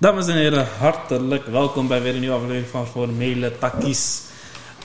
Dames 0.00 0.26
en 0.26 0.36
heren, 0.36 0.66
hartelijk 0.78 1.46
welkom 1.46 1.88
bij 1.88 2.02
weer 2.02 2.14
een 2.14 2.20
nieuwe 2.20 2.34
aflevering 2.34 2.66
van 2.66 2.86
Voor 2.86 3.08
Mailen 3.08 3.58
Takkies. 3.58 4.22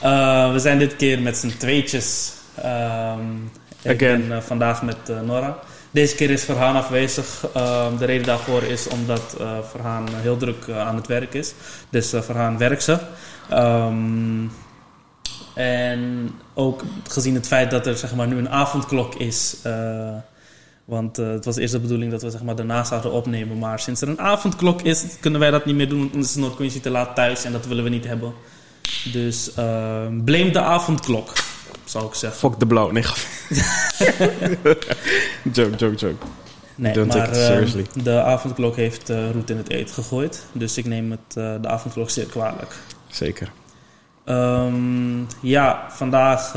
Uh, 0.04 0.52
we 0.52 0.58
zijn 0.58 0.78
dit 0.78 0.96
keer 0.96 1.20
met 1.20 1.36
z'n 1.36 1.56
tweetjes. 1.58 2.32
Um, 2.64 3.50
ik 3.82 3.98
ben 3.98 4.24
uh, 4.24 4.40
vandaag 4.40 4.82
met 4.82 4.96
uh, 5.10 5.20
Nora. 5.20 5.58
Deze 5.90 6.14
keer 6.14 6.30
is 6.30 6.44
Verhaan 6.44 6.76
afwezig. 6.76 7.46
Uh, 7.56 7.98
de 7.98 8.04
reden 8.04 8.26
daarvoor 8.26 8.62
is 8.62 8.88
omdat 8.88 9.36
Verhaan 9.70 10.08
heel 10.14 10.36
druk 10.36 10.68
aan 10.70 10.96
het 10.96 11.06
werk 11.06 11.34
is. 11.34 11.54
Dus 11.90 12.08
Verhaan 12.08 12.58
werkt 12.58 12.82
ze. 12.82 12.98
Um, 13.52 14.52
en 15.54 16.30
ook 16.54 16.82
gezien 17.08 17.34
het 17.34 17.46
feit 17.46 17.70
dat 17.70 17.86
er 17.86 17.96
zeg 17.96 18.14
maar, 18.14 18.26
nu 18.26 18.38
een 18.38 18.50
avondklok 18.50 19.14
is. 19.14 19.56
Want 20.84 21.16
het 21.16 21.44
was 21.44 21.56
eerst 21.56 21.72
de 21.72 21.80
bedoeling 21.80 22.10
dat 22.10 22.22
we 22.22 22.30
zeg 22.30 22.42
maar, 22.42 22.56
daarna 22.56 22.84
zouden 22.84 23.12
opnemen. 23.12 23.58
Maar 23.58 23.78
sinds 23.78 24.00
er 24.00 24.08
een 24.08 24.20
avondklok 24.20 24.82
is, 24.82 25.04
kunnen 25.20 25.40
wij 25.40 25.50
dat 25.50 25.64
niet 25.64 25.74
meer 25.76 25.88
doen. 25.88 25.98
Want 25.98 26.12
dan 26.12 26.22
is 26.22 26.34
Noord-Quincy 26.34 26.80
te 26.80 26.90
laat 26.90 27.14
thuis 27.14 27.44
en 27.44 27.52
dat 27.52 27.66
willen 27.66 27.84
we 27.84 27.90
niet 27.90 28.06
hebben. 28.06 28.32
Dus 29.12 29.50
blame 30.24 30.50
de 30.50 30.60
avondklok 30.60 31.32
zou 31.84 32.06
ik 32.06 32.14
zeggen. 32.14 32.38
Fuck 32.38 32.58
de 32.58 32.66
blauw. 32.66 32.90
Nee, 32.90 33.02
joke, 35.52 35.76
joke, 35.76 35.94
joke. 35.94 36.24
Nee, 36.74 36.92
Don't 36.92 37.14
maar 37.14 37.26
take 37.26 37.38
it 37.38 37.44
seriously. 37.44 37.86
uh, 37.96 38.04
de 38.04 38.22
avondklok 38.22 38.76
heeft 38.76 39.10
uh, 39.10 39.30
roet 39.30 39.50
in 39.50 39.56
het 39.56 39.70
eten 39.70 39.94
gegooid. 39.94 40.46
Dus 40.52 40.76
ik 40.76 40.84
neem 40.84 41.10
het, 41.10 41.36
uh, 41.38 41.54
de 41.60 41.68
avondklok 41.68 42.10
zeer 42.10 42.26
kwalijk. 42.26 42.74
Zeker. 43.08 43.52
Um, 44.24 45.26
ja, 45.40 45.86
vandaag 45.90 46.54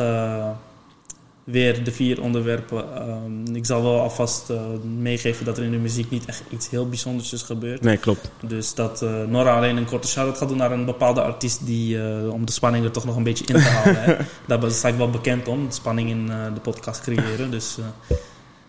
weer 1.48 1.84
de 1.84 1.92
vier 1.92 2.22
onderwerpen. 2.22 3.10
Um, 3.10 3.56
ik 3.56 3.66
zal 3.66 3.84
wel 3.84 4.00
alvast 4.00 4.50
uh, 4.50 4.62
meegeven 5.00 5.46
dat 5.46 5.58
er 5.58 5.64
in 5.64 5.72
de 5.72 5.78
muziek 5.78 6.10
niet 6.10 6.26
echt 6.26 6.44
iets 6.50 6.70
heel 6.70 6.90
bijzonders 6.90 7.34
is 7.34 7.42
gebeurd. 7.42 7.82
Nee, 7.82 7.98
klopt. 7.98 8.32
Dus 8.48 8.74
dat 8.74 9.02
uh, 9.02 9.24
Nora 9.24 9.56
alleen 9.56 9.78
een 9.78 9.86
korte 9.86 10.08
shout-out 10.08 10.38
gaat 10.38 10.48
doen 10.48 10.58
naar 10.58 10.72
een 10.72 10.86
bepaalde 10.86 11.22
artiest 11.22 11.66
die, 11.66 11.98
uh, 11.98 12.34
om 12.34 12.46
de 12.46 12.52
spanning 12.52 12.86
er 12.86 12.92
toch 12.92 13.06
nog 13.06 13.16
een 13.16 13.24
beetje 13.24 13.46
in 13.46 13.56
te 13.56 13.68
houden. 13.68 14.04
hè. 14.04 14.16
Daar 14.48 14.72
sta 14.72 14.88
ik 14.88 14.96
wel 14.96 15.10
bekend 15.10 15.48
om, 15.48 15.68
de 15.68 15.74
spanning 15.74 16.10
in 16.10 16.26
de 16.54 16.60
podcast 16.62 17.02
creëren. 17.02 17.52
Dus 17.52 17.78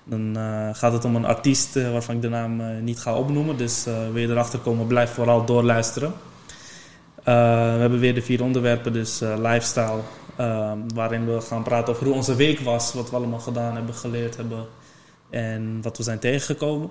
dan 0.04 0.36
gaat 0.72 0.92
het 0.92 1.04
om 1.04 1.16
een 1.16 1.24
artiest 1.24 1.74
waarvan 1.74 2.14
ik 2.14 2.22
de 2.22 2.28
naam 2.28 2.82
niet 2.84 2.98
ga 2.98 3.14
opnoemen. 3.14 3.56
Dus 3.56 3.84
wil 4.12 4.22
je 4.22 4.28
erachter 4.28 4.58
komen, 4.58 4.86
blijf 4.86 5.10
vooral 5.10 5.44
doorluisteren. 5.44 6.12
we 7.24 7.30
hebben 7.80 7.98
weer 7.98 8.14
de 8.14 8.22
vier 8.22 8.42
onderwerpen, 8.42 8.92
dus 8.92 9.20
lifestyle, 9.20 10.00
uh, 10.40 10.72
waarin 10.94 11.26
we 11.26 11.40
gaan 11.40 11.62
praten 11.62 11.94
over 11.94 12.06
hoe 12.06 12.14
onze 12.14 12.34
week 12.34 12.60
was, 12.60 12.92
wat 12.92 13.10
we 13.10 13.16
allemaal 13.16 13.38
gedaan 13.38 13.74
hebben, 13.74 13.94
geleerd 13.94 14.36
hebben 14.36 14.66
en 15.30 15.78
wat 15.82 15.96
we 15.96 16.02
zijn 16.02 16.18
tegengekomen. 16.18 16.90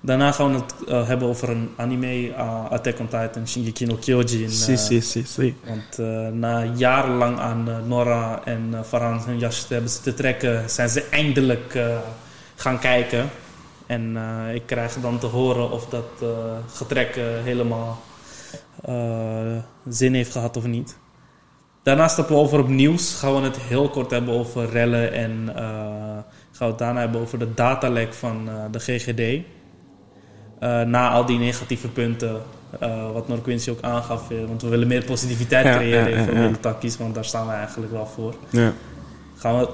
Daarna 0.00 0.32
gaan 0.32 0.52
we 0.52 0.58
het 0.58 0.74
uh, 0.88 1.06
hebben 1.06 1.28
over 1.28 1.48
een 1.50 1.70
anime, 1.76 2.28
uh, 2.28 2.70
Attack 2.70 2.98
on 2.98 3.08
Titan, 3.08 3.48
Shingeki 3.48 3.86
no 3.86 3.94
Kyojin. 3.94 4.50
Si, 4.50 4.76
si, 4.76 5.00
si, 5.00 5.24
si. 5.24 5.56
Want 5.66 5.98
uh, 5.98 6.28
na 6.28 6.64
jarenlang 6.64 7.38
aan 7.38 7.88
Nora 7.88 8.44
en 8.44 8.74
Farhan 8.84 9.20
hun 9.24 9.38
jasje 9.38 9.66
te 9.66 9.72
hebben 9.72 9.90
zitten 9.90 10.14
trekken, 10.14 10.70
zijn 10.70 10.88
ze 10.88 11.08
eindelijk 11.10 11.78
gaan 12.54 12.78
kijken. 12.78 13.30
En 13.86 14.16
ik 14.54 14.62
krijg 14.66 14.94
dan 15.00 15.18
te 15.18 15.26
horen 15.26 15.70
of 15.70 15.86
dat 15.86 16.24
getrek 16.72 17.14
helemaal 17.44 18.02
zin 19.88 20.14
heeft 20.14 20.32
gehad 20.32 20.56
of 20.56 20.64
niet. 20.64 20.96
Daarnaast 21.82 22.12
stappen 22.12 22.34
we 22.34 22.40
over 22.40 22.58
op 22.58 22.68
nieuws. 22.68 23.14
Gaan 23.14 23.34
we 23.34 23.40
het 23.40 23.58
heel 23.58 23.88
kort 23.88 24.10
hebben 24.10 24.34
over 24.34 24.70
rellen 24.70 25.12
en 25.12 25.30
uh, 25.48 25.54
gaan 25.54 26.24
we 26.58 26.64
het 26.64 26.78
daarna 26.78 27.00
hebben 27.00 27.20
over 27.20 27.38
de 27.38 27.54
datalek 27.54 28.12
van 28.12 28.48
uh, 28.48 28.54
de 28.70 28.78
GGD. 28.78 29.20
Uh, 29.20 30.82
na 30.82 31.10
al 31.10 31.24
die 31.26 31.38
negatieve 31.38 31.88
punten, 31.88 32.42
wat 33.12 33.28
Noord-Quincy 33.28 33.70
ook 33.70 33.82
aangaf, 33.82 34.28
want 34.46 34.62
we 34.62 34.68
willen 34.68 34.88
meer 34.88 35.04
positiviteit 35.04 35.64
Ja, 35.64 35.76
creëren 35.76 36.10
ja, 36.10 36.16
in 36.16 36.34
ja, 36.34 36.40
ja, 36.40 36.48
ja. 36.48 36.56
takkies, 36.60 36.96
want 36.96 37.14
daar 37.14 37.24
staan 37.24 37.46
we 37.46 37.52
eigenlijk 37.52 37.92
wel 37.92 38.06
voor. 38.06 38.34
Ja. 38.50 38.72
Gaan 39.36 39.58
we 39.58 39.66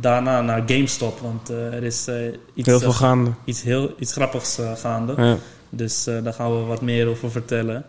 daarna 0.00 0.40
naar 0.40 0.62
GameStop, 0.66 1.18
want 1.18 1.48
er 1.48 1.82
is 1.82 2.08
iets, 2.54 2.68
Heel 2.68 2.80
veel 2.80 2.92
gaande. 2.92 3.30
iets, 3.44 3.62
heel, 3.62 3.94
iets 3.98 4.12
grappigs 4.12 4.58
gaande. 4.74 5.14
Ja. 5.16 5.36
Dus 5.70 6.04
daar 6.04 6.32
gaan 6.32 6.58
we 6.58 6.64
wat 6.64 6.80
meer 6.80 7.08
over 7.08 7.30
vertellen. 7.30 7.84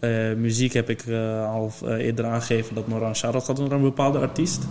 Uh, 0.00 0.34
muziek 0.36 0.72
heb 0.72 0.90
ik 0.90 1.06
uh, 1.06 1.52
al 1.52 1.72
uh, 1.84 2.04
eerder 2.04 2.24
aangegeven 2.24 2.74
dat 2.74 2.84
een 2.86 3.16
shout-out 3.16 3.44
gaat 3.44 3.56
doen 3.56 3.68
naar 3.68 3.76
een 3.76 3.82
bepaalde 3.82 4.18
artiest. 4.18 4.62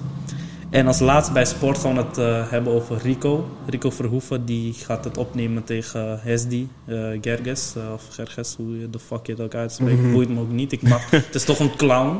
En 0.70 0.88
als 0.88 1.00
laatste 1.00 1.34
bij 1.34 1.46
sport 1.46 1.78
gaan 1.78 1.96
we 1.96 2.02
het 2.02 2.50
hebben 2.50 2.74
over 2.74 2.98
Rico. 2.98 3.50
Rico 3.68 3.90
Verhoeven 3.90 4.46
die 4.46 4.74
gaat 4.74 5.04
het 5.04 5.18
opnemen 5.18 5.64
tegen 5.64 6.20
Hesdi, 6.22 6.70
Gerges. 7.22 7.76
of 7.94 8.08
Gerges, 8.10 8.56
hoe 8.58 8.90
de 8.90 9.00
fuck 9.00 9.26
je 9.26 9.32
het 9.32 9.42
ook 9.42 9.56
uitspreekt. 9.56 9.98
Mm 9.98 10.04
-hmm. 10.04 10.14
Boeit 10.14 10.30
me 10.30 10.40
ook 10.40 10.52
niet. 10.52 10.72
Ik 10.72 10.82
mag, 10.82 11.10
het 11.10 11.36
is 11.36 11.44
toch 11.44 11.60
een 11.60 11.76
clown. 11.76 12.18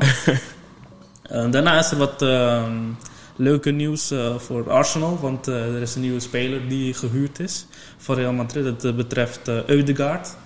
daarna 1.50 1.78
is 1.78 1.90
er 1.90 1.98
wat 1.98 2.22
ehm, 2.22 2.76
leuke 3.36 3.70
nieuws 3.70 4.14
voor 4.36 4.70
Arsenal. 4.70 5.18
Want 5.20 5.46
er 5.46 5.82
is 5.82 5.94
een 5.94 6.00
nieuwe 6.00 6.20
speler 6.20 6.68
die 6.68 6.94
gehuurd 6.94 7.40
is 7.40 7.66
voor 7.96 8.14
Real 8.14 8.32
Madrid. 8.32 8.82
Het 8.82 8.96
betreft 8.96 9.48
Eudegaard. 9.48 10.36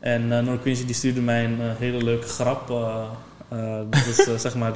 En 0.00 0.22
uh, 0.22 0.38
Noord-Quincy 0.38 0.86
die 0.86 0.94
stuurde 0.94 1.20
mij 1.20 1.44
een 1.44 1.58
uh, 1.60 1.66
hele 1.78 2.04
leuke 2.04 2.26
grap. 2.26 2.70
Uh, 2.70 3.80
dus 4.06 4.16
zeg 4.42 4.54
maar, 4.54 4.72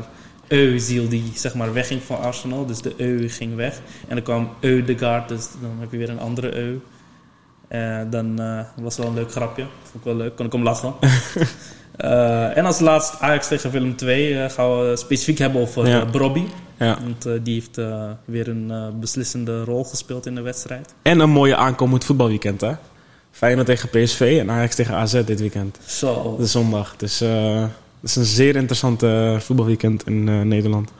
Euziel 0.49 1.09
die 1.09 1.33
zeg 1.35 1.55
maar 1.55 1.73
wegging 1.73 2.03
van 2.03 2.21
Arsenal. 2.21 2.67
Dus 2.67 2.83
de 2.83 2.95
Eu 2.97 3.29
ging 3.29 3.55
weg. 3.55 3.81
En 4.09 4.15
dan 4.15 4.25
kwam 4.25 4.51
Eudegaard, 4.61 5.29
dus 5.29 5.49
dan 5.61 5.71
heb 5.81 5.93
je 5.93 5.99
weer 5.99 6.11
een 6.11 6.21
andere 6.21 6.57
Eu. 6.57 6.81
dan 8.11 8.41
was 8.77 8.97
wel 8.97 9.07
een 9.07 9.15
leuk 9.15 9.31
grapje. 9.31 9.65
Vond 9.83 9.95
ik 9.95 10.05
wel 10.05 10.17
leuk, 10.17 10.37
kon 10.37 10.47
ik 10.47 10.55
om 10.55 10.63
lachen. 10.63 10.95
en 12.57 12.65
als 12.65 12.81
laatst 12.81 13.21
Ajax 13.21 13.49
tegen 13.49 13.71
Willem 13.71 13.97
2 13.97 14.51
gaan 14.51 14.79
we 14.79 14.97
specifiek 14.97 15.39
hebben 15.39 15.61
over 15.61 15.89
Ja. 15.89 16.05
Brobby. 16.05 16.45
Ja. 16.79 16.99
Want 17.03 17.45
die 17.45 17.55
heeft 17.55 17.81
weer 18.25 18.49
een 18.49 18.99
beslissende 19.01 19.65
rol 19.65 19.85
gespeeld 19.85 20.27
in 20.27 20.35
de 20.35 20.41
wedstrijd. 20.41 20.95
En 21.03 21.21
een 21.21 21.31
mooie 21.31 21.57
aankomend 21.57 22.05
voetbalweekend, 22.05 22.61
hè? 22.61 22.73
Feyenoord 23.35 23.67
tegen 23.67 23.89
PSV 23.89 24.37
en 24.41 24.51
Ajax 24.51 24.75
tegen 24.75 24.95
AZ 24.95 25.23
dit 25.25 25.41
weekend. 25.41 25.79
Zo. 25.87 26.37
De 26.39 26.47
zondag. 26.47 26.95
Dus 26.97 27.23
uh, 27.23 27.61
het 28.01 28.11
is 28.11 28.17
een 28.17 28.25
zeer 28.25 28.57
interessante 28.57 29.37
voetbalweekend 29.41 30.07
in 30.07 30.27
uh, 30.27 30.41
Nederland. 30.41 30.93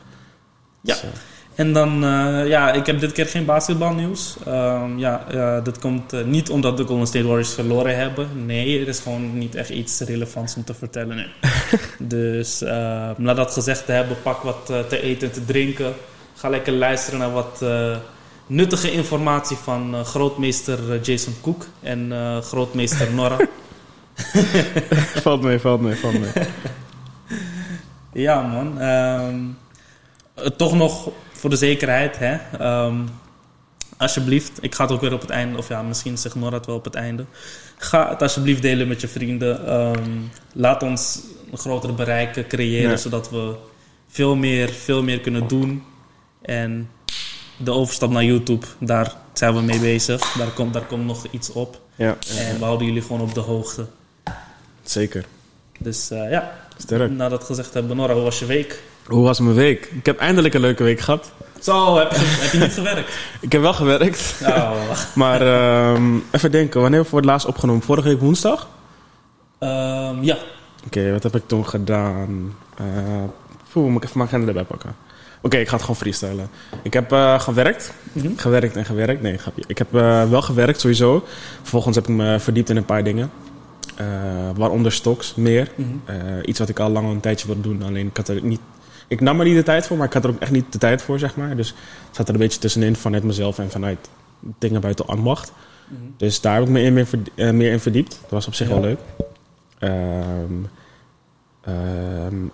Ja. 0.81 0.93
Dus, 0.93 1.03
uh, 1.03 1.09
en 1.55 1.73
dan, 1.73 1.99
ja, 2.47 2.73
ik 2.73 2.85
heb 2.85 2.99
dit 2.99 3.11
keer 3.11 3.25
geen 3.25 3.45
basketbalnieuws. 3.45 4.35
Um, 4.47 4.99
ja, 4.99 5.25
dat 5.63 5.79
komt 5.79 6.25
niet 6.25 6.49
omdat 6.49 6.77
de 6.77 6.83
Golden 6.83 7.07
State 7.07 7.25
Warriors 7.25 7.53
verloren 7.53 7.97
hebben. 7.97 8.45
Nee, 8.45 8.81
er 8.81 8.87
is 8.87 8.99
gewoon 8.99 9.37
niet 9.37 9.55
echt 9.55 9.69
iets 9.69 9.99
relevants 9.99 10.55
om 10.55 10.63
te 10.63 10.73
vertellen. 10.73 11.15
Nee. 11.15 11.27
dus 12.19 12.59
na 13.17 13.33
dat 13.33 13.51
gezegd 13.51 13.85
te 13.85 13.91
hebben, 13.91 14.21
pak 14.21 14.41
wat 14.41 14.65
te 14.65 15.01
eten 15.01 15.27
en 15.27 15.33
te 15.33 15.45
drinken. 15.45 15.93
Ga 16.35 16.49
lekker 16.49 16.73
luisteren 16.73 17.19
naar 17.19 17.31
wat 17.31 17.61
nuttige 18.47 18.91
informatie 18.91 19.57
van 19.57 20.05
grootmeester 20.05 20.99
Jason 21.01 21.33
Cook 21.41 21.67
en 21.81 22.11
grootmeester 22.43 23.13
Nora. 23.15 23.37
valt 25.25 25.41
mee, 25.41 25.59
valt 25.59 25.81
mee, 25.81 25.95
valt 25.95 26.19
mee. 26.19 26.31
ja, 28.25 28.41
man. 28.41 28.81
Um, 28.81 29.57
toch 30.57 30.73
nog 30.73 31.09
voor 31.31 31.49
de 31.49 31.55
zekerheid, 31.55 32.17
hè. 32.19 32.37
Um, 32.85 33.09
alsjeblieft, 33.97 34.63
ik 34.63 34.75
ga 34.75 34.83
het 34.83 34.91
ook 34.91 35.01
weer 35.01 35.13
op 35.13 35.21
het 35.21 35.29
einde, 35.29 35.57
of 35.57 35.67
ja, 35.67 35.81
misschien 35.81 36.17
zegt 36.17 36.35
Nora 36.35 36.57
het 36.57 36.65
wel 36.65 36.75
op 36.75 36.83
het 36.83 36.95
einde. 36.95 37.25
Ga 37.77 38.09
het 38.09 38.21
alsjeblieft 38.21 38.61
delen 38.61 38.87
met 38.87 39.01
je 39.01 39.07
vrienden. 39.07 39.73
Um, 39.73 40.31
laat 40.53 40.83
ons 40.83 41.21
een 41.51 41.57
grotere 41.57 41.93
bereik 41.93 42.45
creëren, 42.47 42.89
ja. 42.89 42.97
zodat 42.97 43.29
we 43.29 43.55
veel 44.07 44.35
meer, 44.35 44.69
veel 44.69 45.03
meer 45.03 45.19
kunnen 45.19 45.47
doen. 45.47 45.83
En 46.41 46.89
de 47.57 47.71
overstap 47.71 48.09
naar 48.09 48.23
YouTube, 48.23 48.65
daar 48.77 49.15
zijn 49.33 49.53
we 49.53 49.61
mee 49.61 49.79
bezig. 49.79 50.33
Daar 50.37 50.51
komt, 50.51 50.73
daar 50.73 50.85
komt 50.85 51.05
nog 51.05 51.25
iets 51.31 51.51
op. 51.51 51.79
Ja, 51.95 52.15
ja, 52.19 52.41
en 52.41 52.57
we 52.57 52.63
houden 52.63 52.87
jullie 52.87 53.01
gewoon 53.01 53.21
op 53.21 53.33
de 53.33 53.39
hoogte. 53.39 53.85
Zeker. 54.83 55.25
Dus 55.79 56.11
uh, 56.11 56.29
ja, 56.29 56.51
Sterk. 56.77 57.11
nadat 57.11 57.43
gezegd 57.43 57.73
hebben, 57.73 57.97
Nora, 57.97 58.13
hoe 58.13 58.23
was 58.23 58.39
je 58.39 58.45
week? 58.45 58.83
Hoe 59.05 59.23
was 59.23 59.39
mijn 59.39 59.55
week? 59.55 59.85
Ik 59.85 60.05
heb 60.05 60.17
eindelijk 60.19 60.53
een 60.53 60.61
leuke 60.61 60.83
week 60.83 60.99
gehad. 60.99 61.31
Zo, 61.61 61.97
heb 61.97 62.11
je, 62.11 62.17
heb 62.19 62.51
je 62.51 62.57
niet 62.57 62.73
gewerkt? 62.73 63.13
ik 63.41 63.51
heb 63.51 63.61
wel 63.61 63.73
gewerkt. 63.73 64.41
Oh. 64.43 64.71
maar 65.15 65.41
um, 65.93 66.23
even 66.31 66.51
denken, 66.51 66.81
wanneer 66.81 66.99
hebben 66.99 67.01
we 67.01 67.09
voor 67.09 67.19
het 67.19 67.27
laatst 67.27 67.47
opgenomen? 67.47 67.81
Vorige 67.81 68.07
week 68.07 68.19
woensdag? 68.19 68.67
Um, 69.59 70.23
ja. 70.23 70.35
Oké, 70.85 70.99
okay, 70.99 71.11
wat 71.11 71.23
heb 71.23 71.35
ik 71.35 71.47
toen 71.47 71.67
gedaan? 71.67 72.55
Uh, 72.81 73.23
poeh, 73.71 73.87
moet 73.87 74.03
ik 74.03 74.03
even 74.03 74.17
mijn 74.17 74.29
agenda 74.29 74.47
erbij 74.47 74.63
pakken. 74.63 74.95
Oké, 75.45 75.53
okay, 75.53 75.65
ik 75.65 75.67
ga 75.67 75.75
het 75.75 75.85
gewoon 75.85 76.01
freestylen. 76.01 76.49
Ik 76.81 76.93
heb 76.93 77.11
uh, 77.11 77.39
gewerkt. 77.39 77.93
Mhm. 78.03 78.19
Mm 78.19 78.25
-hmm. 78.25 78.37
Gewerkt 78.37 78.75
en 78.75 78.85
gewerkt. 78.85 79.21
Nee, 79.21 79.37
grapje. 79.37 79.63
Ik 79.67 79.77
heb 79.77 79.93
uh, 79.93 80.29
wel 80.29 80.41
gewerkt 80.41 80.79
sowieso. 80.79 81.23
Vervolgens 81.61 81.95
heb 81.95 82.07
ik 82.07 82.15
me 82.15 82.39
verdiept 82.39 82.69
in 82.69 82.77
een 82.77 82.85
paar 82.85 83.03
dingen. 83.03 83.31
Uh, 84.01 84.07
waaronder 84.55 84.91
stocks, 84.91 85.35
meer. 85.35 85.71
Mhm. 85.75 85.89
Mm 85.89 86.01
-hmm. 86.05 86.41
iets 86.45 86.59
wat 86.59 86.69
ik 86.69 86.79
al 86.79 86.89
lang 86.89 87.09
een 87.09 87.19
tijdje 87.19 87.47
wilde 87.47 87.61
doen. 87.61 87.83
Alleen 87.83 88.07
ik 88.07 88.17
had 88.17 88.27
er 88.27 88.43
niet... 88.43 88.59
Ik 89.07 89.21
nam 89.21 89.39
er 89.39 89.45
niet 89.45 89.55
de 89.55 89.63
tijd 89.63 89.87
voor, 89.87 89.97
maar 89.97 90.07
ik 90.07 90.13
had 90.13 90.23
er 90.23 90.29
ook 90.29 90.39
echt 90.39 90.51
niet 90.51 90.71
de 90.71 90.77
tijd 90.77 91.01
voor, 91.01 91.19
zeg 91.19 91.35
maar. 91.35 91.55
Dus 91.55 91.67
het 92.07 92.15
zat 92.15 92.27
er 92.27 92.33
een 92.33 92.39
beetje 92.39 92.59
tussenin 92.59 92.95
vanuit 92.95 93.23
mezelf 93.23 93.59
en 93.59 93.71
vanuit 93.71 94.09
dingen 94.59 94.81
buiten 94.81 95.07
ambacht. 95.07 95.51
Mhm. 95.51 95.93
Mm 95.95 96.05
-hmm. 96.05 96.13
Dus 96.17 96.41
daar 96.41 96.53
heb 96.53 96.63
ik 96.63 96.69
me 96.69 96.81
in 96.81 96.93
meer, 96.93 97.07
meer 97.55 97.71
in 97.71 97.79
verdiept. 97.79 98.17
Dat 98.21 98.29
was 98.29 98.47
op 98.47 98.53
zich 98.53 98.67
ja. 98.67 98.73
wel 98.73 98.81
leuk. 98.81 98.99
ehm 99.79 100.53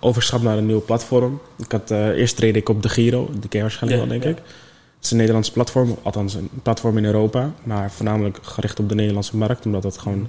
overstap 0.00 0.42
naar 0.42 0.58
een 0.58 0.66
nieuw 0.66 0.82
platform. 0.82 1.40
Ik 1.58 1.72
had, 1.72 1.90
eh, 1.90 2.06
eerst 2.06 2.36
trade 2.36 2.58
ik 2.58 2.68
op 2.68 2.82
de 2.82 2.88
Giro, 2.88 3.28
die 3.30 3.48
ken 3.48 3.58
je 3.58 3.60
waarschijnlijk 3.60 4.02
Ja, 4.02 4.08
wel, 4.08 4.20
denk 4.20 4.36
ja. 4.36 4.40
ik. 4.40 4.48
Het 4.96 5.04
is 5.04 5.10
een 5.10 5.16
Nederlands 5.16 5.50
platform, 5.50 5.96
althans 6.02 6.34
een 6.34 6.50
platform 6.62 6.98
in 6.98 7.04
Europa, 7.04 7.52
maar 7.64 7.90
voornamelijk 7.90 8.38
gericht 8.42 8.80
op 8.80 8.88
de 8.88 8.94
Nederlandse 8.94 9.36
markt, 9.36 9.66
omdat 9.66 9.82
het 9.82 9.98
gewoon 9.98 10.28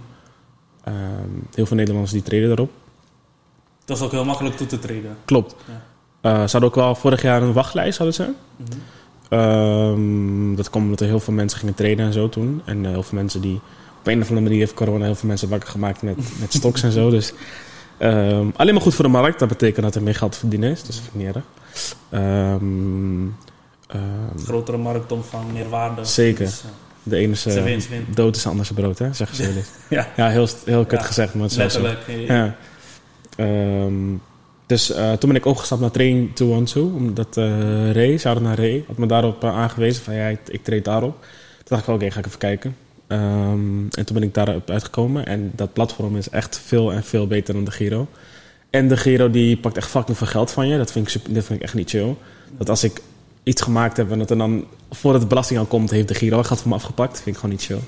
ehm, 0.83 0.95
heel 1.53 1.65
veel 1.65 1.77
Nederlanders 1.77 2.13
die 2.13 2.23
treden 2.23 2.51
erop. 2.51 2.71
Dat 3.85 3.97
is 3.97 4.03
ook 4.03 4.11
heel 4.11 4.25
makkelijk 4.25 4.57
toe 4.57 4.67
te 4.67 4.79
treden. 4.79 5.17
Klopt. 5.25 5.55
Ja. 5.67 5.81
Eh, 6.21 6.33
ze 6.33 6.51
hadden 6.51 6.69
ook 6.69 6.75
wel 6.75 6.95
vorig 6.95 7.21
jaar 7.21 7.41
een 7.41 7.53
wachtlijst, 7.53 7.97
hadden 7.97 8.15
ze. 8.15 8.29
Mhm. 8.55 8.71
Ehm, 9.29 10.55
dat 10.55 10.69
kwam 10.69 10.83
omdat 10.83 10.99
er 10.99 11.07
heel 11.07 11.19
veel 11.19 11.33
mensen 11.33 11.59
gingen 11.59 11.75
trainen 11.75 12.05
en 12.05 12.13
zo 12.13 12.29
toen. 12.29 12.61
En 12.65 12.85
eh, 12.85 12.91
heel 12.91 13.03
veel 13.03 13.17
mensen 13.17 13.41
die... 13.41 13.59
Op 13.99 14.07
een 14.07 14.21
of 14.21 14.27
andere 14.27 14.41
manier 14.41 14.59
heeft 14.59 14.73
corona 14.73 15.05
heel 15.05 15.15
veel 15.15 15.27
mensen 15.27 15.49
wakker 15.49 15.69
gemaakt 15.69 16.01
met, 16.01 16.17
met 16.39 16.53
stocks 16.59 16.83
en 16.83 16.91
zo. 16.91 17.09
Dus 17.09 17.33
ehm, 17.97 18.47
alleen 18.55 18.73
maar 18.73 18.83
goed 18.83 18.95
voor 18.95 19.05
de 19.05 19.11
markt. 19.11 19.39
Dat 19.39 19.47
betekent 19.47 19.85
dat 19.85 19.95
er 19.95 20.03
meer 20.03 20.15
geld 20.15 20.31
te 20.31 20.37
verdienen 20.39 20.71
is. 20.71 20.83
Dus 20.83 20.95
vind 20.95 21.07
ik 21.07 21.13
niet 21.13 21.35
erg. 21.35 21.43
Ehm, 22.09 23.27
Grotere 24.45 24.77
markt 24.77 25.11
om 25.11 25.23
van 25.23 25.45
meer 25.53 25.69
waarde. 25.69 26.05
Zeker. 26.05 26.45
Dus, 26.45 26.61
ja. 26.61 26.69
de 27.03 27.15
ene 27.17 27.31
is 27.31 27.45
eh, 27.45 27.97
dood 28.09 28.35
is 28.35 28.43
de 28.43 28.49
ander 28.49 28.65
zijn 28.65 28.79
brood, 28.79 28.99
hè? 28.99 29.13
Zeggen 29.13 29.37
ze 29.37 29.43
wel 29.45 29.55
eens. 29.55 29.67
Ja, 29.89 30.07
Ja, 30.15 30.29
heel, 30.29 30.47
heel 30.65 30.85
kut 30.85 30.99
Ja, 30.99 31.05
gezegd, 31.05 31.33
maar 31.33 31.43
het 31.43 31.51
is 31.51 31.57
wel 31.57 31.69
zo. 31.69 31.81
letterlijk. 31.81 32.27
Ja. 32.27 32.55
Dus 34.65 34.91
eh, 34.91 35.11
toen 35.11 35.29
ben 35.29 35.37
ik 35.39 35.45
overgestapt 35.45 35.81
naar 35.81 35.91
Training 35.91 36.35
212. 36.35 36.93
Omdat 36.93 37.37
eh 37.37 37.91
Ray, 37.91 38.17
shout 38.17 38.41
naar 38.41 38.57
Ray, 38.57 38.83
had 38.87 38.97
me 38.97 39.05
daarop 39.05 39.43
eh, 39.43 39.55
aangewezen 39.57 40.03
van 40.03 40.13
ja, 40.13 40.27
ik, 40.27 40.39
ik 40.47 40.63
treed 40.63 40.85
daarop. 40.85 41.21
Toen 41.21 41.63
dacht 41.65 41.81
ik 41.81 41.87
wel, 41.87 41.95
oké, 41.95 42.11
ga 42.11 42.19
ik 42.19 42.25
even 42.25 42.37
kijken. 42.39 42.75
Ehm, 43.13 43.87
en 43.89 44.05
toen 44.05 44.15
ben 44.15 44.23
ik 44.23 44.33
daarop 44.33 44.69
uitgekomen. 44.69 45.25
En 45.25 45.51
dat 45.55 45.73
platform 45.73 46.17
is 46.17 46.29
echt 46.29 46.61
veel 46.65 46.93
en 46.93 47.03
veel 47.03 47.27
beter 47.27 47.53
dan 47.53 47.63
de 47.63 47.71
Giro. 47.71 48.07
En 48.69 48.87
de 48.87 48.97
Giro 48.97 49.29
die 49.29 49.57
pakt 49.57 49.77
echt 49.77 49.89
fucking 49.89 50.17
veel 50.17 50.27
geld 50.27 50.51
van 50.51 50.67
je. 50.67 50.77
Dat 50.77 50.91
vind 50.91 51.15
ik, 51.15 51.35
dat 51.35 51.43
vind 51.43 51.59
ik 51.59 51.65
echt 51.65 51.73
niet 51.73 51.89
chill. 51.89 52.15
Dat 52.57 52.69
als 52.69 52.83
ik 52.83 53.01
iets 53.43 53.61
gemaakt 53.61 53.97
heb 53.97 54.11
en 54.11 54.19
dat 54.19 54.29
er 54.29 54.37
dan 54.37 54.65
voordat 54.91 55.21
de 55.21 55.27
belasting 55.27 55.59
aan 55.59 55.67
komt, 55.67 55.91
heeft 55.91 56.07
de 56.07 56.13
Giro 56.13 56.43
geld 56.43 56.61
van 56.61 56.69
me 56.69 56.75
afgepakt. 56.75 57.11
Dat 57.11 57.21
vind 57.21 57.35
ik 57.35 57.41
gewoon 57.41 57.55
niet 57.55 57.65
chill. 57.65 57.79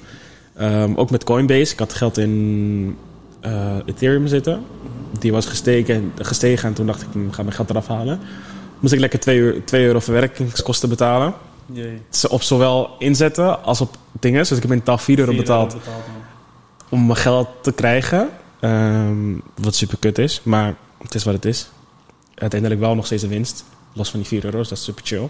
Ehm, 0.53 0.95
ook 0.95 1.11
met 1.11 1.23
Coinbase. 1.23 1.73
Ik 1.73 1.79
had 1.79 1.93
geld 1.93 2.17
in 2.17 2.97
eh, 3.39 3.77
Ethereum 3.85 4.27
zitten. 4.27 4.61
Die 5.19 5.31
was 5.31 5.45
gestegen, 5.45 6.11
gestegen 6.21 6.69
en 6.69 6.73
toen 6.73 6.85
dacht 6.85 7.01
ik, 7.01 7.07
ik 7.07 7.33
ga 7.33 7.43
mijn 7.43 7.55
geld 7.55 7.69
eraf 7.69 7.87
halen. 7.87 8.19
Moest 8.79 8.93
ik 8.93 8.99
lekker 8.99 9.19
2 9.19 9.39
euro, 9.39 9.59
2 9.63 9.85
euro 9.85 9.99
verwerkingskosten 9.99 10.89
betalen. 10.89 11.33
Jee. 11.65 12.01
Ze- 12.09 12.29
Op 12.29 12.41
zowel 12.41 12.95
inzetten 12.99 13.63
als 13.63 13.81
op 13.81 13.97
dingen. 14.19 14.39
Dus 14.39 14.51
ik 14.51 14.61
heb 14.61 14.71
in 14.71 14.77
totaal 14.79 14.97
4 14.97 15.19
euro 15.19 15.31
betaald 15.35 15.75
om 16.89 17.05
mijn 17.05 17.17
geld 17.17 17.47
te 17.61 17.71
krijgen. 17.71 18.29
Ehm, 18.59 19.33
wat 19.55 19.75
super 19.75 19.97
kut 19.97 20.17
is, 20.17 20.41
maar 20.43 20.75
het 21.01 21.15
is 21.15 21.23
wat 21.23 21.33
het 21.33 21.45
is. 21.45 21.69
Uiteindelijk 22.35 22.81
wel 22.81 22.95
nog 22.95 23.05
steeds 23.05 23.23
een 23.23 23.29
winst. 23.29 23.65
Los 23.93 24.09
van 24.09 24.19
die 24.19 24.27
4 24.27 24.45
euro's, 24.45 24.69
dat 24.69 24.77
is 24.77 24.83
super 24.83 25.03
chill. 25.05 25.29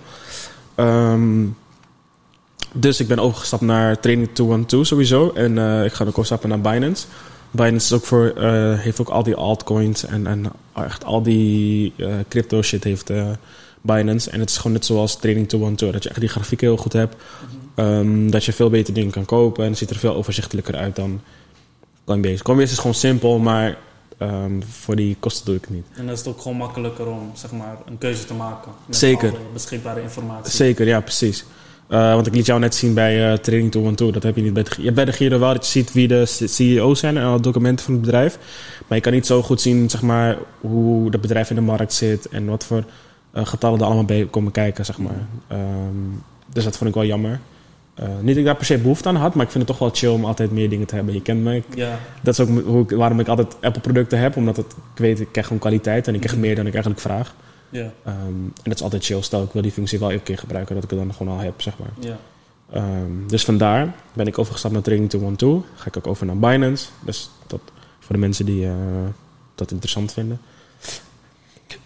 Ehm, 0.76 1.46
dus 2.74 3.00
ik 3.00 3.08
ben 3.08 3.20
overgestapt 3.20 3.62
naar 3.62 4.00
Training 4.00 4.30
212 4.34 4.86
sowieso. 4.88 5.32
En 5.36 5.58
eh, 5.58 5.86
ik 5.86 5.94
ga 5.94 6.04
ook 6.04 6.10
overstappen 6.10 6.50
naar 6.50 6.62
Binance. 6.62 7.06
Binance 7.52 7.86
is 7.86 7.94
ook 8.02 8.06
voor, 8.06 8.28
eh, 8.38 8.80
heeft 8.80 9.02
ook 9.02 9.10
al 9.10 9.24
die 9.24 9.36
altcoins 9.36 10.06
en, 10.06 10.28
en 10.28 10.52
echt 10.74 11.06
al 11.06 11.22
die 11.22 11.94
eh, 11.98 12.08
crypto 12.28 12.62
shit 12.62 12.84
heeft 12.84 13.10
Binance. 13.86 14.30
En 14.30 14.40
het 14.40 14.50
is 14.50 14.58
gewoon 14.58 14.72
net 14.74 14.86
zoals 14.86 15.16
Training 15.16 15.48
212. 15.48 15.94
Dat 15.94 16.04
je 16.04 16.10
echt 16.10 16.20
die 16.20 16.30
grafiek 16.30 16.62
heel 16.62 16.78
goed 16.78 16.94
hebt. 16.94 17.16
Ehm, 17.76 18.30
dat 18.30 18.46
je 18.46 18.54
veel 18.54 18.70
beter 18.70 18.94
dingen 18.94 19.12
kan 19.12 19.26
kopen. 19.26 19.64
En 19.64 19.70
het 19.70 19.78
ziet 19.78 19.90
er 19.90 19.96
veel 19.96 20.16
overzichtelijker 20.16 20.76
uit 20.76 20.96
dan 20.96 21.22
Coinbase. 22.06 22.44
Coinbase 22.44 22.72
is 22.72 22.78
gewoon 22.78 22.96
simpel, 22.96 23.40
maar 23.40 23.78
ehm, 24.18 24.62
voor 24.70 24.96
die 24.96 25.18
kosten 25.20 25.46
doe 25.46 25.56
ik 25.56 25.62
het 25.62 25.70
niet. 25.70 25.86
En 25.94 26.06
dan 26.06 26.14
is 26.14 26.20
het 26.20 26.28
ook 26.28 26.42
gewoon 26.42 26.58
makkelijker 26.58 27.08
om 27.08 27.32
zeg 27.34 27.52
maar, 27.52 27.78
een 27.86 27.98
keuze 27.98 28.26
te 28.26 28.34
maken. 28.34 28.72
Met 28.86 28.98
Zeker. 28.98 29.30
alle 29.30 29.40
beschikbare 29.54 30.02
informatie. 30.02 30.54
Zeker, 30.54 30.88
ja, 30.88 31.02
precies. 31.02 31.46
Eh, 31.88 32.14
want 32.14 32.28
ik 32.28 32.36
liet 32.36 32.46
jou 32.46 32.60
net 32.60 32.76
zien 32.76 32.94
bij 32.94 33.32
eh 33.32 33.38
Training 33.38 33.72
212. 33.72 34.14
Dat 34.14 34.24
heb 34.24 34.36
je 34.36 34.42
niet 34.42 34.54
bij 34.54 34.64
de, 34.64 34.70
je 34.78 34.84
hebt 34.84 34.96
bij 34.96 35.06
de 35.06 35.12
Giro 35.12 35.40
wel 35.40 35.54
dat 35.54 35.66
je 35.66 35.72
ziet 35.72 35.94
wie 35.94 36.08
de 36.08 36.26
CEO's 36.26 37.00
zijn 37.00 37.18
en 37.18 37.24
alle 37.24 37.40
documenten 37.40 37.86
van 37.86 37.94
het 37.94 38.04
bedrijf. 38.04 38.38
Maar 38.88 38.98
je 38.98 39.04
kan 39.04 39.14
niet 39.14 39.26
zo 39.26 39.42
goed 39.42 39.62
zien 39.62 39.90
zeg 39.90 40.02
maar, 40.02 40.38
hoe 40.62 41.12
dat 41.12 41.22
bedrijf 41.22 41.50
in 41.50 41.56
de 41.56 41.62
markt 41.62 41.94
zit 41.94 42.30
en 42.30 42.46
wat 42.46 42.66
voor 42.66 42.84
getallen 43.44 43.80
er 43.80 43.86
allemaal 43.86 44.06
bij 44.06 44.28
komen 44.30 44.52
kijken. 44.52 44.86
Zeg 44.86 44.98
maar. 44.98 45.28
Ehm, 45.48 45.60
dus 46.54 46.64
dat 46.64 46.78
vond 46.78 46.90
ik 46.90 46.96
wel 46.96 47.06
jammer. 47.06 47.40
Eh, 47.94 48.06
niet 48.20 48.28
dat 48.28 48.38
ik 48.38 48.46
daar 48.46 48.56
per 48.56 48.66
se 48.66 48.78
behoefte 48.78 49.08
aan 49.10 49.16
had, 49.16 49.34
maar 49.36 49.46
ik 49.46 49.52
vind 49.52 49.68
het 49.68 49.78
toch 49.78 49.80
wel 49.88 49.96
chill 49.98 50.10
om 50.10 50.26
altijd 50.26 50.52
meer 50.52 50.70
dingen 50.70 50.88
te 50.88 50.96
hebben. 50.96 51.14
Je 51.14 51.22
kent 51.22 51.44
me. 51.44 51.56
Ik- 51.56 51.76
Ja, 51.76 52.00
dat 52.22 52.34
is 52.34 52.40
ook 52.40 52.62
hoe 52.66 52.82
ik, 52.82 52.90
waarom 52.90 53.20
ik 53.20 53.28
altijd 53.28 53.56
Apple-producten 53.62 54.20
heb, 54.20 54.36
omdat 54.36 54.58
het, 54.58 54.66
ik 54.72 55.00
weet, 55.00 55.20
ik 55.20 55.28
krijg 55.32 55.46
gewoon 55.46 55.62
kwaliteit 55.62 56.08
en 56.08 56.14
ik 56.14 56.20
krijg 56.22 56.38
meer 56.38 56.56
dan 56.56 56.66
ik 56.68 56.72
eigenlijk 56.74 57.02
vraag. 57.04 57.36
ja, 57.70 57.92
Ehm, 58.04 58.16
en 58.28 58.54
dat 58.64 58.74
is 58.76 58.82
altijd 58.82 59.06
chill. 59.06 59.22
Stel, 59.22 59.44
ik 59.44 59.52
wil 59.52 59.62
die 59.62 59.72
functie 59.72 60.00
wel 60.00 60.12
elke 60.12 60.24
keer 60.24 60.38
gebruiken, 60.38 60.76
dat 60.76 60.84
ik 60.84 60.90
het 60.90 61.00
dan 61.00 61.14
gewoon 61.14 61.34
al 61.38 61.40
heb, 61.44 61.62
zeg 61.62 61.78
maar. 61.78 61.90
ja. 62.00 62.18
Ehm, 62.72 63.28
dus 63.28 63.46
vandaar 63.46 63.96
ben 64.14 64.28
ik 64.28 64.38
overgestapt 64.38 64.74
naar 64.74 64.84
Training 64.84 65.10
212. 65.10 65.64
Ga 65.76 65.88
ik 65.88 65.98
ook 65.98 66.08
over 66.08 66.26
naar 66.26 66.38
Binance. 66.38 66.88
Dus 67.06 67.30
dat 67.48 67.60
voor 68.00 68.16
de 68.16 68.22
mensen 68.22 68.46
die 68.46 68.66
eh, 68.66 68.72
dat 69.56 69.72
interessant 69.72 70.14
vinden. 70.14 70.40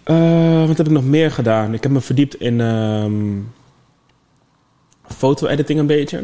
Eh, 0.10 0.68
wat 0.68 0.78
heb 0.78 0.86
ik 0.86 0.92
nog 0.92 1.04
meer 1.04 1.32
gedaan? 1.32 1.74
Ik 1.74 1.84
heb 1.84 1.92
me 1.92 2.02
verdiept 2.02 2.36
in 2.36 2.62
ehm, 2.62 3.38
foto-editing 5.08 5.80
een 5.80 5.88
beetje. 5.88 6.24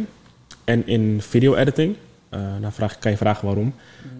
En 0.63 0.87
in 0.87 1.21
video-editing. 1.21 1.95
Eh 2.29 2.39
nou 2.39 2.73
vraag, 2.73 2.99
kan 2.99 3.11
je 3.11 3.17
vragen 3.17 3.45
waarom. 3.45 3.73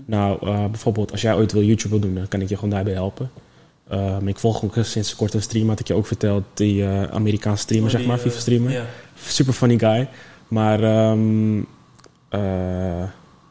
Nou, 0.05 0.47
eh, 0.47 0.65
bijvoorbeeld 0.65 1.11
als 1.11 1.21
jij 1.21 1.35
ooit 1.35 1.51
wil 1.51 1.63
YouTube 1.63 1.89
wil 1.89 1.99
doen, 1.99 2.15
dan 2.15 2.27
kan 2.27 2.41
ik 2.41 2.49
je 2.49 2.55
gewoon 2.55 2.69
daarbij 2.69 2.93
helpen. 2.93 3.31
Ehm, 3.89 4.27
ik 4.27 4.39
volg 4.39 4.63
ook 4.63 4.75
sinds 4.81 5.15
kort 5.15 5.33
een 5.33 5.41
stream, 5.41 5.69
had 5.69 5.79
ik 5.79 5.87
je 5.87 5.93
ook 5.93 6.07
verteld. 6.07 6.43
Die 6.53 6.85
Amerikaanse 7.11 7.63
streamer, 7.63 7.89
Oh, 7.89 7.97
zeg 7.97 8.05
maar, 8.05 8.17
FIFA 8.17 8.39
streamer 8.39 8.85
super 9.27 9.53
funny 9.53 9.77
guy. 9.77 10.09
Maar 10.47 10.83
ehm, 10.83 11.61
eh, 12.29 13.03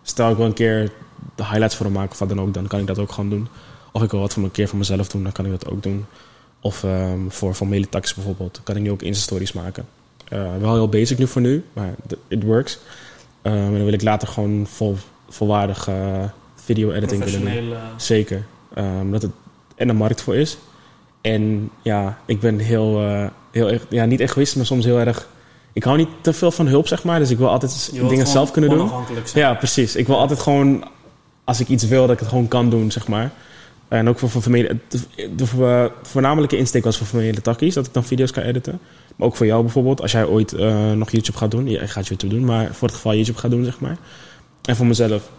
stel 0.03 0.31
ik 0.31 0.37
wil 0.37 0.47
een 0.47 0.53
keer 0.53 0.93
de 1.35 1.45
highlights 1.45 1.77
voor 1.77 1.87
hem 1.87 1.95
maken 1.95 2.13
of 2.13 2.19
wat 2.19 2.29
dan 2.29 2.41
ook, 2.41 2.55
dan 2.55 2.67
kan 2.67 2.81
ik 2.81 2.87
dat 2.87 2.99
ook 2.99 3.13
gewoon 3.13 3.31
doen. 3.31 3.49
Of 3.97 4.03
ik 4.03 4.11
wil 4.11 4.21
wat 4.21 4.33
voor 4.33 4.43
een 4.43 4.51
keer 4.51 4.69
voor 4.69 4.79
mezelf 4.79 5.09
doen, 5.09 5.23
dan 5.23 5.33
kan 5.33 5.45
ik 5.45 5.51
dat 5.51 5.71
ook 5.71 5.83
doen. 5.83 6.07
Of 6.61 6.85
ehm, 6.85 7.19
voor 7.29 7.55
formele 7.55 7.87
bijvoorbeeld, 7.91 8.61
kan 8.63 8.77
ik 8.77 8.83
nu 8.83 8.91
ook 8.91 9.03
Insta-stories 9.03 9.53
maken. 9.53 9.87
Eh, 10.29 10.43
wel 10.61 10.73
heel 10.75 10.89
basic 10.89 11.19
nu 11.19 11.27
voor 11.27 11.43
nu, 11.43 11.65
maar 11.73 11.95
it 12.29 12.43
works. 12.43 12.79
Ehm, 13.43 13.55
en 13.57 13.73
dan 13.73 13.85
wil 13.85 13.93
ik 13.93 14.03
later 14.03 14.29
gewoon 14.29 14.67
vol, 14.67 14.97
volwaardig 15.29 15.89
eh, 15.89 16.25
video-editing 16.55 17.25
willen 17.25 17.41
doen. 17.41 17.49
Zeker. 17.97 18.45
Ehm, 18.75 19.11
dat 19.11 19.23
het 19.23 19.31
en 19.77 19.89
een 19.89 19.97
markt 19.97 20.21
voor 20.23 20.37
is. 20.37 20.59
En 21.21 21.71
ja, 21.83 22.19
ik 22.27 22.41
ben 22.41 22.59
heel, 22.59 23.01
eh, 23.01 23.27
heel 23.51 23.71
erg- 23.71 23.87
ja, 23.89 24.05
niet 24.05 24.21
egoïst, 24.21 24.57
maar 24.57 24.67
soms 24.67 24.85
heel 24.85 24.99
erg. 24.99 25.29
Ik 25.73 25.85
hou 25.85 25.97
niet 25.97 26.09
te 26.21 26.33
veel 26.33 26.51
van 26.51 26.67
hulp, 26.67 26.87
zeg 26.89 27.05
maar. 27.05 27.19
Dus 27.19 27.31
ik 27.31 27.39
wil 27.39 27.49
altijd 27.49 27.89
dingen 27.93 28.09
gewoon 28.09 28.27
zelf 28.27 28.51
kunnen 28.51 28.71
doen. 28.71 28.79
zijn. 29.29 29.45
Ja, 29.45 29.55
precies. 29.55 29.97
Ik 29.97 30.07
wil 30.07 30.19
altijd 30.19 30.41
gewoon, 30.41 30.85
als 31.45 31.61
ik 31.61 31.69
iets 31.69 31.85
wil, 31.85 32.01
dat 32.03 32.11
ik 32.11 32.19
het 32.19 32.29
gewoon 32.29 32.49
kan 32.49 32.71
doen, 32.71 32.91
zeg 32.91 33.09
maar. 33.09 33.31
En 33.99 34.09
ook 34.09 34.19
voor, 34.19 34.31
voor 34.31 34.43
familie. 34.43 34.81
De, 34.89 35.35
de 35.35 35.91
voornamelijke 36.03 36.57
insteek 36.57 36.85
was 36.85 36.99
voor 36.99 37.07
familie 37.07 37.41
takkies, 37.41 37.75
dat 37.75 37.87
ik 37.87 37.93
dan 37.93 38.05
video's 38.05 38.31
kan 38.31 38.43
editen. 38.43 38.81
Maar 39.17 39.27
ook 39.27 39.37
voor 39.37 39.47
jou 39.47 39.63
bijvoorbeeld, 39.63 40.01
als 40.01 40.13
jij 40.13 40.27
ooit 40.27 40.53
eh, 40.53 40.93
nog 40.93 41.11
YouTube 41.11 41.39
gaat 41.39 41.51
doen. 41.51 41.69
Ja, 41.69 41.81
ik 41.81 41.91
ga 41.91 42.01
YouTube 42.01 42.35
doen, 42.35 42.45
maar 42.45 42.75
voor 42.75 42.89
het 42.89 42.97
geval 42.97 43.15
YouTube 43.15 43.39
gaat 43.39 43.51
doen, 43.51 43.65
zeg 43.65 43.81
maar. 43.81 43.97
En 44.63 44.77
voor 44.77 44.87
mezelf. 44.87 45.31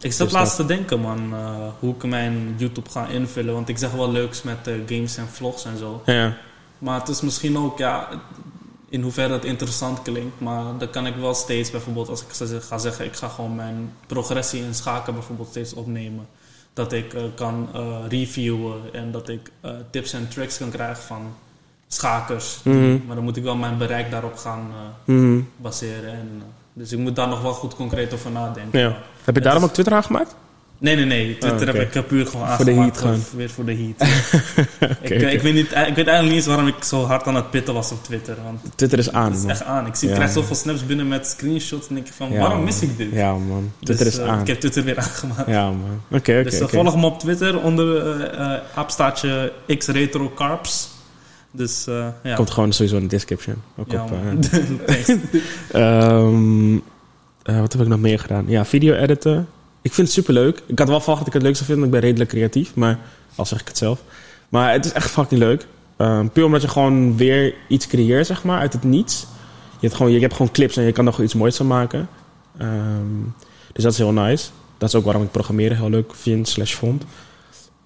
Ik 0.00 0.12
zat 0.12 0.26
Dus 0.26 0.36
laatst 0.36 0.56
te 0.56 0.66
denken, 0.66 1.00
man, 1.00 1.32
eh, 1.32 1.68
hoe 1.78 1.94
ik 1.94 2.04
mijn 2.04 2.54
YouTube 2.56 2.90
ga 2.90 3.06
invullen. 3.06 3.54
Want 3.54 3.68
ik 3.68 3.78
zeg 3.78 3.90
wel 3.90 4.12
leuks 4.12 4.42
met 4.42 4.66
eh, 4.66 4.74
games 4.86 5.16
en 5.16 5.28
vlogs 5.28 5.64
en 5.64 5.78
zo. 5.78 6.02
Ja, 6.06 6.36
Maar 6.78 7.00
het 7.00 7.08
is 7.08 7.20
misschien 7.20 7.58
ook, 7.58 7.78
ja, 7.78 8.08
in 8.88 9.02
hoeverre 9.02 9.32
het 9.32 9.44
interessant 9.44 10.02
klinkt. 10.02 10.40
Maar 10.40 10.64
dan 10.78 10.90
kan 10.90 11.06
ik 11.06 11.14
wel 11.16 11.34
steeds, 11.34 11.70
bijvoorbeeld, 11.70 12.08
als 12.08 12.20
ik 12.22 12.62
ga 12.62 12.78
zeggen, 12.78 13.04
ik 13.04 13.16
ga 13.16 13.28
gewoon 13.28 13.54
mijn 13.54 13.92
progressie 14.06 14.62
in 14.62 14.74
schaken 14.74 15.14
bijvoorbeeld 15.14 15.48
steeds 15.48 15.74
opnemen. 15.74 16.26
Dat 16.76 16.92
ik 16.92 17.14
eh, 17.14 17.22
kan 17.34 17.68
eh, 17.74 17.96
reviewen 18.08 18.80
en 18.92 19.10
dat 19.10 19.28
ik 19.28 19.50
eh, 19.60 19.70
tips 19.90 20.12
en 20.12 20.28
tricks 20.28 20.58
kan 20.58 20.70
krijgen 20.70 21.02
van 21.02 21.34
schakers. 21.88 22.60
Mhm. 22.64 22.98
Maar 23.06 23.14
dan 23.14 23.24
moet 23.24 23.36
ik 23.36 23.42
wel 23.42 23.56
mijn 23.56 23.78
bereik 23.78 24.10
daarop 24.10 24.36
gaan 24.36 24.66
Mhm. 25.04 25.40
baseren. 25.56 26.10
En, 26.12 26.42
dus 26.72 26.92
ik 26.92 26.98
moet 26.98 27.16
daar 27.16 27.28
nog 27.28 27.42
wel 27.42 27.52
goed 27.52 27.74
concreet 27.74 28.14
over 28.14 28.30
nadenken. 28.30 28.80
ja. 28.80 28.96
Heb 29.24 29.34
je 29.34 29.40
daarom 29.40 29.62
ook 29.64 29.72
Twitter 29.72 29.94
aangemaakt? 29.94 30.34
Nee, 30.78 30.96
nee, 30.96 31.04
nee. 31.04 31.38
Twitter 31.38 31.50
Oh, 31.68 31.68
oké. 31.68 31.78
heb 31.78 31.88
ik 31.88 31.94
eh, 31.94 32.02
puur 32.02 32.26
gewoon 32.26 32.48
Voor 32.48 32.64
de 32.64 32.70
aangemaakt. 32.70 33.00
heat 33.02 33.32
Weer 33.36 33.50
voor 33.50 33.64
de 33.64 33.74
heat. 33.76 34.08
ik, 35.02 35.10
eh, 35.10 35.16
oké. 35.16 35.26
ik, 35.26 35.40
weet 35.42 35.54
niet, 35.54 35.64
ik 35.66 35.72
weet 35.72 35.80
eigenlijk 36.06 36.22
niet 36.22 36.32
eens 36.32 36.46
waarom 36.46 36.66
ik 36.66 36.74
zo 36.84 37.04
hard 37.04 37.26
aan 37.26 37.34
het 37.34 37.50
pitten 37.50 37.74
was 37.74 37.92
op 37.92 38.04
Twitter. 38.04 38.36
Want 38.44 38.60
Twitter 38.74 38.98
is 38.98 39.12
aan, 39.12 39.24
het 39.24 39.34
is 39.34 39.40
man. 39.42 39.50
echt 39.50 39.62
aan. 39.64 39.86
Ik 39.86 39.94
zie, 39.94 40.08
Ja, 40.08 40.14
krijg 40.14 40.34
man. 40.34 40.42
zoveel 40.42 40.56
snaps 40.56 40.86
binnen 40.86 41.08
met 41.08 41.26
screenshots. 41.26 41.88
En 41.88 41.94
denk 41.94 42.06
ik 42.06 42.12
van, 42.12 42.32
Ja, 42.32 42.38
waarom 42.38 42.56
man. 42.56 42.64
mis 42.64 42.82
ik 42.82 42.96
dit? 42.96 43.12
Ja, 43.12 43.32
man. 43.32 43.70
Dus, 43.78 43.84
Twitter 43.96 44.06
is 44.06 44.18
eh, 44.18 44.28
aan. 44.28 44.40
Ik 44.40 44.46
heb 44.46 44.60
Twitter 44.60 44.84
weer 44.84 44.98
aangemaakt. 45.06 45.46
Ja, 45.50 45.64
man. 45.70 46.00
Oké, 46.08 46.16
oké. 46.16 46.42
dus 46.42 46.54
eh, 46.54 46.62
oké. 46.62 46.76
volg 46.76 46.96
me 46.96 47.06
op 47.06 47.18
Twitter 47.18 47.60
onder 47.60 47.96
eh 48.20 48.38
eh 48.54 48.60
aapstaartje 48.74 49.52
xretrocarbs. 49.78 50.88
Dus 51.50 51.86
eh, 51.86 52.06
ja. 52.22 52.34
Komt 52.34 52.50
gewoon 52.50 52.72
sowieso 52.72 52.96
in 52.96 53.02
de 53.02 53.08
description. 53.08 53.56
Ook 53.76 53.90
ja, 53.90 54.02
op, 54.04 54.10
eh, 54.12 55.08
ehm, 55.82 56.74
eh, 57.42 57.60
wat 57.60 57.72
heb 57.72 57.82
ik 57.82 57.88
nog 57.88 58.00
meer 58.00 58.18
gedaan? 58.18 58.44
Ja, 58.48 58.64
video 58.64 58.94
editen. 58.94 59.48
Ik 59.86 59.92
vind 59.94 60.06
het 60.06 60.16
super 60.16 60.32
leuk. 60.34 60.62
Ik 60.66 60.78
had 60.78 60.88
wel 60.88 60.98
verwacht 61.00 61.18
dat 61.18 61.28
ik 61.28 61.32
het 61.32 61.42
leuk 61.42 61.54
zou 61.56 61.66
vinden. 61.66 61.84
want 61.84 61.94
Ik 61.94 62.00
ben 62.00 62.10
redelijk 62.10 62.30
creatief, 62.30 62.74
maar 62.74 62.98
al 63.34 63.46
zeg 63.46 63.60
ik 63.60 63.68
het 63.68 63.78
zelf. 63.78 64.00
Maar 64.48 64.72
het 64.72 64.84
is 64.84 64.92
echt 64.92 65.10
fucking 65.10 65.40
leuk. 65.40 65.66
Ehm, 65.96 66.28
puur 66.28 66.44
omdat 66.44 66.62
je 66.62 66.68
gewoon 66.68 67.16
weer 67.16 67.54
iets 67.68 67.86
creëert, 67.86 68.26
zeg 68.26 68.44
maar, 68.44 68.58
uit 68.58 68.72
het 68.72 68.84
niets. 68.84 69.20
Je 69.70 69.86
hebt 69.86 69.94
gewoon, 69.94 70.12
je 70.12 70.20
hebt 70.20 70.32
gewoon 70.34 70.52
clips 70.52 70.76
en 70.76 70.84
je 70.84 70.92
kan 70.92 71.04
er 71.06 71.10
gewoon 71.10 71.26
iets 71.26 71.34
moois 71.34 71.56
van 71.56 71.66
maken. 71.66 72.08
Ehm, 72.58 73.22
dus 73.72 73.82
dat 73.82 73.92
is 73.92 73.98
heel 73.98 74.12
nice. 74.12 74.48
Dat 74.78 74.88
is 74.88 74.94
ook 74.94 75.04
waarom 75.04 75.22
ik 75.22 75.30
programmeren 75.30 75.76
heel 75.76 75.90
leuk 75.90 76.14
vind, 76.14 76.48
slash 76.48 76.74
vond. 76.74 77.04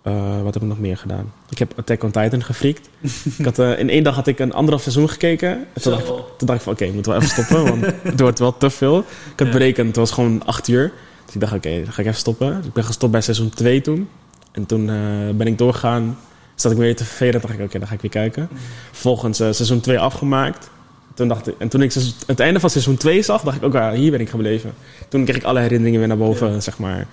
Eh, 0.03 0.43
wat 0.43 0.55
heb 0.55 0.63
ik 0.63 0.69
nog 0.69 0.79
meer 0.79 0.97
gedaan? 0.97 1.33
Ik 1.51 1.59
heb 1.59 1.73
Attack 1.79 2.03
on 2.03 2.11
Titan 2.11 2.43
gefrikt. 2.43 2.89
ik 3.39 3.45
had, 3.45 3.59
eh, 3.59 3.79
in 3.79 3.91
één 3.91 4.03
dag 4.05 4.15
had 4.15 4.27
ik 4.27 4.39
een 4.39 4.53
anderhalf 4.53 4.83
seizoen 4.83 5.09
gekeken. 5.11 5.51
En 5.73 5.83
toen, 5.83 5.93
dacht, 5.93 6.03
ik- 6.03 6.09
Zo. 6.09 6.29
toen 6.37 6.47
dacht 6.47 6.59
ik 6.59 6.65
van, 6.65 6.73
oké, 6.73 6.85
ik 6.85 6.95
moet 6.95 7.07
wel 7.07 7.17
even 7.17 7.29
stoppen, 7.29 7.65
want 7.65 7.85
het 8.03 8.21
wordt 8.21 8.39
wel 8.39 8.57
te 8.57 8.71
veel. 8.71 8.99
Ik 8.99 9.39
had 9.39 9.47
Ja. 9.47 9.53
berekend, 9.53 9.87
het 9.87 9.97
was 9.97 10.11
gewoon 10.11 10.47
acht 10.47 10.69
uur. 10.69 10.93
Dus 11.31 11.43
ik 11.43 11.49
dacht, 11.49 11.67
oké, 11.67 11.83
dan 11.85 11.93
ga 11.93 12.01
ik 12.01 12.07
even 12.07 12.19
stoppen. 12.19 12.63
Ik 12.65 12.73
ben 12.73 12.85
gestopt 12.85 13.13
bij 13.13 13.21
seizoen 13.21 13.49
2 13.49 13.81
toen. 13.81 14.09
En 14.53 14.67
toen 14.67 14.89
eh, 14.89 14.97
ben 15.35 15.47
ik 15.47 15.59
doorgegaan. 15.59 16.19
Zat 16.55 16.73
ik 16.73 16.79
weer 16.79 16.97
te 16.97 17.05
vervelen. 17.05 17.41
dacht 17.41 17.55
ik, 17.55 17.61
oké, 17.61 17.79
dan 17.79 17.89
ga 17.89 17.95
ik 17.95 18.01
weer 18.01 18.11
kijken. 18.11 18.49
Vervolgens 18.91 19.41
eh, 19.41 19.49
seizoen 19.51 19.81
2 19.81 19.99
afgemaakt. 19.99 20.71
Toen 21.15 21.29
dacht 21.29 21.49
ik, 21.49 21.55
en 21.59 21.69
toen 21.69 21.83
ik 21.83 21.95
het 22.27 22.41
einde 22.41 22.61
van 22.61 22.71
seizoen 22.71 22.97
2 22.97 23.23
zag, 23.23 23.43
dacht 23.43 23.57
ik 23.57 23.63
ook, 23.63 23.75
ah, 23.75 23.93
hier 23.93 24.11
ben 24.11 24.21
ik 24.21 24.29
gebleven. 24.29 24.73
Toen 25.09 25.25
kreeg 25.25 25.37
ik 25.37 25.43
alle 25.43 25.61
herinneringen 25.61 25.99
weer 25.99 26.09
naar 26.09 26.17
boven, 26.17 26.63
zeg 26.63 26.79
maar. 26.79 27.07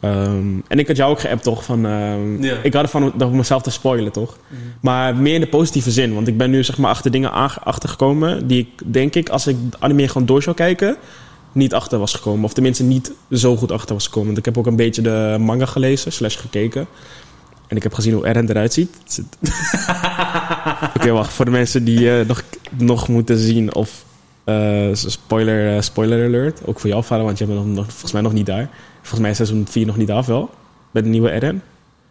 Ehm, 0.00 0.46
en 0.68 0.78
ik 0.78 0.86
had 0.86 0.96
jou 0.96 1.10
ook 1.10 1.20
geappt, 1.20 1.42
toch? 1.42 1.64
Van, 1.64 1.80
Ja. 2.40 2.56
Ik 2.62 2.72
had 2.72 2.82
ervan 2.82 3.12
dat 3.16 3.32
mezelf 3.32 3.62
te 3.62 3.70
spoilen, 3.70 4.12
toch? 4.12 4.36
Mhm. 4.48 4.60
Maar 4.80 5.16
meer 5.16 5.34
in 5.34 5.40
de 5.40 5.46
positieve 5.46 5.90
zin. 5.90 6.14
Want 6.14 6.28
ik 6.28 6.36
ben 6.36 6.50
nu 6.50 6.64
zeg 6.64 6.78
maar 6.78 6.90
achter 6.90 7.10
dingen 7.10 7.32
achtergekomen... 7.62 8.46
die 8.46 8.58
ik, 8.60 8.92
denk 8.92 9.14
ik, 9.14 9.28
als 9.28 9.46
ik 9.46 9.56
anime 9.78 10.08
gewoon 10.08 10.26
door 10.26 10.42
zou 10.42 10.56
kijken... 10.56 10.96
niet 11.52 11.74
achter 11.74 11.98
was 11.98 12.14
gekomen. 12.14 12.44
Of 12.44 12.52
tenminste 12.52 12.82
niet 12.82 13.12
zo 13.32 13.56
goed 13.56 13.72
achter 13.72 13.94
was 13.94 14.04
gekomen. 14.04 14.26
Want 14.26 14.38
ik 14.38 14.44
heb 14.44 14.58
ook 14.58 14.66
een 14.66 14.76
beetje 14.76 15.02
de 15.02 15.36
manga 15.40 15.66
gelezen, 15.66 16.12
slash 16.12 16.38
gekeken. 16.38 16.86
En 17.66 17.76
ik 17.76 17.82
heb 17.82 17.94
gezien 17.94 18.12
hoe 18.14 18.26
Eren 18.26 18.48
eruit 18.50 18.72
ziet. 18.72 18.96
Oké, 20.96 21.10
wacht. 21.10 21.32
Voor 21.32 21.44
de 21.44 21.50
mensen 21.50 21.84
die 21.84 22.18
eh, 22.18 22.26
nog, 22.26 22.42
nog 22.78 23.08
moeten 23.08 23.38
zien 23.38 23.74
of... 23.74 24.04
eh, 24.44 24.88
spoiler, 24.92 25.76
eh, 25.76 25.80
spoiler 25.82 26.26
alert. 26.26 26.60
Ook 26.64 26.80
voor 26.80 26.88
jou, 26.90 27.04
vader, 27.04 27.24
want 27.24 27.38
jij 27.38 27.46
bent 27.46 27.58
nog, 27.58 27.68
nog- 27.74 27.86
volgens 27.90 28.12
mij 28.12 28.22
nog 28.22 28.32
niet 28.32 28.46
daar. 28.46 28.70
Volgens 28.98 29.20
mij 29.20 29.30
is 29.30 29.36
seizoen 29.36 29.66
4 29.70 29.86
nog 29.86 29.96
niet 29.96 30.10
af, 30.10 30.26
wel. 30.26 30.50
Bij 30.90 31.02
de 31.02 31.08
nieuwe 31.08 31.30
Eren. 31.30 31.62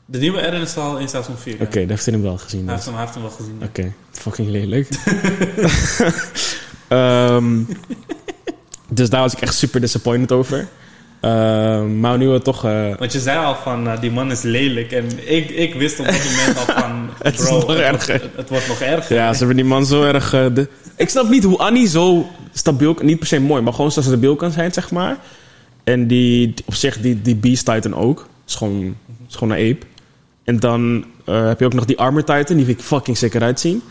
De 0.05 0.17
nieuwe 0.19 0.46
Eren 0.48 0.62
is 0.62 0.77
al 0.77 0.98
in 0.98 1.10
seizoen 1.10 1.36
4. 1.38 1.53
Oké, 1.53 1.79
dat 1.79 1.89
heeft 1.89 2.05
hij 2.05 2.13
hem 2.13 2.24
wel 2.24 2.38
gezien. 2.38 2.67
Hij 2.67 2.75
dus. 2.75 2.86
heeft 2.86 2.86
hem, 2.86 2.93
hij 2.96 3.03
heeft 3.03 3.13
hem 3.13 3.24
wel 3.24 3.31
gezien. 3.31 3.60
Oké, 3.63 3.93
fucking 4.12 4.50
lelijk. 4.50 4.88
Ehm, 6.88 7.62
dus 8.89 9.10
daar 9.10 9.22
was 9.22 9.34
ik 9.34 9.41
echt 9.41 9.55
super 9.55 9.81
disappointed 9.81 10.31
over. 10.31 10.67
Ehm, 11.19 12.00
maar 12.00 12.17
nu 12.17 12.27
we 12.27 12.41
toch... 12.41 12.65
eh, 12.65 12.96
Want 12.98 13.12
je 13.13 13.19
zei 13.19 13.46
al 13.46 13.55
van, 13.55 13.88
eh, 13.88 14.01
die 14.01 14.12
man 14.12 14.31
is 14.31 14.41
lelijk. 14.41 14.91
En 14.91 15.05
ik, 15.36 15.50
ik 15.50 15.74
wist 15.74 16.00
op 16.00 16.05
dat 16.05 16.24
moment 16.38 16.58
al 16.58 16.75
van, 16.75 17.10
Het 17.24 17.39
is 17.39 17.46
bro, 17.46 17.60
nog 17.60 17.67
het, 17.67 17.77
erger. 17.77 18.19
wordt, 18.19 18.36
het 18.38 18.50
wordt 18.50 18.67
nog 18.67 18.79
erger. 18.81 19.15
ja, 19.15 19.31
ze 19.31 19.38
hebben 19.38 19.55
die 19.55 19.65
man 19.65 19.86
zo 19.86 20.03
erg... 20.03 20.34
eh, 20.34 20.46
de... 20.53 20.67
Ik 20.96 21.10
snap 21.10 21.29
niet 21.29 21.43
hoe 21.43 21.58
Annie 21.58 21.88
zo 21.88 22.27
stabiel... 22.53 22.96
Niet 23.01 23.19
per 23.19 23.27
se 23.27 23.39
mooi, 23.39 23.62
maar 23.62 23.74
gewoon 23.74 23.91
zo 23.91 24.01
stabiel 24.01 24.36
kan 24.36 24.51
zijn, 24.51 24.74
zeg 24.74 24.91
maar. 24.91 25.17
En 25.84 26.08
die, 26.08 26.53
op 26.65 26.74
zich, 26.74 27.00
die, 27.00 27.22
die 27.22 27.36
Beast 27.36 27.65
Titan 27.65 27.96
ook. 27.96 28.27
Is 28.48 28.55
gewoon, 28.55 28.96
is 29.29 29.36
gewoon 29.36 29.58
een 29.58 29.69
ape. 29.72 29.86
En 30.43 30.60
dan 30.60 31.05
heb 31.25 31.60
je 31.60 31.65
ook 31.65 31.74
nog 31.74 31.86
die 31.86 31.98
Armor 31.98 32.24
Titan. 32.24 32.55
Die 32.55 32.65
vind 32.65 32.79
ik 32.79 32.86
fucking 32.86 33.17
sick 33.17 33.34
eruit 33.34 33.60
zien. 33.60 33.81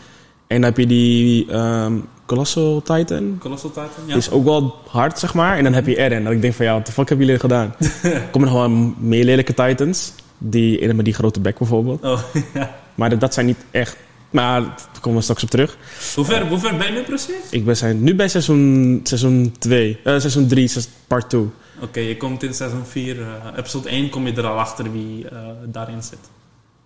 En 0.47 0.55
dan 0.55 0.63
heb 0.63 0.77
je 0.77 0.87
die 0.87 1.51
ehm, 1.51 1.93
Colossal 2.29 2.81
Titan. 2.81 3.37
Colossal 3.39 3.69
Titan, 3.69 4.03
ja. 4.05 4.15
Is 4.15 4.31
ook 4.31 4.43
wel 4.43 4.75
hard, 4.87 5.19
zeg 5.19 5.33
maar. 5.33 5.57
En 5.57 5.63
dan 5.63 5.73
heb 5.73 5.85
je 5.85 5.97
Eren. 5.97 6.23
Dat 6.23 6.33
ik 6.33 6.41
denk 6.41 6.53
van, 6.53 6.65
ja, 6.65 6.73
wat 6.73 6.85
de 6.85 6.91
fuck 6.91 7.09
hebben 7.09 7.25
jullie 7.25 7.41
gedaan? 7.41 7.75
er 8.03 8.21
komen 8.31 8.49
nog 8.49 8.57
wel 8.57 8.69
meer 8.99 9.23
lelijke 9.23 9.53
Titans. 9.53 10.13
Die, 10.37 10.93
met 10.93 11.05
die 11.05 11.13
grote 11.13 11.39
bek 11.39 11.57
bijvoorbeeld. 11.57 12.03
Oh, 12.03 12.19
ja. 12.53 12.75
Maar 12.95 13.19
dat, 13.19 13.33
zijn 13.33 13.45
niet 13.45 13.57
echt... 13.71 13.97
Maar 14.29 14.61
daar 14.61 14.75
komen 15.01 15.17
we 15.17 15.23
straks 15.23 15.43
op 15.43 15.49
terug. 15.49 15.77
Hoe 16.15 16.25
ver, 16.25 16.47
hoe 16.47 16.57
ver 16.59 16.77
ben 16.77 16.87
je 16.87 16.91
nu 16.93 17.01
precies? 17.03 17.49
Ik 17.49 17.65
ben 17.65 17.77
zijn, 17.77 18.03
nu 18.03 18.15
bij 18.15 18.27
seizoen, 18.27 18.99
seizoen 19.03 19.55
2. 19.59 19.99
eh 20.03 20.19
seizoen 20.19 20.47
3, 20.47 20.71
part 21.07 21.29
2. 21.29 21.45
Oké, 21.81 21.99
je 21.99 22.17
komt 22.17 22.43
in 22.43 22.53
seizoen 22.53 22.85
4. 22.85 23.21
eh, 23.21 23.27
episode 23.57 23.89
1 23.89 24.09
kom 24.09 24.27
je 24.27 24.33
er 24.33 24.45
al 24.45 24.57
achter 24.59 24.91
wie 24.91 25.27
eh, 25.29 25.37
daarin 25.65 26.03
zit. 26.03 26.19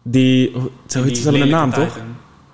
Die, 0.03 0.51
ze, 0.87 1.03
Die 1.03 1.15
ze 1.15 1.21
hebben 1.23 1.41
een 1.41 1.49
naam, 1.49 1.71
toch? 1.73 1.97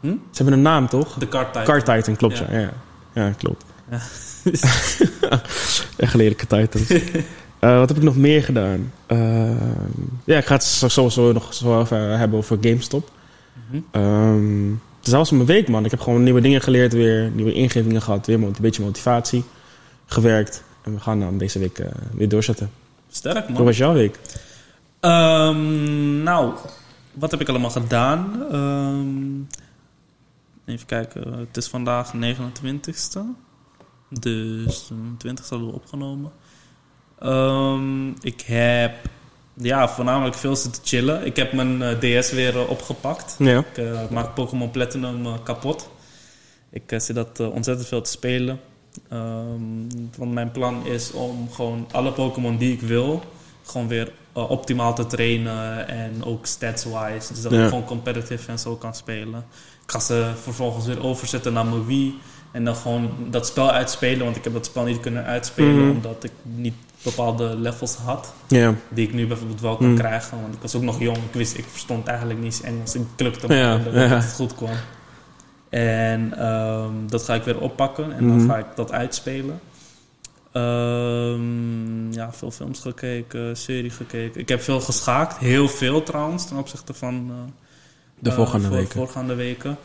Hm? 0.01 0.07
Ze 0.07 0.17
hebben 0.33 0.53
een 0.53 0.61
naam, 0.61 0.87
toch? 0.87 1.13
De 1.17 1.27
Card 1.27 1.47
Titan. 1.53 1.63
Car 1.63 1.83
Titan, 1.83 2.15
klopt, 2.15 2.37
ja. 2.37 2.45
Ja. 2.51 2.59
Ja, 2.59 3.25
ja. 3.25 3.31
klopt. 3.37 3.65
Ja. 3.91 3.99
Echt 5.97 6.13
lelijke 6.13 6.47
Titans. 6.47 6.91
Eh, 7.59 7.77
wat 7.77 7.89
heb 7.89 7.97
ik 7.97 8.03
nog 8.03 8.15
meer 8.15 8.43
gedaan? 8.43 8.91
Ehm, 9.05 9.55
ja, 10.23 10.37
ik 10.37 10.45
ga 10.45 10.53
het 10.53 10.63
zo- 10.63 10.87
sowieso 10.87 11.31
nog 11.31 11.53
zo 11.53 11.81
even 11.81 12.17
hebben 12.19 12.37
over 12.37 12.57
GameStop. 12.61 13.11
Dus 15.01 15.11
dat 15.11 15.13
was 15.13 15.31
mijn 15.31 15.45
week, 15.45 15.67
man. 15.67 15.85
Ik 15.85 15.91
heb 15.91 15.99
gewoon 15.99 16.23
nieuwe 16.23 16.41
dingen 16.41 16.61
geleerd 16.61 16.93
weer. 16.93 17.29
Nieuwe 17.33 17.53
ingevingen 17.53 18.01
gehad. 18.01 18.25
Weer 18.27 18.43
een 18.43 18.55
beetje 18.61 18.83
motivatie. 18.83 19.43
Gewerkt. 20.05 20.63
En 20.83 20.93
we 20.93 20.99
gaan 20.99 21.19
dan 21.19 21.37
deze 21.37 21.59
week 21.59 21.79
eh, 21.79 21.87
weer 22.13 22.29
doorzetten. 22.29 22.69
Sterk, 23.11 23.47
man. 23.47 23.55
Hoe 23.57 23.65
was 23.65 23.77
jouw 23.77 23.93
week? 23.93 24.19
Ehm, 24.99 26.23
nou, 26.23 26.53
wat 27.13 27.31
heb 27.31 27.41
ik 27.41 27.49
allemaal 27.49 27.69
gedaan? 27.69 28.43
Ehm, 28.51 29.57
even 30.69 30.85
kijken, 30.85 31.33
het 31.33 31.57
is 31.57 31.67
vandaag 31.67 32.13
29ste. 32.15 33.19
Dus 34.09 34.87
de 34.87 35.15
20 35.17 35.49
hadden 35.49 35.67
we 35.67 35.73
opgenomen. 35.73 36.31
Ehm, 37.19 38.07
ik 38.09 38.41
heb 38.41 38.95
ja, 39.53 39.89
voornamelijk 39.89 40.35
veel 40.35 40.55
zitten 40.55 40.81
chillen. 40.85 41.25
Ik 41.25 41.35
heb 41.35 41.53
mijn 41.53 41.81
eh, 41.81 42.21
DS 42.21 42.31
weer 42.31 42.59
eh, 42.59 42.69
opgepakt. 42.69 43.35
Ja. 43.39 43.59
Ik 43.59 43.77
eh, 43.77 44.09
maak 44.09 44.33
Pokémon 44.33 44.71
Platinum 44.71 45.43
kapot. 45.43 45.89
Ik 46.71 46.83
zit 46.97 47.15
dat 47.15 47.39
ontzettend 47.39 47.87
veel 47.87 48.01
te 48.01 48.11
spelen. 48.11 48.59
Ehm, 49.09 49.87
want 50.17 50.33
mijn 50.33 50.51
plan 50.51 50.85
is 50.85 51.11
om 51.11 51.51
gewoon 51.51 51.87
alle 51.91 52.11
Pokémon 52.11 52.57
die 52.57 52.73
ik 52.73 52.81
wil, 52.81 53.23
gewoon 53.63 53.87
weer 53.87 54.11
optimaal 54.33 54.95
te 54.95 55.05
trainen. 55.05 55.87
En 55.87 56.23
ook 56.23 56.45
stats-wise. 56.45 57.33
Dus 57.33 57.41
dat 57.41 57.51
Ja. 57.51 57.61
ik 57.63 57.69
gewoon 57.69 57.85
competitive 57.85 58.51
en 58.51 58.59
zo 58.59 58.75
kan 58.75 58.95
spelen. 58.95 59.45
Ik 59.89 59.95
ga 59.95 60.01
ze 60.01 60.31
vervolgens 60.41 60.85
weer 60.85 61.03
overzetten 61.03 61.53
naar 61.53 61.65
mijn 61.65 61.85
Wii. 61.85 62.19
En 62.51 62.63
dan 62.65 62.75
gewoon 62.75 63.09
dat 63.29 63.47
spel 63.47 63.71
uitspelen. 63.71 64.23
Want 64.23 64.35
ik 64.35 64.43
heb 64.43 64.53
dat 64.53 64.65
spel 64.65 64.83
niet 64.83 64.99
kunnen 64.99 65.25
uitspelen 65.25 65.75
Mhm. 65.85 65.89
omdat 65.89 66.23
ik 66.23 66.31
niet 66.43 66.73
bepaalde 67.03 67.55
levels 67.55 67.95
had. 67.95 68.33
Die 68.89 69.07
ik 69.07 69.13
nu 69.13 69.27
bijvoorbeeld 69.27 69.61
wel 69.61 69.77
kan 69.77 69.89
Mm. 69.89 69.97
krijgen. 69.97 70.41
Want 70.41 70.53
ik 70.53 70.61
was 70.61 70.75
ook 70.75 70.81
nog 70.81 70.99
jong. 70.99 71.17
Ik 71.17 71.33
wist, 71.33 71.57
ik 71.57 71.65
verstond 71.71 72.07
eigenlijk 72.07 72.39
niet 72.39 72.61
Engels. 72.63 72.95
Ik 72.95 73.01
klukte 73.15 73.47
maar 73.47 73.83
dat 73.83 73.93
ja. 73.93 73.99
het 73.99 74.33
goed 74.33 74.55
kwam. 74.55 74.75
En 75.69 76.33
ehm, 76.37 76.91
dat 77.07 77.23
ga 77.23 77.33
ik 77.33 77.43
weer 77.43 77.59
oppakken. 77.59 78.13
En 78.13 78.25
Mhm. 78.25 78.37
dan 78.37 78.47
ga 78.49 78.57
ik 78.57 78.65
dat 78.75 78.91
uitspelen. 78.91 79.59
Ehm, 80.51 82.11
ja, 82.13 82.31
veel 82.33 82.51
films 82.51 82.79
gekeken, 82.79 83.57
serie 83.57 83.89
gekeken. 83.89 84.41
Ik 84.41 84.49
heb 84.49 84.61
veel 84.61 84.81
geschaakt. 84.81 85.37
Heel 85.37 85.67
veel 85.67 86.03
trouwens, 86.03 86.47
ten 86.47 86.57
opzichte 86.57 86.93
van... 86.93 87.27
eh, 87.29 87.51
De 88.19 88.29
eh, 88.29 88.35
voor- 88.35 88.69
weken. 88.69 88.91
Voorgaande 88.91 89.35
weken. 89.35 89.77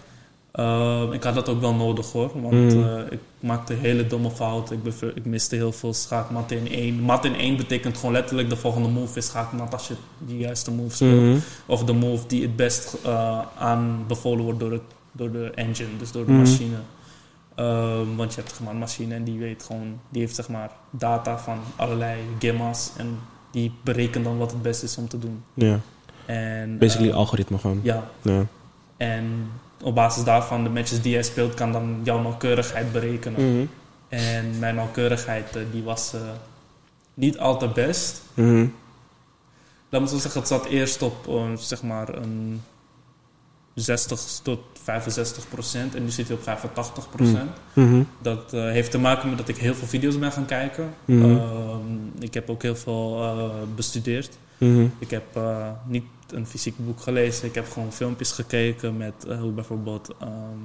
Ehm, 0.52 1.12
ik 1.12 1.22
had 1.22 1.34
dat 1.34 1.48
ook 1.48 1.60
wel 1.60 1.74
nodig 1.74 2.12
hoor. 2.12 2.30
Want 2.40 2.74
Mm. 2.74 2.84
eh, 2.84 2.98
ik 3.12 3.18
maakte 3.40 3.72
hele 3.72 4.06
domme 4.06 4.30
fouten. 4.30 4.80
Ik, 4.84 5.02
ik 5.14 5.24
miste 5.24 5.56
heel 5.56 5.72
veel 5.72 5.94
schaakmat 5.94 6.50
in 6.50 6.68
één. 6.70 7.00
Mat 7.00 7.24
in 7.24 7.34
één 7.34 7.56
betekent 7.56 7.96
gewoon 7.96 8.12
letterlijk 8.12 8.48
de 8.50 8.56
volgende 8.56 8.88
move 8.88 9.18
is 9.18 9.26
schaakmat 9.26 9.72
als 9.72 9.88
je 9.88 9.94
de 10.26 10.36
juiste 10.36 10.70
move 10.70 10.94
speelt. 10.94 11.20
Mhm. 11.20 11.38
Of 11.66 11.84
de 11.84 11.92
move 11.92 12.26
die 12.26 12.42
het 12.42 12.56
best 12.56 12.96
eh, 13.04 13.38
aanbevolen 13.58 14.44
wordt 14.44 14.60
door, 14.60 14.72
het, 14.72 14.82
door 15.12 15.32
de 15.32 15.50
engine, 15.54 15.88
dus 15.98 16.12
door 16.12 16.24
de 16.24 16.30
Mhm. 16.32 16.40
machine. 16.40 16.76
Ehm, 17.54 18.16
want 18.16 18.34
je 18.34 18.40
hebt 18.40 18.50
zeg 18.52 18.60
maar, 18.60 18.72
een 18.72 18.78
machine 18.78 19.14
en 19.14 19.24
die 19.24 19.38
weet 19.38 19.62
gewoon, 19.62 20.00
die 20.08 20.20
heeft 20.20 20.34
zeg 20.34 20.48
maar 20.48 20.70
data 20.90 21.38
van 21.38 21.58
allerlei 21.76 22.20
gimma's 22.38 22.90
en 22.96 23.18
die 23.50 23.72
berekent 23.84 24.24
dan 24.24 24.38
wat 24.38 24.50
het 24.50 24.62
beste 24.62 24.84
is 24.84 24.96
om 24.96 25.08
te 25.08 25.18
doen. 25.18 25.42
Ja. 25.54 25.80
En, 26.26 26.78
Basically 26.78 27.10
eh, 27.10 27.16
algoritme 27.16 27.58
gewoon. 27.58 27.80
ja, 27.82 28.10
Ja. 28.22 28.46
en 28.96 29.50
op 29.82 29.94
basis 29.94 30.24
daarvan, 30.24 30.64
de 30.64 30.70
matches 30.70 31.02
die 31.02 31.12
jij 31.12 31.22
speelt, 31.22 31.54
kan 31.54 31.72
dan 31.72 32.00
jouw 32.02 32.20
nauwkeurigheid 32.22 32.92
berekenen. 32.92 33.50
Mhm. 33.56 33.66
En 34.08 34.58
mijn 34.58 34.74
nauwkeurigheid, 34.74 35.56
eh, 35.56 35.62
die 35.72 35.82
was 35.82 36.14
eh, 36.14 36.20
niet 37.14 37.38
al 37.38 37.58
te 37.58 37.68
best. 37.68 38.22
Mhm. 38.34 38.66
Laat 39.88 40.00
me 40.02 40.08
zo 40.08 40.18
zeggen, 40.18 40.40
het 40.40 40.48
zat 40.48 40.66
eerst 40.66 41.02
op 41.02 41.28
zeg 41.58 41.82
maar 41.82 42.14
een 42.14 42.62
60 43.74 44.20
tot 44.42 44.60
65 44.82 45.48
procent. 45.48 45.94
En 45.94 46.02
nu 46.02 46.10
zit 46.10 46.28
hij 46.28 46.36
op 46.36 46.42
85 46.42 47.10
procent. 47.10 47.50
Mhm. 47.72 48.02
Dat 48.22 48.52
eh, 48.52 48.60
heeft 48.60 48.90
te 48.90 48.98
maken 48.98 49.28
met 49.28 49.38
dat 49.38 49.48
ik 49.48 49.56
heel 49.56 49.74
veel 49.74 49.86
video's 49.86 50.18
ben 50.18 50.32
gaan 50.32 50.46
kijken. 50.46 50.94
Mhm. 51.04 51.22
Ehm, 51.24 51.80
ik 52.18 52.34
heb 52.34 52.50
ook 52.50 52.62
heel 52.62 52.76
veel 52.76 53.32
bestudeerd. 53.74 54.38
Mhm. 54.58 54.86
Ik 54.98 55.10
heb 55.10 55.36
eh, 55.36 55.70
niet 55.86 56.04
een 56.30 56.46
fysiek 56.46 56.74
boek 56.76 57.00
gelezen. 57.00 57.48
Ik 57.48 57.54
heb 57.54 57.70
gewoon 57.70 57.92
filmpjes 57.92 58.32
gekeken 58.32 58.96
met 58.96 59.24
eh, 59.28 59.40
hoe 59.40 59.52
bijvoorbeeld 59.52 60.10
ehm, 60.20 60.58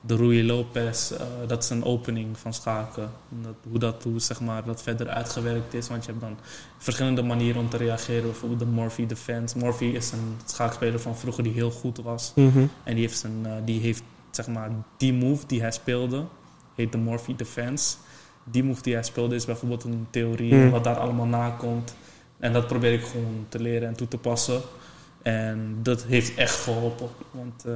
de 0.00 0.16
Rui 0.16 0.46
Lopez, 0.46 1.10
eh, 1.10 1.26
dat 1.46 1.62
is 1.62 1.70
een 1.70 1.84
opening 1.84 2.38
van 2.38 2.54
schaken. 2.54 3.10
Dat, 3.28 3.54
hoe 3.70 3.78
dat, 3.78 4.02
hoe, 4.02 4.20
zeg 4.20 4.40
maar, 4.40 4.64
dat 4.64 4.82
verder 4.82 5.08
uitgewerkt 5.08 5.74
is. 5.74 5.88
Want 5.88 6.04
je 6.04 6.10
hebt 6.10 6.22
dan 6.22 6.36
verschillende 6.78 7.22
manieren 7.22 7.60
om 7.60 7.68
te 7.68 7.76
reageren. 7.76 8.22
Bijvoorbeeld 8.22 8.60
de 8.60 8.66
Morphy 8.66 9.06
Defense. 9.06 9.58
Morphy 9.58 9.84
is 9.84 10.12
een 10.12 10.36
schaakspeler 10.44 11.00
van 11.00 11.16
vroeger 11.16 11.42
die 11.42 11.52
heel 11.52 11.70
goed 11.70 11.96
was. 12.02 12.32
Mhm. 12.34 12.66
En 12.82 12.94
die 12.94 13.04
heeft, 13.04 13.18
zijn, 13.18 13.46
die 13.64 13.80
heeft 13.80 14.02
zeg 14.30 14.46
maar, 14.46 14.70
die 14.96 15.12
move 15.12 15.46
die 15.46 15.60
hij 15.60 15.70
speelde, 15.70 16.24
heet 16.74 16.92
de 16.92 16.98
Morphy 16.98 17.36
Defense. 17.36 17.96
Die 18.44 18.64
move 18.64 18.82
die 18.82 18.94
hij 18.94 19.02
speelde 19.02 19.34
is 19.34 19.44
bijvoorbeeld 19.44 19.84
een 19.84 20.06
theorie 20.10 20.54
Hmm. 20.54 20.70
wat 20.70 20.84
daar 20.84 20.96
allemaal 20.96 21.26
na 21.26 21.50
komt. 21.50 21.94
En 22.38 22.52
dat 22.52 22.66
probeer 22.66 22.92
ik 22.92 23.04
gewoon 23.04 23.46
te 23.48 23.60
leren 23.60 23.88
en 23.88 23.94
toe 23.96 24.08
te 24.08 24.18
passen. 24.18 24.60
En 25.22 25.78
dat 25.82 26.04
heeft 26.04 26.34
echt 26.34 26.54
geholpen. 26.54 27.08
Want 27.30 27.64
eh, 27.64 27.72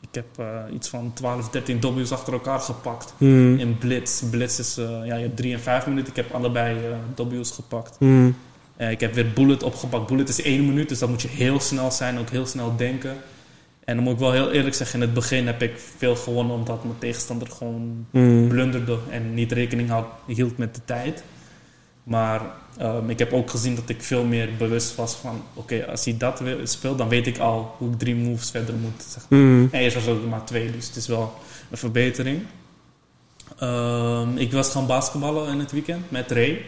ik 0.00 0.08
heb 0.14 0.26
eh, 0.38 0.74
iets 0.74 0.88
van 0.88 1.12
12, 1.14 1.48
13 1.50 1.80
W's 1.80 2.10
achter 2.12 2.32
elkaar 2.32 2.60
gepakt. 2.60 3.14
Mhm. 3.18 3.58
In 3.58 3.78
Blitz. 3.78 4.22
Blitz 4.22 4.58
is, 4.58 4.76
eh, 4.76 4.84
ja, 5.04 5.14
je 5.16 5.22
hebt 5.22 5.36
3 5.36 5.52
en 5.52 5.60
5 5.60 5.86
minuten. 5.86 6.10
Ik 6.10 6.16
heb 6.16 6.32
allebei 6.32 6.76
W's 7.16 7.50
gepakt. 7.50 7.96
Eh, 8.76 8.90
ik 8.90 9.00
heb 9.00 9.14
weer 9.14 9.32
Bullet 9.32 9.62
opgepakt. 9.62 10.06
Bullet 10.06 10.28
is 10.28 10.42
1 10.42 10.66
minuut, 10.66 10.88
dus 10.88 10.98
dan 10.98 11.10
moet 11.10 11.22
je 11.22 11.28
heel 11.28 11.60
snel 11.60 11.90
zijn, 11.90 12.18
ook 12.18 12.30
heel 12.30 12.46
snel 12.46 12.76
denken. 12.76 13.16
En 13.84 13.94
dan 13.94 14.04
moet 14.04 14.12
ik 14.12 14.18
wel 14.18 14.32
heel 14.32 14.50
eerlijk 14.50 14.74
zeggen, 14.74 15.00
in 15.00 15.04
het 15.06 15.14
begin 15.14 15.46
heb 15.46 15.62
ik 15.62 15.78
veel 15.96 16.16
gewonnen 16.16 16.56
omdat 16.56 16.84
mijn 16.84 16.98
tegenstander 16.98 17.48
gewoon 17.50 18.06
Mhm. 18.10 18.48
blunderde 18.48 18.98
en 19.10 19.34
niet 19.34 19.52
rekening 19.52 19.88
had, 19.88 20.06
hield 20.26 20.58
met 20.58 20.74
de 20.74 20.80
tijd. 20.84 21.22
Maar 22.08 22.40
ehm, 22.78 23.10
ik 23.10 23.18
heb 23.18 23.32
ook 23.32 23.50
gezien 23.50 23.74
dat 23.74 23.88
ik 23.88 24.02
veel 24.02 24.24
meer 24.24 24.48
bewust 24.58 24.94
was 24.94 25.14
van... 25.14 25.42
oké, 25.54 25.86
als 25.86 26.04
hij 26.04 26.16
dat 26.16 26.42
speelt, 26.62 26.98
dan 26.98 27.08
weet 27.08 27.26
ik 27.26 27.38
al 27.38 27.74
hoe 27.78 27.90
ik 27.90 27.98
drie 27.98 28.14
moves 28.14 28.50
verder 28.50 28.74
moet. 28.74 29.02
Zeg. 29.08 29.22
Mhm. 29.28 29.66
En 29.70 29.80
eerst 29.80 29.96
was 29.96 30.04
het 30.04 30.28
maar 30.28 30.44
twee, 30.44 30.70
dus 30.70 30.86
het 30.86 30.96
is 30.96 31.06
wel 31.06 31.34
een 31.70 31.76
verbetering. 31.76 32.42
Ehm, 33.58 34.36
ik 34.36 34.52
was 34.52 34.70
gaan 34.70 34.86
basketballen 34.86 35.52
in 35.52 35.58
het 35.58 35.72
weekend 35.72 36.10
met 36.10 36.30
Ray. 36.30 36.64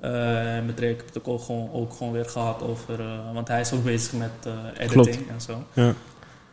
Eh, 0.00 0.10
met 0.66 0.78
Ray 0.78 0.88
heb 0.88 1.00
ik 1.00 1.14
het 1.14 1.24
ook, 1.24 1.42
gewoon, 1.42 1.72
ook 1.72 1.92
gewoon 1.92 2.12
weer 2.12 2.28
gehad 2.28 2.62
over... 2.62 3.00
eh, 3.00 3.32
want 3.32 3.48
hij 3.48 3.60
is 3.60 3.72
ook 3.72 3.84
bezig 3.84 4.12
met 4.12 4.30
eh, 4.44 4.86
editing 4.86 5.28
en 5.28 5.40
zo. 5.40 5.64
Ja. 5.72 5.94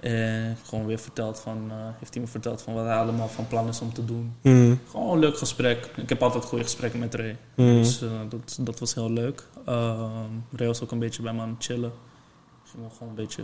En 0.02 0.58
gewoon 0.66 0.86
weer 0.86 1.00
verteld 1.00 1.40
van, 1.40 1.58
eh, 1.70 1.76
heeft 2.00 2.14
hij 2.14 2.24
me 2.24 2.30
verteld 2.30 2.62
van 2.62 2.74
wat 2.74 2.86
hij 2.86 2.96
allemaal 2.96 3.28
van 3.28 3.48
plan 3.48 3.68
is 3.68 3.82
om 3.82 3.94
te 3.94 4.06
doen. 4.06 4.36
Mhm. 4.42 4.76
Gewoon 4.90 5.12
een 5.14 5.20
leuk 5.20 5.38
gesprek. 5.38 5.90
Ik 5.96 6.10
heb 6.10 6.22
altijd 6.24 6.46
goede 6.46 6.64
gesprekken 6.64 7.00
met 7.00 7.16
Ray. 7.16 7.38
Mhm. 7.56 7.68
Dus 7.74 8.02
eh, 8.02 8.10
dat, 8.30 8.58
dat 8.62 8.80
was 8.80 8.94
heel 8.94 9.12
leuk. 9.12 9.48
Ehm 9.66 10.30
Ray 10.56 10.68
was 10.68 10.84
ook 10.84 10.92
een 10.92 11.00
beetje 11.00 11.22
bij 11.22 11.34
me 11.34 11.42
aan 11.42 11.50
het 11.50 11.64
chillen. 11.64 11.92
Ging 12.64 12.84
gewoon 12.94 13.10
een 13.10 13.16
beetje 13.16 13.44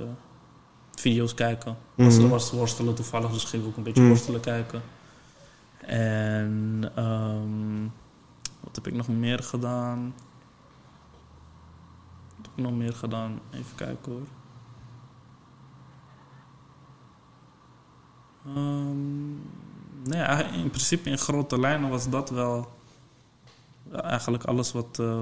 video's 0.95 1.33
kijken. 1.33 1.77
Was, 1.95 2.13
Mhm. 2.15 2.23
Er 2.23 2.29
was 2.29 2.51
worstelen 2.51 2.95
toevallig, 2.95 3.31
dus 3.31 3.43
ging 3.43 3.61
ik 3.63 3.67
ook 3.69 3.77
een 3.77 3.83
beetje 3.83 4.01
Mhm. 4.01 4.09
worstelen 4.11 4.39
kijken. 4.41 4.81
En 5.85 6.91
ehm, 6.95 7.83
wat 8.59 8.75
heb 8.75 8.87
ik 8.87 8.93
nog 8.93 9.07
meer 9.07 9.39
gedaan? 9.43 10.13
Wat 12.37 12.45
heb 12.45 12.51
ik 12.57 12.63
nog 12.63 12.73
meer 12.73 12.93
gedaan? 12.93 13.39
Even 13.51 13.75
kijken 13.75 14.11
hoor. 14.11 14.21
Ehm, 18.55 19.31
nee, 20.03 20.21
eigenlijk 20.21 20.55
in 20.63 20.69
principe 20.69 21.09
in 21.09 21.17
grote 21.17 21.59
lijnen 21.59 21.89
was 21.89 22.09
dat 22.09 22.29
wel 22.29 22.67
eigenlijk 24.03 24.43
alles 24.43 24.71
wat... 24.71 24.97
eh, 24.99 25.21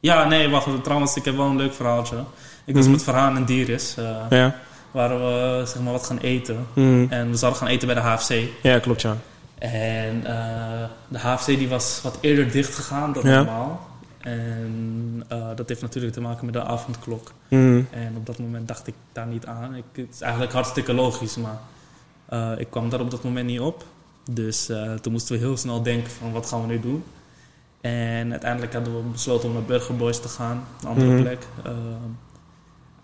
Ja, 0.00 0.24
nee, 0.28 0.48
wacht. 0.48 0.84
Trouwens, 0.84 1.16
ik 1.16 1.24
heb 1.24 1.36
wel 1.36 1.46
een 1.46 1.56
leuk 1.56 1.72
verhaaltje. 1.74 2.16
Ik 2.64 2.74
was 2.74 2.82
Mhm. 2.84 2.92
met 2.92 3.02
Verhaan 3.02 3.36
en 3.36 3.44
Dieris. 3.44 3.96
eh 3.96 4.16
Ja. 4.30 4.54
waar 4.90 5.18
we 5.18 5.62
zeg 5.66 5.82
maar, 5.82 5.92
wat 5.92 6.06
gaan 6.06 6.18
eten. 6.18 6.66
Mhm. 6.72 7.06
En 7.10 7.30
we 7.30 7.36
zouden 7.36 7.60
gaan 7.60 7.68
eten 7.70 7.86
bij 7.86 7.96
de 7.96 8.02
HFC. 8.02 8.48
Ja, 8.62 8.78
klopt, 8.78 9.02
ja. 9.02 9.16
En 9.58 10.24
eh, 10.26 10.88
de 11.08 11.18
HFC 11.18 11.46
die 11.46 11.68
was 11.68 12.00
wat 12.02 12.18
eerder 12.20 12.50
dicht 12.50 12.74
gegaan 12.74 13.12
dan 13.12 13.22
Ja. 13.28 13.36
normaal. 13.36 13.86
En 14.20 15.24
dat 15.56 15.68
heeft 15.68 15.80
natuurlijk 15.82 16.14
te 16.14 16.20
maken 16.20 16.44
met 16.44 16.54
de 16.54 16.62
avondklok. 16.64 17.32
Mhm. 17.48 17.82
En 17.90 18.14
op 18.16 18.26
dat 18.26 18.38
moment 18.38 18.68
dacht 18.68 18.86
ik 18.86 18.94
daar 19.12 19.26
niet 19.26 19.46
aan. 19.46 19.74
Ik, 19.74 19.84
het 19.92 20.14
is 20.14 20.20
eigenlijk 20.20 20.52
hartstikke 20.52 20.94
logisch, 20.94 21.36
maar 21.36 21.58
eh, 22.28 22.52
ik 22.58 22.70
kwam 22.70 22.88
daar 22.90 23.00
op 23.00 23.10
dat 23.10 23.22
moment 23.24 23.46
niet 23.46 23.60
op. 23.60 23.84
Dus 24.30 24.68
eh, 24.68 24.92
toen 24.94 25.12
moesten 25.12 25.34
we 25.34 25.40
heel 25.40 25.56
snel 25.56 25.82
denken 25.82 26.10
van 26.10 26.32
wat 26.32 26.46
gaan 26.46 26.60
we 26.60 26.66
nu 26.66 26.80
doen. 26.80 27.04
En 27.80 28.30
uiteindelijk 28.30 28.72
hadden 28.72 28.96
we 28.96 29.02
besloten 29.10 29.48
om 29.48 29.54
naar 29.54 29.62
Burger 29.64 29.96
Boys 29.96 30.20
te 30.20 30.28
gaan, 30.28 30.64
een 30.82 30.88
andere 30.88 31.10
Mhm. 31.12 31.20
plek. 31.22 31.46
Eh, 31.64 31.72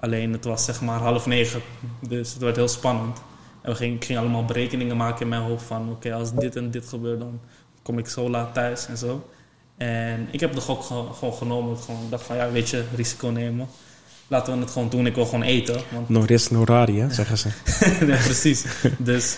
alleen 0.00 0.32
het 0.32 0.44
was 0.44 0.64
zeg 0.64 0.80
maar 0.80 0.98
half 1.00 1.26
negen, 1.26 1.61
dus 2.08 2.32
het 2.32 2.42
werd 2.42 2.56
heel 2.56 2.68
spannend. 2.68 3.20
En 3.61 3.70
we 3.70 3.76
gingen, 3.76 3.96
ik 3.96 4.04
ging 4.04 4.18
allemaal 4.18 4.44
berekeningen 4.44 4.96
maken 4.96 5.20
in 5.20 5.28
mijn 5.28 5.42
hoofd 5.42 5.64
van 5.64 5.90
oké, 5.90 6.14
als 6.14 6.32
dit 6.35 6.56
en 6.56 6.70
dit 6.70 6.88
gebeurt 6.88 7.20
dan 7.20 7.40
kom 7.82 7.98
ik 7.98 8.08
zo 8.08 8.30
laat 8.30 8.54
thuis 8.54 8.87
en 8.87 8.96
zo. 8.96 9.28
En 9.76 10.28
ik 10.30 10.40
heb 10.40 10.54
de 10.54 10.61
gok 10.61 10.82
ge- 10.82 11.06
gewoon 11.18 11.35
genomen. 11.35 11.74
Ik 11.76 11.80
gewoon 11.80 12.06
dacht 12.11 12.22
van 12.24 12.37
ja, 12.37 12.50
weet 12.50 12.68
je, 12.68 12.85
risico 12.96 13.28
nemen. 13.28 13.66
Laten 14.28 14.54
we 14.54 14.61
het 14.61 14.70
gewoon 14.70 14.88
doen. 14.88 15.06
Ik 15.06 15.14
wil 15.14 15.24
gewoon 15.24 15.42
eten. 15.42 15.80
Want 15.92 16.08
No 16.08 16.20
risk, 16.20 16.50
no 16.50 16.64
rari, 16.64 17.00
hè, 17.00 17.11
zeggen 17.12 17.38
ze. 17.38 17.48
ja, 18.06 18.16
precies. 18.16 18.64
Dus 18.98 19.37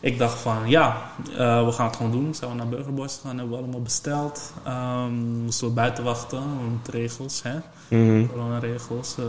ik 0.00 0.18
dacht 0.18 0.40
van 0.40 0.68
ja, 0.68 1.02
eh, 1.36 1.64
we 1.64 1.72
gaan 1.72 1.86
het 1.86 1.96
gewoon 1.96 2.12
doen. 2.12 2.34
Zijn 2.34 2.50
we 2.50 2.56
naar 2.56 2.68
Burger 2.68 2.94
Boys 2.94 3.14
gegaan, 3.14 3.38
hebben 3.38 3.56
we 3.56 3.62
allemaal 3.62 3.82
besteld. 3.82 4.52
Ehm, 4.64 5.12
moesten 5.42 5.66
we 5.66 5.72
buiten 5.72 6.04
wachten, 6.04 6.38
want 6.38 6.88
regels, 6.88 7.42
hè. 7.42 7.54
Mhm. 7.88 8.26
Corona-regels. 8.26 9.14
Eh, 9.18 9.24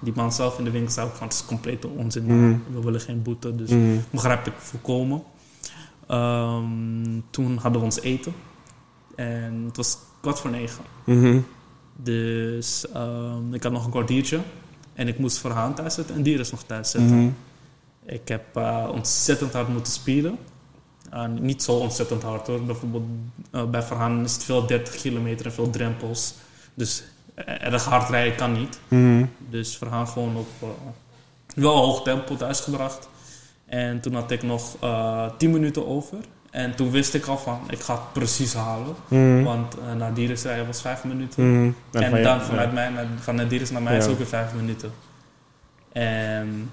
die 0.00 0.12
man 0.16 0.32
zelf 0.32 0.58
in 0.58 0.64
de 0.64 0.70
winkel 0.70 0.92
zei 0.92 1.06
ook 1.06 1.14
van 1.14 1.26
het 1.26 1.36
is 1.36 1.44
complete 1.44 1.88
onzin. 1.88 2.24
Mhm. 2.24 2.56
We 2.74 2.80
willen 2.84 3.00
geen 3.00 3.22
boete, 3.22 3.56
dus 3.56 3.70
Mhm. 3.70 3.96
begrijp 4.10 4.46
ik 4.46 4.52
volkomen. 4.58 5.22
Ehm, 6.06 7.20
toen 7.30 7.56
hadden 7.56 7.80
we 7.80 7.86
ons 7.86 8.00
eten. 8.00 8.34
En 9.16 9.62
het 9.66 9.76
was 9.76 9.98
kwart 10.20 10.38
voor 10.38 10.50
negen. 10.50 10.84
Dus 12.02 12.90
ehm, 12.90 13.54
ik 13.54 13.62
had 13.62 13.72
nog 13.72 13.84
een 13.84 13.90
kwartiertje. 13.90 14.40
En 14.94 15.08
ik 15.08 15.18
moest 15.18 15.38
Verhaan 15.38 15.74
thuis 15.74 15.94
zetten 15.94 16.14
en 16.14 16.36
nog 16.50 16.62
thuis 16.62 16.90
zetten. 16.90 17.16
Mhm. 17.16 17.30
Ik 18.04 18.28
heb 18.28 18.56
eh, 18.56 18.88
ontzettend 18.92 19.52
hard 19.52 19.68
moeten 19.68 19.92
spelen. 19.92 20.38
Eh, 21.10 21.26
niet 21.26 21.62
zo 21.62 21.72
ontzettend 21.72 22.22
hard 22.22 22.46
hoor. 22.46 22.64
Bijvoorbeeld 22.64 23.04
eh, 23.50 23.64
bij 23.64 23.82
Verhaan 23.82 24.24
is 24.24 24.32
het 24.32 24.44
veel 24.44 24.66
30 24.66 24.94
kilometer 24.94 25.46
en 25.46 25.52
veel 25.52 25.70
drempels. 25.70 26.34
Dus 26.74 27.02
erg 27.44 27.84
hard 27.84 28.10
rijden 28.10 28.36
kan 28.36 28.52
niet. 28.52 28.78
Mhm. 28.88 29.24
Dus 29.50 29.76
Verhaan 29.76 30.08
gewoon 30.08 30.36
op 30.36 30.76
wel 31.54 31.76
hoog 31.76 32.02
tempo 32.02 32.36
thuisgebracht. 32.36 33.08
En 33.66 34.00
toen 34.00 34.14
had 34.14 34.30
ik 34.30 34.42
nog 34.42 34.76
eh 34.80 35.30
10 35.38 35.50
minuten 35.50 35.86
over. 35.86 36.18
En 36.50 36.74
toen 36.74 36.90
wist 36.90 37.14
ik 37.14 37.26
al 37.26 37.38
van, 37.38 37.60
ik 37.68 37.80
ga 37.80 37.92
het 37.94 38.12
precies 38.12 38.54
halen. 38.54 38.94
Mhm. 39.08 39.42
Want 39.42 39.74
eh, 39.78 39.94
naar 39.94 40.14
Dieris 40.14 40.42
rijden 40.42 40.66
was 40.66 40.80
5 40.80 41.04
minuten. 41.04 41.52
Mhm. 41.62 41.70
En 42.02 42.10
van- 42.10 42.22
dan 42.22 42.40
vanuit 42.42 42.72
mij, 42.72 42.88
naar, 42.88 43.06
van 43.20 43.34
Nediris 43.34 43.70
naar 43.70 43.82
mij 43.82 43.96
is 43.96 44.04
Ja. 44.04 44.10
ook 44.10 44.18
weer 44.18 44.26
vijf 44.26 44.52
minuten. 44.54 44.92
En 45.92 46.70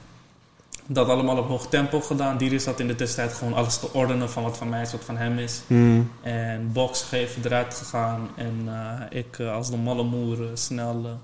dat 0.85 1.09
allemaal 1.09 1.37
op 1.37 1.47
hoog 1.47 1.67
tempo 1.67 2.01
gedaan. 2.01 2.37
Dieris 2.37 2.65
had 2.65 2.79
in 2.79 2.87
de 2.87 2.95
tussentijd 2.95 3.37
gewoon 3.37 3.53
alles 3.53 3.77
te 3.79 3.93
ordenen 3.93 4.29
van 4.29 4.43
wat 4.43 4.57
van 4.57 4.69
mij 4.69 4.81
is, 4.81 4.91
wat 4.91 5.03
van 5.05 5.17
hem 5.17 5.37
is. 5.37 5.61
Mhm. 5.67 6.01
En 6.21 6.69
box 6.73 7.03
geven, 7.03 7.41
eruit 7.45 7.73
gegaan. 7.73 8.29
En 8.35 8.61
eh, 8.65 9.17
ik 9.19 9.39
eh, 9.39 9.53
als 9.53 9.69
de 9.69 9.77
malle 9.77 10.03
moer 10.03 10.37
snel... 10.53 11.19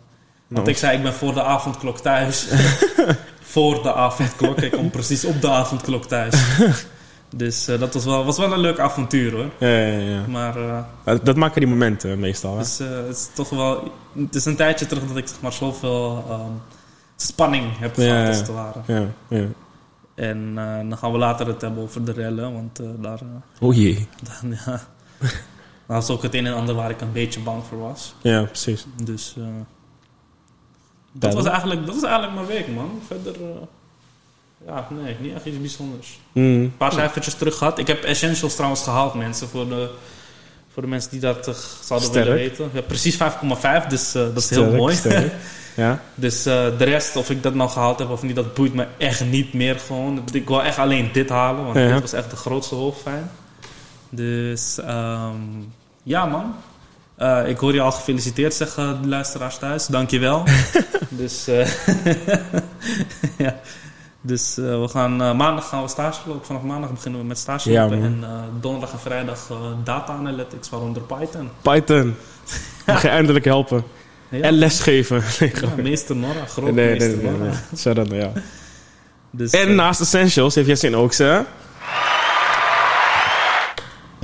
want 0.48 0.68
ik 0.68 0.78
zei, 0.78 0.98
ik 0.98 1.04
ben 1.04 1.14
voor 1.14 1.34
de 1.34 1.44
avondklok 1.44 2.00
thuis. 2.00 2.48
voor 3.54 3.84
de 3.84 3.94
avondklok. 3.94 4.62
Ik 4.62 4.72
kom 4.72 4.90
precies 4.90 5.26
op 5.26 5.42
de 5.42 5.50
avondklok 5.50 6.06
thuis. 6.06 6.36
dus 7.36 7.68
eh, 7.68 7.80
dat 7.80 7.94
was 7.94 8.06
wel, 8.06 8.26
was 8.26 8.38
wel 8.38 8.54
een 8.54 8.60
leuk 8.60 8.80
avontuur 8.80 9.32
hoor. 9.32 9.50
Ja, 9.60 9.68
ja, 9.68 9.98
ja. 10.00 10.28
Maar 10.28 10.58
eh, 10.70 10.84
Dat, 11.04 11.26
dat 11.26 11.36
maken 11.36 11.60
die 11.62 11.70
momenten 11.70 12.20
meestal, 12.20 12.52
hè? 12.54 12.60
dus, 12.60 12.80
eh, 12.80 12.88
het 12.90 13.16
is 13.16 13.30
toch 13.34 13.50
wel. 13.50 13.92
Het 14.18 14.36
is 14.36 14.46
een 14.46 14.56
tijdje 14.56 14.86
terug 14.86 15.08
dat 15.08 15.18
ik 15.18 15.28
zeg 15.28 15.42
maar 15.42 15.54
zoveel 15.54 16.26
ehm, 16.30 16.52
spanning 17.16 17.78
heb 17.80 17.94
gehad, 17.94 18.12
ja. 18.12 18.28
als 18.28 18.38
het 18.38 18.48
ware. 18.48 18.80
Ja, 18.88 19.06
ja. 19.28 19.46
En 20.16 20.54
eh, 20.58 20.90
dan 20.90 20.98
gaan 20.98 21.12
we 21.12 21.18
later 21.18 21.48
het 21.48 21.62
hebben 21.62 21.84
over 21.84 22.06
de 22.06 22.12
rellen, 22.12 22.54
want 22.54 22.80
eh, 22.80 22.88
daar. 23.02 23.20
eh, 23.22 23.68
Oh 23.68 23.76
jee. 23.76 24.08
dan, 24.42 24.52
ja. 24.66 24.82
Dat 25.88 26.08
was 26.08 26.10
ook 26.10 26.22
het 26.24 26.34
een 26.34 26.46
en 26.46 26.54
ander 26.54 26.76
waar 26.76 26.90
ik 26.90 27.02
een 27.02 27.12
beetje 27.12 27.40
bang 27.40 27.64
voor 27.64 27.80
was. 27.80 28.16
Ja, 28.22 28.44
precies. 28.44 28.86
Dus. 29.04 29.36
eh, 29.38 29.44
dat, 31.12 31.34
was 31.34 31.46
eigenlijk, 31.46 31.86
dat 31.86 31.96
was 31.96 32.04
eigenlijk 32.04 32.34
mijn 32.36 32.48
week, 32.48 32.68
man. 32.76 33.00
Verder. 33.08 33.36
Ja, 34.68 34.88
nee, 34.90 35.16
niet 35.20 35.34
echt 35.36 35.46
iets 35.46 35.60
bijzonders. 35.60 36.20
Mhm. 36.32 36.46
Een 36.46 36.74
paar 36.78 36.92
cijfertjes 36.92 37.34
terug 37.34 37.58
gehad. 37.58 37.78
Ik 37.80 37.88
heb 37.88 38.04
Essentials 38.04 38.54
trouwens 38.56 38.84
gehaald, 38.84 39.14
mensen. 39.14 39.48
Voor 39.48 39.70
de, 39.70 39.90
voor 40.74 40.82
de 40.82 40.88
mensen 40.90 41.12
die 41.12 41.20
dat 41.20 41.48
eh, 41.48 41.54
zouden 41.84 42.10
Sterk. 42.10 42.26
willen 42.26 42.40
weten. 42.40 42.70
Ja, 42.74 42.82
precies 42.82 43.18
5,5, 43.18 43.88
dus 43.90 44.16
eh, 44.16 44.22
dat 44.22 44.38
is 44.38 44.50
heel 44.50 44.72
mooi. 44.72 44.96
sterk. 44.96 45.34
Ja. 45.76 46.02
Dus 46.16 46.46
eh, 46.46 46.66
de 46.78 46.84
rest, 46.84 47.16
of 47.16 47.30
ik 47.30 47.44
dat 47.44 47.54
nou 47.54 47.70
gehaald 47.70 48.00
heb 48.00 48.10
of 48.10 48.22
niet, 48.24 48.36
dat 48.36 48.54
boeit 48.54 48.74
me 48.74 48.88
echt 48.98 49.26
niet 49.26 49.54
meer 49.54 49.80
gewoon. 49.80 50.24
Ik 50.32 50.48
wil 50.48 50.64
echt 50.64 50.78
alleen 50.78 51.10
dit 51.14 51.30
halen, 51.30 51.64
want 51.64 51.78
Ja. 51.78 51.92
dit 51.92 52.02
was 52.02 52.14
echt 52.14 52.30
de 52.30 52.36
grootste 52.36 52.76
hoofdpijn. 52.76 53.32
Dus 54.10 54.80
ehm, 54.80 55.36
ja 56.04 56.26
man. 56.26 56.56
Ik 57.48 57.58
hoor 57.58 57.74
je 57.74 57.82
al 57.82 57.92
gefeliciteerd 57.92 58.54
zeggen, 58.54 59.02
de 59.02 59.08
luisteraars 59.08 59.58
thuis. 59.58 59.86
Dankjewel. 59.88 60.44
dus 61.10 61.46
ja. 63.38 63.60
Dus 64.26 64.58
eh, 64.58 64.64
we 64.64 64.88
gaan, 64.88 65.22
eh, 65.22 65.34
maandag 65.34 65.68
gaan 65.70 65.82
we 65.82 65.88
stage 65.88 66.20
lopen. 66.26 66.46
Vanaf 66.46 66.62
maandag 66.62 66.90
beginnen 66.92 67.20
we 67.20 67.26
met 67.26 67.38
stage 67.38 67.72
Ja, 67.72 67.84
lopen. 67.84 68.00
man. 68.00 68.08
en 68.08 68.24
eh, 68.24 68.40
donderdag 68.62 68.92
en 68.92 69.00
vrijdag 69.00 69.52
data 69.84 70.14
analytics, 70.14 70.70
waaronder 70.70 71.02
Python. 71.02 71.50
Python. 71.72 72.16
Mag 72.86 73.02
je 73.02 73.08
eindelijk 73.08 73.46
helpen. 73.46 73.84
Ja, 74.30 74.42
En 74.42 74.54
lesgeven. 74.54 75.24
Nee, 75.40 75.52
ja, 75.62 75.82
meester 75.84 76.16
Nora, 76.16 76.46
groot 76.48 76.72
nee, 76.72 76.86
nee, 76.86 77.10
meester 77.10 77.32
nee, 77.32 77.38
nee. 77.40 77.52
Shout-out 77.78 78.10
naar 78.10 78.18
jou. 78.18 78.32
Dus, 79.32 79.52
En 79.52 79.76
naast 79.76 80.02
Essentials 80.02 80.56
heeft 80.56 80.68
Jessin 80.68 80.96
ook 80.96 81.14
zijn... 81.14 81.46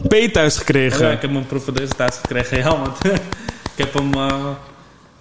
P 0.08 0.14
thuis 0.34 0.58
gekregen. 0.58 1.06
ja, 1.06 1.12
ik 1.12 1.22
heb 1.22 1.32
mijn 1.32 1.46
proefdeuze 1.46 1.94
thuis 1.94 2.16
gekregen. 2.16 2.58
Ja, 2.58 2.70
want 2.80 3.06
ik 3.76 3.78
heb 3.78 3.94
hem... 3.94 4.12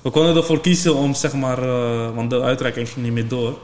we 0.02 0.10
konden 0.10 0.36
ervoor 0.36 0.60
kiezen 0.60 0.94
om, 0.94 1.14
zeg 1.14 1.32
maar... 1.32 1.60
want 2.14 2.30
de 2.30 2.40
uitreiking 2.40 2.88
ging 2.88 3.04
niet 3.04 3.14
meer 3.14 3.28
door. 3.28 3.58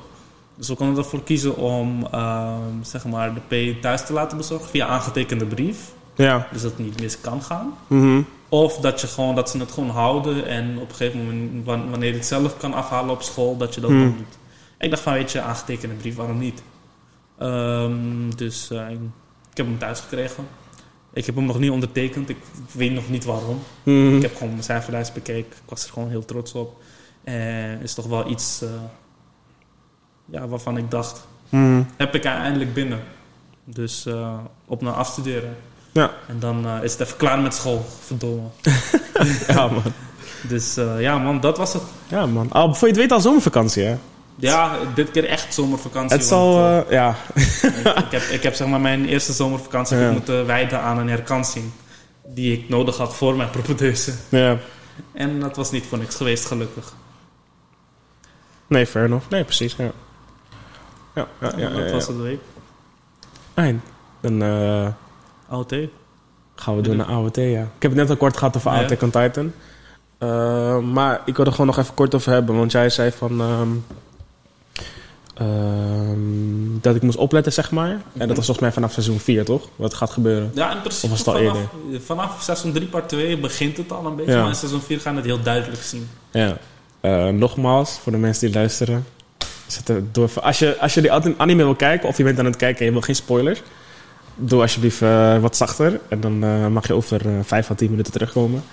Dus 0.57 0.69
we 0.69 0.75
konden 0.75 0.97
ervoor 1.05 1.23
kiezen 1.23 1.57
om, 1.57 2.07
ehm, 2.11 2.83
zeg 2.83 3.05
maar, 3.05 3.33
de 3.35 3.75
P 3.77 3.83
thuis 3.83 4.07
te 4.07 4.13
laten 4.13 4.37
bezorgen 4.37 4.69
via 4.69 4.87
aangetekende 4.87 5.47
brief. 5.47 5.79
Ja. 6.15 6.47
Dus 6.53 6.63
dat 6.63 6.71
het 6.71 6.81
niet 6.81 7.01
mis 7.01 7.21
kan 7.21 7.43
gaan. 7.43 7.75
Mhm. 7.87 8.21
Of 8.49 8.77
dat, 8.77 9.01
je 9.01 9.07
gewoon, 9.07 9.35
dat 9.35 9.51
ze 9.51 9.59
het 9.59 9.73
gewoon 9.73 9.91
houden 9.91 10.47
en 10.47 10.79
op 10.79 10.89
een 10.89 10.95
gegeven 10.95 11.25
moment, 11.25 11.65
wan- 11.65 11.91
wanneer 11.91 12.09
je 12.09 12.15
het 12.15 12.27
zelf 12.27 12.57
kan 12.57 12.75
afhalen 12.75 13.11
op 13.11 13.23
school, 13.23 13.57
dat 13.57 13.75
je 13.75 13.81
dat 13.81 13.91
Hmm. 13.91 14.01
dan 14.01 14.15
doet. 14.17 14.39
Ik 14.79 14.91
dacht 14.91 15.03
van, 15.03 15.13
weet 15.13 15.33
je, 15.33 15.41
aangetekende 15.41 15.95
brief, 15.95 16.17
waarom 16.17 16.39
niet? 16.39 16.63
Ehm, 17.39 18.31
dus 18.37 18.71
eh, 18.71 18.91
ik, 18.91 18.99
ik 19.51 19.57
heb 19.57 19.67
hem 19.67 19.79
thuis 19.79 20.01
gekregen. 20.01 20.45
Ik 21.13 21.27
heb 21.27 21.35
hem 21.35 21.45
nog 21.45 21.59
niet 21.59 21.71
ondertekend, 21.71 22.29
ik 22.29 22.37
weet 22.73 22.93
nog 22.93 23.09
niet 23.11 23.25
waarom. 23.25 23.59
Mhm. 23.83 24.17
Ik 24.17 24.23
heb 24.23 24.35
gewoon 24.35 24.53
mijn 24.53 24.65
cijferlijst 24.65 25.15
bekeken, 25.15 25.51
ik 25.51 25.63
was 25.69 25.85
er 25.85 25.91
gewoon 25.93 26.09
heel 26.11 26.25
trots 26.25 26.53
op. 26.53 26.83
En 27.25 27.81
is 27.83 27.95
toch 27.95 28.07
wel 28.07 28.31
iets 28.31 28.63
eh, 28.63 28.69
ja, 30.25 30.47
waarvan 30.49 30.77
ik 30.77 30.91
dacht, 30.91 31.27
Mhm. 31.49 31.83
heb 31.97 32.15
ik 32.15 32.25
eindelijk 32.25 32.75
binnen. 32.75 33.01
Dus 33.65 34.07
eh, 34.07 34.35
op 34.67 34.83
naar 34.83 34.93
afstuderen. 34.93 35.57
Ja. 35.93 36.11
En 36.29 36.39
dan 36.39 36.67
eh, 36.67 36.83
is 36.83 36.93
het 36.93 37.01
even 37.01 37.17
klaar 37.17 37.39
met 37.39 37.55
school, 37.55 37.87
verdomme. 38.05 38.43
Ja, 39.49 39.67
man. 39.69 39.83
Dus 40.49 40.77
eh, 40.77 41.01
ja, 41.01 41.19
man, 41.19 41.41
dat 41.41 41.57
was 41.59 41.73
het. 41.73 41.83
Ja, 42.09 42.27
man. 42.27 42.51
Al, 42.53 42.75
voor 42.75 42.89
je 42.89 42.93
het 42.95 43.03
weet 43.03 43.13
al 43.13 43.21
zomervakantie, 43.21 43.83
hè? 43.85 43.97
Ja, 44.37 44.77
dit 44.95 45.11
keer 45.11 45.25
echt 45.29 45.55
zomervakantie. 45.55 46.17
Het 46.17 46.27
zal... 46.27 46.55
want, 46.61 46.89
ja. 46.89 47.15
ik, 47.73 48.07
heb, 48.11 48.23
ik 48.23 48.43
heb 48.43 48.55
zeg 48.55 48.69
maar 48.69 48.81
mijn 48.81 49.07
eerste 49.07 49.33
zomervakantie 49.33 49.97
Ja. 49.97 50.11
moeten 50.11 50.47
wijden 50.47 50.81
aan 50.81 50.99
een 50.99 51.09
herkansing. 51.09 51.65
Die 52.27 52.53
ik 52.59 52.69
nodig 52.69 52.97
had 52.97 53.15
voor 53.15 53.37
mijn 53.37 53.51
propedeuse. 53.51 54.13
ja. 54.29 54.57
En 55.13 55.41
dat 55.41 55.57
was 55.57 55.71
niet 55.71 55.87
voor 55.87 55.99
niks 55.99 56.15
geweest, 56.15 56.45
gelukkig. 56.47 56.95
Nee, 58.67 58.87
fair 58.87 59.05
enough. 59.05 59.29
Nee, 59.31 59.45
precies, 59.45 59.75
ja. 59.79 59.91
Ja, 61.15 61.29
ja, 61.41 61.53
ja. 61.57 61.69
dat 61.69 61.91
was 61.91 62.07
het 62.07 62.21
week. 62.21 62.41
Fijn. 63.55 63.83
Dan 64.21 64.43
eh, 64.43 64.89
AOT. 65.49 65.75
gaan 66.55 66.77
we 66.77 66.83
door 66.83 66.97
naar 66.97 67.07
AOT, 67.07 67.37
ja. 67.37 67.63
Ik 67.63 67.83
heb 67.83 67.91
het 67.91 67.95
net 68.01 68.11
al 68.11 68.17
kort 68.17 68.37
gehad 68.37 68.57
over. 68.57 68.71
AOT 68.71 69.03
on 69.03 69.11
Titan. 69.11 69.53
Eh, 70.19 70.79
maar 70.79 71.21
ik 71.25 71.37
wil 71.37 71.45
er 71.45 71.51
gewoon 71.51 71.67
nog 71.67 71.79
even 71.79 71.95
kort 71.95 72.15
over 72.15 72.33
hebben. 72.33 72.57
Want 72.57 72.73
jij 72.73 72.91
zei 72.91 73.11
van... 73.11 73.41
ehm, 73.41 73.69
ehm, 75.35 76.81
dat 76.81 76.95
ik 76.95 77.03
moest 77.03 77.19
opletten, 77.19 77.53
zeg 77.53 77.71
maar. 77.71 77.91
En 77.91 78.29
dat 78.29 78.37
was 78.37 78.47
volgens 78.47 78.59
mij 78.59 78.73
vanaf 78.73 78.93
seizoen 78.93 79.19
4, 79.19 79.45
toch? 79.45 79.69
Wat 79.77 79.95
gaat 79.95 80.11
gebeuren. 80.11 80.51
Ja, 80.55 80.75
in 80.75 80.81
principe 80.81 81.13
Of 81.13 81.25
was 81.25 81.35
het 81.35 81.47
al 81.47 81.55
vanaf, 81.55 82.05
vanaf 82.05 82.43
seizoen 82.43 82.73
3 82.73 82.87
part 82.87 83.09
2 83.09 83.39
begint 83.39 83.77
het 83.77 83.93
al 83.93 84.07
een 84.07 84.17
beetje. 84.17 84.33
Ja. 84.33 84.41
Maar 84.41 84.49
in 84.49 84.55
seizoen 84.55 84.81
4 84.81 85.01
gaan 85.01 85.13
we 85.13 85.21
het 85.21 85.29
heel 85.29 85.43
duidelijk 85.43 85.83
zien. 85.83 86.09
Ja. 86.31 86.57
Eh, 87.01 87.29
nogmaals, 87.29 87.99
voor 87.99 88.13
de 88.13 88.19
mensen 88.19 88.47
die 88.47 88.55
luisteren. 88.55 89.07
Zet 89.67 89.93
door, 90.13 90.31
als, 90.41 90.59
je, 90.59 90.79
als 90.79 90.95
je 90.95 91.01
die 91.01 91.13
anime 91.37 91.65
wil 91.65 91.75
kijken, 91.75 92.09
of 92.09 92.17
je 92.17 92.25
bent 92.25 92.39
aan 92.39 92.45
het 92.45 92.57
kijken 92.57 92.79
en 92.81 92.85
je 92.87 92.93
wil 92.93 93.01
geen 93.01 93.15
spoilers, 93.15 93.63
doe 94.35 94.61
alsjeblieft 94.61 95.03
eh, 95.03 95.39
wat 95.39 95.57
zachter. 95.57 96.01
En 96.09 96.21
dan 96.21 96.45
eh, 96.45 96.67
mag 96.67 96.87
je 96.87 96.93
over 96.95 97.21
eh 97.27 97.33
5 97.43 97.71
à 97.71 97.75
10 97.75 97.91
minuten 97.91 98.13
terugkomen. 98.13 98.65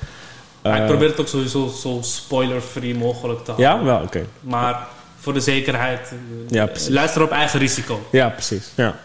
Maar 0.62 0.80
ik 0.80 0.86
probeer 0.86 1.08
het 1.08 1.20
ook 1.20 1.28
sowieso 1.28 1.68
zo 1.68 2.00
spoiler-free 2.02 2.96
mogelijk 2.96 3.44
te 3.44 3.52
houden. 3.52 3.78
Ja, 3.78 3.84
wel, 3.84 4.02
oké. 4.02 4.26
Maar 4.40 4.88
voor 5.20 5.34
de 5.34 5.40
zekerheid, 5.40 6.12
Ja, 6.48 6.70
luister 6.90 7.22
op 7.22 7.32
eigen 7.32 7.60
risico. 7.60 8.08
Ja, 8.12 8.30
precies. 8.30 8.72
Ja. 8.76 8.96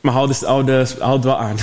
Maar 0.00 0.12
houd, 0.12 0.28
dus, 0.28 0.40
houd, 0.40 0.66
dus- 0.66 0.94
houd 0.98 1.14
het 1.14 1.24
wel 1.24 1.38
aan. 1.38 1.56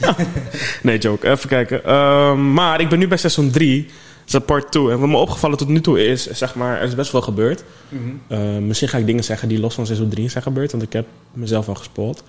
nee, 0.82 0.98
joke. 0.98 1.30
Even 1.30 1.48
kijken. 1.48 1.84
Ehm, 1.84 2.52
maar 2.52 2.80
ik 2.80 2.88
ben 2.88 2.98
nu 2.98 3.08
bij 3.08 3.18
seizoen 3.18 3.50
3. 3.50 3.90
Is 4.28 4.38
part 4.38 4.70
2. 4.72 4.90
En 4.90 4.98
wat 4.98 5.08
me 5.08 5.16
opgevallen 5.16 5.58
tot 5.58 5.68
nu 5.68 5.80
toe 5.80 6.06
is, 6.06 6.26
zeg 6.26 6.54
maar, 6.54 6.76
er 6.80 6.86
is 6.86 6.94
best 6.94 7.12
wel 7.12 7.22
gebeurd. 7.22 7.64
Mhm. 7.88 8.02
Eh, 8.26 8.58
misschien 8.58 8.88
ga 8.88 8.98
ik 8.98 9.06
dingen 9.06 9.24
zeggen 9.24 9.48
die 9.48 9.60
los 9.60 9.74
van 9.74 9.86
seizoen 9.86 10.08
3 10.08 10.28
zijn 10.28 10.42
gebeurd, 10.42 10.70
want 10.70 10.82
ik 10.82 10.92
heb 10.92 11.06
mezelf 11.32 11.68
al 11.68 11.74
gespoord. 11.74 12.22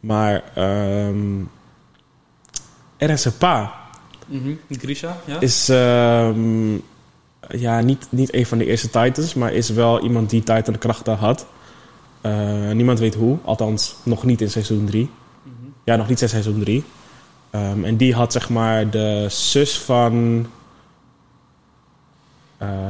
Maar 0.00 0.42
ehm 0.54 1.42
er 3.00 3.10
is 3.10 3.24
een 3.24 3.36
pa. 3.36 3.74
Mhm. 4.26 4.50
Grisha, 4.70 5.16
ja? 5.24 5.40
Is 5.40 5.68
ehm, 5.68 6.74
ja, 7.48 7.80
niet, 7.80 8.06
niet 8.10 8.34
een 8.34 8.46
van 8.46 8.58
de 8.58 8.66
eerste 8.66 8.90
Titans, 8.90 9.34
maar 9.34 9.52
is 9.52 9.68
wel 9.68 10.02
iemand 10.02 10.30
die 10.30 10.42
Titan 10.42 10.78
krachten 10.78 11.16
had. 11.16 11.46
Eh, 12.20 12.70
niemand 12.70 12.98
weet 12.98 13.14
hoe, 13.14 13.38
althans 13.44 13.94
nog 14.02 14.24
niet 14.24 14.40
in 14.40 14.50
seizoen 14.50 14.84
3. 14.84 15.10
Mhm. 15.42 15.54
Ja, 15.84 15.96
nog 15.96 16.08
niet 16.08 16.20
in 16.20 16.28
seizoen 16.28 16.60
3. 16.60 16.84
Ehm, 17.50 17.84
en 17.84 17.96
die 17.96 18.14
had 18.14 18.32
zeg 18.32 18.48
maar 18.48 18.90
de 18.90 19.26
zus 19.28 19.78
van 19.78 20.46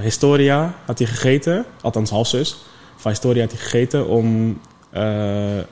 Historia 0.00 0.74
had 0.85 0.98
hij 0.98 1.06
gegeten, 1.09 1.64
althans 1.80 2.11
halfzus 2.11 2.56
van 2.96 3.11
Historia 3.11 3.42
had 3.42 3.50
hij 3.52 3.61
gegeten 3.61 4.06
om 4.06 4.59
eh, 4.90 5.59
eh, 5.59 5.64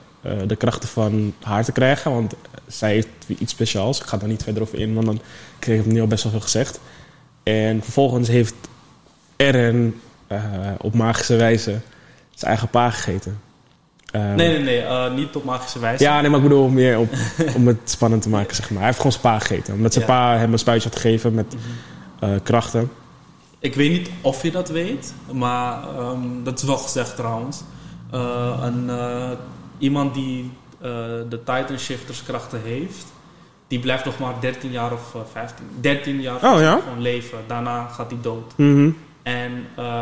de 0.47 0.55
krachten 0.55 0.89
van 0.89 1.33
haar 1.43 1.63
te 1.63 1.71
krijgen, 1.71 2.11
want 2.11 2.33
zij 2.67 2.91
heeft 2.93 3.07
iets 3.27 3.51
speciaals. 3.53 3.99
Ik 3.99 4.05
ga 4.05 4.17
daar 4.17 4.29
niet 4.29 4.43
verder 4.43 4.61
over 4.61 4.79
in, 4.79 4.93
want 4.93 5.05
dan 5.05 5.19
kreeg 5.59 5.79
ik 5.79 5.85
nu 5.85 6.01
al 6.01 6.07
best 6.07 6.23
wel 6.23 6.31
veel 6.31 6.41
gezegd. 6.41 6.79
En 7.43 7.83
vervolgens 7.83 8.27
heeft 8.27 8.53
Eren 9.35 10.01
eh, 10.27 10.41
op 10.81 10.93
magische 10.95 11.35
wijze 11.35 11.79
zijn 12.35 12.51
eigen 12.51 12.67
pa 12.69 12.89
gegeten. 12.89 13.39
Ehm, 14.11 14.35
Nee, 14.35 14.47
nee, 14.47 14.59
nee, 14.63 14.81
eh, 14.81 15.13
niet 15.13 15.35
op 15.35 15.43
magische 15.43 15.79
wijze. 15.79 16.03
ja, 16.03 16.21
nee, 16.21 16.29
maar 16.29 16.39
ik 16.39 16.47
bedoel 16.47 16.67
meer 16.67 16.99
op, 16.99 17.09
om 17.55 17.67
het 17.67 17.77
spannend 17.83 18.21
te 18.21 18.29
maken, 18.29 18.55
zeg 18.55 18.69
maar. 18.69 18.77
Hij 18.77 18.85
heeft 18.87 18.97
gewoon 18.97 19.11
zijn 19.11 19.23
pa 19.23 19.39
gegeten. 19.39 19.73
Omdat 19.73 19.93
zijn 19.93 20.05
Ja. 20.05 20.11
pa 20.11 20.37
hem 20.37 20.51
een 20.53 20.59
spuitje 20.59 20.89
had 20.89 20.99
gegeven 20.99 21.33
met 21.33 21.53
Mhm. 21.55 21.63
eh, 22.33 22.39
krachten. 22.43 22.91
Ik 23.59 23.75
weet 23.75 23.91
niet 23.91 24.09
of 24.21 24.43
je 24.43 24.51
dat 24.51 24.69
weet, 24.69 25.13
maar 25.33 25.83
ehm, 25.97 26.43
dat 26.43 26.57
is 26.57 26.63
wel 26.63 26.77
gezegd 26.77 27.15
trouwens. 27.15 27.61
Eh, 28.11 28.59
een, 28.63 28.89
eh, 28.89 29.29
iemand 29.77 30.13
die 30.13 30.51
eh, 30.81 30.89
de 31.29 31.37
Titan 31.43 31.77
Shifters 31.79 32.23
krachten 32.23 32.61
heeft, 32.63 33.05
die 33.67 33.79
blijft 33.79 34.05
nog 34.05 34.19
maar 34.19 34.33
13 34.39 34.71
jaar 34.71 34.93
of 34.93 35.15
eh, 35.15 35.21
15, 35.31 35.65
13 35.81 36.21
jaar 36.21 36.35
Oh, 36.35 36.59
ja? 36.59 36.79
gewoon 36.83 37.01
leven. 37.01 37.37
Daarna 37.47 37.87
gaat 37.87 38.11
hij 38.11 38.19
dood. 38.21 38.53
Mhm. 38.57 38.89
En 39.23 39.51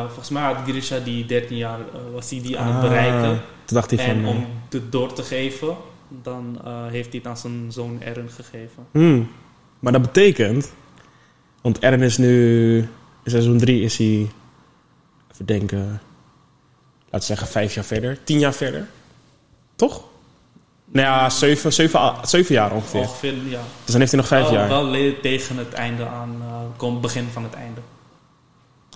volgens 0.06 0.30
mij 0.30 0.44
had 0.44 0.56
Grisha 0.68 1.00
die 1.00 1.26
13 1.26 1.58
jaar, 1.58 1.80
was 2.14 2.30
hij 2.30 2.42
die 2.42 2.58
aan 2.58 2.68
het 2.68 2.76
Ah, 2.76 2.82
bereiken. 2.82 3.42
Toen 3.66 3.78
dacht 3.78 3.92
hij 3.92 4.00
En 4.00 4.22
van... 4.24 4.36
om 4.36 4.46
het 4.70 4.92
door 4.92 5.14
te 5.14 5.24
geven, 5.24 5.76
dan 6.08 6.60
heeft 6.90 7.10
hij 7.10 7.18
het 7.24 7.28
aan 7.28 7.38
zijn 7.38 7.72
zoon 7.72 7.98
Eren 8.00 8.30
gegeven. 8.30 8.86
hmm. 8.92 9.30
Maar 9.80 9.92
dat 9.92 10.02
betekent... 10.02 10.74
Want 11.62 11.82
Eren 11.82 12.02
is 12.02 12.18
nu... 12.18 12.88
In 13.28 13.34
seizoen 13.34 13.58
3 13.58 13.82
is 13.82 13.98
hij... 13.98 14.32
Even 15.34 15.46
denken... 15.46 16.02
Laten 17.04 17.20
we 17.20 17.36
zeggen 17.36 17.48
vijf 17.48 17.74
jaar 17.74 17.84
verder. 17.84 18.24
Tien 18.24 18.40
jaar 18.40 18.54
verder. 18.54 18.88
Toch? 19.76 20.04
Nou 20.86 21.08
ja, 21.08 21.30
zeven, 21.30 21.74
zeven, 21.74 22.16
zeven 22.24 22.56
jaar 22.56 22.72
ongeveer. 22.72 23.00
Ongeveer, 23.00 23.34
ja. 23.34 23.60
Dus 23.84 23.92
dan 23.92 24.00
heeft 24.00 24.12
hij 24.12 24.20
nog 24.20 24.30
vijf 24.30 24.44
wel, 24.44 24.54
jaar. 24.54 24.68
Wel 24.68 25.14
tegen 25.22 25.58
het 25.58 25.74
einde 25.74 26.08
aan, 26.08 26.42
komt 26.78 27.02
begin 27.02 27.28
van 27.32 27.44
het 27.44 27.54
einde. 27.54 27.82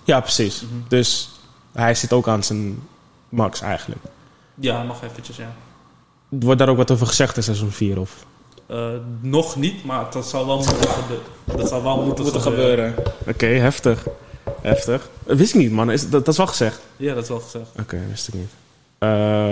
Ja, 0.04 0.20
precies. 0.20 0.62
Mhm. 0.62 0.74
Dus 0.88 1.30
hij 1.72 1.96
zit 1.96 2.14
ook 2.14 2.28
aan 2.28 2.44
zijn 2.44 2.88
max 3.30 3.62
eigenlijk. 3.62 4.02
Ja, 4.56 4.84
nog 4.84 5.04
eventjes, 5.04 5.38
ja. 5.38 5.54
Wordt 6.30 6.60
daar 6.60 6.70
ook 6.70 6.78
wat 6.78 6.92
over 6.92 7.08
gezegd 7.08 7.38
in 7.38 7.44
seizoen 7.44 7.72
4 7.72 8.00
of? 8.00 8.26
Eh, 8.72 8.88
nog 9.22 9.56
niet, 9.56 9.84
maar 9.84 10.06
dat 10.12 10.28
zal 10.28 10.46
wel 10.46 10.58
moeten 10.58 10.88
gebeuren. 10.90 11.26
Dat 11.46 11.70
zal 11.70 11.84
wel 11.84 12.02
moeten, 12.02 12.42
gebeuren. 12.42 12.96
Oké, 13.28 13.46
heftig. 13.46 14.08
Heftig. 14.62 15.10
Dat 15.24 15.38
wist 15.38 15.54
ik 15.54 15.60
niet, 15.62 15.72
man. 15.72 15.92
Is, 15.92 16.02
dat, 16.02 16.12
dat 16.12 16.28
is 16.28 16.38
wel 16.38 16.48
gezegd. 16.48 16.82
Ja, 16.98 17.14
dat 17.14 17.24
is 17.24 17.30
wel 17.30 17.40
gezegd. 17.40 17.70
Oké, 17.80 18.00
wist 18.10 18.28
ik 18.28 18.34
niet. 18.34 18.50
Eh, 18.98 19.10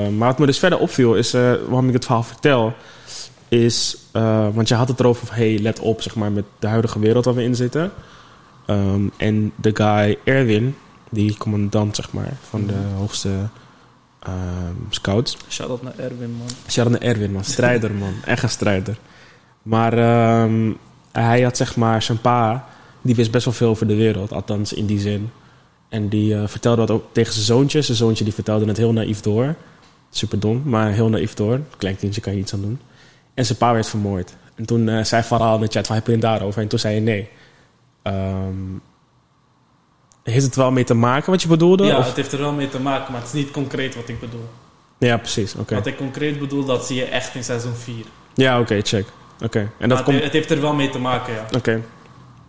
maar 0.08 0.28
wat 0.28 0.40
me 0.40 0.46
dus 0.46 0.60
verder 0.60 0.80
opviel, 0.80 1.16
is 1.16 1.34
eh, 1.34 1.42
waarom 1.42 1.88
ik 1.88 1.94
het 1.94 2.06
verhaal 2.06 2.24
vertel, 2.24 2.74
is, 3.48 3.98
eh, 4.12 4.48
want 4.54 4.68
je 4.68 4.76
had 4.76 4.88
het 4.88 5.00
erover 5.00 5.28
van, 5.28 5.36
hey, 5.36 5.60
let 5.60 5.80
op, 5.80 6.02
zeg 6.02 6.16
maar, 6.16 6.32
met 6.32 6.46
de 6.60 6.68
huidige 6.68 7.00
wereld 7.00 7.26
waar 7.26 7.34
we 7.34 7.44
in 7.44 7.56
zitten. 7.56 7.92
Ehm, 8.66 9.02
en 9.18 9.52
de 9.56 9.72
guy 9.74 10.18
Erwin, 10.24 10.76
die 11.10 11.38
commandant, 11.38 11.96
zeg 11.96 12.12
maar, 12.12 12.34
van 12.50 12.66
de 12.68 12.78
hoogste 12.98 13.30
ehm, 14.20 14.76
scouts. 14.90 15.38
Shout-out 15.50 15.82
naar 15.82 15.98
Erwin, 15.98 16.32
man. 16.32 16.48
Sharon 16.68 17.00
Erwin, 17.00 17.32
man. 17.32 17.44
Strijder, 17.44 17.92
man. 17.92 18.14
Echt 18.26 18.44
een 18.44 18.50
strijder. 18.50 18.98
Maar 19.70 19.94
ehm, 19.94 20.72
hij 21.12 21.42
had 21.42 21.58
zeg 21.58 21.76
maar 21.76 22.02
zijn 22.02 22.22
pa, 22.22 22.68
die 23.02 23.16
wist 23.16 23.32
best 23.32 23.46
wel 23.46 23.54
veel 23.54 23.70
over 23.70 23.88
de 23.88 23.96
wereld, 23.96 24.32
althans 24.34 24.74
in 24.74 24.86
die 24.86 25.00
zin. 25.00 25.30
En 25.90 26.08
die 26.10 26.36
eh, 26.36 26.48
vertelde 26.48 26.78
dat 26.86 26.92
ook 26.92 27.04
tegen 27.12 27.34
zijn 27.34 27.46
zoontje. 27.46 27.82
Zijn 27.82 27.98
zoontje 27.98 28.24
die 28.24 28.34
vertelde 28.34 28.66
het 28.66 28.78
heel 28.78 28.94
naïef 28.94 29.22
door. 29.22 29.56
Super 30.10 30.40
dom, 30.40 30.62
maar 30.66 30.92
heel 30.92 31.10
naïef 31.10 31.34
door. 31.34 31.60
Klein 31.78 31.96
kindje 31.96 32.22
kan 32.22 32.32
je 32.32 32.38
niets 32.38 32.54
aan 32.54 32.62
doen. 32.62 32.80
En 33.34 33.46
zijn 33.46 33.58
pa 33.58 33.74
werd 33.74 33.90
vermoord. 33.90 34.36
En 34.56 34.66
toen 34.66 34.90
eh, 34.90 35.04
zei 35.04 35.22
Farah 35.24 35.54
in 35.56 35.62
de 35.62 35.68
chat 35.72 35.88
van, 35.88 35.96
heb 35.96 36.08
je 36.08 36.18
daarover? 36.18 36.62
En 36.62 36.68
toen 36.68 36.80
zei 36.80 36.96
je 36.96 37.02
nee. 37.02 37.30
Ehm, 38.02 38.56
heeft 40.24 40.46
het 40.46 40.56
wel 40.56 40.72
mee 40.72 40.84
te 40.84 40.94
maken 40.94 41.32
wat 41.32 41.42
je 41.42 41.48
bedoelde? 41.48 41.86
Ja, 41.86 41.98
Of- 41.98 42.06
het 42.06 42.16
heeft 42.16 42.32
er 42.32 42.40
wel 42.40 42.54
mee 42.54 42.70
te 42.70 42.80
maken, 42.80 43.12
maar 43.12 43.22
het 43.22 43.34
is 43.34 43.36
niet 43.42 43.52
concreet 43.52 43.96
wat 43.96 44.10
ik 44.10 44.20
bedoel. 44.20 44.50
ja 44.98 45.18
precies. 45.18 45.56
Oké. 45.56 45.76
Wat 45.76 45.86
ik 45.86 45.98
concreet 45.98 46.40
bedoel, 46.40 46.66
dat 46.66 46.86
zie 46.86 46.96
je 46.96 47.06
echt 47.06 47.36
in 47.36 47.44
seizoen 47.44 47.76
4. 47.76 47.96
Ja, 48.34 48.60
oké, 48.60 48.82
check. 48.82 49.06
Oké. 49.44 49.72
En 49.78 49.90
dat 49.90 49.98
maar 49.98 50.04
komt... 50.04 50.24
het, 50.24 50.34
heeft 50.34 50.52
er 50.52 50.62
wel 50.62 50.74
mee 50.74 50.90
te 50.90 51.00
maken, 51.00 51.34
ja. 51.34 51.46
Oké. 51.58 51.82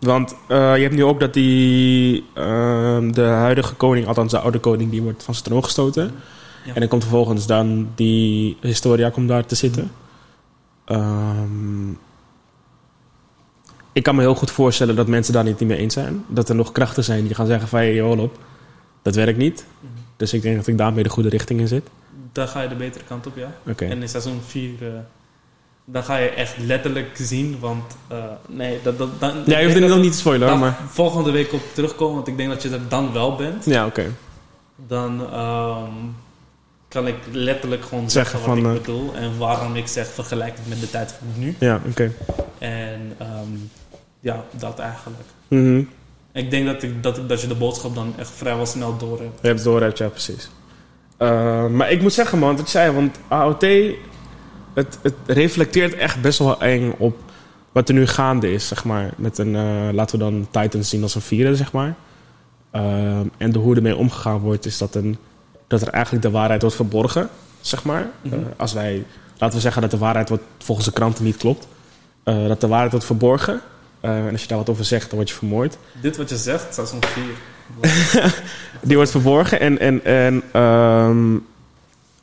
Want 0.00 0.36
eh, 0.48 0.76
je 0.76 0.82
hebt 0.82 0.94
nu 0.94 1.04
ook 1.04 1.20
dat 1.20 1.34
die, 1.34 2.24
ehm, 2.34 3.12
de 3.12 3.22
huidige 3.22 3.74
koning, 3.74 4.06
althans 4.06 4.30
de 4.30 4.38
oude 4.38 4.58
koning, 4.58 4.90
die 4.90 5.02
wordt 5.02 5.22
van 5.22 5.34
zijn 5.34 5.46
troon 5.46 5.64
gestoten. 5.64 6.14
Ja. 6.64 6.74
En 6.74 6.80
dan 6.80 6.88
komt 6.88 7.02
vervolgens 7.02 7.46
dan 7.46 7.88
die 7.94 8.56
Historia 8.60 9.10
komt 9.10 9.28
daar 9.28 9.46
te 9.46 9.54
zitten. 9.54 9.92
Ehm, 10.84 11.90
ik 13.92 14.02
kan 14.02 14.14
me 14.14 14.20
heel 14.20 14.34
goed 14.34 14.50
voorstellen 14.50 14.96
dat 14.96 15.06
mensen 15.06 15.32
daar 15.32 15.44
niet 15.44 15.60
mee 15.60 15.78
eens 15.78 15.94
zijn. 15.94 16.24
Dat 16.28 16.48
er 16.48 16.54
nog 16.54 16.72
krachten 16.72 17.04
zijn 17.04 17.24
die 17.24 17.34
gaan 17.34 17.46
zeggen 17.46 17.68
van, 17.68 17.78
hey, 17.78 18.02
op, 18.02 18.38
dat 19.02 19.14
werkt 19.14 19.38
niet. 19.38 19.66
Mhm. 19.80 19.92
Dus 20.16 20.32
ik 20.32 20.42
denk 20.42 20.56
dat 20.56 20.66
ik 20.66 20.78
daarmee 20.78 21.02
de 21.02 21.08
goede 21.08 21.28
richting 21.28 21.60
in 21.60 21.68
zit. 21.68 21.88
Daar 22.32 22.48
ga 22.48 22.60
je 22.60 22.68
de 22.68 22.74
betere 22.74 23.04
kant 23.04 23.26
op, 23.26 23.36
ja. 23.36 23.74
En 23.76 24.02
in 24.02 24.08
seizoen 24.08 24.40
4, 24.46 24.70
eh 24.80 24.88
dan 25.92 26.04
ga 26.04 26.16
je 26.16 26.28
echt 26.28 26.58
letterlijk 26.58 27.10
zien, 27.14 27.56
want 27.60 27.96
eh, 28.08 28.18
nee, 28.48 28.78
dat, 28.82 28.98
dat, 28.98 29.20
dan, 29.20 29.42
Ja, 29.46 29.58
je 29.58 29.64
hoeft 29.64 29.76
er 29.76 29.88
nog 29.88 30.00
niet 30.00 30.12
te 30.12 30.18
spoileren, 30.18 30.58
maar... 30.58 30.78
volgende 30.88 31.30
week 31.30 31.52
op 31.52 31.62
terugkomen, 31.72 32.14
want 32.14 32.28
ik 32.28 32.36
denk 32.36 32.48
dat 32.48 32.62
je 32.62 32.70
er 32.70 32.88
dan 32.88 33.12
wel 33.12 33.36
bent. 33.36 33.64
Ja, 33.64 33.86
oké. 33.86 34.06
Dan 34.86 35.26
ehm, 35.32 35.92
kan 36.88 37.06
ik 37.06 37.16
letterlijk 37.32 37.84
gewoon 37.84 38.10
Zeggen 38.10 38.38
zeggen, 38.38 38.54
wat 38.54 38.58
van, 38.58 38.70
ik 38.70 38.76
eh, 38.76 38.82
bedoel 38.82 39.14
en 39.14 39.38
waarom 39.38 39.76
ik 39.76 39.86
zeg 39.86 40.06
vergelijk 40.06 40.56
het 40.56 40.68
met 40.68 40.80
de 40.80 40.90
tijd 40.90 41.12
van 41.12 41.26
nu. 41.36 41.54
Ja, 41.58 41.80
oké. 41.88 42.12
En 42.58 43.14
ehm, 43.18 43.56
ja, 44.20 44.44
dat 44.50 44.78
eigenlijk. 44.78 45.28
Mhm. 45.48 45.82
Ik 46.32 46.50
denk 46.50 46.66
dat, 46.66 46.82
ik, 46.82 47.02
dat, 47.02 47.16
ik, 47.16 47.28
dat 47.28 47.40
je 47.40 47.46
de 47.46 47.54
boodschap 47.54 47.94
dan 47.94 48.14
echt 48.18 48.30
vrijwel 48.30 48.66
snel 48.66 48.96
door 48.96 49.18
hebt. 49.18 49.40
Je 49.40 49.46
hebt 49.46 49.58
het 49.58 49.64
door, 49.68 49.80
hebt, 49.80 49.98
ja, 49.98 50.08
precies. 50.08 50.50
Eh, 51.16 51.66
maar 51.66 51.90
ik 51.90 52.02
moet 52.02 52.12
zeggen, 52.12 52.38
man, 52.38 52.50
wat 52.50 52.60
ik 52.60 52.66
zei, 52.66 52.92
want 52.92 53.18
AOT, 53.28 53.64
het, 54.74 54.98
het 55.02 55.14
reflecteert 55.26 55.94
echt 55.94 56.20
best 56.20 56.38
wel 56.38 56.60
eng 56.60 56.94
op 56.98 57.16
wat 57.72 57.88
er 57.88 57.94
nu 57.94 58.06
gaande 58.06 58.52
is, 58.52 58.68
zeg 58.68 58.84
maar. 58.84 59.10
Met 59.16 59.38
een, 59.38 59.56
eh, 59.56 59.88
laten 59.92 60.18
we 60.18 60.24
dan 60.24 60.48
Titans 60.50 60.88
zien 60.88 61.02
als 61.02 61.14
een 61.14 61.20
vierde, 61.20 61.56
zeg 61.56 61.72
maar. 61.72 61.94
Eh, 62.70 63.18
en 63.36 63.52
de 63.52 63.58
hoe 63.58 63.76
ermee 63.76 63.96
omgegaan 63.96 64.38
wordt, 64.38 64.66
is 64.66 64.78
dat, 64.78 64.94
een, 64.94 65.16
dat 65.66 65.82
er 65.82 65.88
eigenlijk 65.88 66.24
de 66.24 66.30
waarheid 66.30 66.60
wordt 66.60 66.76
verborgen, 66.76 67.28
zeg 67.60 67.84
maar. 67.84 68.06
Mhm. 68.22 68.34
Eh, 68.34 68.40
als 68.56 68.72
wij, 68.72 69.04
laten 69.38 69.56
we 69.56 69.62
zeggen 69.62 69.82
dat 69.82 69.90
de 69.90 69.98
waarheid 69.98 70.28
wat 70.28 70.40
volgens 70.58 70.86
de 70.86 70.92
kranten 70.92 71.24
niet 71.24 71.36
klopt, 71.36 71.66
eh, 72.22 72.46
dat 72.46 72.60
de 72.60 72.68
waarheid 72.68 72.90
wordt 72.90 73.06
verborgen. 73.06 73.60
En 74.00 74.30
als 74.32 74.42
je 74.42 74.48
daar 74.48 74.58
wat 74.58 74.70
over 74.70 74.84
zegt, 74.84 75.08
dan 75.08 75.16
word 75.16 75.28
je 75.28 75.34
vermoord. 75.34 75.78
Dit 76.00 76.16
wat 76.16 76.28
je 76.28 76.36
zegt, 76.36 76.74
seizoen 76.74 77.00
4. 77.04 77.22
Die 78.82 78.96
wordt 78.96 79.10
verborgen 79.10 79.60
en, 79.60 79.78
en, 79.78 80.04
en 80.04 80.42
ehm, 80.52 81.36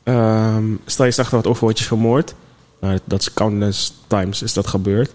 ehm, 0.08 0.74
stel 0.84 1.04
je 1.04 1.10
zegt 1.10 1.30
er 1.30 1.36
wat 1.36 1.46
over, 1.46 1.76
vermoord. 1.76 2.34
Nou, 2.80 2.98
dat 3.04 3.20
is 3.20 3.32
countless 3.32 3.94
times 4.06 4.42
is 4.42 4.52
dat 4.52 4.66
gebeurd. 4.66 5.14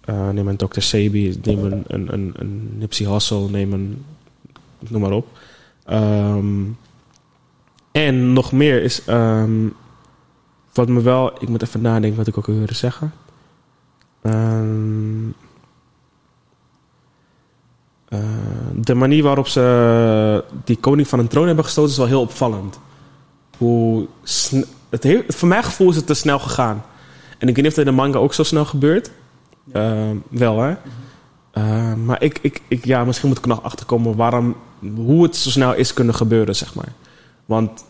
Eh, 0.00 0.28
neem 0.28 0.48
een 0.48 0.56
Dr. 0.56 0.80
Sebi, 0.80 1.38
neem 1.42 1.64
een, 1.64 1.84
een, 1.86 2.32
een, 2.36 2.78
Nipsey 2.78 3.06
Hussle, 3.06 3.50
neem 3.50 3.72
een... 3.72 4.04
Noem 4.78 5.00
maar 5.00 5.12
op. 5.12 5.26
Ehm, 5.84 6.64
en 7.92 8.32
nog 8.32 8.52
meer 8.52 8.82
is... 8.82 9.04
ehm, 9.04 9.68
wat 10.72 10.88
me 10.88 11.00
wel... 11.00 11.42
Ik 11.42 11.48
moet 11.48 11.62
even 11.62 11.80
nadenken 11.80 12.18
wat 12.18 12.26
ik 12.26 12.38
ook 12.38 12.46
wilde 12.46 12.74
zeggen. 12.74 13.12
Eh, 18.10 18.18
de 18.74 18.94
manier 18.94 19.22
waarop 19.22 19.48
ze 19.48 20.44
die 20.64 20.76
koning 20.76 21.08
van 21.08 21.18
een 21.18 21.28
troon 21.28 21.46
hebben 21.46 21.64
gestoten 21.64 21.90
is 21.90 21.96
wel 21.96 22.06
heel 22.06 22.20
opvallend. 22.20 22.80
Hoe 23.60 24.06
het 24.88 25.02
heeft, 25.02 25.34
voor 25.34 25.48
mijn 25.48 25.64
gevoel 25.64 25.90
is 25.90 25.96
het 25.96 26.06
te 26.06 26.14
snel 26.14 26.38
gegaan. 26.38 26.84
En 27.38 27.48
ik 27.48 27.54
weet 27.54 27.56
niet 27.56 27.66
of 27.66 27.74
dat 27.74 27.86
in 27.86 27.90
de 27.90 27.96
manga 27.96 28.18
ook 28.18 28.34
zo 28.34 28.42
snel 28.42 28.64
gebeurt. 28.64 29.10
Eh, 29.72 30.10
wel 30.28 30.60
hè. 30.60 30.74
Eh, 31.50 31.94
maar 31.94 32.22
ik, 32.22 32.38
ik, 32.42 32.62
ik, 32.68 32.84
ja, 32.84 33.04
misschien 33.04 33.28
moet 33.28 33.38
ik 33.38 33.46
nog 33.46 33.62
achterkomen 33.62 34.16
waarom, 34.16 34.56
hoe 34.94 35.22
het 35.22 35.36
zo 35.36 35.50
snel 35.50 35.74
is 35.74 35.94
kunnen 35.94 36.14
gebeuren, 36.14 36.56
zeg 36.56 36.74
maar. 36.74 36.92
Want 37.46 37.84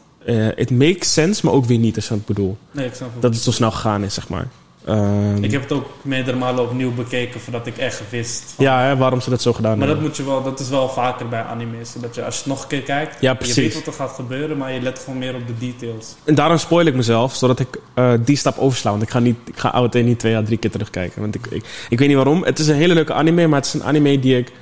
het 0.54 0.70
makes 0.70 1.12
sense, 1.12 1.46
maar 1.46 1.54
ook 1.54 1.64
weer 1.64 1.78
niet, 1.78 1.96
is 1.96 2.08
wat 2.08 2.18
ik 2.18 2.26
bedoel. 2.26 2.58
Nee, 2.70 2.86
ik 2.86 2.94
snap. 2.94 3.08
Dat 3.20 3.34
het 3.34 3.42
zo 3.42 3.50
snel 3.50 3.70
gegaan 3.70 4.04
is, 4.04 4.14
zeg 4.14 4.28
maar. 4.28 4.48
Ehm, 4.84 5.44
Ik 5.44 5.50
heb 5.52 5.62
het 5.62 5.72
ook 5.72 5.86
meerdere 6.02 6.36
malen 6.36 6.64
opnieuw 6.64 6.94
bekeken 6.94 7.40
voordat 7.40 7.66
ik 7.66 7.76
echt 7.76 8.02
wist. 8.10 8.52
van- 8.56 8.64
ja, 8.64 8.82
hè, 8.82 8.96
waarom 8.96 9.20
ze 9.20 9.30
dat 9.30 9.42
zo 9.42 9.52
gedaan 9.52 9.70
Maar 9.70 9.86
dat, 9.86 9.88
hebben. 9.88 10.06
moet 10.06 10.16
je 10.16 10.24
wel, 10.24 10.42
dat 10.42 10.60
is 10.60 10.68
wel 10.68 10.88
vaker 10.88 11.28
bij 11.28 11.42
animes. 11.42 11.92
Dat 12.00 12.14
je, 12.14 12.24
als 12.24 12.34
je 12.34 12.40
het 12.40 12.48
nog 12.50 12.62
een 12.62 12.68
keer 12.68 12.82
kijkt, 12.82 13.20
Ja, 13.20 13.36
je 13.42 13.54
weet 13.54 13.74
wat 13.74 13.86
er 13.86 13.92
gaat 13.92 14.10
gebeuren, 14.12 14.56
maar 14.56 14.72
je 14.72 14.80
let 14.80 14.98
gewoon 14.98 15.18
meer 15.18 15.34
op 15.34 15.46
de 15.46 15.58
details. 15.58 16.14
En 16.24 16.34
daarom 16.34 16.56
spoil 16.58 16.86
ik 16.86 16.94
mezelf, 16.94 17.34
zodat 17.34 17.58
ik 17.60 17.80
eh, 17.94 18.12
die 18.24 18.36
stap 18.36 18.58
oversla. 18.58 18.90
Want 18.90 19.02
ik 19.02 19.10
ga, 19.10 19.18
niet, 19.18 19.36
ik 19.44 19.58
ga 19.58 19.68
AOT 19.70 19.94
niet 19.94 20.18
twee 20.18 20.36
à 20.36 20.42
drie 20.42 20.58
keer 20.58 20.70
terugkijken. 20.70 21.20
Want 21.20 21.34
ik, 21.34 21.46
ik, 21.46 21.64
ik 21.88 21.98
weet 21.98 22.08
niet 22.08 22.16
waarom. 22.16 22.44
Het 22.44 22.58
is 22.58 22.68
een 22.68 22.76
hele 22.76 22.94
leuke 22.94 23.12
anime, 23.12 23.46
maar 23.46 23.58
het 23.58 23.66
is 23.66 23.74
een 23.74 23.84
anime 23.84 24.18
die 24.18 24.36
ik 24.38 24.52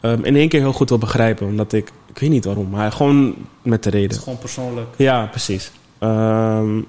ehm, 0.00 0.24
in 0.24 0.36
één 0.36 0.48
keer 0.48 0.60
heel 0.60 0.72
goed 0.72 0.88
wil 0.88 0.98
begrijpen. 0.98 1.46
Omdat 1.46 1.72
ik, 1.72 1.90
ik 2.06 2.18
weet 2.18 2.30
niet 2.30 2.44
waarom, 2.44 2.68
maar 2.70 2.92
gewoon 2.92 3.34
met 3.62 3.82
de 3.82 3.88
Het 3.88 3.98
reden. 3.98 4.16
is 4.16 4.22
gewoon 4.22 4.38
persoonlijk. 4.38 4.88
Ja, 4.96 5.26
precies. 5.26 5.70
Ehm, 5.98 6.80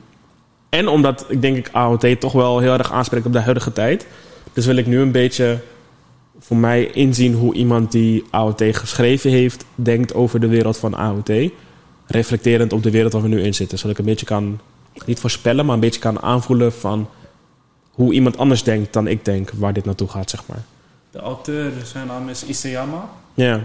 en 0.75 0.87
omdat 0.87 1.25
ik 1.27 1.41
denk 1.41 1.57
ik 1.57 1.69
AOT 1.71 2.19
toch 2.19 2.33
wel 2.33 2.59
heel 2.59 2.73
erg 2.73 2.91
aanspreekt 2.91 3.25
op 3.25 3.33
de 3.33 3.39
huidige 3.39 3.73
tijd. 3.73 4.07
Dus 4.53 4.65
wil 4.65 4.75
ik 4.75 4.87
nu 4.87 4.99
een 4.99 5.11
beetje 5.11 5.59
voor 6.39 6.57
mij 6.57 6.85
inzien 6.85 7.33
hoe 7.33 7.53
iemand 7.53 7.91
die 7.91 8.23
AOT 8.29 8.63
geschreven 8.71 9.31
heeft, 9.31 9.65
denkt 9.75 10.13
over 10.13 10.39
de 10.39 10.47
wereld 10.47 10.77
van 10.77 10.95
AOT. 10.95 11.31
Reflecterend 12.07 12.73
op 12.73 12.83
de 12.83 12.91
wereld 12.91 13.13
waar 13.13 13.21
we 13.21 13.27
nu 13.27 13.41
in 13.41 13.53
zitten. 13.53 13.77
Zodat 13.77 13.93
ik 13.93 13.99
een 13.99 14.09
beetje 14.09 14.25
kan, 14.25 14.59
niet 15.05 15.19
voorspellen, 15.19 15.65
maar 15.65 15.73
een 15.73 15.79
beetje 15.81 15.99
kan 15.99 16.21
aanvoelen 16.21 16.73
van 16.73 17.09
hoe 17.91 18.13
iemand 18.13 18.37
anders 18.37 18.63
denkt 18.63 18.93
dan 18.93 19.07
ik 19.07 19.25
denk 19.25 19.51
waar 19.57 19.73
dit 19.73 19.85
naartoe 19.85 20.07
gaat, 20.07 20.29
zeg 20.29 20.47
maar. 20.47 20.63
De 21.11 21.19
auteur, 21.19 21.71
zijn 21.83 22.07
naam 22.07 22.29
is 22.29 22.45
Isayama. 22.45 23.09
Ja, 23.33 23.61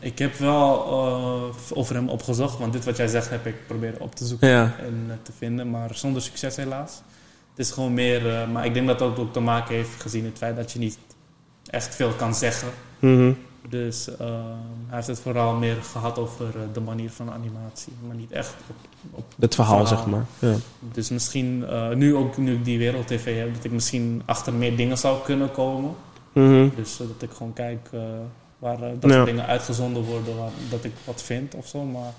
ik 0.00 0.18
heb 0.18 0.34
wel 0.34 0.86
eh, 0.86 1.78
over 1.78 1.94
hem 1.94 2.08
opgezocht, 2.08 2.58
want 2.58 2.72
dit 2.72 2.84
wat 2.84 2.96
jij 2.96 3.06
zegt 3.06 3.30
heb 3.30 3.46
ik 3.46 3.66
proberen 3.66 4.00
op 4.00 4.14
te 4.14 4.26
zoeken 4.26 4.48
ja, 4.48 4.74
en 4.78 5.04
eh, 5.08 5.14
te 5.22 5.32
vinden, 5.38 5.70
maar 5.70 5.94
zonder 5.94 6.22
succes 6.22 6.56
helaas. 6.56 7.02
Het 7.50 7.66
is 7.66 7.70
gewoon 7.70 7.94
meer, 7.94 8.40
eh, 8.40 8.48
maar 8.50 8.64
ik 8.64 8.74
denk 8.74 8.86
dat 8.86 8.98
dat 8.98 9.18
ook 9.18 9.32
te 9.32 9.40
maken 9.40 9.74
heeft 9.74 10.00
gezien 10.02 10.24
het 10.24 10.38
feit 10.38 10.56
dat 10.56 10.72
je 10.72 10.78
niet 10.78 10.98
echt 11.66 11.94
veel 11.94 12.10
kan 12.10 12.34
zeggen. 12.34 12.68
Mhm. 12.98 13.32
Dus 13.68 14.16
ehm, 14.16 14.32
hij 14.86 14.96
heeft 14.96 15.06
het 15.06 15.20
vooral 15.20 15.54
meer 15.54 15.76
gehad 15.82 16.18
over 16.18 16.46
de 16.72 16.80
manier 16.80 17.10
van 17.10 17.30
animatie, 17.30 17.92
maar 18.06 18.16
niet 18.16 18.32
echt 18.32 18.54
op, 18.66 18.76
op 19.10 19.24
het 19.38 19.54
verhaal, 19.54 19.86
Verhaal. 19.86 19.98
zeg 19.98 20.06
maar. 20.06 20.24
Ja. 20.38 20.56
Dus 20.92 21.08
misschien, 21.08 21.64
nu 21.94 22.14
ook 22.14 22.36
nu 22.36 22.54
ik 22.54 22.64
die 22.64 22.78
wereld-tv 22.78 23.38
heb, 23.38 23.54
dat 23.54 23.64
ik 23.64 23.72
misschien 23.72 24.22
achter 24.24 24.52
meer 24.52 24.76
dingen 24.76 24.98
zou 24.98 25.22
kunnen 25.24 25.50
komen. 25.50 25.94
Mhm. 26.32 26.68
Dus 26.76 26.96
zodat 26.96 27.22
ik 27.22 27.30
gewoon 27.30 27.52
kijk 27.52 27.90
waar 28.58 28.74
eh, 28.82 28.88
dat 29.00 29.10
Ja. 29.10 29.16
soort 29.16 29.26
dingen 29.26 29.46
uitgezonden 29.46 30.02
worden, 30.02 30.36
waar, 30.36 30.50
dat 30.70 30.84
ik 30.84 30.92
wat 31.04 31.22
vind 31.22 31.54
of 31.54 31.66
zo. 31.66 31.82
Maar 31.82 32.12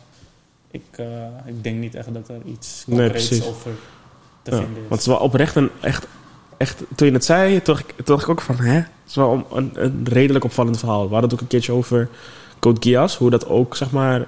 ik, 0.71 0.81
eh, 0.91 1.05
ik 1.45 1.63
denk 1.63 1.77
niet 1.79 1.95
echt 1.95 2.13
dat 2.13 2.29
er 2.29 2.41
iets 2.45 2.83
concreets 2.85 3.47
over 3.47 3.71
te 4.41 4.51
Ja, 4.51 4.57
vinden 4.57 4.75
is. 4.75 4.79
want 4.79 4.89
het 4.89 4.99
is 4.99 5.05
wel 5.05 5.17
oprecht 5.17 5.55
een 5.55 5.69
echt, 5.81 6.07
echt... 6.57 6.83
Toen 6.95 7.07
je 7.07 7.13
het 7.13 7.25
zei, 7.25 7.61
toen 7.61 7.73
dacht 7.75 7.79
ik, 7.89 7.95
toen 7.95 8.05
dacht 8.05 8.23
ik 8.23 8.29
ook 8.29 8.41
van... 8.41 8.55
Hè? 8.55 8.73
Het 8.73 8.87
is 9.07 9.15
wel 9.15 9.45
een, 9.53 9.71
een 9.73 10.05
redelijk 10.09 10.45
opvallend 10.45 10.79
verhaal. 10.79 11.03
We 11.03 11.11
hadden 11.11 11.23
het 11.23 11.33
ook 11.33 11.41
een 11.41 11.47
keertje 11.47 11.71
over 11.71 12.09
Code 12.59 12.89
Geass. 12.89 13.17
Hoe 13.17 13.29
dat 13.29 13.47
ook, 13.47 13.75
zeg 13.75 13.91
maar... 13.91 14.27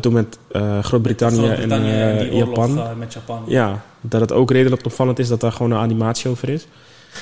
toen 0.00 0.12
met 0.12 0.38
Groot-Brittannië 0.80 1.48
en 1.48 1.72
eh, 1.72 2.18
die 2.20 2.32
oorlog, 2.32 2.48
Japan. 2.56 2.78
eh, 2.78 2.94
met 2.94 3.12
Japan. 3.12 3.42
Ja, 3.46 3.84
dat 4.00 4.20
het 4.20 4.32
ook 4.32 4.50
redelijk 4.50 4.84
opvallend 4.84 5.18
is 5.18 5.28
dat 5.28 5.40
daar 5.40 5.52
gewoon 5.52 5.70
een 5.70 5.78
animatie 5.78 6.30
over 6.30 6.48
is. 6.48 6.66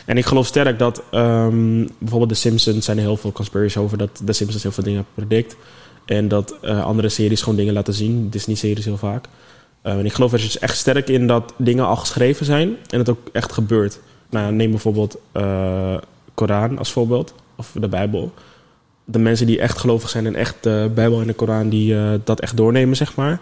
En 0.07 0.17
ik 0.17 0.25
geloof 0.25 0.47
sterk 0.47 0.79
dat 0.79 1.03
ehm, 1.11 1.87
bijvoorbeeld 1.99 2.31
The 2.31 2.35
Simpsons 2.35 2.85
zijn 2.85 2.97
er 2.97 3.03
heel 3.03 3.17
veel 3.17 3.33
conspiracies 3.33 3.77
over 3.77 3.99
dat 3.99 4.23
The 4.25 4.33
Simpsons 4.33 4.63
heel 4.63 4.73
veel 4.73 4.85
dingen 4.85 5.07
predict. 5.15 5.57
En 6.05 6.29
dat 6.29 6.55
eh, 6.61 6.85
andere 6.85 7.09
series 7.09 7.43
gewoon 7.43 7.59
dingen 7.59 7.75
laten 7.75 7.95
zien. 7.95 8.29
Disney-series 8.29 8.85
heel 8.85 8.97
vaak. 8.97 9.25
Eh, 9.83 9.93
en 9.93 10.05
ik 10.05 10.13
geloof 10.13 10.33
er 10.33 10.39
dus 10.39 10.59
echt 10.59 10.77
sterk 10.77 11.09
in 11.09 11.27
dat 11.27 11.55
dingen 11.57 11.87
al 11.87 11.97
geschreven 11.97 12.47
zijn 12.47 12.77
en 12.91 12.99
het 12.99 13.09
ook 13.09 13.29
echt 13.33 13.53
gebeurt. 13.53 14.01
Nou, 14.31 14.53
neem 14.53 14.71
bijvoorbeeld 14.71 15.19
eh 15.33 15.97
Koran 16.35 16.79
als 16.79 16.93
voorbeeld, 16.93 17.35
of 17.57 17.71
de 17.81 17.89
Bijbel. 17.89 18.33
De 19.05 19.19
mensen 19.19 19.47
die 19.47 19.61
echt 19.61 19.79
gelovig 19.79 20.09
zijn 20.09 20.27
en 20.27 20.35
echt 20.35 20.57
de 20.61 20.91
Bijbel 20.95 21.21
en 21.21 21.27
de 21.27 21.33
Koran 21.33 21.69
die 21.69 21.97
eh, 21.97 22.13
dat 22.25 22.41
echt 22.41 22.57
doornemen, 22.57 22.97
zeg 22.97 23.15
maar. 23.17 23.41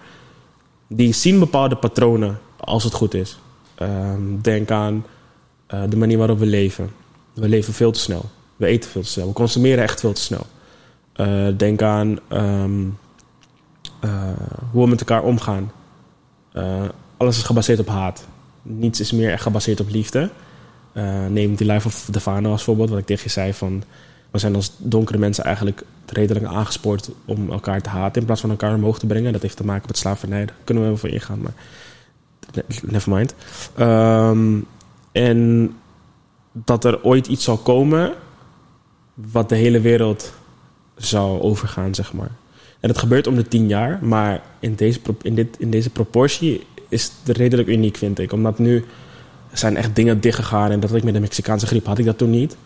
Die 0.86 1.12
zien 1.12 1.38
bepaalde 1.38 1.76
patronen 1.76 2.38
als 2.56 2.84
het 2.84 2.92
goed 2.92 3.14
is. 3.14 3.38
Ehm, 3.74 4.20
denk 4.40 4.70
aan 4.70 5.04
eh, 5.70 5.82
de 5.88 5.96
manier 5.96 6.18
waarop 6.18 6.38
we 6.38 6.46
leven. 6.46 6.90
We 7.32 7.48
leven 7.48 7.72
veel 7.72 7.90
te 7.90 7.98
snel. 7.98 8.30
We 8.56 8.66
eten 8.66 8.90
veel 8.90 9.02
te 9.02 9.08
snel. 9.08 9.26
We 9.26 9.32
consumeren 9.32 9.82
echt 9.82 10.00
veel 10.00 10.12
te 10.12 10.20
snel. 10.20 10.46
Eh, 11.12 11.46
denk 11.56 11.82
aan 11.82 12.18
ehm, 12.28 12.86
eh, 14.00 14.10
hoe 14.70 14.84
we 14.84 14.88
met 14.88 15.00
elkaar 15.00 15.22
omgaan. 15.22 15.72
alles 17.16 17.36
is 17.36 17.42
gebaseerd 17.42 17.78
op 17.78 17.88
haat. 17.88 18.26
Niets 18.62 19.00
is 19.00 19.12
meer 19.12 19.30
echt 19.32 19.42
gebaseerd 19.42 19.80
op 19.80 19.88
liefde. 19.88 20.30
Neem 21.28 21.54
die 21.54 21.66
Life 21.66 21.86
of 21.86 22.08
Devano 22.10 22.50
als 22.50 22.62
voorbeeld, 22.62 22.90
wat 22.90 22.98
ik 22.98 23.06
tegen 23.06 23.24
je 23.24 23.30
zei 23.30 23.54
van... 23.54 23.82
We 24.30 24.38
zijn 24.38 24.54
als 24.54 24.72
donkere 24.76 25.18
mensen 25.18 25.44
eigenlijk 25.44 25.82
redelijk 26.06 26.44
aangespoord 26.46 27.10
om 27.24 27.50
elkaar 27.50 27.82
te 27.82 27.88
haten... 27.88 28.20
in 28.20 28.26
plaats 28.26 28.40
van 28.40 28.50
elkaar 28.50 28.74
omhoog 28.74 28.98
te 28.98 29.06
brengen. 29.06 29.32
Dat 29.32 29.42
heeft 29.42 29.56
te 29.56 29.64
maken 29.64 29.84
met 29.86 29.98
slavernij. 29.98 30.44
Daar 30.44 30.56
kunnen 30.64 30.82
we 30.82 30.88
wel 30.88 30.98
voor 30.98 31.08
ingaan, 31.08 31.40
maar 31.40 31.54
never 32.82 33.12
mind. 33.12 33.34
Ehm, 33.74 34.58
en 35.12 35.70
dat 36.52 36.84
er 36.84 37.02
ooit 37.04 37.26
iets 37.26 37.44
zal 37.44 37.56
komen 37.56 38.12
wat 39.14 39.48
de 39.48 39.54
hele 39.54 39.80
wereld 39.80 40.32
zou 40.96 41.40
overgaan, 41.40 41.94
zeg 41.94 42.12
maar. 42.12 42.30
En 42.80 42.88
dat 42.88 42.98
gebeurt 42.98 43.26
om 43.26 43.34
de 43.34 43.48
tien 43.48 43.68
jaar, 43.68 43.98
maar 44.02 44.42
in 44.58 44.74
deze, 44.74 45.00
in 45.22 45.34
dit, 45.34 45.56
in 45.58 45.70
deze 45.70 45.90
proportie 45.90 46.66
is 46.88 47.12
het 47.24 47.36
redelijk 47.36 47.68
uniek, 47.68 47.96
vind 47.96 48.18
ik. 48.18 48.32
Omdat 48.32 48.58
nu 48.58 48.84
zijn 49.52 49.76
echt 49.76 49.94
dingen 49.96 50.20
dichtgegaan 50.20 50.70
en 50.70 50.80
dat 50.80 50.94
ik 50.94 51.04
met 51.04 51.14
de 51.14 51.20
Mexicaanse 51.20 51.66
griep 51.66 51.86
had 51.86 51.98
ik 51.98 52.04
dat 52.04 52.18
toen 52.18 52.30
niet. 52.30 52.56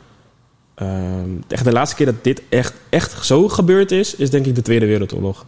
Ehm, 0.75 1.29
echt 1.49 1.65
de 1.65 1.73
laatste 1.73 1.97
keer 1.97 2.07
dat 2.07 2.25
dit 2.25 2.43
echt, 2.49 2.75
echt 2.89 3.25
zo 3.27 3.49
gebeurd 3.49 3.91
is, 3.91 4.15
is 4.15 4.31
denk 4.31 4.47
ik 4.47 4.55
de 4.55 4.63
Tweede 4.63 4.87
Wereldoorlog. 4.87 5.47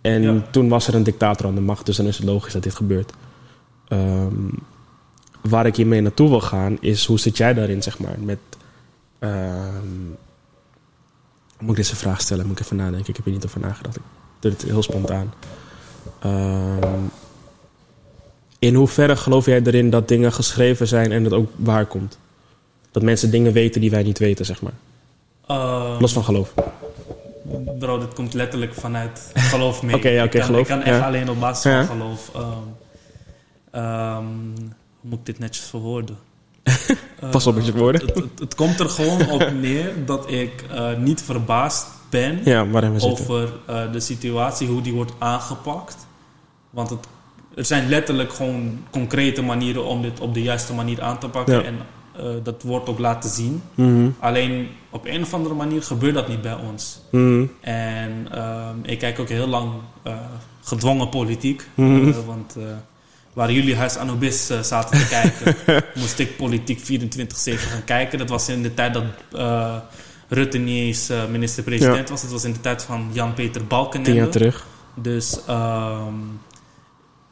En 0.00 0.22
Ja. 0.22 0.42
toen 0.50 0.68
was 0.68 0.86
er 0.86 0.94
een 0.94 1.02
dictator 1.02 1.46
aan 1.46 1.54
de 1.54 1.60
macht, 1.60 1.86
dus 1.86 1.96
dan 1.96 2.06
is 2.06 2.16
het 2.16 2.26
logisch 2.26 2.52
dat 2.52 2.62
dit 2.62 2.74
gebeurt. 2.74 3.12
Ehm, 3.88 4.34
waar 5.42 5.66
ik 5.66 5.76
hiermee 5.76 6.00
naartoe 6.00 6.28
wil 6.28 6.40
gaan, 6.40 6.76
is 6.80 7.06
hoe 7.06 7.18
zit 7.18 7.36
jij 7.36 7.54
daarin, 7.54 7.82
zeg 7.82 7.98
maar? 7.98 8.14
Met. 8.18 8.38
ehm, 9.18 10.06
moet 11.58 11.70
ik 11.70 11.76
deze 11.76 11.96
vraag 11.96 12.20
stellen? 12.20 12.46
Moet 12.46 12.58
ik 12.58 12.64
even 12.64 12.76
nadenken? 12.76 13.08
Ik 13.08 13.16
heb 13.16 13.24
hier 13.24 13.34
niet 13.34 13.44
over 13.46 13.60
nagedacht. 13.60 13.96
Ik 13.96 14.02
doe 14.40 14.50
het 14.50 14.62
heel 14.62 14.82
spontaan. 14.82 15.32
Ehm, 16.20 16.98
in 18.58 18.74
hoeverre 18.74 19.16
geloof 19.16 19.46
jij 19.46 19.62
erin 19.62 19.90
dat 19.90 20.08
dingen 20.08 20.32
geschreven 20.32 20.86
zijn 20.86 21.12
en 21.12 21.22
dat 21.22 21.32
ook 21.32 21.50
waar 21.56 21.86
komt? 21.86 22.18
Dat 22.90 23.02
mensen 23.02 23.30
dingen 23.30 23.52
weten 23.52 23.80
die 23.80 23.90
wij 23.90 24.02
niet 24.02 24.18
weten, 24.18 24.44
zeg 24.46 24.62
maar. 24.62 24.72
Ehm, 25.46 26.00
Los 26.00 26.12
van 26.12 26.24
geloof. 26.24 26.54
Bro, 27.78 27.98
dit 27.98 28.14
komt 28.14 28.34
letterlijk 28.34 28.74
vanuit 28.74 29.30
geloof 29.34 29.82
mee. 29.82 29.94
Oké, 29.94 30.08
ja, 30.08 30.24
oké, 30.24 30.24
ik 30.24 30.30
kan, 30.30 30.42
geloof. 30.42 30.60
Ik 30.60 30.66
kan 30.66 30.82
echt 30.82 30.98
Ja. 30.98 31.06
alleen 31.06 31.30
op 31.30 31.40
basis 31.40 31.72
Ja. 31.72 31.84
van 31.84 31.96
geloof. 31.96 32.30
ehm, 33.70 34.24
hoe 35.00 35.10
moet 35.10 35.18
ik 35.18 35.26
dit 35.26 35.38
netjes 35.38 35.64
verwoorden? 35.64 36.16
Pas 37.30 37.46
op 37.46 37.54
met 37.54 37.66
je 37.66 37.72
Eh, 37.72 37.78
woorden. 37.78 38.00
Het, 38.06 38.14
het, 38.14 38.38
het 38.38 38.54
komt 38.54 38.80
er 38.80 38.88
gewoon 38.88 39.30
op 39.30 39.52
neer 39.60 39.92
dat 40.06 40.30
ik 40.30 40.64
eh, 40.70 40.96
niet 40.96 41.22
verbaasd 41.22 41.86
ben 42.10 42.40
Ja, 42.44 42.66
over 42.98 43.52
eh, 43.66 43.92
de 43.92 44.00
situatie, 44.00 44.68
hoe 44.68 44.82
die 44.82 44.92
wordt 44.92 45.12
aangepakt. 45.18 46.06
Want 46.70 46.90
het, 46.90 47.06
er 47.54 47.64
zijn 47.64 47.88
letterlijk 47.88 48.32
gewoon 48.32 48.78
concrete 48.90 49.42
manieren 49.42 49.84
om 49.84 50.02
dit 50.02 50.20
op 50.20 50.34
de 50.34 50.42
juiste 50.42 50.74
manier 50.74 51.02
aan 51.02 51.18
te 51.18 51.28
pakken. 51.28 51.54
Ja. 51.54 51.62
En 51.62 51.78
dat 52.42 52.62
wordt 52.62 52.88
ook 52.88 52.98
laten 52.98 53.30
zien. 53.30 53.62
Mhm, 53.74 54.08
Alleen 54.18 54.68
op 54.90 55.06
een 55.06 55.22
of 55.22 55.34
andere 55.34 55.54
manier 55.54 55.82
gebeurt 55.82 56.14
dat 56.14 56.28
niet 56.28 56.42
bij 56.42 56.54
ons. 56.70 57.00
mhm, 57.10 57.44
En 57.60 58.28
ehm, 58.32 58.74
ik 58.82 58.98
kijk 58.98 59.18
ook 59.18 59.28
heel 59.28 59.46
lang 59.46 59.70
gedwongen 60.62 61.08
politiek. 61.08 61.66
Mhm. 61.74 62.12
Want 62.26 62.56
waar 63.32 63.52
jullie 63.52 63.76
huis 63.76 63.96
Anubis 63.96 64.50
eh, 64.50 64.60
zaten 64.60 64.98
te 64.98 65.08
kijken, 65.08 65.54
moest 66.00 66.18
ik 66.18 66.36
politiek 66.36 66.80
24-7 66.80 66.84
gaan 67.54 67.84
kijken. 67.84 68.18
Dat 68.18 68.28
was 68.28 68.48
in 68.48 68.62
de 68.62 68.74
tijd 68.74 68.94
dat 68.94 69.04
eh, 69.32 69.76
Rutte 70.28 70.58
niet 70.58 70.78
eens 70.78 71.08
eh, 71.08 71.26
minister-president 71.30 72.08
was. 72.08 72.22
Dat 72.22 72.30
was 72.30 72.44
in 72.44 72.52
de 72.52 72.60
tijd 72.60 72.82
van 72.82 73.10
Jan-Peter 73.12 73.50
Tien 73.52 73.60
jaar 73.60 73.68
Balkenende. 73.68 74.28
terug. 74.28 74.66
Dus 74.94 75.40
ehm, 75.46 76.14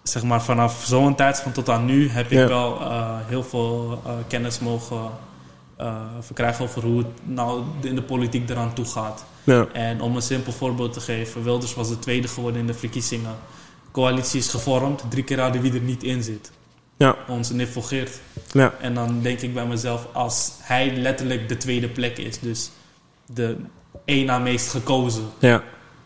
zeg 0.02 0.22
maar 0.22 0.42
vanaf 0.42 0.84
zo'n 0.86 1.14
tijdspanne 1.14 1.54
tot 1.54 1.68
aan 1.68 1.84
nu 1.84 2.08
heb 2.08 2.30
ik 2.30 2.46
wel 2.46 2.78
heel 3.26 3.42
veel 3.42 4.02
kennis 4.28 4.58
mogen 4.58 5.10
verkrijgen 6.20 6.64
over 6.64 6.82
hoe 6.82 6.98
het 6.98 7.06
nou 7.24 7.62
in 7.80 7.94
de 7.94 8.02
politiek 8.02 8.50
eraan 8.50 8.74
toe 8.74 8.84
gaat. 8.84 9.24
Ja, 9.44 9.66
En 9.72 10.00
om 10.00 10.16
een 10.16 10.22
simpel 10.22 10.52
voorbeeld 10.52 10.92
te 10.92 11.00
geven, 11.00 11.42
Wilders 11.42 11.74
was 11.74 11.88
de 11.88 11.98
tweede 11.98 12.28
geworden 12.28 12.60
in 12.60 12.66
de 12.66 12.74
verkiezingen. 12.74 13.36
Coalitie 13.92 14.40
is 14.40 14.48
gevormd, 14.48 15.02
drie 15.08 15.24
keer 15.24 15.36
raden 15.36 15.60
wie 15.62 15.72
er 15.72 15.80
niet 15.80 16.02
in 16.02 16.22
zit. 16.22 16.50
ja, 16.96 17.16
Onze 17.28 17.54
Niffel 17.54 17.82
Geert. 17.82 18.20
ja. 18.52 18.74
En 18.80 18.94
dan 18.94 19.22
denk 19.22 19.40
ik 19.40 19.54
bij 19.54 19.66
mezelf, 19.66 20.06
als 20.12 20.52
hij 20.60 20.96
letterlijk 20.96 21.48
de 21.48 21.56
tweede 21.56 21.88
plek 21.88 22.18
is, 22.18 22.38
dus 22.38 22.70
de 23.26 23.56
één 24.04 24.26
na 24.26 24.38
meest 24.38 24.68
gekozen, 24.70 25.24
ja. 25.38 25.62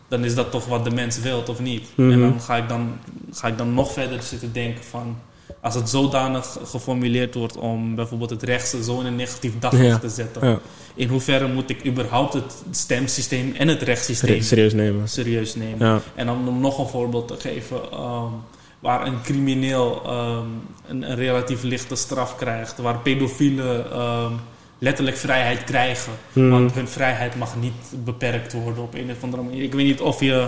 dan 0.07 0.23
is 0.23 0.35
dat 0.35 0.51
toch 0.51 0.65
wat 0.65 0.83
de 0.83 0.91
mens 0.91 1.19
wilt 1.19 1.49
of 1.49 1.59
niet. 1.59 1.87
Mhm. 1.95 2.11
En 2.11 2.19
dan 2.19 2.41
ga, 2.41 2.55
ik 2.55 2.67
dan 2.69 2.99
ga 3.31 3.47
ik 3.47 3.57
dan 3.57 3.73
nog 3.73 3.91
verder 3.93 4.21
zitten 4.21 4.53
denken 4.53 4.83
van... 4.83 5.17
Als 5.63 5.75
het 5.75 5.89
zodanig 5.89 6.57
geformuleerd 6.65 7.33
wordt 7.33 7.57
om 7.57 7.95
bijvoorbeeld 7.95 8.29
het 8.29 8.43
rechtse 8.43 8.83
zo 8.83 8.99
in 8.99 9.05
een 9.05 9.15
negatief 9.15 9.51
daglicht 9.59 9.85
Ja. 9.85 9.97
te 9.99 10.09
zetten. 10.09 10.47
ja. 10.47 10.59
In 10.95 11.07
hoeverre 11.07 11.47
moet 11.47 11.69
ik 11.69 11.85
überhaupt 11.85 12.33
het 12.33 12.53
stemsysteem 12.71 13.53
en 13.57 13.67
het 13.67 13.81
rechtssysteem 13.81 14.41
Serieus 14.41 14.73
nemen. 14.73 15.07
serieus 15.09 15.55
nemen? 15.55 15.87
Ja, 15.87 15.99
En 16.15 16.25
dan 16.25 16.47
om 16.47 16.59
nog 16.59 16.77
een 16.79 16.87
voorbeeld 16.87 17.27
te 17.27 17.35
geven, 17.39 17.77
ehm, 17.91 18.31
waar 18.79 19.05
een 19.07 19.21
crimineel 19.21 20.01
ehm, 20.05 20.45
een, 20.87 21.09
een 21.09 21.15
relatief 21.15 21.63
lichte 21.63 21.95
straf 21.95 22.35
krijgt, 22.35 22.77
waar 22.77 22.97
pedofielen 22.99 23.91
ehm, 23.91 24.31
letterlijk 24.79 25.17
vrijheid 25.17 25.63
krijgen, 25.63 26.13
Mhm. 26.33 26.49
want 26.49 26.73
hun 26.73 26.87
vrijheid 26.87 27.35
mag 27.35 27.55
niet 27.59 28.03
beperkt 28.03 28.53
worden 28.53 28.83
op 28.83 28.93
een 28.93 29.11
of 29.11 29.23
andere 29.23 29.43
manier. 29.43 29.63
Ik 29.63 29.73
weet 29.73 29.85
niet 29.85 30.01
of 30.01 30.19
je 30.21 30.47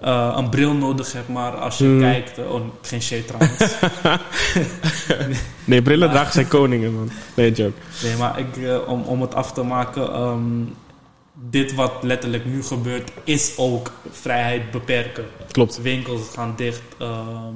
eh, 0.00 0.34
een 0.36 0.48
bril 0.48 0.72
nodig 0.72 1.12
hebt, 1.12 1.28
maar 1.28 1.52
als 1.56 1.78
je 1.78 1.84
Mhm. 1.84 2.00
kijkt, 2.00 2.38
eh, 2.38 2.52
oh, 2.54 2.60
geen 2.82 3.02
shit 3.02 3.26
trouwens. 3.26 3.74
Nee, 5.64 5.82
brillen 5.82 6.10
dragen 6.10 6.32
zijn 6.32 6.48
koningen, 6.48 6.94
man. 6.94 7.10
Nee, 7.34 7.52
joke. 7.52 7.72
nee, 8.02 8.16
maar 8.16 8.38
ik, 8.38 8.56
eh, 8.56 8.88
om, 8.88 9.02
om 9.02 9.20
het 9.20 9.34
af 9.34 9.52
te 9.52 9.62
maken, 9.62 10.12
ehm, 10.12 10.40
dit 11.50 11.74
wat 11.74 11.92
letterlijk 12.02 12.44
nu 12.44 12.62
gebeurt, 12.62 13.10
is 13.24 13.52
ook 13.56 13.92
vrijheid 14.10 14.70
beperken. 14.70 15.24
Klopt. 15.50 15.82
Winkels 15.82 16.20
gaan 16.34 16.52
dicht. 16.56 16.80
ehm, 16.98 17.54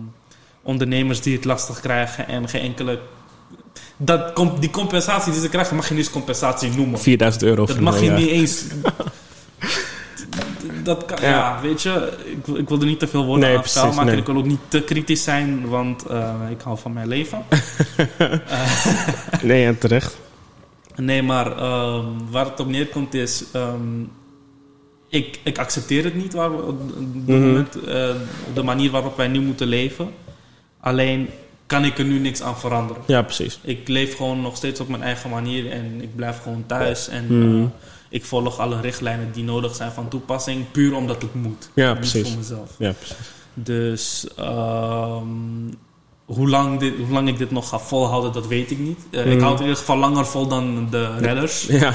ondernemers 0.63 1.21
die 1.21 1.37
het 1.37 1.45
lastig 1.45 1.81
krijgen 1.81 2.29
en 2.29 2.49
geen 2.49 2.61
enkele. 2.63 2.99
Dat, 3.97 4.37
die 4.61 4.71
compensatie 4.71 5.33
die 5.33 5.41
ze 5.41 5.49
krijgen, 5.49 5.77
mag 5.77 5.89
je 5.89 5.95
niet 5.95 6.03
eens 6.05 6.13
compensatie 6.13 6.71
noemen. 6.71 6.99
4000 6.99 7.43
euro 7.45 7.67
Dat 7.67 7.81
mag 7.81 8.01
je 8.01 8.11
niet 8.11 8.29
eens. 8.29 8.63
Dat 10.97 11.05
kan, 11.05 11.19
ja. 11.23 11.29
Ja. 11.31 11.61
weet 11.63 11.83
je, 11.83 12.13
ik, 12.25 12.57
ik 12.57 12.69
wil 12.69 12.81
er 12.81 12.87
niet 12.87 12.99
te 12.99 13.07
veel 13.09 13.25
woorden 13.25 13.45
Nee, 13.47 13.55
aan 13.57 13.61
precies, 13.63 13.83
maken. 13.83 14.05
nee. 14.07 14.17
Ik 14.17 14.27
wil 14.27 14.37
ook 14.37 14.45
niet 14.45 14.59
te 14.69 14.83
kritisch 14.83 15.23
zijn, 15.25 15.69
want 15.69 16.07
eh, 16.07 16.35
ik 16.51 16.61
hou 16.61 16.79
van 16.79 16.93
mijn 16.93 17.09
leven. 17.09 17.45
Nee, 19.43 19.67
en 19.67 19.79
terecht. 19.79 20.19
Nee, 20.97 21.23
maar 21.23 21.57
ehm, 21.57 22.05
waar 22.31 22.45
het 22.45 22.61
op 22.61 22.67
neerkomt 22.69 23.15
is... 23.15 23.45
ehm, 23.53 24.01
ik, 25.09 25.41
ik 25.45 25.59
accepteer 25.59 26.05
het 26.05 26.15
niet 26.15 26.33
waar 26.33 26.57
we, 26.57 26.63
op 26.63 26.79
Mhm. 27.27 27.41
moment, 27.41 27.85
eh, 27.85 28.09
op 28.49 28.55
de 28.55 28.63
manier 28.63 28.91
waarop 28.91 29.17
wij 29.17 29.29
nu 29.29 29.41
moeten 29.41 29.67
leven. 29.67 30.11
Alleen 30.81 31.29
kan 31.67 31.85
ik 31.85 31.99
er 31.99 32.05
nu 32.05 32.19
niks 32.19 32.43
aan 32.43 32.59
veranderen. 32.59 33.03
Ja, 33.07 33.23
precies. 33.23 33.59
Ik 33.63 33.89
leef 33.89 34.17
gewoon 34.17 34.41
nog 34.41 34.57
steeds 34.57 34.81
op 34.81 34.89
mijn 34.89 35.03
eigen 35.03 35.31
manier 35.31 35.71
en 35.71 36.03
ik 36.03 36.17
blijf 36.17 36.43
gewoon 36.43 36.65
thuis. 36.67 37.09
En 37.09 37.25
Mhm. 37.39 37.63
eh, 37.63 37.69
ik 38.11 38.25
volg 38.25 38.59
alle 38.59 38.81
richtlijnen 38.81 39.33
die 39.33 39.45
nodig 39.45 39.75
zijn 39.75 39.93
van 39.93 40.09
toepassing, 40.09 40.71
puur 40.71 40.95
omdat 40.95 41.23
het 41.23 41.35
moet. 41.35 41.71
Ja, 41.75 41.95
precies. 41.95 42.29
voor 42.29 42.37
mezelf. 42.39 42.71
Ja, 42.79 42.93
precies. 42.93 43.17
Dus 43.55 44.27
ehm, 44.37 45.25
hoe, 46.25 46.49
lang 46.49 46.79
dit, 46.79 46.95
hoe 46.97 47.09
lang 47.13 47.29
ik 47.29 47.39
dit 47.39 47.51
nog 47.51 47.69
ga 47.69 47.79
volhouden, 47.79 48.33
dat 48.33 48.47
weet 48.47 48.71
ik 48.71 48.79
niet. 48.79 48.99
Eh, 49.11 49.21
Ik 49.21 49.27
Mhm. 49.27 49.39
hou 49.41 49.51
het 49.51 49.61
in 49.61 49.67
ieder 49.67 49.79
geval 49.81 49.97
langer 49.97 50.27
vol 50.27 50.47
dan 50.47 50.87
de 50.91 51.17
redders. 51.19 51.63
Ja, 51.83 51.93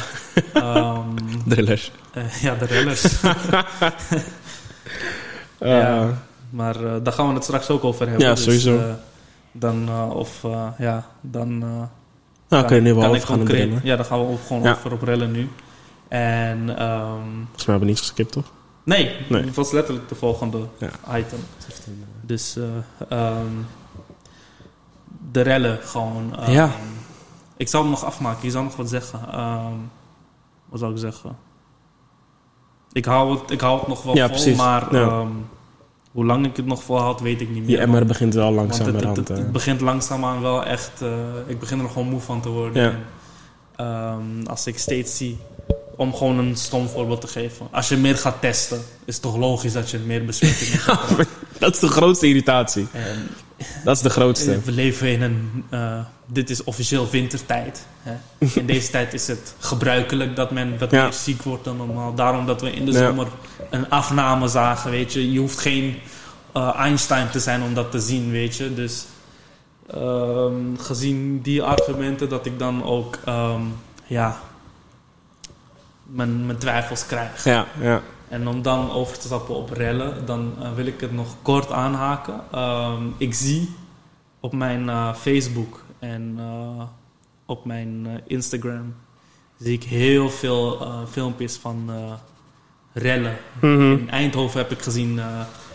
Ehm, 0.53 1.01
drillers. 1.47 1.91
eh, 2.13 2.41
ja, 2.41 2.55
de 2.55 2.65
rellers. 2.65 3.23
Uh, 3.23 3.33
Ja. 5.81 6.13
maar 6.49 6.75
eh, 6.75 6.91
daar 7.03 7.13
gaan 7.13 7.27
we 7.27 7.33
het 7.33 7.43
straks 7.43 7.69
ook 7.69 7.83
over 7.83 8.07
hebben. 8.07 8.25
Ja, 8.27 8.33
Dus, 8.33 8.43
sowieso. 8.43 8.79
dan, 9.51 9.89
of, 10.11 10.41
ja, 10.77 11.05
dan... 11.21 11.57
nou, 12.49 12.65
kun 12.65 12.75
je 12.75 12.81
nu 12.81 12.93
wel 12.93 13.01
kan 13.03 13.09
over 13.15 13.27
gaan 13.27 13.39
en 13.39 13.45
concreet- 13.45 13.61
drillen. 13.65 13.81
Ja, 13.83 13.95
daar 13.95 14.05
gaan 14.05 14.19
we 14.19 14.25
ook 14.31 14.39
gewoon 14.47 14.63
Ja. 14.63 14.71
over 14.71 14.91
op 14.93 15.01
rellen 15.01 15.31
nu. 15.31 15.49
En 16.07 16.77
ehm, 16.77 17.09
Volgens 17.21 17.65
mij 17.65 17.75
hebben 17.75 17.79
we 17.79 17.85
niet 17.85 17.99
geskipt, 17.99 18.31
toch? 18.31 18.45
nee, 18.83 19.15
Nee. 19.29 19.43
het 19.43 19.55
was 19.55 19.71
letterlijk 19.71 20.09
de 20.09 20.15
volgende 20.15 20.59
Ja. 20.77 21.17
item. 21.17 21.39
Dus 22.21 22.57
eh, 22.57 22.63
ehm, 23.09 23.45
de 25.31 25.41
rellen 25.41 25.77
gewoon. 25.81 26.35
ehm, 26.39 26.51
Ja. 26.51 26.69
Ik 27.57 27.67
zal 27.67 27.81
hem 27.81 27.89
nog 27.89 28.03
afmaken. 28.05 28.43
Je 28.45 28.51
zal 28.51 28.63
nog 28.63 28.75
wat 28.75 28.89
zeggen. 28.89 29.19
Ehm, 29.31 29.73
wat 30.65 30.79
zou 30.79 30.91
ik 30.91 30.97
zeggen? 30.99 31.37
Ik 32.91 33.05
hou 33.05 33.37
het, 33.39 33.51
ik 33.51 33.61
hou 33.61 33.79
het 33.79 33.87
nog 33.87 34.03
wel 34.03 34.15
Ja, 34.15 34.25
vol, 34.27 34.35
precies. 34.35 34.57
maar 34.57 34.93
Ja. 34.95 35.01
ehm, 35.07 35.27
hoe 36.11 36.25
lang 36.25 36.45
ik 36.45 36.55
het 36.57 36.65
nog 36.65 36.83
volhoud, 36.83 37.21
weet 37.21 37.41
ik 37.41 37.49
niet 37.49 37.61
meer. 37.61 37.69
Je 37.69 37.77
emmer 37.77 38.05
begint 38.05 38.33
wel 38.33 38.43
Want 38.53 38.55
langzaam 38.55 38.95
het, 38.95 39.03
het, 39.03 39.15
het, 39.17 39.29
eh. 39.29 39.37
het 39.37 39.51
begint 39.51 39.81
langzaamaan 39.81 40.41
wel 40.41 40.63
echt... 40.65 41.01
eh, 41.01 41.09
ik 41.47 41.59
begin 41.59 41.79
er 41.79 41.89
gewoon 41.89 42.09
moe 42.09 42.19
van 42.19 42.41
te 42.41 42.49
worden. 42.49 42.83
Ja. 42.83 42.89
En, 42.89 43.05
ehm, 43.85 44.45
als 44.49 44.67
ik 44.67 44.77
steeds 44.79 45.17
zie... 45.17 45.37
Om 45.97 46.15
gewoon 46.15 46.37
een 46.37 46.55
stom 46.55 46.87
voorbeeld 46.87 47.21
te 47.21 47.27
geven. 47.27 47.67
Als 47.71 47.89
je 47.89 47.97
meer 47.97 48.17
gaat 48.17 48.41
testen, 48.41 48.77
is 49.05 49.13
het 49.13 49.21
toch 49.23 49.35
logisch 49.37 49.73
dat 49.73 49.89
je 49.89 49.97
meer 49.97 50.25
besmettingen 50.25 50.79
krijgen. 50.79 51.27
Dat 51.59 51.73
is 51.73 51.79
de 51.79 51.87
grootste 51.87 52.27
irritatie. 52.27 52.87
En 52.91 53.27
Dat 53.83 53.95
is 53.95 54.01
de 54.01 54.09
grootste. 54.09 54.59
We 54.61 54.71
leven 54.71 55.07
in 55.07 55.21
een. 55.21 55.63
eh, 55.69 55.99
dit 56.25 56.49
is 56.49 56.63
officieel 56.63 57.09
wintertijd. 57.09 57.85
Hè? 58.01 58.13
In 58.59 58.65
deze 58.65 58.89
tijd 58.91 59.13
is 59.13 59.27
het 59.27 59.55
gebruikelijk 59.59 60.35
dat 60.35 60.51
men 60.51 60.77
wat 60.79 60.91
Ja. 60.91 61.03
meer 61.03 61.13
ziek 61.13 61.41
wordt 61.41 61.63
dan 61.63 61.77
normaal. 61.77 62.13
Daarom 62.15 62.45
dat 62.45 62.61
we 62.61 62.71
in 62.71 62.85
de 62.85 62.91
Ja. 62.91 62.97
zomer 62.97 63.27
een 63.69 63.89
afname 63.89 64.47
zagen. 64.47 64.91
Weet 64.91 65.13
je, 65.13 65.31
je 65.31 65.39
hoeft 65.39 65.59
geen 65.59 65.97
eh, 66.51 66.75
Einstein 66.77 67.29
te 67.29 67.39
zijn 67.39 67.61
om 67.61 67.73
dat 67.73 67.91
te 67.91 67.99
zien, 67.99 68.31
weet 68.31 68.55
je. 68.55 68.73
Dus 68.73 69.05
ehm, 69.89 70.75
gezien 70.77 71.41
die 71.41 71.63
argumenten, 71.63 72.29
dat 72.29 72.45
ik 72.45 72.59
dan 72.59 72.83
ook. 72.83 73.17
ehm, 73.25 73.61
ja. 74.05 74.39
Mijn, 76.05 76.45
mijn 76.45 76.57
twijfels 76.57 77.05
krijg. 77.05 77.43
Ja, 77.43 77.65
ja. 77.79 78.01
En 78.27 78.47
om 78.47 78.61
dan 78.61 78.91
over 78.91 79.19
te 79.19 79.25
stappen 79.25 79.55
op 79.55 79.69
rellen, 79.69 80.25
dan 80.25 80.53
eh, 80.61 80.73
wil 80.75 80.85
ik 80.85 81.01
het 81.01 81.13
nog 81.13 81.35
kort 81.41 81.71
aanhaken. 81.71 82.41
Ehm, 82.51 83.03
ik 83.17 83.33
zie 83.33 83.75
op 84.39 84.53
mijn 84.53 84.89
eh, 84.89 85.13
Facebook 85.13 85.83
en 85.99 86.35
eh, 86.37 86.83
op 87.45 87.65
mijn 87.65 88.21
Instagram 88.27 88.95
zie 89.59 89.73
ik 89.73 89.83
heel 89.83 90.29
veel 90.29 90.87
filmpjes 91.11 91.55
van 91.55 91.91
rellen. 92.93 93.37
Mhm. 93.59 93.91
In 93.91 94.09
Eindhoven 94.09 94.59
heb 94.59 94.71
ik 94.71 94.81
gezien. 94.81 95.19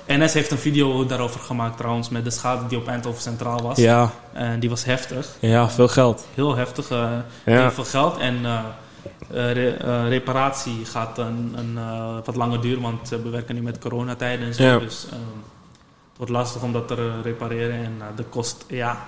NS 0.06 0.32
heeft 0.32 0.50
een 0.50 0.58
video 0.58 1.06
daarover 1.06 1.40
gemaakt 1.40 1.76
trouwens 1.76 2.08
met 2.08 2.24
de 2.24 2.30
schade 2.30 2.66
die 2.66 2.78
op 2.78 2.86
Eindhoven 2.88 3.22
Centraal 3.22 3.62
was. 3.62 3.78
Ja, 3.78 4.10
En 4.32 4.60
die 4.60 4.68
was 4.70 4.84
heftig. 4.84 5.36
ja, 5.40 5.70
veel 5.70 5.88
geld. 5.88 6.26
Heel 6.34 6.56
heftig. 6.56 6.88
Ja. 6.88 7.24
heel 7.44 7.70
veel 7.70 7.84
geld. 7.84 8.18
En 8.18 8.36
eh, 9.30 9.50
eh, 9.50 9.56
re- 9.56 10.08
reparatie 10.08 10.84
gaat 10.84 11.18
een, 11.18 11.52
een, 11.56 11.72
eh, 11.78 12.16
wat 12.24 12.36
langer 12.36 12.60
duren, 12.60 12.82
want 12.82 13.08
we 13.08 13.28
werken 13.30 13.54
nu 13.54 13.62
met 13.62 13.78
coronatijden 13.78 14.46
en 14.46 14.54
zo. 14.54 14.62
Ja. 14.62 14.78
Dus 14.78 15.06
ehm, 15.10 15.18
het 16.08 16.16
wordt 16.16 16.32
lastig 16.32 16.62
om 16.62 16.72
dat 16.72 16.88
te 16.88 16.94
re- 16.94 17.20
repareren. 17.22 17.74
En 17.84 17.92
de 18.16 18.22
kost, 18.24 18.64
ja, 18.68 19.06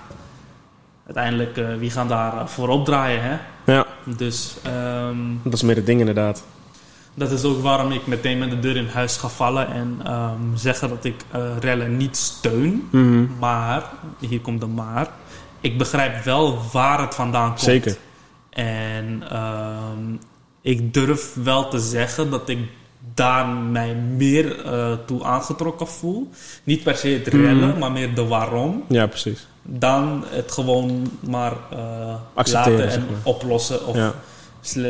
uiteindelijk, 1.05 1.61
wie 1.79 1.89
gaan 1.91 2.07
daar 2.07 2.49
voor 2.49 2.67
opdraaien, 2.69 3.21
hè? 3.23 3.37
Ja, 3.73 3.85
Dus 4.17 4.55
ehm, 4.63 5.17
dat 5.43 5.53
is 5.53 5.61
meer 5.61 5.75
het 5.75 5.85
ding 5.85 5.99
inderdaad. 5.99 6.43
dat 7.13 7.31
is 7.31 7.43
ook 7.43 7.61
waarom 7.61 7.91
ik 7.91 8.07
meteen 8.07 8.37
met 8.39 8.49
de 8.49 8.59
deur 8.59 8.75
in 8.75 8.87
huis 8.87 9.17
ga 9.17 9.27
vallen 9.27 9.67
en 9.73 9.99
ehm, 10.03 10.39
zeggen 10.55 10.89
dat 10.89 11.03
ik 11.03 11.25
rellen 11.59 11.97
niet 11.97 12.17
steun. 12.17 12.87
Mhm. 12.91 13.25
Maar, 13.39 13.83
hier 14.19 14.41
komt 14.41 14.59
de 14.61 14.67
maar, 14.67 15.07
ik 15.61 15.77
begrijp 15.77 16.23
wel 16.23 16.59
waar 16.71 17.01
het 17.01 17.15
vandaan 17.15 17.47
komt. 17.49 17.59
Zeker. 17.61 17.97
En 18.53 19.23
ehm, 19.29 20.15
ik 20.61 20.93
durf 20.93 21.33
wel 21.43 21.67
te 21.69 21.79
zeggen 21.79 22.29
dat 22.29 22.49
ik 22.49 22.57
daar 23.13 23.47
mij 23.47 23.95
meer 23.95 24.65
eh, 24.65 24.91
toe 25.05 25.23
aangetrokken 25.23 25.87
voel. 25.87 26.29
Niet 26.63 26.83
per 26.83 26.95
se 26.95 27.07
het 27.07 27.27
rellen, 27.27 27.67
Mhm. 27.69 27.77
maar 27.79 27.91
meer 27.91 28.15
de 28.15 28.25
waarom. 28.25 28.83
Ja, 28.87 29.07
precies. 29.07 29.47
Dan 29.63 30.23
het 30.29 30.51
gewoon 30.51 31.11
maar 31.19 31.53
eh, 31.71 32.15
Accepteren, 32.33 32.71
laten 32.79 32.85
en 32.85 32.91
zeg 33.01 33.09
maar. 33.11 33.19
oplossen 33.23 33.85
of 33.87 33.95
Ja. 33.95 34.13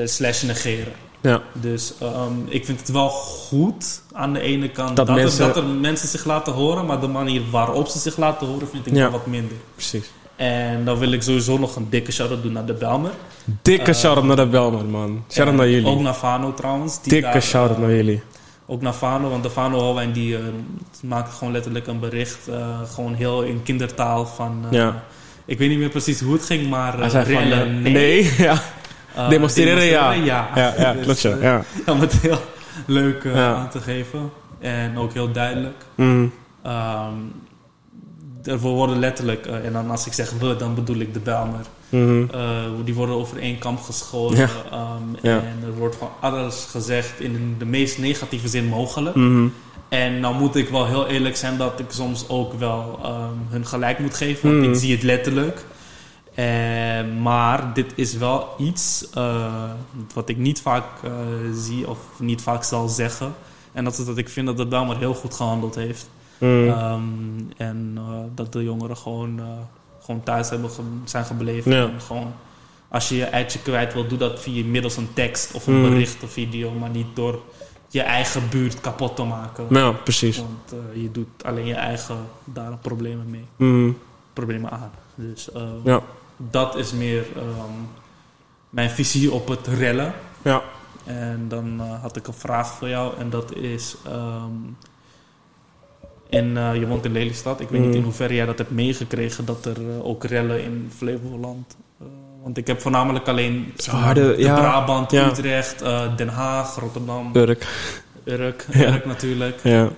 slash 0.05 0.41
negeren. 0.41 0.93
Ja. 1.21 1.41
Dus 1.53 1.93
ehm, 1.99 2.33
ik 2.45 2.65
vind 2.65 2.79
het 2.79 2.89
wel 2.91 3.09
goed 3.09 4.01
aan 4.13 4.33
de 4.33 4.39
ene 4.39 4.69
kant 4.69 4.95
Dat 4.95 5.07
dat, 5.07 5.15
er- 5.17 5.23
mensen- 5.23 5.47
dat 5.47 5.55
er 5.57 5.63
mensen 5.65 6.07
zich 6.07 6.25
laten 6.25 6.53
horen, 6.53 6.85
maar 6.85 6.99
de 7.01 7.07
manier 7.07 7.41
waarop 7.51 7.87
ze 7.87 7.99
zich 7.99 8.17
laten 8.17 8.47
horen 8.47 8.67
vind 8.67 8.85
ik 8.87 8.93
Ja. 8.93 9.01
wel 9.01 9.11
wat 9.11 9.25
minder. 9.25 9.57
Precies. 9.75 10.11
En 10.35 10.85
dan 10.85 10.97
wil 10.97 11.11
ik 11.11 11.21
sowieso 11.21 11.57
nog 11.57 11.75
een 11.75 11.87
dikke 11.89 12.11
shout-out 12.11 12.43
doen 12.43 12.51
naar 12.51 12.65
de 12.65 12.73
Belmer. 12.73 13.11
Dikke 13.61 13.91
Eh, 13.91 13.97
shout-out 13.97 14.25
naar 14.25 14.35
de 14.35 14.45
Belman, 14.47 14.89
man. 14.89 15.23
Shout-out 15.31 15.57
naar 15.57 15.69
jullie. 15.69 15.87
Ook 15.87 15.99
naar 15.99 16.13
Fano 16.13 16.53
trouwens. 16.53 17.01
die 17.01 17.11
Dikke 17.21 17.39
shout-out 17.39 17.77
eh, 17.77 17.83
naar 17.83 17.95
jullie. 17.95 18.21
Ook 18.65 18.81
naar 18.81 18.93
Fano, 18.93 19.29
want 19.29 19.43
de 19.43 19.49
Fano 19.49 19.79
Hallwijn 19.79 20.11
die 20.11 20.35
eh, 20.35 20.41
maakt 21.01 21.33
gewoon 21.33 21.53
letterlijk 21.53 21.87
een 21.87 21.99
bericht. 21.99 22.47
eh, 22.47 22.79
gewoon 22.93 23.13
heel 23.13 23.41
in 23.41 23.63
kindertaal 23.63 24.25
van... 24.25 24.65
eh, 24.69 24.77
Ja. 24.77 25.03
Ik 25.45 25.57
weet 25.57 25.69
niet 25.69 25.77
meer 25.79 25.89
precies 25.89 26.19
hoe 26.21 26.33
het 26.33 26.45
ging, 26.45 26.69
maar... 26.69 26.97
Hij 26.97 27.05
eh, 27.05 27.33
van, 27.33 27.51
eh, 27.51 27.57
nee. 27.81 27.93
nee, 27.93 28.31
ja. 28.37 28.61
Eh, 29.15 29.29
Demonstreren, 29.29 29.83
ja. 29.85 30.11
ja. 30.11 30.49
Ja, 30.55 30.93
Dus, 30.93 31.03
klopt, 31.03 31.21
ja. 31.21 31.31
eh, 31.31 31.41
ja. 31.41 31.63
Om 31.93 31.99
het 31.99 32.13
heel 32.13 32.39
leuk 32.85 33.23
eh, 33.23 33.35
Ja. 33.35 33.53
aan 33.55 33.69
te 33.69 33.79
geven. 33.79 34.31
En 34.59 34.97
ook 34.97 35.13
heel 35.13 35.31
duidelijk. 35.31 35.85
Mhm. 35.95 36.25
Ehm 36.63 37.13
er 38.43 38.59
worden 38.59 38.99
letterlijk, 38.99 39.45
eh, 39.45 39.65
en 39.65 39.73
dan 39.73 39.89
als 39.89 40.05
ik 40.05 40.13
zeg 40.13 40.31
we, 40.39 40.55
dan 40.55 40.75
bedoel 40.75 40.97
ik 40.97 41.13
de 41.13 41.19
Belmer. 41.19 41.65
Mhm. 41.89 42.23
Eh, 42.31 42.41
die 42.85 42.93
worden 42.93 43.15
over 43.15 43.37
één 43.37 43.57
kamp 43.57 43.81
geschoten. 43.81 44.37
Ja. 44.37 44.49
ehm, 44.71 45.03
Ja. 45.21 45.37
En 45.37 45.59
er 45.65 45.73
wordt 45.77 45.95
van 45.95 46.09
alles 46.19 46.67
gezegd 46.69 47.19
in 47.19 47.55
de 47.59 47.65
meest 47.65 47.97
negatieve 47.97 48.47
zin 48.47 48.65
mogelijk. 48.67 49.15
Mhm. 49.15 49.47
En 49.89 50.19
nou 50.19 50.35
moet 50.35 50.55
ik 50.55 50.69
wel 50.69 50.85
heel 50.85 51.07
eerlijk 51.07 51.35
zijn 51.35 51.57
dat 51.57 51.79
ik 51.79 51.85
soms 51.91 52.29
ook 52.29 52.53
wel 52.53 52.99
ehm, 53.03 53.33
hun 53.49 53.65
gelijk 53.65 53.99
moet 53.99 54.15
geven. 54.15 54.49
Want 54.49 54.61
Mhm. 54.61 54.71
ik 54.73 54.79
zie 54.79 54.91
het 54.91 55.03
letterlijk. 55.03 55.65
Eh, 56.33 56.45
maar 57.21 57.73
dit 57.73 57.91
is 57.95 58.13
wel 58.17 58.47
iets 58.57 59.05
wat 60.13 60.29
ik 60.29 60.37
niet 60.37 60.61
vaak 60.61 60.85
zie 61.55 61.89
of 61.89 61.97
niet 62.19 62.41
vaak 62.41 62.63
zal 62.63 62.87
zeggen. 62.87 63.33
En 63.71 63.83
dat 63.83 63.97
is 63.99 64.05
dat 64.05 64.17
ik 64.17 64.29
vind 64.29 64.47
dat 64.47 64.57
de 64.57 64.65
Belmer 64.67 64.97
heel 64.97 65.13
goed 65.13 65.33
gehandeld 65.33 65.75
heeft. 65.75 66.09
Mhm. 66.43 66.67
Ehm, 66.69 67.01
en 67.57 67.93
eh, 67.97 68.03
dat 68.35 68.53
de 68.53 68.63
jongeren 68.63 68.97
gewoon, 68.97 69.39
eh, 69.39 69.45
gewoon 70.05 70.23
thuis 70.23 70.49
hebben 70.49 70.69
ge- 70.69 70.81
zijn 71.03 71.25
gebleven. 71.25 71.71
Ja. 71.71 71.83
En 71.83 72.01
gewoon, 72.01 72.33
als 72.87 73.09
je 73.09 73.15
je 73.15 73.25
eitje 73.25 73.59
kwijt 73.59 73.93
wil, 73.93 74.07
doe 74.07 74.17
dat 74.17 74.39
via 74.41 74.65
middels 74.65 74.97
een 74.97 75.13
tekst 75.13 75.53
of 75.53 75.67
een 75.67 75.73
Mm. 75.81 75.89
bericht 75.89 76.23
of 76.23 76.31
video, 76.31 76.71
maar 76.71 76.89
niet 76.89 77.15
door 77.15 77.41
je 77.87 78.01
eigen 78.01 78.41
buurt 78.49 78.81
kapot 78.81 79.15
te 79.15 79.23
maken. 79.23 79.65
Ja, 79.69 79.91
precies. 79.91 80.37
Want 80.37 80.71
eh, 80.95 81.01
je 81.01 81.11
doet 81.11 81.27
alleen 81.43 81.65
je 81.65 81.73
eigen 81.75 82.17
daar 82.43 82.77
problemen 82.81 83.29
mee, 83.29 83.45
Mhm. 83.55 83.91
problemen 84.33 84.71
aan. 84.71 84.91
Dus 85.15 85.49
Ja. 85.83 86.01
dat 86.37 86.75
is 86.75 86.91
meer 86.91 87.25
ehm, 87.35 87.71
mijn 88.69 88.89
visie 88.89 89.31
op 89.31 89.47
het 89.47 89.67
rellen. 89.67 90.13
Ja. 90.41 90.61
En 91.03 91.45
dan 91.47 91.79
had 91.79 92.15
ik 92.15 92.27
een 92.27 92.33
vraag 92.33 92.67
voor 92.73 92.87
jou. 92.89 93.17
En 93.19 93.29
dat 93.29 93.55
is... 93.55 93.95
ehm, 94.05 94.51
in, 96.33 96.57
eh, 96.57 96.75
je 96.75 96.87
woont 96.87 97.05
in 97.05 97.11
Lelystad. 97.11 97.59
Ik 97.59 97.69
weet 97.69 97.79
niet 97.81 97.89
Mm. 97.89 97.95
in 97.95 98.03
hoeverre 98.03 98.33
jij 98.35 98.45
dat 98.45 98.57
hebt 98.57 98.71
meegekregen... 98.71 99.45
dat 99.45 99.65
er 99.65 99.77
eh, 99.77 100.05
ook 100.05 100.23
rellen 100.23 100.63
in 100.63 100.91
Flevoland... 100.95 101.75
eh, 101.99 102.07
want 102.43 102.57
ik 102.57 102.67
heb 102.67 102.81
voornamelijk 102.81 103.27
alleen 103.27 103.73
Zo 103.77 103.91
harde- 103.91 104.35
de 104.35 104.41
ja, 104.41 104.55
Brabant, 104.55 105.11
ja. 105.11 105.27
Utrecht, 105.29 105.83
Den 106.17 106.27
Haag, 106.27 106.75
Rotterdam, 106.79 107.29
Urk. 107.35 107.67
Urk, 108.23 108.65
Ja. 108.71 108.93
Urk 108.93 109.05
natuurlijk. 109.05 109.59
Ja. 109.63 109.89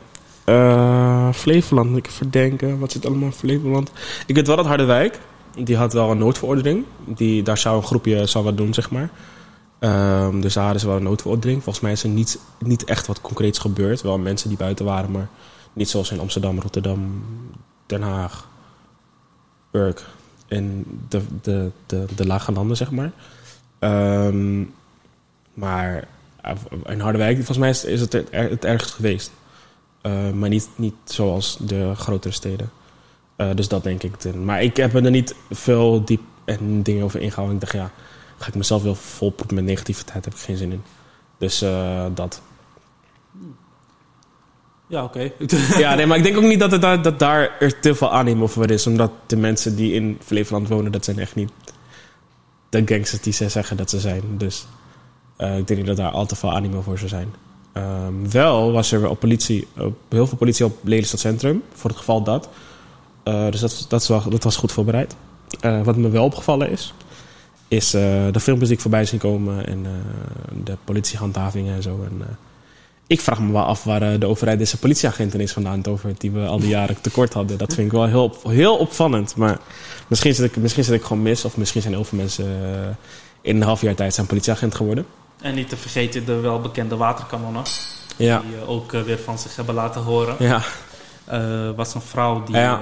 Flevoland, 1.33 1.89
moet 1.89 1.97
ik 1.97 2.05
even 2.05 2.17
verdenken. 2.17 2.79
Wat 2.79 2.91
zit 2.91 3.05
allemaal 3.05 3.25
in 3.27 3.31
Flevoland? 3.33 3.91
Ik 4.25 4.35
weet 4.35 4.47
wel 4.47 4.55
dat 4.55 4.65
Harderwijk, 4.65 5.19
die 5.63 5.77
had 5.77 5.93
wel 5.93 6.11
een 6.11 6.17
noodverordening. 6.17 6.83
Die, 7.05 7.43
daar 7.43 7.57
zou 7.57 7.77
een 7.77 7.83
groepje 7.83 8.25
zou 8.25 8.43
wat 8.43 8.57
doen, 8.57 8.73
zeg 8.73 8.89
maar. 8.91 9.09
Ehm, 9.79 10.39
dus 10.41 10.53
daar 10.53 10.79
ze 10.79 10.87
wel 10.87 10.95
een 10.95 11.03
noodverordening. 11.03 11.63
Volgens 11.63 11.83
mij 11.83 11.93
is 11.93 12.03
er 12.03 12.09
niet, 12.09 12.39
niet 12.59 12.83
echt 12.83 13.07
wat 13.07 13.21
concreets 13.21 13.59
gebeurd. 13.59 14.01
Wel 14.01 14.17
mensen 14.17 14.47
die 14.49 14.57
buiten 14.57 14.85
waren, 14.85 15.11
maar 15.11 15.27
niet 15.75 15.89
zoals 15.89 16.11
in 16.11 16.19
Amsterdam, 16.19 16.59
Rotterdam, 16.59 17.23
Den 17.85 18.01
Haag, 18.01 18.47
Urk 19.71 20.05
en 20.47 20.85
de, 21.09 21.21
de, 21.41 21.71
de, 21.85 22.05
de 22.15 22.25
lage 22.27 22.51
landen, 22.51 22.77
zeg 22.77 22.91
maar. 22.91 23.11
Ehm, 23.79 24.63
maar 25.53 26.07
eh, 26.41 26.51
in 26.85 26.99
Harderwijk, 26.99 27.35
volgens 27.35 27.57
mij 27.57 27.69
is, 27.69 27.81
het 28.01 28.13
het, 28.13 28.27
er- 28.31 28.63
ergst 28.65 28.91
geweest. 28.91 29.31
Eh, 30.01 30.31
maar 30.31 30.49
niet, 30.49 30.69
niet 30.75 30.93
zoals 31.03 31.57
de 31.61 31.91
grotere 31.95 32.33
steden. 32.33 32.69
Eh, 33.35 33.49
dus 33.55 33.67
dat 33.67 33.83
denk 33.83 34.03
ik. 34.03 34.15
ten- 34.15 34.45
Maar 34.45 34.63
ik 34.63 34.77
heb 34.77 34.93
er 34.93 35.09
niet 35.11 35.35
veel 35.51 36.05
diep 36.05 36.21
en 36.45 36.83
dingen 36.83 37.03
over 37.03 37.21
ingehouden. 37.21 37.55
Ik 37.55 37.61
dacht, 37.61 37.73
ja, 37.73 37.91
ga 38.37 38.47
ik 38.47 38.55
mezelf 38.55 38.83
wel 38.83 38.95
volproppen 38.95 39.55
met 39.55 39.65
negativiteit, 39.65 40.25
heb 40.25 40.33
ik 40.33 40.39
geen 40.39 40.57
zin 40.57 40.71
in. 40.71 40.83
Dus 41.37 41.59
dat. 42.13 42.41
Ja, 44.95 45.03
oké. 45.03 45.31
Ja, 45.83 45.95
nee, 45.95 46.05
maar 46.05 46.17
ik 46.17 46.23
denk 46.23 46.37
ook 46.37 46.43
niet 46.43 46.59
dat, 46.59 46.71
het 46.71 46.81
daar, 46.81 47.01
dat 47.01 47.19
daar 47.19 47.57
er 47.59 47.79
te 47.79 47.95
veel 47.95 48.11
aannemen 48.11 48.49
voor 48.49 48.71
is. 48.71 48.87
Omdat 48.87 49.11
de 49.25 49.37
mensen 49.37 49.75
die 49.75 49.93
in 49.93 50.17
Flevoland 50.25 50.67
wonen, 50.67 50.91
dat 50.91 51.05
zijn 51.05 51.19
echt 51.19 51.35
niet 51.35 51.51
de 52.69 52.81
gangsters 52.85 53.21
die 53.21 53.33
ze 53.33 53.49
zeggen 53.49 53.77
dat 53.77 53.89
ze 53.89 53.99
zijn. 53.99 54.21
Dus 54.37 54.65
eh, 55.37 55.57
ik 55.57 55.67
denk 55.67 55.79
niet 55.79 55.87
dat 55.87 55.97
daar 55.97 56.11
al 56.11 56.25
te 56.25 56.35
veel 56.35 56.51
animo 56.51 56.81
voor 56.81 56.97
zou 56.97 57.09
zijn. 57.09 57.33
Ehm, 57.71 58.29
wel 58.29 58.71
was 58.71 58.91
er 58.91 59.09
op 59.09 59.19
politie, 59.19 59.67
op, 59.77 59.95
heel 60.09 60.27
veel 60.27 60.37
politie 60.37 60.65
op 60.65 60.77
Lelystad 60.83 61.19
Centrum, 61.19 61.63
voor 61.73 61.89
het 61.89 61.99
geval 61.99 62.23
dat. 62.23 62.49
Eh, 63.23 63.49
dus 63.49 63.59
dat, 63.59 63.85
dat, 63.89 64.07
wel, 64.07 64.29
dat 64.29 64.43
was 64.43 64.55
goed 64.55 64.71
voorbereid. 64.71 65.15
Eh, 65.59 65.81
wat 65.81 65.97
me 65.97 66.09
wel 66.09 66.23
opgevallen 66.23 66.69
is, 66.69 66.93
is 67.67 67.89
de 67.89 68.39
filmpjes 68.39 68.67
die 68.67 68.77
ik 68.77 68.83
voorbij 68.83 69.05
zien 69.05 69.19
komen 69.19 69.67
en 69.67 69.85
de 70.63 70.77
politiehandhavingen 70.83 71.75
en 71.75 71.81
zo. 71.81 72.03
En, 72.03 72.37
ik 73.07 73.21
vraag 73.21 73.39
me 73.39 73.51
wel 73.51 73.63
af 73.63 73.83
waar 73.83 74.01
eh, 74.01 74.19
de 74.19 74.25
overheid 74.27 74.57
deze 74.59 74.77
politieagenten 74.77 75.39
is 75.39 75.51
vandaan 75.53 75.85
over 75.85 76.13
die 76.17 76.31
we 76.31 76.45
al 76.45 76.59
die 76.59 76.69
jaren 76.69 77.01
tekort 77.01 77.33
hadden. 77.33 77.57
Dat 77.57 77.73
vind 77.73 77.87
ik 77.87 77.93
wel 77.93 78.05
heel, 78.05 78.23
op- 78.23 78.43
heel 78.43 78.77
opvallend. 78.77 79.35
Maar 79.35 79.59
misschien 80.07 80.35
zit, 80.35 80.45
ik, 80.45 80.55
misschien 80.55 80.83
zit 80.83 80.93
ik 80.93 81.03
gewoon 81.03 81.21
mis, 81.23 81.45
of 81.45 81.57
misschien 81.57 81.81
zijn 81.81 81.93
heel 81.93 82.03
veel 82.03 82.17
mensen 82.17 82.45
eh, 82.45 82.79
in 83.41 83.55
een 83.55 83.61
half 83.63 83.81
jaar 83.81 83.95
tijd 83.95 84.13
zijn 84.13 84.27
politieagent 84.27 84.75
geworden. 84.75 85.05
En 85.41 85.55
niet 85.55 85.69
te 85.69 85.77
vergeten 85.77 86.25
de 86.25 86.35
welbekende 86.39 86.95
waterkanonnen. 86.95 87.63
Ja, 88.17 88.39
Die 88.39 88.55
eh, 88.61 88.69
ook 88.69 88.91
weer 88.91 89.19
van 89.19 89.39
zich 89.39 89.55
hebben 89.55 89.75
laten 89.75 90.01
horen. 90.01 90.35
ja, 90.39 90.61
Eh 91.25 91.69
was 91.75 91.93
een 91.93 92.01
vrouw 92.01 92.43
die 92.43 92.55
Ja. 92.55 92.81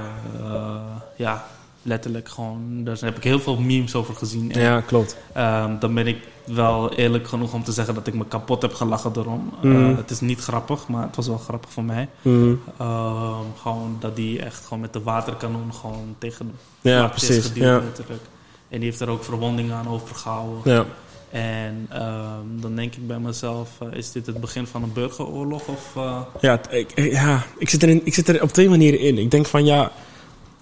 ja, 1.17 1.45
letterlijk 1.84 2.30
gewoon... 2.30 2.84
Daar 2.84 2.98
heb 3.00 3.18
ik 3.18 3.24
heel 3.24 3.40
veel 3.40 3.58
memes 3.58 3.96
over 3.96 4.16
gezien. 4.16 4.52
En, 4.52 4.62
Ja, 4.62 4.82
klopt. 4.82 5.18
ehm, 5.34 5.80
dan 5.80 5.94
ben 5.94 6.08
ik 6.08 6.18
wel 6.46 6.94
eerlijk 6.94 7.28
genoeg 7.28 7.54
om 7.54 7.64
te 7.64 7.72
zeggen 7.72 7.94
dat 7.94 8.08
ik 8.08 8.14
me 8.14 8.26
kapot 8.28 8.62
heb 8.62 8.74
gelachen 8.74 9.12
erom. 9.16 9.54
Mhm. 9.62 9.90
Eh, 9.92 9.98
het 9.98 10.12
is 10.12 10.20
niet 10.20 10.40
grappig, 10.40 10.88
maar 10.88 11.04
het 11.06 11.16
was 11.16 11.28
wel 11.28 11.38
grappig 11.38 11.72
voor 11.72 11.84
mij. 11.84 12.10
Mhm. 12.22 12.54
Ehm, 12.78 13.44
gewoon 13.62 13.98
dat 14.00 14.16
die 14.16 14.42
echt 14.42 14.64
gewoon 14.66 14.80
met 14.80 14.94
de 14.94 15.02
waterkanon 15.02 15.74
gewoon 15.74 16.16
tegen 16.18 16.52
de 16.82 16.90
Ja, 16.90 17.08
precies. 17.08 17.46
geduwd 17.46 17.64
Ja. 17.64 17.80
letterlijk. 17.80 18.22
En 18.70 18.80
die 18.80 18.90
heeft 18.90 19.02
er 19.02 19.10
ook 19.10 19.24
verwondingen 19.24 19.76
aan 19.76 19.88
overgehouden. 19.88 20.74
Ja. 20.74 20.86
En 21.30 21.86
ehm, 21.90 22.60
dan 22.62 22.76
denk 22.76 22.96
ik 22.96 23.08
bij 23.08 23.20
mezelf, 23.20 23.70
eh, 23.80 23.88
is 23.98 24.12
dit 24.12 24.26
het 24.26 24.40
begin 24.40 24.68
van 24.68 24.84
een 24.84 24.94
burgeroorlog? 24.94 25.68
Of, 25.68 25.92
eh, 25.96 26.22
Ja, 26.42 26.60
ik, 26.70 27.00
ja 27.12 27.44
ik, 27.58 27.70
zit 27.70 27.84
erin, 27.84 28.02
ik 28.04 28.14
zit 28.14 28.28
er 28.28 28.42
op 28.42 28.50
twee 28.52 28.70
manieren 28.70 29.00
in. 29.00 29.18
Ik 29.18 29.32
denk 29.32 29.46
van 29.46 29.66
ja, 29.66 29.92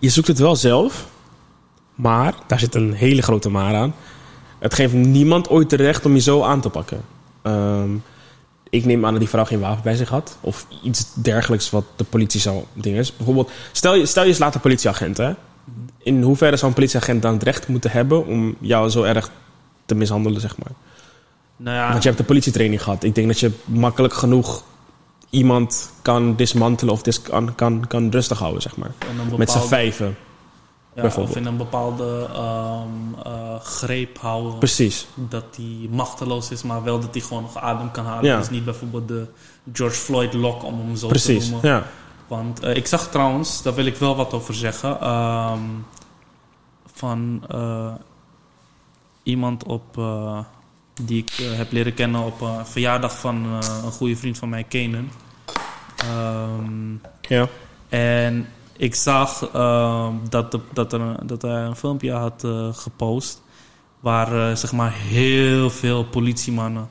je 0.01 0.09
zoekt 0.09 0.27
het 0.27 0.39
wel 0.39 0.55
zelf, 0.55 1.07
maar 1.95 2.33
daar 2.47 2.59
zit 2.59 2.75
een 2.75 2.93
hele 2.93 3.21
grote 3.21 3.49
maar 3.49 3.75
aan. 3.75 3.95
Het 4.59 4.73
geeft 4.73 4.93
niemand 4.93 5.49
ooit 5.49 5.69
de 5.69 5.75
recht 5.75 6.05
om 6.05 6.13
je 6.13 6.21
zo 6.21 6.43
aan 6.43 6.61
te 6.61 6.69
pakken. 6.69 7.01
Ehm, 7.41 7.89
ik 8.69 8.85
neem 8.85 9.05
aan 9.05 9.11
dat 9.11 9.19
die 9.19 9.29
vrouw 9.29 9.45
geen 9.45 9.59
wapen 9.59 9.83
bij 9.83 9.95
zich 9.95 10.09
had. 10.09 10.37
Of 10.41 10.67
iets 10.83 11.13
dergelijks 11.13 11.69
wat 11.69 11.83
de 11.95 12.03
politie 12.03 12.39
zou 12.39 12.63
dingen 12.73 12.99
is. 12.99 13.15
Bijvoorbeeld, 13.15 13.51
stel 13.71 13.95
je, 13.95 14.05
stel 14.05 14.25
je 14.25 14.33
slaat 14.33 14.55
een 14.55 14.61
politieagent. 14.61 15.17
Hè? 15.17 15.33
In 15.97 16.21
hoeverre 16.21 16.55
zou 16.55 16.67
een 16.67 16.77
politieagent 16.77 17.21
dan 17.21 17.33
het 17.33 17.43
recht 17.43 17.67
moeten 17.67 17.91
hebben 17.91 18.25
om 18.25 18.55
jou 18.59 18.89
zo 18.89 19.03
erg 19.03 19.29
te 19.85 19.95
mishandelen, 19.95 20.41
zeg 20.41 20.57
maar? 20.57 20.71
nou 21.57 21.77
ja, 21.77 21.89
Want 21.89 22.01
je 22.03 22.07
hebt 22.07 22.21
de 22.21 22.27
politietraining 22.27 22.83
gehad. 22.83 23.03
Ik 23.03 23.15
denk 23.15 23.27
dat 23.27 23.39
je 23.39 23.51
makkelijk 23.65 24.13
genoeg 24.13 24.63
iemand 25.31 25.91
kan 26.01 26.35
dismantelen 26.35 26.93
of 26.93 27.01
dis 27.01 27.21
kan, 27.21 27.55
kan, 27.55 27.87
kan 27.87 28.09
rustig 28.11 28.39
houden, 28.39 28.61
zeg 28.61 28.77
maar. 28.77 28.91
bepaalde, 28.99 29.37
Met 29.37 29.51
z'n 29.51 29.67
vijven. 29.67 30.15
ja, 30.95 31.01
bijvoorbeeld. 31.01 31.35
Of 31.35 31.41
in 31.41 31.47
een 31.47 31.57
bepaalde 31.57 32.27
ehm, 32.33 32.87
eh, 33.25 33.59
greep 33.59 34.17
houden. 34.19 34.57
Precies. 34.57 35.07
Dat 35.15 35.55
die 35.55 35.89
machteloos 35.89 36.51
is, 36.51 36.63
maar 36.63 36.83
wel 36.83 36.99
dat 36.99 37.09
hij 37.13 37.21
gewoon 37.21 37.43
nog 37.43 37.57
adem 37.57 37.91
kan 37.91 38.05
halen. 38.05 38.25
Ja. 38.25 38.37
Dus 38.37 38.49
niet 38.49 38.65
bijvoorbeeld 38.65 39.07
de 39.07 39.27
George 39.73 39.95
Floyd 39.95 40.33
lock, 40.33 40.63
om 40.63 40.79
hem 40.79 40.95
zo 40.95 41.07
Precies. 41.07 41.45
te 41.45 41.51
noemen. 41.51 41.69
Ja. 41.69 41.83
Want 42.27 42.59
eh, 42.59 42.75
ik 42.75 42.87
zag 42.87 43.07
trouwens, 43.09 43.61
daar 43.61 43.73
wil 43.73 43.85
ik 43.85 43.95
wel 43.95 44.15
wat 44.15 44.33
over 44.33 44.53
zeggen. 44.53 44.99
ehm, 45.01 45.59
van 46.93 47.43
eh, 47.49 47.93
iemand 49.23 49.63
op, 49.63 49.97
die 51.05 51.17
ik 51.21 51.29
eh, 51.39 51.57
heb 51.57 51.71
leren 51.71 51.93
kennen 51.93 52.21
op 52.21 52.41
een 52.41 52.65
verjaardag 52.65 53.19
van 53.19 53.45
eh, 53.45 53.83
een 53.83 53.91
goede 53.91 54.15
vriend 54.15 54.37
van 54.37 54.49
mij, 54.49 54.63
Kenan. 54.63 55.09
Ehm, 55.97 56.93
Ja. 57.21 57.47
en 57.89 58.47
ik 58.77 58.95
zag 58.95 59.49
ehm, 59.53 60.13
dat, 60.29 60.51
de, 60.51 60.59
dat, 60.73 60.93
er, 60.93 61.27
dat 61.27 61.41
hij 61.41 61.61
een 61.63 61.75
filmpje 61.75 62.11
had 62.11 62.43
eh, 62.43 62.67
gepost. 62.73 63.41
Waar 63.99 64.49
eh, 64.49 64.55
zeg 64.55 64.71
maar 64.71 64.93
heel 64.93 65.69
veel 65.69 66.05
politiemannen 66.05 66.89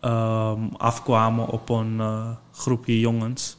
ehm, 0.00 0.60
afkwamen 0.76 1.48
op 1.48 1.68
een 1.68 1.96
eh, 2.00 2.28
groepje 2.52 3.00
jongens. 3.00 3.56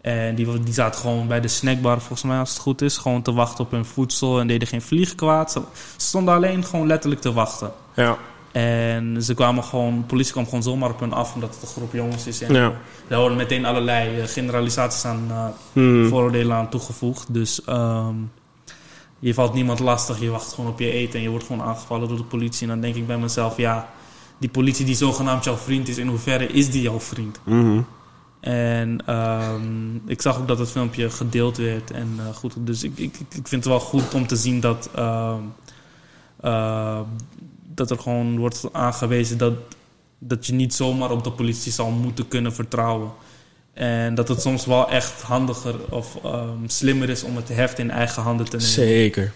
En 0.00 0.34
die, 0.34 0.62
die 0.62 0.74
zaten 0.74 1.00
gewoon 1.00 1.26
bij 1.26 1.40
de 1.40 1.48
snackbar, 1.48 1.98
volgens 1.98 2.22
mij 2.22 2.38
als 2.38 2.50
het 2.50 2.58
goed 2.58 2.82
is, 2.82 2.96
gewoon 2.96 3.22
te 3.22 3.32
wachten 3.32 3.64
op 3.64 3.70
hun 3.70 3.84
voedsel. 3.84 4.40
En 4.40 4.46
deden 4.46 4.68
geen 4.68 4.82
vlieg 4.82 5.14
kwaad. 5.14 5.52
Ze 5.52 5.60
stonden 5.96 6.34
alleen 6.34 6.64
gewoon 6.64 6.86
letterlijk 6.86 7.20
te 7.20 7.32
wachten. 7.32 7.72
Ja. 7.94 8.16
En 8.52 9.22
ze 9.22 9.34
kwamen 9.34 9.64
gewoon, 9.64 9.96
de 9.98 10.04
politie 10.04 10.32
kwam 10.32 10.44
gewoon 10.44 10.62
zomaar 10.62 10.90
op 10.90 11.00
hun 11.00 11.12
af, 11.12 11.34
omdat 11.34 11.54
het 11.54 11.62
een 11.62 11.68
groep 11.68 11.92
jongens 11.92 12.26
is. 12.26 12.40
En 12.40 12.54
Ja. 12.54 12.72
daar 13.08 13.18
worden 13.18 13.36
meteen 13.36 13.64
allerlei 13.64 14.20
eh, 14.20 14.26
generalisaties 14.26 15.04
aan 15.04 15.30
Hmm. 15.72 16.08
vooroordelen 16.08 16.56
aan 16.56 16.68
toegevoegd. 16.70 17.34
Dus 17.34 17.64
ehm, 17.64 18.14
je 19.18 19.34
valt 19.34 19.54
niemand 19.54 19.78
lastig, 19.78 20.20
je 20.20 20.30
wacht 20.30 20.52
gewoon 20.52 20.70
op 20.70 20.78
je 20.78 20.90
eten 20.92 21.14
en 21.14 21.22
je 21.22 21.28
wordt 21.30 21.46
gewoon 21.46 21.66
aangevallen 21.66 22.08
door 22.08 22.16
de 22.16 22.24
politie. 22.24 22.62
En 22.62 22.68
dan 22.68 22.80
denk 22.80 22.94
ik 22.94 23.06
bij 23.06 23.18
mezelf, 23.18 23.56
ja, 23.56 23.88
die 24.38 24.50
politie 24.50 24.84
die 24.84 24.94
zogenaamd 24.94 25.44
jouw 25.44 25.56
vriend 25.56 25.88
is, 25.88 25.98
in 25.98 26.08
hoeverre 26.08 26.46
is 26.46 26.70
die 26.70 26.82
jouw 26.82 27.00
vriend? 27.00 27.40
Mhm. 27.44 27.80
En 28.40 29.02
ehm, 29.06 29.96
ik 30.06 30.22
zag 30.22 30.38
ook 30.38 30.48
dat 30.48 30.58
het 30.58 30.70
filmpje 30.70 31.10
gedeeld 31.10 31.56
werd. 31.56 31.90
En 31.90 32.14
eh, 32.18 32.34
goed, 32.34 32.54
dus 32.58 32.82
ik, 32.82 32.98
ik, 32.98 33.14
ik 33.18 33.48
vind 33.48 33.50
het 33.50 33.64
wel 33.64 33.80
goed 33.80 34.14
om 34.14 34.26
te 34.26 34.36
zien 34.36 34.60
dat, 34.60 34.88
ehm, 34.94 35.40
eh, 36.40 37.00
dat 37.74 37.90
er 37.90 37.98
gewoon 37.98 38.38
wordt 38.38 38.68
aangewezen 38.72 39.38
dat, 39.38 39.52
dat 40.18 40.46
je 40.46 40.52
niet 40.52 40.74
zomaar 40.74 41.10
op 41.10 41.24
de 41.24 41.32
politie 41.32 41.72
zal 41.72 41.90
moeten 41.90 42.28
kunnen 42.28 42.52
vertrouwen. 42.54 43.10
En 43.72 44.14
dat 44.14 44.28
het 44.28 44.40
soms 44.40 44.66
wel 44.66 44.90
echt 44.90 45.22
handiger 45.22 45.74
of 45.90 46.18
ehm, 46.24 46.66
slimmer 46.66 47.08
is 47.08 47.22
om 47.22 47.36
het 47.36 47.48
heft 47.48 47.78
in 47.78 47.90
eigen 47.90 48.22
handen 48.22 48.46
te 48.46 48.56
nemen. 48.56 48.70
Zeker. 48.72 49.32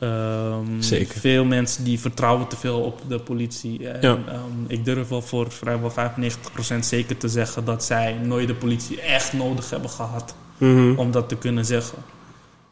Ehm, 0.00 0.80
Zeker. 0.80 1.18
Veel 1.20 1.44
mensen 1.44 1.84
die 1.84 2.00
vertrouwen 2.00 2.46
te 2.48 2.56
veel 2.56 2.80
op 2.80 3.00
de 3.08 3.18
politie. 3.18 3.88
En, 3.88 4.00
Ja. 4.00 4.18
ehm, 4.32 4.42
ik 4.66 4.84
durf 4.84 5.08
wel 5.08 5.22
voor 5.22 5.50
vrijwel 5.52 5.90
95% 5.90 6.86
zeker 6.86 7.16
te 7.16 7.28
zeggen 7.28 7.64
dat 7.64 7.84
zij 7.84 8.12
nooit 8.22 8.48
de 8.48 8.54
politie 8.54 9.00
echt 9.00 9.32
nodig 9.32 9.70
hebben 9.70 9.90
gehad 9.90 10.34
Mhm. 10.58 10.98
om 10.98 11.10
dat 11.10 11.28
te 11.28 11.36
kunnen 11.36 11.64
zeggen. 11.64 11.98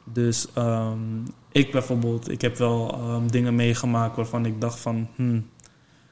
Dus 0.05 0.47
ik 1.55 1.73
bijvoorbeeld, 1.73 2.31
ik 2.31 2.41
heb 2.41 2.57
wel 2.57 2.93
ehm, 2.93 3.27
dingen 3.27 3.55
meegemaakt 3.55 4.17
waarvan 4.17 4.47
ik 4.47 4.61
dacht 4.61 4.81
van, 4.81 5.09
hmm, 5.15 5.49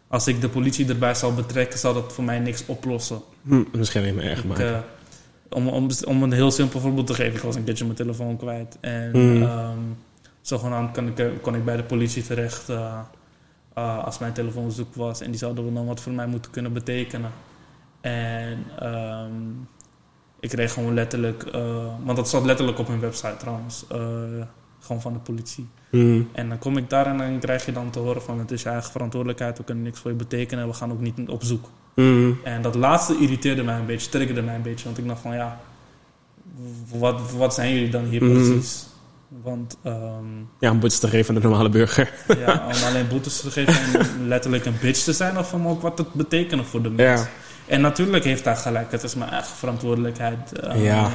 als 0.08 0.26
ik 0.26 0.40
de 0.40 0.48
politie 0.48 0.88
erbij 0.88 1.14
zou 1.14 1.34
betrekken, 1.34 1.78
zou 1.78 1.94
dat 1.94 2.12
voor 2.12 2.24
mij 2.24 2.38
niks 2.38 2.66
oplossen. 2.66 3.20
Hm, 3.42 3.62
Misschien 3.72 4.02
niet 4.04 4.14
meer 4.14 4.24
erg 4.30 4.38
Ik, 4.38 4.44
maken. 4.44 4.74
eh, 4.74 4.80
om, 5.48 5.68
om, 5.68 5.88
om 6.06 6.22
een 6.22 6.32
heel 6.32 6.50
simpel 6.50 6.80
voorbeeld 6.80 7.06
te 7.06 7.14
geven, 7.14 7.34
ik 7.34 7.40
was 7.42 7.54
een 7.54 7.64
keertje 7.64 7.84
mijn 7.84 7.96
telefoon 7.96 8.36
kwijt. 8.36 8.78
En 8.80 9.10
Mm. 9.12 9.42
ehm, 9.42 9.78
zogenaamd 10.40 10.92
kon 10.96 11.06
ik, 11.08 11.18
eh, 11.18 11.26
kon 11.40 11.54
ik 11.54 11.64
bij 11.64 11.76
de 11.76 11.82
politie 11.84 12.22
terecht 12.22 12.68
eh, 12.68 12.98
als 14.04 14.18
mijn 14.18 14.32
telefoon 14.32 14.70
zoek 14.72 14.94
was. 14.94 15.20
En 15.20 15.30
die 15.30 15.38
zouden 15.38 15.74
dan 15.74 15.86
wat 15.86 16.00
voor 16.00 16.12
mij 16.12 16.26
moeten 16.26 16.50
kunnen 16.50 16.72
betekenen. 16.72 17.30
En 18.00 18.64
ehm, 18.78 19.32
ik 20.40 20.48
kreeg 20.48 20.72
gewoon 20.72 20.94
letterlijk, 20.94 21.50
want 22.04 22.16
dat 22.16 22.28
zat 22.28 22.44
letterlijk 22.44 22.78
op 22.78 22.86
hun 22.86 23.00
website 23.00 23.36
trouwens, 23.38 23.84
gewoon 24.82 25.00
van 25.02 25.12
de 25.12 25.18
politie. 25.18 25.68
Mhm. 25.90 26.22
En 26.32 26.48
dan 26.48 26.58
kom 26.58 26.76
ik 26.76 26.90
daar 26.90 27.06
en 27.06 27.18
dan 27.18 27.38
krijg 27.38 27.66
je 27.66 27.72
dan 27.72 27.90
te 27.90 27.98
horen 27.98 28.22
van 28.22 28.38
het 28.38 28.50
is 28.50 28.62
je 28.62 28.68
eigen 28.68 28.90
verantwoordelijkheid, 28.92 29.58
we 29.58 29.64
kunnen 29.64 29.84
niks 29.84 30.00
voor 30.00 30.10
je 30.10 30.16
betekenen 30.16 30.64
en 30.64 30.70
we 30.70 30.76
gaan 30.76 30.92
ook 30.92 31.00
niet 31.00 31.28
op 31.28 31.44
zoek. 31.44 31.68
Mhm. 31.94 32.30
En 32.44 32.62
dat 32.62 32.74
laatste 32.74 33.16
irriteerde 33.18 33.62
mij 33.62 33.78
een 33.78 33.86
beetje, 33.86 34.08
triggerde 34.10 34.42
mij 34.42 34.54
een 34.54 34.62
beetje. 34.62 34.84
Want 34.84 34.98
ik 34.98 35.06
dacht 35.08 35.20
van 35.20 35.34
ja, 35.34 35.60
wat, 36.98 37.32
wat 37.32 37.54
zijn 37.54 37.72
jullie 37.74 37.90
dan 37.90 38.04
hier 38.04 38.24
Mhm. 38.24 38.32
precies? 38.32 38.86
Want 39.42 39.76
ehm, 39.82 40.24
Ja, 40.58 40.70
een 40.70 40.78
boete 40.78 40.98
te 40.98 41.08
geven 41.08 41.34
aan 41.34 41.40
de 41.40 41.46
normale 41.48 41.68
burger. 41.68 42.12
ja, 42.46 42.64
om 42.74 42.82
alleen 42.86 43.08
boetes 43.08 43.40
te 43.40 43.50
geven 43.50 44.00
en 44.00 44.28
letterlijk 44.28 44.64
een 44.64 44.76
bitch 44.80 45.00
te 45.04 45.12
zijn... 45.12 45.38
of 45.38 45.52
om 45.54 45.66
ook 45.68 45.82
wat 45.82 45.96
te 45.96 46.04
betekenen 46.12 46.64
voor 46.64 46.82
de 46.82 46.90
mens. 46.90 47.20
Ja. 47.20 47.28
En 47.66 47.80
natuurlijk 47.80 48.24
heeft 48.24 48.44
hij 48.44 48.56
gelijk, 48.56 48.92
het 48.92 49.02
is 49.02 49.14
mijn 49.14 49.30
eigen 49.30 49.56
verantwoordelijkheid. 49.56 50.52
eh, 50.58 50.84
Ja. 50.84 51.10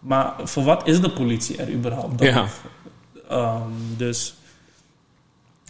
Maar 0.00 0.32
voor 0.44 0.64
wat 0.64 0.86
is 0.86 1.00
de 1.00 1.10
politie 1.10 1.56
er 1.56 1.72
überhaupt 1.72 2.18
dan? 2.18 2.26
Ja. 2.28 2.46
Ehm, 3.30 3.70
dus 3.96 4.34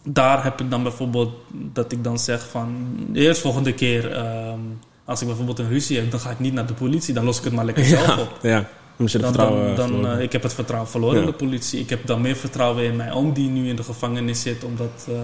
daar 0.05 0.45
heb 0.45 0.61
ik 0.61 0.71
dan 0.71 0.83
bijvoorbeeld 0.83 1.33
dat 1.53 1.93
ik 1.93 2.05
dan 2.05 2.19
zeg 2.19 2.49
van... 2.49 2.87
de 3.13 3.21
eerstvolgende 3.21 3.73
keer, 3.75 4.13
ehm, 4.13 4.59
als 5.05 5.21
ik 5.21 5.27
bijvoorbeeld 5.27 5.59
een 5.59 5.69
ruzie 5.69 5.99
heb... 5.99 6.11
dan 6.11 6.21
ga 6.21 6.31
ik 6.31 6.39
niet 6.39 6.53
naar 6.53 6.67
de 6.67 6.75
politie, 6.75 7.15
dan 7.15 7.25
los 7.25 7.39
ik 7.39 7.45
het 7.45 7.53
maar 7.53 7.65
lekker 7.65 7.85
zelf 7.97 8.19
op. 8.19 8.39
Ja. 8.43 8.65
Dan, 8.97 9.09
vertrouwen 9.09 9.67
dan, 9.67 9.77
dan, 9.77 9.87
verloren. 9.89 10.17
eh, 10.17 10.23
ik 10.23 10.33
heb 10.33 10.43
het 10.43 10.55
vertrouwen 10.55 10.91
verloren 10.91 11.17
Ja. 11.17 11.21
in 11.21 11.31
de 11.31 11.37
politie. 11.37 11.81
Ik 11.81 11.91
heb 11.91 12.07
dan 12.07 12.21
meer 12.21 12.37
vertrouwen 12.37 12.85
in 12.85 12.97
mijn 12.97 13.13
oom 13.13 13.33
die 13.33 13.49
nu 13.49 13.69
in 13.69 13.77
de 13.77 13.83
gevangenis 13.83 14.43
zit... 14.43 14.65
omdat, 14.65 15.07
eh, 15.09 15.15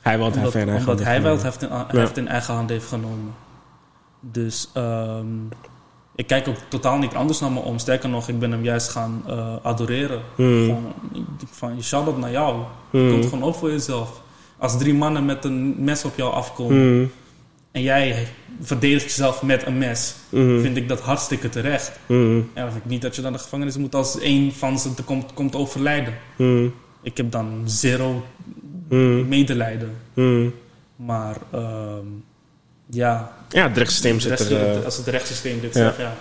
hij 0.00 0.18
het 0.18 0.36
omdat, 0.36 0.54
eigen 0.54 0.78
omdat 0.78 1.02
hij 1.02 1.22
wel 1.22 1.38
heeft 1.88 2.16
in 2.16 2.28
eigen 2.28 2.54
hand 2.54 2.70
heeft 2.70 2.86
genomen. 2.86 3.34
Dus 4.20 4.68
ehm, 4.74 5.26
ik 6.14 6.26
kijk 6.26 6.48
ook 6.48 6.56
totaal 6.68 6.98
niet 6.98 7.14
anders 7.14 7.40
naar 7.40 7.52
me 7.52 7.60
om. 7.60 7.78
Sterker 7.78 8.08
nog, 8.08 8.28
ik 8.28 8.38
ben 8.38 8.50
hem 8.50 8.64
juist 8.64 8.88
gaan 8.88 9.22
eh, 9.26 9.56
adoreren. 9.62 10.20
Hmm. 10.36 10.64
Gewoon, 10.64 10.92
denk 11.12 11.52
van, 11.52 11.82
shout-out 11.82 12.18
naar 12.18 12.30
jou. 12.30 12.62
Hmm. 12.90 13.10
Komt 13.10 13.24
gewoon 13.24 13.42
op 13.42 13.54
voor 13.54 13.70
jezelf. 13.70 14.22
Als 14.58 14.78
drie 14.78 14.94
mannen 14.94 15.24
met 15.24 15.44
een 15.44 15.84
mes 15.84 16.04
op 16.04 16.16
jou 16.16 16.32
afkomen... 16.32 16.76
genomen. 16.76 17.12
en 17.72 17.82
jij 17.82 18.26
verdedigt 18.60 19.04
jezelf 19.04 19.42
met 19.42 19.66
een 19.66 19.78
mes... 19.78 20.14
Mhm. 20.28 20.60
vind 20.60 20.76
ik 20.76 20.88
dat 20.88 21.00
hartstikke 21.00 21.48
terecht. 21.48 22.00
Mhm. 22.06 22.36
En 22.36 22.62
dan 22.62 22.70
vind 22.70 22.84
ik 22.84 22.90
niet 22.90 23.02
dat 23.02 23.16
je 23.16 23.22
dan 23.22 23.32
de 23.32 23.38
gevangenis 23.38 23.76
moet 23.76 23.94
als 23.94 24.18
één 24.18 24.52
van 24.52 24.78
ze 24.78 24.94
te 24.94 25.02
komt, 25.02 25.34
komt 25.34 25.54
overlijden. 25.54 26.14
Ik 27.02 27.16
heb 27.16 27.30
dan 27.30 27.62
zero 27.64 28.24
medelijden. 29.28 29.96
Maar 30.96 31.36
ehm, 31.52 32.06
ja, 32.92 33.32
Ja, 33.48 33.68
het 33.68 33.76
rechtssysteem 33.76 34.20
zit 34.20 34.40
er... 34.40 34.76
eh, 34.78 34.84
als 34.84 34.96
het 34.96 35.06
rechtssysteem 35.06 35.60
dit 35.60 35.74
zegt, 35.74 35.96
ja. 35.96 36.12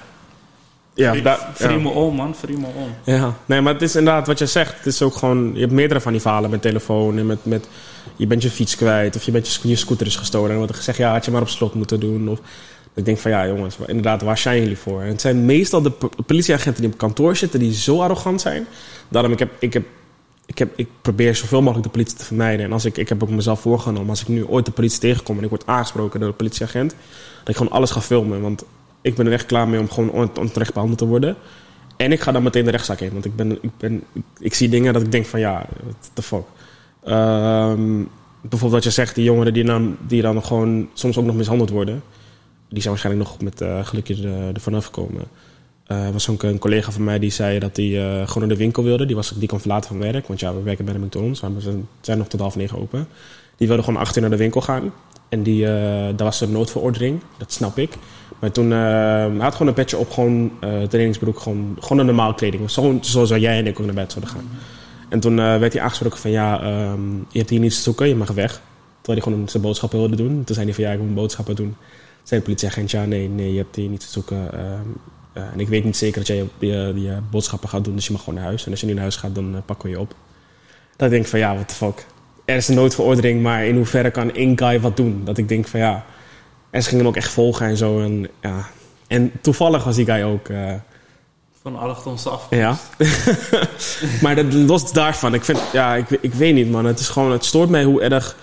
ja, 0.93 1.13
Free, 1.53 1.79
me 1.79 1.89
on, 1.89 2.15
man. 2.15 2.35
Free 2.35 2.57
me 2.57 2.65
on. 2.65 3.13
Ja, 3.13 3.35
nee, 3.45 3.61
maar 3.61 3.73
het 3.73 3.81
is 3.81 3.95
inderdaad 3.95 4.27
wat 4.27 4.39
je 4.39 4.45
zegt. 4.45 4.77
Het 4.77 4.85
is 4.85 5.01
ook 5.01 5.15
gewoon, 5.15 5.51
je 5.53 5.59
hebt 5.59 5.71
meerdere 5.71 6.01
van 6.01 6.11
die 6.11 6.21
verhalen 6.21 6.49
met 6.49 6.61
telefoon 6.61 7.17
en 7.17 7.25
met, 7.25 7.45
met 7.45 7.67
je 8.15 8.27
bent 8.27 8.41
je 8.43 8.49
fiets 8.51 8.75
kwijt 8.75 9.15
of 9.15 9.23
je, 9.23 9.31
bent 9.31 9.45
je, 9.47 9.51
sco- 9.53 9.67
je 9.67 9.75
scooter 9.75 10.07
is 10.07 10.15
gestolen. 10.15 10.45
En 10.45 10.55
dan 10.55 10.57
wordt 10.65 10.71
er 10.71 10.77
gezegd, 10.77 10.97
ja, 10.97 11.11
had 11.11 11.25
je 11.25 11.31
maar 11.31 11.41
op 11.41 11.49
slot 11.49 11.73
moeten 11.73 11.99
doen. 11.99 12.29
Of, 12.29 12.39
ik 12.93 13.05
denk 13.05 13.17
van, 13.17 13.31
ja 13.31 13.47
jongens, 13.47 13.77
inderdaad, 13.87 14.21
waar 14.21 14.37
zijn 14.37 14.59
jullie 14.61 14.77
voor? 14.77 15.01
En 15.01 15.07
het 15.07 15.21
zijn 15.21 15.45
meestal 15.45 15.81
de 15.81 15.91
po- 15.91 16.09
politieagenten 16.25 16.81
die 16.81 16.91
op 16.91 16.97
kantoor 16.97 17.35
zitten 17.35 17.59
die 17.59 17.73
zo 17.73 18.01
arrogant 18.01 18.41
zijn. 18.41 18.67
Daarom, 19.09 19.31
ik 19.31 19.39
heb, 19.39 19.49
ik 19.59 19.73
heb 19.73 19.83
ik, 20.51 20.57
heb, 20.57 20.73
ik 20.75 20.87
probeer 21.01 21.35
zoveel 21.35 21.61
mogelijk 21.61 21.85
de 21.85 21.91
politie 21.91 22.17
te 22.17 22.25
vermijden. 22.25 22.65
En 22.65 22.71
als 22.71 22.85
ik, 22.85 22.97
ik 22.97 23.09
heb 23.09 23.23
ook 23.23 23.29
mezelf 23.29 23.59
voorgenomen, 23.59 24.09
als 24.09 24.21
ik 24.21 24.27
nu 24.27 24.45
ooit 24.45 24.65
de 24.65 24.71
politie 24.71 24.99
tegenkom 24.99 25.37
en 25.37 25.43
ik 25.43 25.49
word 25.49 25.67
aangesproken 25.67 26.19
door 26.19 26.29
de 26.29 26.35
politieagent, 26.35 26.95
dat 27.39 27.49
ik 27.49 27.55
gewoon 27.55 27.71
alles 27.71 27.91
ga 27.91 28.01
filmen. 28.01 28.41
Want 28.41 28.63
ik 29.01 29.15
ben 29.15 29.25
er 29.25 29.31
echt 29.31 29.45
klaar 29.45 29.67
mee 29.67 29.79
om 29.79 29.89
gewoon 29.89 30.09
on- 30.09 30.37
onterecht 30.39 30.73
behandeld 30.73 30.99
te 30.99 31.05
worden. 31.05 31.35
En 31.97 32.11
ik 32.11 32.19
ga 32.19 32.31
dan 32.31 32.43
meteen 32.43 32.65
de 32.65 32.71
rechtszaak 32.71 32.99
in. 32.99 33.11
Want 33.11 33.25
ik, 33.25 33.35
ben, 33.35 33.51
ik, 33.63 33.77
ben, 33.77 34.03
ik, 34.39 34.53
zie 34.53 34.69
dingen 34.69 34.93
dat 34.93 35.01
ik 35.01 35.11
denk 35.11 35.25
van 35.25 35.39
ja, 35.39 35.65
what 35.83 36.11
the 36.13 36.21
fuck. 36.21 36.43
Ehm, 37.03 38.03
bijvoorbeeld 38.41 38.71
wat 38.71 38.83
je 38.83 38.89
zegt, 38.89 39.15
die 39.15 39.23
jongeren 39.23 39.53
die 39.53 39.63
dan, 39.63 39.97
die 40.07 40.21
dan 40.21 40.43
gewoon 40.43 40.89
soms 40.93 41.17
ook 41.17 41.25
nog 41.25 41.35
mishandeld 41.35 41.69
worden. 41.69 42.03
Die 42.69 42.81
zijn 42.81 42.93
waarschijnlijk 42.93 43.29
nog 43.29 43.41
met 43.41 43.61
uh, 43.61 43.85
gelukje 43.85 44.27
er, 44.27 44.53
er 44.53 44.61
vanaf 44.61 44.85
gekomen. 44.85 45.23
Uh, 45.91 46.09
was 46.09 46.29
ook 46.29 46.43
een 46.43 46.59
collega 46.59 46.91
van 46.91 47.03
mij 47.03 47.19
die 47.19 47.29
zei 47.29 47.59
dat 47.59 47.75
hij 47.75 47.85
uh, 47.85 48.27
gewoon 48.27 48.47
naar 48.47 48.57
de 48.57 48.63
winkel 48.63 48.83
wilde. 48.83 49.05
Die, 49.05 49.15
was, 49.15 49.33
die 49.35 49.47
kon 49.47 49.59
verlaten 49.59 49.89
van 49.89 49.99
werk, 49.99 50.27
want 50.27 50.39
ja, 50.39 50.53
we 50.53 50.61
werken 50.61 50.85
bij 50.85 50.93
de 50.93 50.99
McDonald's. 50.99 51.41
We 51.41 51.81
zijn 52.01 52.17
nog 52.17 52.27
tot 52.27 52.39
half 52.39 52.55
negen 52.55 52.77
open. 52.77 53.07
Die 53.55 53.67
wilde 53.67 53.83
gewoon 53.83 53.99
achter 53.99 54.21
naar 54.21 54.29
de 54.29 54.37
winkel 54.37 54.61
gaan. 54.61 54.93
En 55.29 55.43
die, 55.43 55.61
uh, 55.61 55.69
daar 55.69 56.13
was 56.15 56.41
een 56.41 56.51
noodverordening, 56.51 57.21
dat 57.37 57.51
snap 57.51 57.77
ik. 57.77 57.93
Maar 58.39 58.51
toen 58.51 58.71
hij 58.71 59.29
had 59.37 59.51
gewoon 59.51 59.67
een 59.67 59.73
petje 59.73 59.97
op, 59.97 60.11
gewoon 60.11 60.51
trainingsbroek, 60.59 61.39
gewoon, 61.39 61.77
gewoon 61.79 61.97
een 61.97 62.05
normaal 62.05 62.33
kleding. 62.33 62.69
Zo, 62.69 62.97
zoals 63.01 63.29
jij 63.29 63.57
en 63.57 63.67
ik 63.67 63.79
ook 63.79 63.85
naar 63.85 63.95
bed 63.95 64.11
zouden 64.11 64.33
gaan. 64.33 64.49
En 65.09 65.19
toen 65.19 65.35
werd 65.35 65.73
hij 65.73 65.81
aangesproken 65.81 66.19
van 66.19 66.31
ja, 66.31 66.63
um, 66.91 67.25
je 67.29 67.37
hebt 67.37 67.49
hier 67.49 67.59
niets 67.59 67.75
te 67.75 67.81
zoeken, 67.81 68.07
je 68.07 68.15
mag 68.15 68.31
weg. 68.31 68.61
Terwijl 69.01 69.23
hij 69.23 69.31
gewoon 69.31 69.49
zijn 69.49 69.63
boodschappen 69.63 69.99
wilde 69.99 70.15
doen. 70.15 70.43
Toen 70.43 70.55
zei 70.55 70.65
hij 70.65 70.75
van 70.75 70.83
ja, 70.83 70.91
ik 70.91 70.99
moet 70.99 71.15
boodschappen 71.15 71.55
doen. 71.55 71.75
Zei 72.23 72.39
de 72.39 72.45
politieagent 72.45 72.91
ja, 72.91 73.05
nee, 73.05 73.29
nee, 73.29 73.51
je 73.51 73.57
hebt 73.57 73.75
hier 73.75 73.89
niets 73.89 74.05
te 74.05 74.11
zoeken. 74.11 74.37
Um, 74.37 74.95
en 75.33 75.59
ik 75.59 75.67
weet 75.67 75.83
niet 75.83 75.97
zeker 75.97 76.17
dat 76.17 76.27
jij 76.27 76.35
je, 76.37 76.67
je, 76.67 77.01
je, 77.01 77.17
boodschappen 77.31 77.69
gaat 77.69 77.83
doen, 77.83 77.95
dus 77.95 78.05
je 78.05 78.11
mag 78.11 78.23
gewoon 78.23 78.39
naar 78.39 78.47
huis. 78.47 78.65
En 78.65 78.71
als 78.71 78.79
je 78.79 78.85
nu 78.85 78.93
naar 78.93 79.01
huis 79.01 79.15
gaat, 79.15 79.35
dan 79.35 79.61
pakken 79.65 79.89
we 79.89 79.95
je 79.95 80.01
op. 80.01 80.15
Dan 80.95 81.09
denk 81.09 81.23
ik 81.23 81.29
van 81.29 81.39
ja, 81.39 81.53
what 81.53 81.67
the 81.67 81.73
fuck. 81.73 82.05
Er 82.45 82.55
is 82.55 82.67
een 82.67 82.75
noodverordening, 82.75 83.41
maar 83.41 83.65
in 83.65 83.75
hoeverre 83.75 84.11
kan 84.11 84.33
één 84.33 84.57
guy 84.57 84.79
wat 84.79 84.97
doen? 84.97 85.21
Dat 85.23 85.37
ik 85.37 85.47
denk 85.47 85.67
van 85.67 85.79
ja. 85.79 86.05
En 86.69 86.83
ze 86.83 86.89
gingen 86.89 87.05
hem 87.05 87.13
ook 87.13 87.19
echt 87.19 87.31
volgen 87.31 87.67
en 87.67 87.77
zo. 87.77 87.99
En, 87.99 88.27
ja. 88.41 88.67
en 89.07 89.31
toevallig 89.41 89.83
was 89.83 89.95
die 89.95 90.05
guy 90.05 90.21
ook. 90.21 90.49
Uh, 90.49 90.73
van 91.61 91.79
allochtonse 91.79 92.29
af. 92.29 92.47
Ja. 92.49 92.77
maar 94.23 94.35
dat, 94.35 94.53
los 94.53 94.93
daarvan, 94.93 95.33
ik 95.33 95.43
vind, 95.43 95.59
ja, 95.73 95.95
ik, 95.95 96.09
ik 96.09 96.33
weet 96.33 96.53
niet, 96.53 96.71
man. 96.71 96.85
Het 96.85 96.99
is 96.99 97.09
gewoon, 97.09 97.31
het 97.31 97.45
stoort 97.45 97.69
mij 97.69 97.83
hoe 97.83 98.01
erg. 98.01 98.35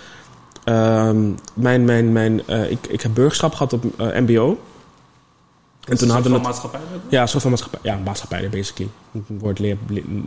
Um, 0.64 1.34
mijn, 1.54 1.84
mijn, 1.84 2.12
mijn, 2.12 2.42
uh, 2.46 2.70
ik, 2.70 2.86
ik 2.86 3.00
heb 3.00 3.14
burgerschap 3.14 3.52
gehad 3.52 3.72
op 3.72 3.84
uh, 3.84 4.06
MBO. 4.18 4.58
En 5.88 5.96
toen 5.96 6.08
hadden 6.08 6.32
we. 6.32 6.38
Maatschappij? 6.38 6.80
Ja, 7.08 7.22
een 7.22 7.28
soort 7.28 7.42
van 7.42 7.50
maatschappij. 7.50 7.80
Ja, 7.82 7.96
maatschappij, 8.04 8.48
basically. 8.48 8.90
Het 9.12 9.22
woord 9.26 9.58
leer, 9.58 9.76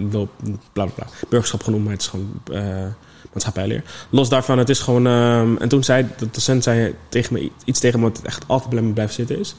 bla 0.10 0.26
bla 0.74 0.86
bla. 0.86 1.08
Burgerschap 1.30 1.64
genoemd, 1.64 1.84
maar 1.84 1.94
het 1.94 2.02
is 2.02 2.08
gewoon 2.08 2.42
uh, 2.52 2.86
maatschappijleer. 3.34 3.84
Los 4.10 4.30
daarvan, 4.30 4.58
het 4.58 4.70
is 4.70 4.80
gewoon. 4.80 5.06
Um, 5.06 5.58
en 5.58 5.70
toen 5.70 5.84
zei 5.84 6.06
de 6.18 6.28
docent 6.32 6.64
zei 6.64 6.96
tegen 7.10 7.34
me 7.34 7.52
iets 7.66 7.80
tegen 7.80 8.00
me 8.00 8.06
wat 8.06 8.22
echt 8.24 8.44
altijd 8.48 8.70
bij 8.70 8.82
me 8.82 8.94
blijft 8.94 9.14
zitten 9.14 9.40
is. 9.40 9.56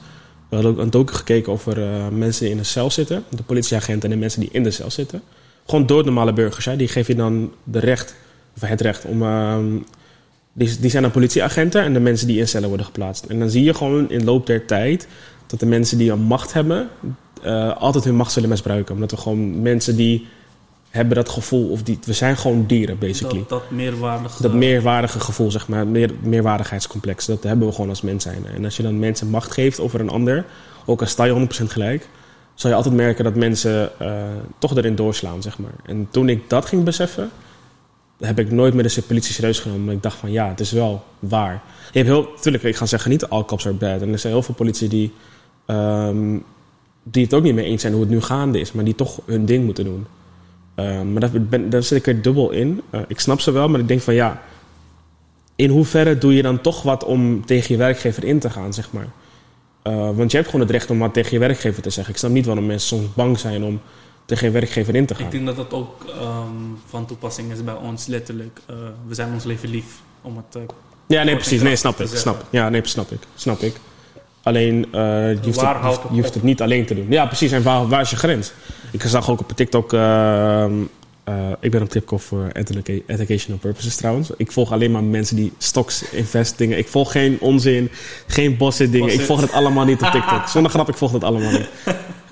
We 0.48 0.54
hadden 0.58 0.74
ook 0.74 0.80
een 0.80 0.90
docu 0.90 1.14
gekeken 1.14 1.52
over 1.52 1.78
uh, 1.78 2.08
mensen 2.08 2.42
die 2.42 2.52
in 2.52 2.58
een 2.58 2.64
cel 2.64 2.90
zitten, 2.90 3.24
de 3.28 3.42
politieagenten 3.42 4.02
en 4.02 4.14
de 4.14 4.20
mensen 4.20 4.40
die 4.40 4.48
in 4.52 4.62
de 4.62 4.70
cel 4.70 4.90
zitten. 4.90 5.22
Gewoon 5.66 5.86
doodnormale 5.86 6.32
burgers, 6.32 6.64
hè? 6.64 6.76
die 6.76 6.88
geef 6.88 7.06
je 7.06 7.14
dan 7.14 7.52
de 7.64 7.78
recht, 7.78 8.14
of 8.56 8.68
het 8.68 8.80
recht 8.80 9.04
om. 9.04 9.22
Uh, 9.22 9.56
die, 10.52 10.80
die 10.80 10.90
zijn 10.90 11.02
dan 11.02 11.12
politieagenten 11.12 11.82
en 11.82 11.92
de 11.92 12.00
mensen 12.00 12.26
die 12.26 12.38
in 12.38 12.48
cellen 12.48 12.68
worden 12.68 12.86
geplaatst. 12.86 13.24
En 13.24 13.38
dan 13.38 13.50
zie 13.50 13.64
je 13.64 13.74
gewoon 13.74 14.10
in 14.10 14.24
loop 14.24 14.46
der 14.46 14.66
tijd 14.66 15.08
dat 15.46 15.60
de 15.60 15.66
mensen 15.66 15.98
die 15.98 16.12
een 16.12 16.20
macht 16.20 16.52
hebben, 16.52 16.88
uh, 17.44 17.76
altijd 17.76 18.04
hun 18.04 18.14
macht 18.14 18.32
zullen 18.32 18.48
misbruiken. 18.48 18.94
Omdat 18.94 19.10
we 19.10 19.16
gewoon 19.16 19.62
mensen 19.62 19.96
die 19.96 20.26
hebben 20.90 21.16
dat 21.16 21.28
gevoel, 21.28 21.68
of 21.68 21.82
die, 21.82 21.98
we 22.04 22.12
zijn 22.12 22.36
gewoon 22.36 22.66
dieren, 22.66 22.98
basically. 22.98 23.38
Dat, 23.38 23.48
dat 23.48 23.70
meerwaardige... 23.70 24.42
Dat 24.42 24.52
meerwaardige 24.52 25.20
gevoel, 25.20 25.50
zeg 25.50 25.68
maar, 25.68 25.86
meer, 25.86 26.10
meerwaardigheidscomplex. 26.22 27.26
Dat 27.26 27.42
hebben 27.42 27.66
we 27.66 27.72
gewoon 27.72 27.88
als 27.88 28.02
mens 28.02 28.22
zijn. 28.22 28.46
En 28.54 28.64
als 28.64 28.76
je 28.76 28.82
dan 28.82 28.98
mensen 28.98 29.28
macht 29.28 29.52
geeft 29.52 29.80
over 29.80 30.00
een 30.00 30.10
ander, 30.10 30.44
ook 30.86 31.00
al 31.00 31.06
sta 31.06 31.24
je 31.24 31.48
100% 31.62 31.64
gelijk, 31.64 32.08
zal 32.54 32.70
je 32.70 32.76
altijd 32.76 32.94
merken 32.94 33.24
dat 33.24 33.34
mensen 33.34 33.90
uh, 34.02 34.22
toch 34.58 34.76
erin 34.76 34.94
doorslaan, 34.94 35.42
zeg 35.42 35.58
maar. 35.58 35.74
En 35.86 36.06
toen 36.10 36.28
ik 36.28 36.50
dat 36.50 36.66
ging 36.66 36.84
beseffen, 36.84 37.30
heb 38.18 38.38
ik 38.38 38.50
nooit 38.50 38.74
meer 38.74 38.94
de 38.94 39.02
politie 39.02 39.34
serieus 39.34 39.58
genomen. 39.58 39.84
Maar 39.84 39.94
ik 39.94 40.02
dacht 40.02 40.16
van, 40.16 40.32
ja, 40.32 40.48
het 40.48 40.60
is 40.60 40.72
wel 40.72 41.04
waar. 41.18 41.62
Je 41.92 41.98
hebt 41.98 42.10
heel, 42.10 42.28
natuurlijk, 42.34 42.64
ik 42.64 42.76
ga 42.76 42.86
zeggen, 42.86 43.10
niet 43.10 43.28
all 43.28 43.44
cops 43.44 43.66
are 43.66 43.74
bad. 43.74 44.00
En 44.00 44.12
er 44.12 44.18
zijn 44.18 44.32
heel 44.32 44.42
veel 44.42 44.54
politie 44.54 44.88
die, 44.88 45.12
um, 45.72 46.44
die 47.02 47.24
het 47.24 47.34
ook 47.34 47.42
niet 47.42 47.54
mee 47.54 47.64
eens 47.64 47.80
zijn 47.80 47.92
hoe 47.92 48.02
het 48.02 48.10
nu 48.10 48.20
gaande 48.20 48.60
is, 48.60 48.72
maar 48.72 48.84
die 48.84 48.94
toch 48.94 49.20
hun 49.26 49.44
ding 49.44 49.64
moeten 49.64 49.84
doen. 49.84 50.06
Uh, 50.76 51.02
maar 51.02 51.20
daar, 51.20 51.42
ben, 51.42 51.70
daar 51.70 51.82
zit 51.82 51.98
ik 51.98 52.06
er 52.06 52.22
dubbel 52.22 52.50
in. 52.50 52.82
Uh, 52.90 53.00
ik 53.06 53.20
snap 53.20 53.40
ze 53.40 53.50
wel, 53.50 53.68
maar 53.68 53.80
ik 53.80 53.88
denk 53.88 54.00
van 54.00 54.14
ja. 54.14 54.42
In 55.56 55.70
hoeverre 55.70 56.18
doe 56.18 56.34
je 56.34 56.42
dan 56.42 56.60
toch 56.60 56.82
wat 56.82 57.04
om 57.04 57.46
tegen 57.46 57.72
je 57.72 57.78
werkgever 57.78 58.24
in 58.24 58.38
te 58.38 58.50
gaan, 58.50 58.74
zeg 58.74 58.92
maar? 58.92 59.06
Uh, 59.84 60.10
want 60.16 60.30
je 60.30 60.36
hebt 60.36 60.50
gewoon 60.50 60.66
het 60.66 60.74
recht 60.74 60.90
om 60.90 60.98
wat 60.98 61.14
tegen 61.14 61.32
je 61.32 61.38
werkgever 61.38 61.82
te 61.82 61.90
zeggen. 61.90 62.12
Ik 62.12 62.18
snap 62.18 62.30
niet 62.30 62.46
waarom 62.46 62.66
mensen 62.66 62.98
soms 62.98 63.14
bang 63.14 63.38
zijn 63.38 63.64
om 63.64 63.80
tegen 64.24 64.46
je 64.46 64.52
werkgever 64.52 64.94
in 64.94 65.06
te 65.06 65.14
gaan. 65.14 65.24
Ik 65.24 65.30
denk 65.30 65.46
dat 65.46 65.56
dat 65.56 65.72
ook 65.72 66.04
um, 66.20 66.78
van 66.86 67.06
toepassing 67.06 67.52
is 67.52 67.64
bij 67.64 67.74
ons, 67.74 68.06
letterlijk. 68.06 68.60
Uh, 68.70 68.76
we 69.06 69.14
zijn 69.14 69.32
ons 69.32 69.44
leven 69.44 69.68
lief 69.68 70.00
om 70.22 70.36
het. 70.36 70.58
Ja, 71.06 71.22
nee, 71.22 71.34
precies. 71.34 71.62
Nee, 71.62 71.76
snap 71.76 72.00
ik. 72.00 72.06
Snap. 72.06 72.44
Ja, 72.50 72.68
nee, 72.68 72.80
snap 72.84 73.10
ik. 73.10 73.20
Snap 73.34 73.60
ik. 73.60 73.74
Alleen, 74.42 74.86
je 74.92 75.38
hoeft, 75.42 75.60
het, 75.60 76.00
je 76.10 76.20
hoeft 76.20 76.34
het 76.34 76.42
niet 76.42 76.62
alleen 76.62 76.86
te 76.86 76.94
doen. 76.94 77.06
Ja, 77.08 77.26
precies. 77.26 77.52
En 77.52 77.62
waar, 77.62 77.88
waar 77.88 78.00
is 78.00 78.10
je 78.10 78.16
grens? 78.16 78.52
Ik 78.90 79.02
zag 79.02 79.30
ook 79.30 79.40
op 79.40 79.52
TikTok. 79.54 79.92
Uh, 79.92 80.64
uh, 81.28 81.34
ik 81.60 81.70
ben 81.70 81.82
op 81.82 81.88
TikTok 81.88 82.20
voor 82.20 82.50
educational 83.06 83.60
purposes 83.60 83.96
trouwens. 83.96 84.30
Ik 84.36 84.52
volg 84.52 84.72
alleen 84.72 84.90
maar 84.90 85.04
mensen 85.04 85.36
die 85.36 85.52
stocks 85.58 86.10
invest 86.10 86.58
dingen. 86.58 86.78
Ik 86.78 86.88
volg 86.88 87.12
geen 87.12 87.36
onzin, 87.40 87.90
geen 88.26 88.56
bossen 88.56 88.90
dingen. 88.90 89.06
Boss 89.06 89.18
ik 89.18 89.26
volg 89.26 89.40
het 89.40 89.52
allemaal 89.52 89.84
niet 89.84 90.02
op 90.02 90.10
TikTok. 90.10 90.48
Zonder 90.54 90.70
grap, 90.70 90.88
ik 90.88 90.96
volg 90.96 91.12
het 91.12 91.24
allemaal 91.24 91.50
niet. 91.50 91.68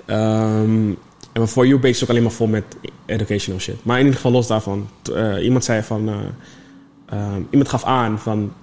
Um, 0.07 0.97
en 1.33 1.39
mijn 1.39 1.47
For 1.47 1.67
You 1.67 1.79
base 1.79 1.93
is 1.93 2.03
ook 2.03 2.09
alleen 2.09 2.23
maar 2.23 2.31
vol 2.31 2.47
met 2.47 2.63
educational 3.05 3.59
shit. 3.59 3.75
Maar 3.83 3.95
in 3.95 4.03
ieder 4.03 4.15
geval 4.15 4.31
los 4.31 4.47
daarvan. 4.47 4.89
Uh, 5.11 5.43
iemand 5.43 5.63
zei 5.63 5.81
van... 5.81 6.07
um, 7.13 7.47
iemand 7.49 7.69
gaf 7.69 7.83
aan 7.83 8.19
van... 8.19 8.53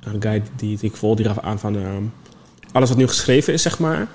Een 0.00 0.22
guy 0.22 0.42
die, 0.56 0.78
die 0.78 0.90
ik 0.90 0.96
volg, 0.96 1.16
die 1.16 1.26
gaf 1.26 1.38
aan 1.38 1.58
van... 1.58 1.76
alles 2.76 2.88
wat 2.88 2.98
nu 2.98 3.06
geschreven 3.06 3.52
is, 3.52 3.62
zeg 3.62 3.78
maar 3.78 4.08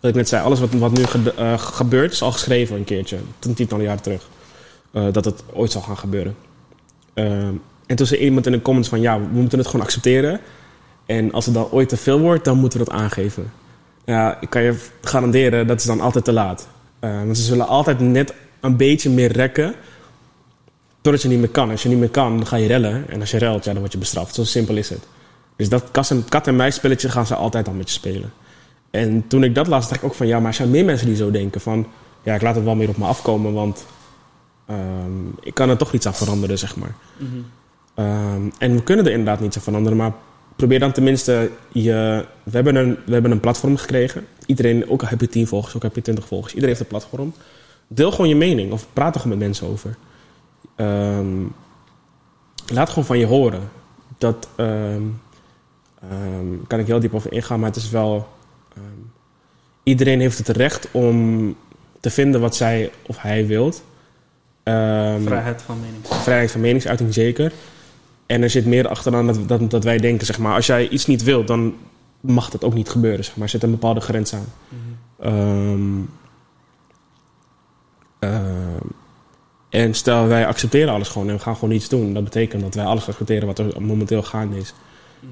wat 0.00 0.10
ik 0.10 0.16
net 0.16 0.28
zei, 0.28 0.44
alles 0.44 0.60
wat, 0.60 0.72
wat 0.72 0.92
nu 0.92 1.04
ge, 1.04 1.34
uh, 1.38 1.58
gebeurt 1.58 2.12
is 2.12 2.22
al 2.22 2.32
geschreven 2.32 2.76
een 2.76 2.84
keertje. 2.84 3.18
Een 3.40 3.54
tientallen 3.54 3.84
jaren 3.84 4.02
terug. 4.02 4.28
Uh, 4.92 5.06
dat 5.12 5.24
het 5.24 5.42
ooit 5.52 5.70
zal 5.70 5.80
gaan 5.80 5.98
gebeuren. 5.98 6.36
Uh, 7.14 7.24
en 7.86 7.96
toen 7.96 8.06
zei 8.06 8.20
iemand 8.20 8.46
in 8.46 8.52
de 8.52 8.62
comments 8.62 8.88
van... 8.88 9.00
ja, 9.00 9.20
we 9.20 9.26
moeten 9.30 9.58
het 9.58 9.66
gewoon 9.66 9.86
accepteren. 9.86 10.40
En 11.06 11.32
als 11.32 11.44
het 11.44 11.54
dan 11.54 11.70
ooit 11.70 11.88
te 11.88 11.96
veel 11.96 12.20
wordt, 12.20 12.44
dan 12.44 12.58
moeten 12.58 12.78
we 12.78 12.84
dat 12.84 12.94
aangeven. 12.94 13.52
Ja, 14.04 14.40
ik 14.40 14.50
kan 14.50 14.62
je 14.62 14.74
garanderen, 15.02 15.66
dat 15.66 15.80
is 15.80 15.86
dan 15.86 16.00
altijd 16.00 16.24
te 16.24 16.32
laat. 16.32 16.68
Uh, 17.00 17.10
want 17.16 17.36
ze 17.36 17.42
zullen 17.42 17.68
altijd 17.68 18.00
net 18.00 18.34
een 18.60 18.76
beetje 18.76 19.10
meer 19.10 19.32
rekken... 19.32 19.74
totdat 21.00 21.22
je 21.22 21.28
niet 21.28 21.38
meer 21.38 21.48
kan. 21.48 21.70
Als 21.70 21.82
je 21.82 21.88
niet 21.88 21.98
meer 21.98 22.10
kan, 22.10 22.36
dan 22.36 22.46
ga 22.46 22.56
je 22.56 22.66
rellen. 22.66 23.04
En 23.08 23.20
als 23.20 23.30
je 23.30 23.38
relt, 23.38 23.64
ja, 23.64 23.70
dan 23.70 23.80
word 23.80 23.92
je 23.92 23.98
bestraft. 23.98 24.34
Zo 24.34 24.44
simpel 24.44 24.76
is 24.76 24.88
het. 24.88 25.06
Dus 25.60 25.68
dat 25.68 25.90
kat 26.28 26.46
en 26.46 26.56
muis 26.56 26.74
spelletje 26.74 27.08
gaan 27.08 27.26
ze 27.26 27.34
altijd 27.34 27.68
al 27.68 27.74
met 27.74 27.88
je 27.88 27.94
spelen. 27.94 28.32
En 28.90 29.26
toen 29.26 29.44
ik 29.44 29.54
dat 29.54 29.66
las, 29.66 29.88
dacht 29.88 30.02
ik 30.02 30.08
ook 30.08 30.14
van 30.14 30.26
ja, 30.26 30.38
maar 30.38 30.48
er 30.48 30.54
zijn 30.54 30.70
meer 30.70 30.84
mensen 30.84 31.06
die 31.06 31.16
zo 31.16 31.30
denken 31.30 31.60
van 31.60 31.86
ja, 32.22 32.34
ik 32.34 32.42
laat 32.42 32.54
het 32.54 32.64
wel 32.64 32.74
meer 32.74 32.88
op 32.88 32.96
me 32.96 33.04
afkomen, 33.04 33.52
want 33.52 33.86
um, 34.70 35.34
ik 35.40 35.54
kan 35.54 35.68
er 35.68 35.76
toch 35.76 35.92
iets 35.92 36.06
aan 36.06 36.14
veranderen, 36.14 36.58
zeg 36.58 36.76
maar. 36.76 36.94
Mm-hmm. 37.16 37.44
Um, 38.34 38.52
en 38.58 38.74
we 38.74 38.82
kunnen 38.82 39.04
er 39.04 39.10
inderdaad 39.10 39.40
niets 39.40 39.56
aan 39.56 39.62
veranderen, 39.62 39.98
maar 39.98 40.12
probeer 40.56 40.78
dan 40.78 40.92
tenminste 40.92 41.50
je. 41.68 42.26
We 42.42 42.50
hebben 42.50 42.74
een, 42.74 42.98
we 43.06 43.12
hebben 43.12 43.30
een 43.30 43.40
platform 43.40 43.76
gekregen. 43.76 44.26
Iedereen, 44.46 44.90
ook 44.90 45.02
al 45.02 45.08
heb 45.08 45.20
je 45.20 45.28
10 45.28 45.46
volgers, 45.46 45.74
ook 45.76 45.82
al 45.82 45.88
heb 45.88 45.96
je 45.96 46.02
20 46.02 46.26
volgers, 46.26 46.54
iedereen 46.54 46.76
heeft 46.76 46.90
een 46.90 46.98
platform. 46.98 47.32
Deel 47.88 48.10
gewoon 48.10 48.28
je 48.28 48.36
mening 48.36 48.72
of 48.72 48.86
praat 48.92 49.14
er 49.14 49.20
gewoon 49.20 49.38
met 49.38 49.46
mensen 49.46 49.68
over. 49.68 49.96
Um, 50.76 51.52
laat 52.72 52.88
gewoon 52.88 53.04
van 53.04 53.18
je 53.18 53.26
horen. 53.26 53.68
Dat 54.18 54.48
kan 56.66 56.78
ik 56.78 56.86
heel 56.86 57.00
diep 57.00 57.14
over 57.14 57.32
ingaan, 57.32 57.60
maar 57.60 57.68
het 57.68 57.78
is 57.78 57.90
wel. 57.90 58.28
Um, 58.76 59.12
iedereen 59.82 60.20
heeft 60.20 60.38
het 60.38 60.48
recht 60.48 60.88
om 60.90 61.56
te 62.00 62.10
vinden 62.10 62.40
wat 62.40 62.56
zij 62.56 62.90
of 63.06 63.22
hij 63.22 63.46
wilt. 63.46 63.82
Um, 64.64 65.22
vrijheid 65.22 65.62
van 65.62 65.80
meningsuiting. 65.80 66.22
Vrijheid 66.22 66.50
van 66.50 66.60
meningsuiting, 66.60 67.14
zeker. 67.14 67.52
En 68.26 68.42
er 68.42 68.50
zit 68.50 68.66
meer 68.66 68.88
achteraan 68.88 69.26
dat, 69.26 69.48
dat, 69.48 69.70
dat 69.70 69.84
wij 69.84 69.98
denken, 69.98 70.26
zeg 70.26 70.38
maar, 70.38 70.54
als 70.54 70.66
jij 70.66 70.88
iets 70.88 71.06
niet 71.06 71.22
wilt, 71.22 71.46
dan 71.46 71.74
mag 72.20 72.50
dat 72.50 72.64
ook 72.64 72.74
niet 72.74 72.88
gebeuren, 72.88 73.24
zeg 73.24 73.34
maar. 73.34 73.44
Er 73.44 73.50
zit 73.50 73.62
een 73.62 73.70
bepaalde 73.70 74.00
grens 74.00 74.34
aan. 74.34 74.46
Um, 75.24 76.10
uh, 78.20 78.40
en 79.68 79.94
stel, 79.94 80.26
wij 80.26 80.46
accepteren 80.46 80.94
alles 80.94 81.08
gewoon 81.08 81.28
en 81.28 81.34
we 81.34 81.40
gaan 81.40 81.54
gewoon 81.54 81.70
niets 81.70 81.88
doen. 81.88 82.14
Dat 82.14 82.24
betekent 82.24 82.62
dat 82.62 82.74
wij 82.74 82.84
alles 82.84 83.08
accepteren 83.08 83.46
wat 83.46 83.58
er 83.58 83.82
momenteel 83.82 84.22
gaande 84.22 84.56
is. 84.56 84.74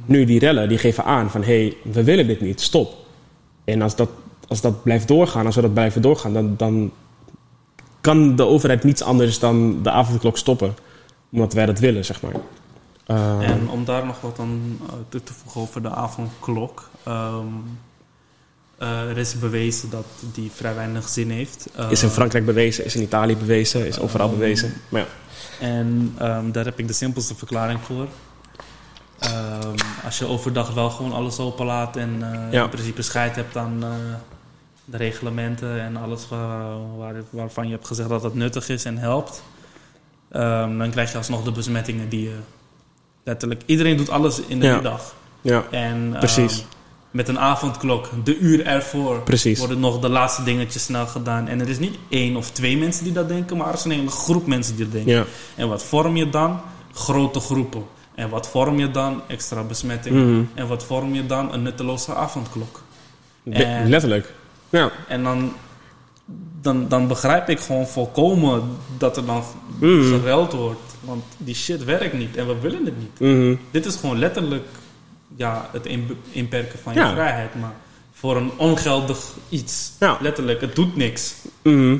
Nu, 0.04 0.24
die 0.24 0.38
rellen, 0.38 0.68
die 0.68 0.78
geven 0.78 1.04
aan 1.04 1.30
van... 1.30 1.42
hé, 1.42 1.62
hey, 1.62 1.92
we 1.92 2.04
willen 2.04 2.26
dit 2.26 2.40
niet, 2.40 2.60
stop. 2.60 2.94
En 3.64 3.82
als 3.82 3.96
dat, 3.96 4.10
als 4.48 4.60
dat 4.60 4.82
blijft 4.82 5.08
doorgaan, 5.08 5.46
als 5.46 5.54
we 5.54 5.60
dat 5.60 5.72
blijven 5.72 6.02
doorgaan... 6.02 6.32
dan, 6.32 6.54
dan 6.56 6.92
kan 8.00 8.36
de 8.36 8.44
overheid 8.44 8.84
niets 8.84 9.02
anders 9.02 9.38
dan 9.38 9.82
de 9.82 9.90
avondklok 9.90 10.38
stoppen. 10.38 10.74
Omdat 11.32 11.52
wij 11.52 11.66
dat 11.66 11.78
willen, 11.78 12.04
zeg 12.04 12.22
maar. 12.22 12.34
Uh, 13.06 13.48
En 13.50 13.68
om 13.68 13.84
daar 13.84 14.06
nog 14.06 14.20
wat 14.20 14.38
aan 14.38 14.80
toe 15.08 15.22
te 15.22 15.32
voegen 15.32 15.60
over 15.60 15.82
de 15.82 15.90
avondklok. 15.90 16.90
Um, 17.08 17.78
uh, 18.82 19.10
er 19.10 19.18
is 19.18 19.38
bewezen 19.38 19.90
dat 19.90 20.06
die 20.32 20.50
vrij 20.54 20.74
weinig 20.74 21.08
zin 21.08 21.30
heeft. 21.30 21.68
is 21.88 22.02
in 22.02 22.08
Frankrijk 22.08 22.44
bewezen, 22.44 22.84
is 22.84 22.96
in 22.96 23.02
Italië 23.02 23.36
bewezen, 23.36 23.86
is 23.86 23.98
overal 23.98 24.30
bewezen. 24.30 24.72
Maar 24.88 25.00
ja. 25.00 25.06
En 25.66 26.16
um, 26.22 26.52
daar 26.52 26.64
heb 26.64 26.78
ik 26.78 26.86
de 26.86 26.92
simpelste 26.92 27.34
verklaring 27.34 27.80
voor. 27.80 28.06
Um, 29.24 29.74
als 30.04 30.18
je 30.18 30.26
overdag 30.26 30.74
wel 30.74 30.90
gewoon 30.90 31.12
alles 31.12 31.38
openlaat 31.38 31.96
en 31.96 32.24
ja. 32.50 32.62
in 32.62 32.68
principe 32.68 33.02
scheid 33.02 33.36
hebt 33.36 33.56
aan 33.56 33.84
de 34.84 34.96
reglementen 34.96 35.80
en 35.80 35.96
alles 35.96 36.28
waar, 36.28 36.96
waar, 36.96 37.14
waarvan 37.30 37.66
je 37.66 37.72
hebt 37.72 37.86
gezegd 37.86 38.08
dat 38.08 38.22
het 38.22 38.34
nuttig 38.34 38.68
is 38.68 38.84
en 38.84 38.98
helpt, 38.98 39.42
dan 40.78 40.90
krijg 40.90 41.10
je 41.10 41.16
alsnog 41.16 41.42
de 41.42 41.52
besmettingen 41.52 42.08
die 42.08 42.22
je 42.22 42.36
letterlijk. 43.22 43.62
Iedereen 43.66 43.96
doet 43.96 44.10
alles 44.10 44.40
in 44.40 44.60
de 44.60 44.66
ja. 44.66 44.74
middag. 44.74 45.14
Ja, 45.40 45.64
En 45.70 46.16
precies. 46.18 46.58
um, 46.58 46.66
met 47.10 47.28
een 47.28 47.38
avondklok, 47.38 48.10
de 48.24 48.38
uur 48.38 48.66
ervoor, 48.66 49.20
Precies. 49.20 49.58
worden 49.58 49.80
nog 49.80 49.98
de 50.00 50.08
laatste 50.08 50.42
dingetjes 50.42 50.82
snel 50.82 51.06
gedaan. 51.06 51.48
En 51.48 51.60
er 51.60 51.68
is 51.68 51.78
niet 51.78 51.98
één 52.08 52.36
of 52.36 52.50
twee 52.50 52.78
mensen 52.78 53.04
die 53.04 53.12
dat 53.12 53.28
denken, 53.28 53.56
maar 53.56 53.68
er 53.68 53.74
is 53.74 53.84
een 53.84 53.90
hele 53.90 54.10
groep 54.10 54.46
mensen 54.46 54.76
die 54.76 54.84
dat 54.84 54.92
denken. 54.92 55.12
Ja. 55.12 55.24
En 55.56 55.68
wat 55.68 55.84
vorm 55.84 56.16
je 56.16 56.30
dan? 56.30 56.60
Grote 56.92 57.40
groepen. 57.40 57.84
En 58.18 58.28
wat 58.28 58.48
vorm 58.48 58.78
je 58.78 58.90
dan? 58.90 59.22
Extra 59.26 59.62
besmettingen. 59.62 60.32
Mhm. 60.32 60.44
En 60.54 60.66
wat 60.68 60.84
vorm 60.84 61.14
je 61.14 61.26
dan? 61.26 61.52
Een 61.52 61.62
nutteloze 61.62 62.14
avondklok. 62.14 62.82
En- 63.50 63.88
Letterlijk. 63.88 64.32
Ja. 64.70 64.90
En 65.08 65.22
dan, 65.22 65.52
dan, 66.60 66.88
dan 66.88 67.08
begrijp 67.08 67.48
ik 67.48 67.60
gewoon 67.60 67.86
volkomen 67.86 68.62
dat 68.98 69.16
er 69.16 69.24
dan 69.26 69.42
Mhm. 69.80 70.02
gereld 70.02 70.52
wordt. 70.52 70.80
Want 71.00 71.24
die 71.36 71.54
shit 71.54 71.84
werkt 71.84 72.12
niet 72.12 72.36
en 72.36 72.46
we 72.46 72.58
willen 72.60 72.84
het 72.84 72.98
niet. 72.98 73.18
Mhm. 73.20 73.54
Dit 73.70 73.86
is 73.86 73.96
gewoon 73.96 74.18
letterlijk 74.18 74.66
ja, 75.36 75.68
het 75.72 75.86
in- 75.86 76.16
inperken 76.30 76.78
van 76.78 76.94
je 76.94 77.00
Ja. 77.00 77.12
vrijheid. 77.12 77.54
Maar 77.60 77.74
voor 78.12 78.36
een 78.36 78.50
ongeldig 78.56 79.18
iets. 79.48 79.92
Ja. 80.00 80.18
Letterlijk, 80.20 80.60
het 80.60 80.74
doet 80.74 80.96
niks. 80.96 81.34
Mhm. 81.62 81.96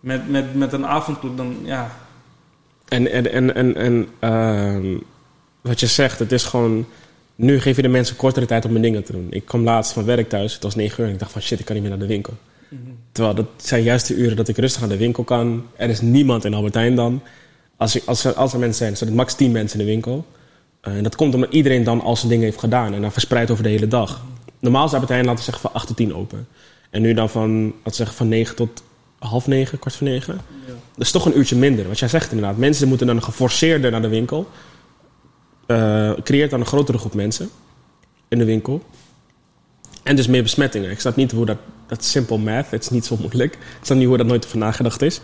Met, 0.00 0.28
met, 0.28 0.54
met 0.54 0.72
een 0.72 0.86
avondklok 0.86 1.36
dan, 1.36 1.56
ja... 1.62 1.90
En, 2.88 3.10
en, 3.10 3.32
en, 3.32 3.54
en, 3.54 3.76
en 3.76 4.08
ehm, 4.18 4.96
wat 5.60 5.80
je 5.80 5.86
zegt, 5.86 6.18
het 6.18 6.32
is 6.32 6.44
gewoon... 6.44 6.86
Nu 7.34 7.60
geef 7.60 7.76
je 7.76 7.82
de 7.82 7.88
mensen 7.88 8.16
kortere 8.16 8.46
tijd 8.46 8.64
om 8.64 8.72
hun 8.72 8.82
dingen 8.82 9.04
te 9.04 9.12
doen. 9.12 9.26
Ik 9.30 9.44
kwam 9.44 9.62
laatst 9.62 9.92
van 9.92 10.04
werk 10.04 10.28
thuis, 10.28 10.52
het 10.54 10.62
was 10.62 10.74
9 10.74 11.00
uur... 11.00 11.06
en 11.06 11.12
ik 11.12 11.18
dacht 11.18 11.32
van 11.32 11.42
shit, 11.42 11.58
ik 11.58 11.64
kan 11.64 11.74
niet 11.74 11.84
meer 11.84 11.92
naar 11.92 12.06
de 12.06 12.12
winkel. 12.12 12.34
Terwijl 13.12 13.34
dat 13.34 13.46
zijn 13.56 13.82
juist 13.82 14.06
de 14.06 14.14
uren 14.14 14.36
dat 14.36 14.48
ik 14.48 14.56
rustig 14.56 14.80
naar 14.80 14.90
de 14.90 14.96
winkel 14.96 15.24
kan. 15.24 15.66
Er 15.76 15.88
is 15.88 16.00
niemand 16.00 16.44
in 16.44 16.54
Albertijn 16.54 16.94
dan. 16.94 17.22
Als, 17.76 17.96
ik, 17.96 18.02
als, 18.06 18.24
er, 18.24 18.34
als 18.34 18.52
er 18.52 18.58
mensen 18.58 18.78
zijn, 18.78 18.96
zijn 18.96 19.10
er 19.10 19.16
max 19.16 19.34
10 19.34 19.52
mensen 19.52 19.78
in 19.78 19.86
de 19.86 19.90
winkel. 19.90 20.26
Eh, 20.80 20.96
en 20.96 21.02
dat 21.02 21.16
komt 21.16 21.34
omdat 21.34 21.52
iedereen 21.52 21.84
dan 21.84 22.00
al 22.00 22.16
zijn 22.16 22.28
dingen 22.28 22.44
heeft 22.44 22.58
gedaan. 22.58 22.94
En 22.94 23.00
dan 23.00 23.12
verspreid 23.12 23.50
over 23.50 23.62
de 23.62 23.68
hele 23.68 23.88
dag. 23.88 24.24
Normaal 24.58 24.86
is 24.86 24.92
Albertijn, 24.92 25.24
laten 25.24 25.44
zeggen, 25.44 25.62
van 25.62 25.72
8 25.72 25.86
tot 25.86 25.96
10 25.96 26.14
open. 26.14 26.48
En 26.90 27.02
nu 27.02 27.14
dan 27.14 27.30
van, 27.30 27.72
we 27.84 27.92
zeggen, 27.92 28.16
van 28.16 28.28
9 28.28 28.56
tot 28.56 28.82
half 29.18 29.46
9, 29.46 29.78
kwart 29.78 29.96
voor 29.96 30.06
9. 30.06 30.34
Ja. 30.66 30.72
Dat 30.94 31.06
is 31.06 31.10
toch 31.10 31.26
een 31.26 31.38
uurtje 31.38 31.56
minder. 31.56 31.88
Wat 31.88 31.98
jij 31.98 32.08
zegt 32.08 32.32
inderdaad. 32.32 32.56
Mensen 32.56 32.88
moeten 32.88 33.06
dan 33.06 33.22
geforceerder 33.22 33.90
naar 33.90 34.02
de 34.02 34.08
winkel. 34.08 34.48
Eh, 35.70 36.12
creëert 36.22 36.50
dan 36.50 36.60
een 36.60 36.66
grotere 36.66 36.98
groep 36.98 37.14
mensen 37.14 37.50
in 38.28 38.38
de 38.38 38.44
winkel. 38.44 38.82
En 40.02 40.16
dus 40.16 40.26
meer 40.26 40.42
besmettingen. 40.42 40.90
Ik 40.90 41.00
snap 41.00 41.16
niet 41.16 41.32
hoe 41.32 41.46
dat... 41.46 41.56
Dat 41.86 42.00
is 42.00 42.10
simple 42.10 42.38
math. 42.38 42.70
Het 42.70 42.82
is 42.82 42.90
niet 42.90 43.04
zo 43.04 43.16
moeilijk. 43.20 43.54
Ik 43.54 43.60
snap 43.82 43.98
niet 43.98 44.06
hoe 44.06 44.16
dat 44.16 44.26
nooit 44.26 44.46
over 44.46 44.58
nagedacht 44.58 45.02
is. 45.02 45.20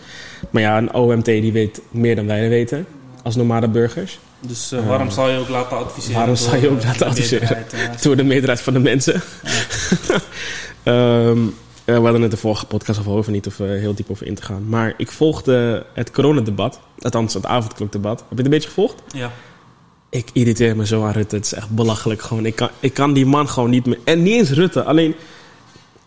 Maar 0.51 0.63
ja, 0.63 0.79
een 0.79 0.95
OMT 0.95 1.25
die 1.25 1.53
weet 1.53 1.81
meer 1.91 2.17
dan 2.17 2.27
wij 2.27 2.49
weten. 2.49 2.87
Als 3.23 3.37
normale 3.37 3.69
burgers. 3.69 4.19
Dus 4.41 4.73
uh, 4.73 4.87
waarom 4.87 5.11
zou 5.11 5.31
je 5.31 5.39
ook 5.39 5.49
laten 5.49 5.77
adviseren? 5.77 6.17
Waarom 6.17 6.37
zou 6.37 6.57
je 6.57 6.71
ook 6.71 6.83
laten 6.83 6.99
de 6.99 7.05
adviseren? 7.05 7.65
ja. 7.77 7.95
Door 8.03 8.17
de 8.17 8.25
meerderheid 8.25 8.61
van 8.61 8.73
de 8.73 8.79
mensen. 8.79 9.23
Ehm, 10.83 11.39
eh, 11.85 11.95
we 11.97 12.03
hadden 12.03 12.23
het 12.23 12.31
de 12.31 12.37
vorige 12.37 12.67
podcast 12.67 12.99
over, 12.99 13.13
over 13.13 13.33
niet 13.33 13.47
of 13.47 13.59
uh, 13.59 13.69
heel 13.69 13.95
diep 13.95 14.11
over 14.11 14.27
in 14.27 14.35
te 14.35 14.43
gaan. 14.43 14.69
Maar 14.69 14.95
ik 14.97 15.11
volgde 15.11 15.87
het 15.95 16.11
coronadebat. 16.11 16.81
Althans, 16.99 17.35
het 17.35 17.47
avondklokdebat. 17.47 18.19
Heb 18.19 18.29
je 18.29 18.35
het 18.37 18.45
een 18.45 18.51
beetje 18.51 18.69
gevolgd? 18.69 19.03
Ja. 19.15 19.31
Ik 20.11 20.31
irriteer 20.33 20.77
me 20.77 20.87
zo 20.87 21.05
aan 21.05 21.13
Rutte. 21.13 21.37
Het 21.37 21.45
is 21.45 21.53
echt 21.53 21.71
belachelijk. 21.71 22.23
Gewoon. 22.23 22.47
Ik, 22.47 22.57
kan, 22.57 22.71
ik 22.81 22.95
kan 22.95 23.13
die 23.13 23.27
man 23.27 23.49
gewoon 23.49 23.71
niet 23.71 23.87
meer. 23.87 23.99
En 24.05 24.23
niet 24.23 24.35
eens 24.35 24.51
Rutte. 24.51 24.83
Alleen, 24.83 25.15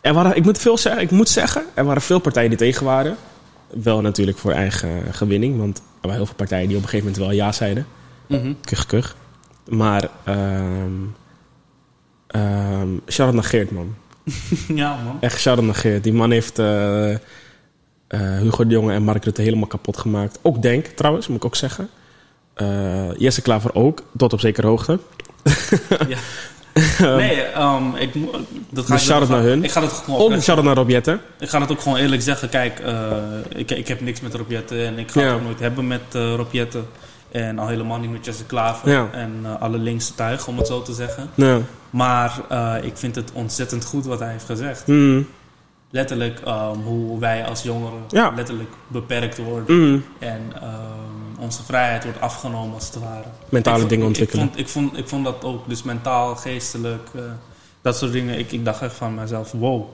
er 0.02 0.14
waren, 0.14 0.36
ik, 0.36 0.44
moet 0.44 0.58
veel 0.58 0.78
zeggen, 0.78 1.02
ik 1.02 1.12
moet 1.12 1.30
zeggen, 1.30 1.64
er 1.74 1.86
waren 1.86 2.02
veel 2.02 2.20
partijen 2.20 2.50
die 2.50 2.58
tegen 2.58 2.86
waren. 2.86 3.16
Wel 3.84 4.02
natuurlijk 4.02 4.38
voor 4.38 4.52
eigen 4.52 5.14
gewinning. 5.14 5.58
Want 5.58 5.78
er 5.78 5.84
waren 6.02 6.16
heel 6.16 6.26
veel 6.26 6.36
partijen 6.36 6.68
die 6.68 6.78
op 6.78 6.84
een 6.84 6.90
gegeven 6.90 7.12
moment 7.12 7.28
wel 7.28 7.46
ja 7.46 7.52
zeiden. 7.52 7.88
Mhm. 8.28 8.54
Kuch, 8.62 8.86
kuch. 8.86 9.16
Maar, 9.68 10.10
ehm 10.24 11.18
um, 12.36 13.02
shout-out 13.08 13.34
naar 13.34 13.44
Geert, 13.44 13.72
man. 13.72 13.96
ja, 14.82 15.00
man. 15.04 15.18
Echt 15.22 15.40
shout-out 15.40 15.66
naar 15.66 15.76
Geert. 15.76 16.04
Die 16.04 16.14
man 16.14 16.32
heeft 16.32 16.60
uh, 16.60 17.10
uh, 17.10 17.18
Hugo 18.10 18.68
de 18.68 18.74
Jonge 18.74 18.94
en 18.94 19.04
Mark 19.04 19.24
Rutte 19.24 19.42
helemaal 19.42 19.68
kapot 19.68 19.98
gemaakt. 19.98 20.40
Ook 20.42 20.62
Denk, 20.62 20.86
trouwens, 20.86 21.28
moet 21.28 21.38
ik 21.38 21.46
ook 21.46 21.56
zeggen. 21.56 21.90
Jesse 23.18 23.42
Klaver 23.42 23.76
ook, 23.76 24.02
tot 24.18 24.34
op 24.34 24.40
zekere 24.40 24.68
hoogte. 24.68 25.00
ja. 26.08 26.18
Nee, 27.00 27.58
um, 27.58 27.96
ik, 27.96 28.14
dat 28.70 28.86
ga 28.86 29.20
dus 29.20 29.30
naar 29.30 29.42
hun. 29.42 29.64
Ik 29.64 29.72
ga 29.72 29.82
het 29.82 29.92
gewoon 29.92 30.42
shout-out 30.42 30.66
naar 30.66 30.76
Robjette. 30.76 31.20
Ik 31.40 31.50
ga 31.50 31.62
het 31.62 31.72
ook 31.72 31.82
gewoon 31.82 31.98
eerlijk 31.98 32.22
zeggen. 32.22 32.50
Kijk, 32.50 32.80
uh, 32.80 33.14
ik, 33.48 33.72
ik 33.72 33.88
heb 33.88 34.02
niks 34.02 34.22
met 34.22 34.34
Robjette 34.34 34.84
en 34.86 34.98
ik 35.00 35.12
ga 35.12 35.20
Ja. 35.22 35.26
het 35.26 35.36
ook 35.36 35.44
nooit 35.44 35.60
hebben 35.60 35.88
met 35.88 36.02
uh, 36.16 36.34
Robjette. 36.36 36.82
En 37.32 37.60
al 37.60 37.68
helemaal 37.68 38.00
niet 38.00 38.12
met 38.12 38.26
Jesse 38.26 38.46
Klaver. 38.46 38.92
Ja. 38.92 39.08
En 39.12 39.40
uh, 39.44 39.62
alle 39.62 39.78
linkse 39.78 40.16
tuigen, 40.16 40.48
om 40.48 40.58
het 40.58 40.68
zo 40.68 40.82
te 40.82 40.94
zeggen. 40.94 41.30
Ja. 41.36 41.60
Maar 41.90 42.42
ik 42.82 42.98
vind 42.98 43.16
het 43.16 43.32
ontzettend 43.34 43.86
goed 43.86 44.06
wat 44.06 44.20
hij 44.20 44.32
heeft 44.32 44.46
gezegd. 44.46 44.88
Mm. 44.88 45.28
Letterlijk 45.92 46.40
um, 46.48 46.82
hoe 46.84 47.20
wij 47.20 47.46
als 47.46 47.64
jongeren 47.64 48.00
letterlijk 48.36 48.70
beperkt 48.88 49.38
worden. 49.38 49.76
Mm. 49.76 50.04
En 50.20 50.42
um, 50.64 51.19
onze 51.40 51.64
vrijheid 51.64 52.04
wordt 52.04 52.22
afgenomen 52.22 52.74
als 52.74 52.86
het 52.86 53.00
ware. 53.00 53.24
Mentale 53.50 53.78
vond, 53.78 53.90
dingen 53.90 54.06
ontwikkelen. 54.06 54.46
Ik 54.46 54.52
vond, 54.52 54.60
ik, 54.60 54.70
vond, 54.70 54.98
ik 54.98 55.08
vond 55.08 55.26
dat 55.26 55.44
ook. 55.44 55.70
Dus 55.70 55.84
mentaal, 55.84 56.36
geestelijk, 56.36 57.10
uh, 57.16 57.22
dat 57.82 57.98
soort 57.98 58.12
dingen. 58.12 58.40
Ik, 58.40 58.52
ik 58.52 58.66
dacht 58.66 58.82
echt 58.82 58.94
van 58.94 59.14
mezelf, 59.16 59.52
wow. 59.52 59.86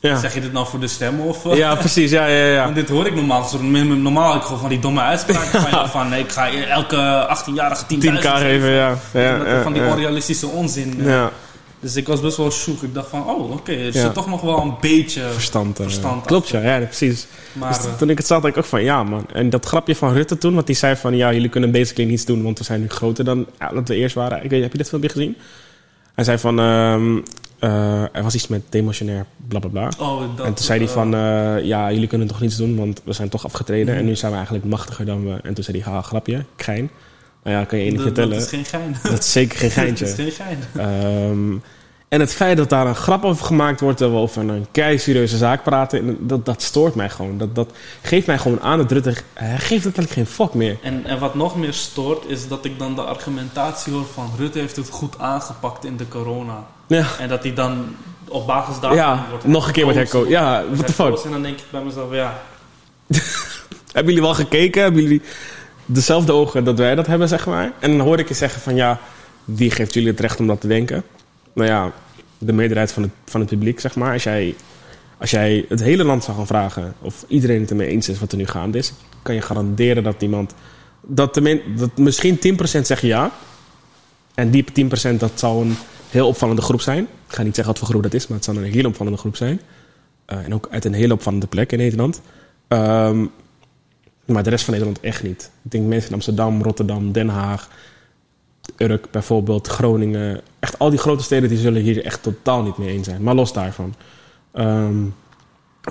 Ja. 0.00 0.18
Zeg 0.18 0.34
je 0.34 0.40
dit 0.40 0.52
nou 0.52 0.66
voor 0.66 0.80
de 0.80 0.88
stem? 0.88 1.20
Of, 1.20 1.44
uh, 1.44 1.56
ja, 1.56 1.74
precies. 1.74 2.10
Ja, 2.10 2.26
ja, 2.26 2.44
ja. 2.46 2.62
Want 2.64 2.74
dit 2.74 2.88
hoor 2.88 3.06
ik 3.06 3.14
normaal. 3.14 3.44
Zo, 3.44 3.62
normaal 3.62 4.36
ik 4.36 4.42
gewoon 4.42 4.58
van 4.58 4.68
die 4.68 4.78
domme 4.78 5.00
uitspraken 5.00 5.60
van, 5.68 5.70
ja, 5.70 5.88
van 5.88 6.14
ik 6.14 6.32
ga 6.32 6.50
elke 6.52 7.28
18-jarige 7.36 7.84
10.000 7.84 7.98
10k 7.98 8.18
geven. 8.20 8.70
Ja. 8.70 8.96
Ja, 9.12 9.20
ja, 9.20 9.62
van 9.62 9.72
die 9.72 9.82
onrealistische 9.82 10.46
onzin. 10.46 10.94
uh, 11.00 11.06
ja. 11.06 11.30
Dus 11.84 11.96
ik 11.96 12.06
was 12.06 12.20
best 12.20 12.36
wel 12.36 12.50
shook. 12.50 12.82
Ik 12.82 12.94
dacht 12.94 13.08
van, 13.08 13.26
oh 13.26 13.42
oké, 13.44 13.52
okay, 13.52 13.74
er 13.78 13.84
Ja. 13.84 13.92
zit 13.92 14.14
toch 14.14 14.26
nog 14.28 14.40
wel 14.40 14.60
een 14.60 14.74
beetje 14.80 15.20
Verstand. 15.32 15.78
uh, 15.78 15.84
verstand 15.84 16.26
Klopt, 16.26 16.48
ja. 16.48 16.60
ja 16.60 16.78
precies. 16.86 17.26
Maar, 17.52 17.72
Dus 17.76 17.86
uh, 17.86 17.94
toen 17.94 18.10
ik 18.10 18.18
het 18.18 18.26
zag, 18.26 18.40
dacht 18.40 18.52
ik 18.56 18.58
ook 18.62 18.68
van 18.68 18.82
ja, 18.82 19.02
man. 19.02 19.26
En 19.32 19.50
dat 19.50 19.66
grapje 19.66 19.96
van 19.96 20.12
Rutte 20.12 20.38
toen, 20.38 20.54
want 20.54 20.66
die 20.66 20.76
zei 20.76 20.96
van 20.96 21.16
ja, 21.16 21.32
jullie 21.32 21.48
kunnen 21.48 21.70
basically 21.70 22.10
niets 22.10 22.24
doen, 22.24 22.42
want 22.42 22.58
we 22.58 22.64
zijn 22.64 22.80
nu 22.80 22.88
groter 22.88 23.24
dan 23.24 23.46
ja, 23.58 23.68
dat 23.68 23.88
we 23.88 23.94
eerst 23.94 24.14
waren. 24.14 24.44
Ik 24.44 24.50
weet, 24.50 24.62
heb 24.62 24.72
je 24.72 24.78
dit 24.78 24.88
filmpje 24.88 25.10
gezien? 25.10 25.36
Hij 26.14 26.24
zei 26.24 26.38
van 26.38 26.58
um, 26.58 27.22
uh, 27.60 28.02
er 28.16 28.22
was 28.22 28.34
iets 28.34 28.48
met 28.48 28.62
demotionair, 28.68 29.26
bla 29.48 29.58
bla 29.58 29.68
bla. 29.70 29.88
oh, 30.06 30.20
dat, 30.36 30.46
en 30.46 30.54
toen 30.54 30.64
zei 30.64 30.78
hij 30.78 30.88
uh, 30.88 30.94
van 30.94 31.14
uh, 31.14 31.64
ja, 31.64 31.92
jullie 31.92 32.08
kunnen 32.08 32.26
toch 32.28 32.40
niets 32.40 32.56
doen, 32.56 32.76
want 32.76 33.00
we 33.04 33.12
zijn 33.12 33.28
toch 33.28 33.44
afgetreden 33.44 33.86
Mhm. 33.88 33.96
en 33.98 34.04
nu 34.04 34.16
zijn 34.16 34.30
we 34.30 34.36
eigenlijk 34.36 34.66
machtiger 34.66 35.04
dan 35.06 35.24
we. 35.24 35.38
En 35.42 35.54
toen 35.54 35.64
zei 35.64 35.82
hij, 35.82 35.92
ha, 35.92 36.02
grapje, 36.02 36.44
gein. 36.56 36.90
Nou 37.44 37.56
ja, 37.56 37.64
kan 37.64 37.78
je 37.78 37.84
één 37.90 38.00
vertellen. 38.00 38.30
dat 38.30 38.42
is 38.42 38.48
geen 38.48 38.64
gein. 38.64 38.96
Dat 39.10 39.18
is 39.18 39.32
zeker 39.32 39.58
geen 39.58 39.70
geintje. 39.80 40.04
dat 40.04 40.18
is 40.18 40.34
geen 40.36 40.46
gein. 40.72 41.28
Um, 41.30 41.62
en 42.08 42.20
het 42.20 42.34
feit 42.34 42.56
dat 42.56 42.68
daar 42.68 42.86
een 42.86 42.94
grap 42.94 43.24
over 43.24 43.46
gemaakt 43.46 43.80
wordt, 43.80 43.98
dat 43.98 44.10
we 44.10 44.16
over 44.16 44.48
een 44.48 44.66
kei 44.70 44.98
serieuze 44.98 45.36
zaak 45.36 45.62
praten, 45.62 46.26
dat, 46.26 46.46
dat 46.46 46.62
stoort 46.62 46.94
mij 46.94 47.10
gewoon. 47.10 47.38
Dat, 47.38 47.54
dat 47.54 47.70
geeft 48.02 48.26
mij 48.26 48.38
gewoon 48.38 48.60
aan 48.60 48.78
dat 48.78 48.92
Rutte, 48.92 49.14
hij 49.32 49.58
geeft 49.58 49.84
letterlijk 49.84 50.14
geen 50.14 50.26
fuck 50.26 50.54
meer. 50.54 50.76
En, 50.82 51.06
en 51.06 51.18
wat 51.18 51.34
nog 51.34 51.56
meer 51.56 51.72
stoort, 51.72 52.24
is 52.26 52.48
dat 52.48 52.64
ik 52.64 52.78
dan 52.78 52.94
de 52.94 53.02
argumentatie 53.02 53.92
hoor 53.92 54.06
van 54.12 54.30
Rutte 54.38 54.58
heeft 54.58 54.76
het 54.76 54.88
goed 54.88 55.18
aangepakt 55.18 55.84
in 55.84 55.96
de 55.96 56.08
corona. 56.08 56.66
Ja, 56.86 57.06
En 57.18 57.28
dat 57.28 57.42
hij 57.42 57.54
dan 57.54 57.96
op 58.28 58.46
basis 58.46 58.80
daarvan 58.80 58.98
ja 58.98 59.26
wordt 59.30 59.44
nog 59.44 59.66
een 59.66 59.72
keer 59.72 59.84
wordt 59.84 59.98
herkozen. 59.98 60.30
Ja, 60.30 60.64
what 60.70 60.86
the 60.86 60.92
fuck. 60.92 61.24
En 61.24 61.30
dan 61.30 61.42
denk 61.42 61.58
ik 61.58 61.64
bij 61.70 61.82
mezelf, 61.82 62.12
ja, 62.12 62.42
Hebben 63.92 64.14
jullie 64.14 64.28
wel 64.28 64.34
gekeken? 64.34 64.82
Hebben 64.82 65.02
jullie 65.02 65.22
dezelfde 65.86 66.32
ogen 66.32 66.64
dat 66.64 66.78
wij 66.78 66.94
dat 66.94 67.06
hebben, 67.06 67.28
zeg 67.28 67.46
maar? 67.46 67.72
En 67.78 67.96
dan 67.96 68.06
hoor 68.06 68.18
ik 68.18 68.28
je 68.28 68.34
zeggen 68.34 68.60
van 68.60 68.74
ja, 68.74 69.00
wie 69.44 69.70
geeft 69.70 69.94
jullie 69.94 70.10
het 70.10 70.20
recht 70.20 70.40
om 70.40 70.46
dat 70.46 70.60
te 70.60 70.66
denken? 70.66 71.02
Nou 71.52 71.68
ja, 71.68 71.92
de 72.38 72.52
meerderheid 72.52 72.92
van 72.92 73.02
het, 73.02 73.12
van 73.24 73.40
het 73.40 73.48
publiek, 73.48 73.80
zeg 73.80 73.94
maar. 73.94 74.12
Als 74.12 74.22
jij, 74.22 74.54
als 75.18 75.30
jij 75.30 75.64
het 75.68 75.80
hele 75.80 76.04
land 76.04 76.24
zou 76.24 76.36
gaan 76.36 76.46
vragen 76.46 76.94
of 77.00 77.24
iedereen 77.28 77.60
het 77.60 77.70
ermee 77.70 77.88
eens 77.88 78.08
is 78.08 78.18
wat 78.18 78.32
er 78.32 78.38
nu 78.38 78.46
gaande 78.46 78.78
is, 78.78 78.92
kan 79.22 79.34
je 79.34 79.40
garanderen 79.40 80.02
dat 80.02 80.22
iemand. 80.22 80.54
Dat, 81.00 81.34
dat 81.76 81.96
misschien 81.96 82.36
10% 82.36 82.80
zegt 82.80 83.02
ja. 83.02 83.30
En 84.34 84.50
die 84.50 84.64
10% 85.12 85.16
dat 85.16 85.32
zou 85.34 85.64
een 85.64 85.76
heel 86.10 86.26
opvallende 86.26 86.62
groep 86.62 86.80
zijn. 86.80 87.02
Ik 87.02 87.34
ga 87.34 87.42
niet 87.42 87.54
zeggen 87.54 87.72
wat 87.72 87.78
voor 87.82 87.88
groep 87.92 88.02
dat 88.02 88.14
is, 88.14 88.26
maar 88.26 88.36
het 88.36 88.46
zou 88.46 88.56
een 88.56 88.72
hele 88.72 88.88
opvallende 88.88 89.18
groep 89.18 89.36
zijn. 89.36 89.60
Uh, 90.32 90.38
en 90.44 90.54
ook 90.54 90.68
uit 90.70 90.84
een 90.84 90.94
hele 90.94 91.12
opvallende 91.12 91.46
plek 91.46 91.72
in 91.72 91.78
Nederland. 91.78 92.20
Um, 92.68 93.30
Maar 94.24 94.42
de 94.42 94.50
rest 94.50 94.64
van 94.64 94.74
Nederland 94.74 95.00
echt 95.00 95.22
niet. 95.22 95.50
Ik 95.64 95.70
denk 95.70 95.86
mensen 95.86 96.08
in 96.08 96.14
Amsterdam, 96.14 96.62
Rotterdam, 96.62 97.12
Den 97.12 97.28
Haag, 97.28 97.68
Urk 98.76 99.10
bijvoorbeeld, 99.10 99.66
Groningen. 99.66 100.40
Echt 100.58 100.78
al 100.78 100.90
die 100.90 100.98
grote 100.98 101.22
steden 101.22 101.48
die 101.48 101.58
zullen 101.58 101.82
hier 101.82 102.04
echt 102.04 102.22
totaal 102.22 102.62
niet 102.62 102.78
mee 102.78 102.88
eens 102.88 103.06
zijn. 103.06 103.22
Maar 103.22 103.34
los 103.34 103.52
daarvan. 103.52 103.94
Ehm, 104.52 105.02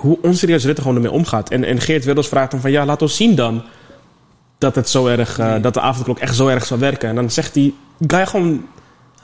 hoe 0.00 0.18
onserieus 0.22 0.64
Rutte 0.64 0.80
gewoon 0.80 0.96
ermee 0.96 1.12
omgaat. 1.12 1.50
En, 1.50 1.64
en 1.64 1.80
Geert 1.80 2.04
Wilders 2.04 2.28
vraagt 2.28 2.50
dan 2.50 2.60
van 2.60 2.70
ja, 2.70 2.84
laat 2.84 3.02
ons 3.02 3.16
zien 3.16 3.34
dan 3.34 3.62
dat 4.58 4.74
het 4.74 4.88
zo 4.88 5.06
erg, 5.06 5.38
eh, 5.38 5.62
dat 5.62 5.74
de 5.74 5.80
avondklok 5.80 6.18
echt 6.18 6.36
zo 6.36 6.46
erg 6.46 6.66
zou 6.66 6.80
werken. 6.80 7.08
En 7.08 7.14
dan 7.14 7.30
zegt 7.30 7.54
die 7.54 7.74
guy 8.06 8.26
gewoon 8.26 8.66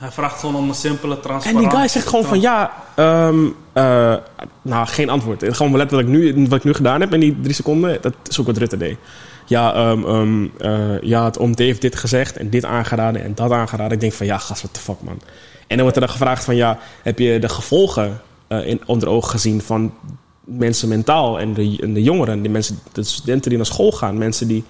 Hij 0.01 0.11
vraagt 0.11 0.40
gewoon 0.40 0.55
om 0.55 0.68
een 0.68 0.74
simpele 0.74 1.14
en 1.14 1.20
transparant. 1.20 1.70
die 1.70 1.78
guy 1.78 1.88
zegt 1.88 2.07
gewoon 2.07 2.24
van 2.24 2.40
ja, 2.40 2.72
ehm, 2.94 3.46
eh, 3.72 4.14
nou 4.62 4.86
geen 4.86 5.11
antwoord. 5.11 5.57
Gewoon 5.57 5.76
letterlijk 5.76 6.09
nu, 6.09 6.46
wat 6.48 6.59
ik 6.59 6.64
nu 6.64 6.72
gedaan 6.74 7.01
heb 7.01 7.14
in 7.14 7.20
die 7.20 7.40
drie 7.40 7.55
seconden, 7.55 7.98
dat 8.01 8.14
is 8.28 8.40
ook 8.40 8.46
wat 8.46 8.57
Rutte 8.57 8.76
deed. 8.76 8.98
Ja, 9.46 9.74
ehm, 9.74 10.05
ehm, 10.05 10.46
eh, 10.59 11.01
ja 11.01 11.24
het 11.24 11.38
OMT 11.38 11.59
heeft 11.59 11.80
dit 11.80 11.96
gezegd 11.96 12.36
en 12.36 12.51
dit 12.51 12.64
aangeraden 12.64 13.22
en 13.22 13.34
dat 13.34 13.51
aangeraden. 13.51 13.92
Ik 13.92 14.01
denk 14.01 14.12
van 14.12 14.26
ja, 14.26 14.38
gast, 14.38 14.62
what 14.62 14.74
the 14.74 14.80
fuck 14.80 15.03
man. 15.03 15.20
En 15.66 15.76
dan 15.76 15.80
wordt 15.80 15.96
er 15.96 16.03
dan 16.03 16.11
gevraagd 16.11 16.44
van 16.44 16.57
ja, 16.57 16.78
heb 17.03 17.18
je 17.18 17.38
de 17.38 17.48
gevolgen 17.48 18.20
eh, 18.46 18.66
in, 18.66 18.80
onder 18.86 19.09
ogen 19.09 19.30
gezien 19.30 19.61
van 19.62 19.94
mensen 20.44 20.88
mentaal 20.88 21.40
en 21.40 21.55
de, 21.55 21.78
en 21.80 21.94
de 21.94 22.03
jongeren, 22.03 22.42
de, 22.42 22.48
mensen, 22.48 22.78
de 22.92 23.03
studenten 23.03 23.48
die 23.48 23.59
naar 23.59 23.66
school 23.66 23.92
gaan, 23.92 24.18
mensen 24.18 24.48
die 24.48 24.64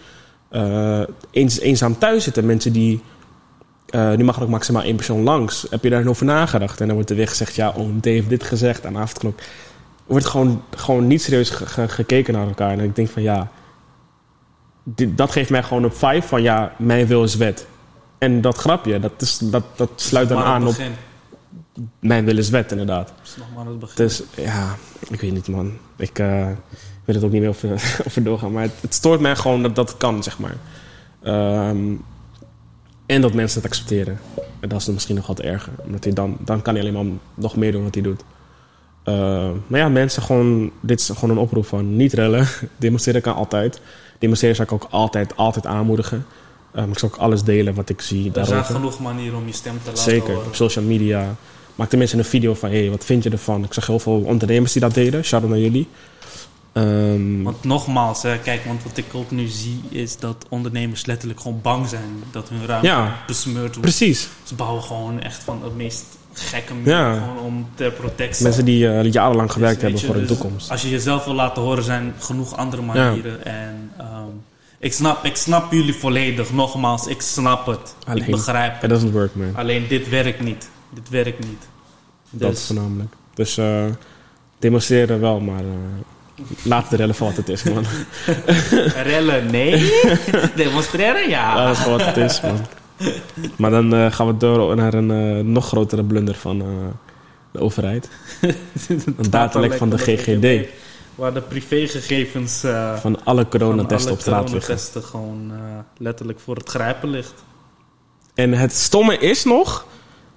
eens, 1.31 1.61
eenzaam 1.61 1.99
thuis 1.99 2.24
zitten, 2.24 2.47
mensen 2.47 2.72
die 2.72 3.03
eh, 3.91 4.12
nu 4.14 4.24
mag 4.24 4.36
er 4.36 4.43
ook 4.43 4.49
maximaal 4.49 4.82
één 4.82 4.97
persoon 4.97 5.22
langs. 5.22 5.66
Heb 5.70 5.82
je 5.84 5.91
daar 5.91 6.07
over 6.07 6.24
nagedacht? 6.26 6.80
En 6.80 6.86
dan 6.86 6.95
wordt 6.95 7.11
er 7.11 7.16
weer 7.16 7.28
gezegd, 7.28 7.55
ja, 7.55 7.70
OMT 7.70 8.05
heeft 8.05 8.28
dit 8.28 8.43
gezegd 8.43 8.86
aan 8.86 8.93
de 8.93 8.99
avondklok. 8.99 9.38
Er 9.38 9.45
wordt 10.16 10.26
gewoon, 10.26 10.62
gewoon 10.76 11.07
niet 11.07 11.22
serieus 11.22 11.51
ge- 11.51 11.66
ge- 11.66 11.88
gekeken 11.88 12.34
naar 12.34 12.47
elkaar. 12.47 12.70
En 12.70 12.80
ik 12.80 12.97
denk 12.97 13.09
van, 13.09 13.22
ja, 13.22 13.51
dit, 14.82 15.16
dat 15.18 15.30
geeft 15.30 15.51
mij 15.51 15.62
gewoon 15.62 15.82
een 15.82 15.93
vibe 15.93 16.22
van, 16.22 16.43
ja, 16.43 16.72
mijn 16.78 17.07
wil 17.07 17.22
is 17.24 17.34
wet. 17.36 17.66
En 18.18 18.41
dat 18.41 18.57
grapje, 18.57 19.01
dat, 19.01 19.12
is, 19.18 19.38
dat, 19.38 19.64
dat 19.76 19.91
sluit 19.97 20.28
dan 20.28 20.43
aan 20.43 20.66
op 20.66 20.74
mijn 22.01 22.24
wil 22.24 22.38
is 22.38 22.51
wet, 22.51 22.70
inderdaad. 22.70 23.12
Is 23.22 23.36
nog 23.36 23.47
maar 23.57 23.66
het 23.66 23.78
begin. 23.78 23.95
Dus 24.05 24.22
ja, 24.36 24.74
ik 25.09 25.20
weet 25.20 25.32
niet, 25.32 25.49
man. 25.49 25.72
Ik 25.97 26.18
eh, 26.18 26.47
wil 27.05 27.14
het 27.14 27.24
ook 27.24 27.30
niet 27.30 27.41
meer 27.41 27.49
over, 27.51 27.70
over 28.07 28.22
doorgaan. 28.22 28.53
Maar 28.53 28.62
het, 28.62 28.72
het 28.80 28.95
stoort 28.95 29.20
mij 29.20 29.36
gewoon 29.36 29.62
dat 29.62 29.74
dat 29.74 29.97
kan, 29.97 30.22
zeg 30.22 30.38
maar. 30.38 30.57
Ehm, 31.22 31.93
en 33.11 33.21
dat 33.21 33.35
mensen 33.35 33.63
het 33.63 33.71
accepteren. 33.71 34.21
En 34.61 34.69
dat 34.69 34.79
is 34.79 34.85
dan 34.85 34.95
misschien 34.95 35.17
nog 35.17 35.27
wat 35.27 35.41
erger. 35.41 35.73
Omdat 35.85 36.05
hij 36.05 36.13
dan, 36.13 36.37
dan 36.45 36.63
kan 36.63 36.75
hij 36.75 36.83
alleen 36.83 36.95
maar 36.95 37.19
nog 37.35 37.57
meer 37.57 37.73
doen 37.73 37.83
wat 37.83 37.95
hij 37.95 38.03
doet. 38.03 38.23
Eh, 39.03 39.51
maar 39.67 39.81
ja, 39.81 39.89
mensen 39.89 40.23
gewoon... 40.23 40.71
Dit 40.81 41.01
is 41.01 41.09
gewoon 41.09 41.31
een 41.31 41.43
oproep 41.43 41.67
van 41.67 41.97
niet 41.97 42.13
rellen. 42.13 42.47
Demonstreren 42.77 43.23
kan 43.23 43.35
altijd. 43.35 43.81
Demonstreren 44.19 44.57
zou 44.57 44.69
ik 44.69 44.75
ook 44.75 44.87
altijd, 44.91 45.37
altijd 45.37 45.67
aanmoedigen. 45.67 46.27
Eh, 46.73 46.81
maar 46.81 46.91
ik 46.91 46.99
zou 46.99 47.13
ook 47.13 47.19
alles 47.19 47.43
delen 47.43 47.75
wat 47.75 47.89
ik 47.89 48.01
zie 48.01 48.27
er 48.27 48.33
daarover. 48.33 48.65
zijn 48.65 48.77
genoeg 48.77 49.01
manieren 49.01 49.39
om 49.39 49.47
je 49.47 49.53
stem 49.53 49.79
te 49.83 49.89
laten 49.89 50.03
Zeker, 50.03 50.35
horen. 50.35 50.47
op 50.47 50.55
social 50.55 50.85
media. 50.85 51.37
Maak 51.75 51.89
tenminste 51.89 52.17
een 52.17 52.25
video 52.25 52.55
van, 52.55 52.71
hé, 52.71 52.81
hey, 52.81 52.91
wat 52.91 53.05
vind 53.05 53.23
je 53.23 53.31
ervan? 53.31 53.65
Ik 53.65 53.73
zag 53.73 53.87
heel 53.87 53.99
veel 53.99 54.23
ondernemers 54.27 54.73
die 54.73 54.83
dat 54.83 54.95
deden. 54.95 55.25
Shout-out 55.25 55.51
naar 55.51 55.61
jullie. 55.61 55.89
Ehm, 56.73 57.43
Want 57.43 57.64
nogmaals, 57.64 58.23
hè, 58.23 58.39
kijk, 58.39 58.64
want 58.64 58.83
wat 58.83 58.97
ik 58.97 59.05
ook 59.12 59.31
nu 59.31 59.47
zie 59.47 59.81
is 59.89 60.16
dat 60.18 60.47
ondernemers 60.49 61.07
letterlijk 61.07 61.41
gewoon 61.41 61.61
bang 61.62 61.89
zijn 61.89 62.23
dat 62.33 62.49
hun 62.49 62.66
ruimte 62.66 62.87
Ja. 62.87 63.16
besmeurd 63.27 63.64
wordt. 63.75 63.81
precies. 63.81 64.29
Ze 64.45 64.55
bouwen 64.55 64.83
gewoon 64.83 65.21
echt 65.21 65.43
van 65.43 65.61
het 65.64 65.77
meest 65.77 66.05
gekke 66.33 66.75
muur 66.75 66.89
Ja. 66.97 67.14
gewoon 67.14 67.39
om 67.45 67.66
ter 67.75 67.91
protectie. 67.93 68.43
Mensen 68.45 68.64
die 68.64 68.89
eh, 68.89 69.12
jarenlang 69.12 69.53
gewerkt 69.53 69.75
Dus, 69.81 69.83
hebben 69.83 70.01
voor 70.07 70.14
hun 70.18 70.27
dus 70.27 70.37
toekomst. 70.39 70.71
Als 70.71 70.83
je 70.83 70.91
jezelf 70.91 71.25
wil 71.25 71.35
laten 71.35 71.62
horen, 71.62 71.85
zijn 71.85 72.14
genoeg 72.18 72.57
andere 72.57 72.83
manieren. 72.83 73.45
En 73.45 73.91
ehm, 73.99 74.25
ik, 74.79 74.93
snap, 74.93 75.25
ik 75.25 75.37
snap 75.37 75.73
jullie 75.73 75.95
volledig. 75.95 76.53
Nogmaals, 76.53 77.07
ik 77.07 77.21
snap 77.21 77.66
het. 77.66 77.95
Alleen- 78.07 78.25
ik 78.25 78.31
begrijp 78.31 78.75
It 78.75 78.81
het. 78.81 78.91
doesn't 78.91 79.12
work, 79.12 79.35
man. 79.35 79.57
Alleen 79.57 79.89
dit 79.89 80.09
werkt 80.09 80.41
niet. 80.41 80.68
Dit 80.95 81.09
werkt 81.09 81.39
niet. 81.47 81.68
Dat 82.31 82.51
Dus, 82.51 82.66
voornamelijk. 82.66 83.12
Dus 83.35 83.57
eh, 83.59 83.85
demonstreren 84.59 85.21
wel, 85.21 85.41
maar 85.41 85.61
eh 85.61 85.64
laat 86.62 86.91
de 86.91 86.97
rellen 86.97 87.14
voor 87.14 87.26
wat 87.26 87.36
het 87.36 87.49
is, 87.49 87.62
man. 87.62 87.84
rellen, 89.12 89.51
nee. 89.51 89.93
Demonstreren, 90.55 91.28
ja. 91.28 91.64
dat 91.66 91.76
is 91.76 91.82
gewoon 91.82 91.99
wat 91.99 92.07
het 92.07 92.16
is, 92.16 92.41
man. 92.41 92.61
Maar 93.57 93.70
dan 93.70 93.95
eh, 93.95 94.12
gaan 94.12 94.26
we 94.26 94.36
door 94.36 94.76
naar 94.76 94.95
een 94.95 95.11
eh, 95.11 95.45
nog 95.45 95.66
grotere 95.66 96.05
blunder 96.05 96.34
van 96.34 96.61
eh, 96.61 96.66
de 97.51 97.59
overheid. 97.59 98.09
Een 98.88 99.30
datalek 99.30 99.74
van 99.74 99.91
de 99.91 99.99
GGD. 99.99 100.68
Waar 101.14 101.34
de 101.34 101.41
privégegevens 101.41 102.64
Van 102.97 103.24
alle 103.24 103.49
coronatesten 103.49 104.12
op 104.12 104.20
straat 104.20 104.53
liggen. 104.53 104.74
testen 104.74 105.03
gewoon 105.03 105.53
letterlijk 105.97 106.41
voor 106.41 106.57
het 106.57 106.68
grijpen 106.68 107.11
ligt. 107.11 107.34
En 108.34 108.53
het 108.53 108.72
stomme 108.72 109.18
is 109.18 109.45
nog 109.45 109.86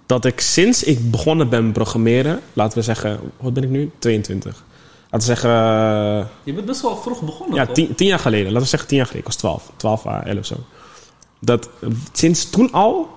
dat 0.06 0.26
ik 0.26 0.40
sinds 0.40 0.84
ik 0.84 1.12
begonnen 1.12 1.50
ben 1.50 1.72
programmeren, 1.72 2.40
laten 2.54 2.78
we 2.78 2.84
zeggen, 2.84 3.20
wat 3.38 3.54
ben 3.54 3.64
ik 3.64 3.70
nu? 3.70 3.92
22. 4.00 4.64
Laten 5.14 5.30
we 5.30 5.36
zeggen. 5.36 5.50
Uh, 5.50 6.26
je 6.44 6.54
bent 6.54 6.66
best 6.66 6.82
wel 6.82 6.98
vroeg 6.98 7.22
begonnen. 7.22 7.56
Ja, 7.56 7.66
tien, 7.66 7.96
tien, 7.96 8.08
jaar 8.08 8.20
geleden. 8.20 8.46
Laten 8.46 8.62
we 8.62 8.68
zeggen 8.68 8.90
tien 8.90 8.98
jaar 8.98 9.08
geleden. 9.08 9.28
Ik 9.28 9.34
was 9.34 9.42
12. 9.42 9.72
12 9.76 10.06
à 10.06 10.24
11 10.24 10.46
zo. 10.46 10.56
Dat 11.40 11.70
sinds 12.12 12.50
toen 12.50 12.72
al 12.72 13.10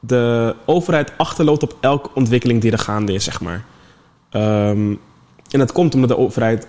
de 0.00 0.54
overheid 0.66 1.12
achterloopt 1.16 1.62
op 1.62 1.76
elke 1.80 2.08
ontwikkeling 2.14 2.60
die 2.60 2.72
er 2.72 2.78
gaande 2.78 3.12
is, 3.12 3.24
zeg 3.24 3.40
maar. 3.40 3.64
Um, 4.30 5.00
en 5.50 5.58
dat 5.58 5.72
komt 5.72 5.94
omdat 5.94 6.08
de 6.08 6.18
overheid 6.18 6.66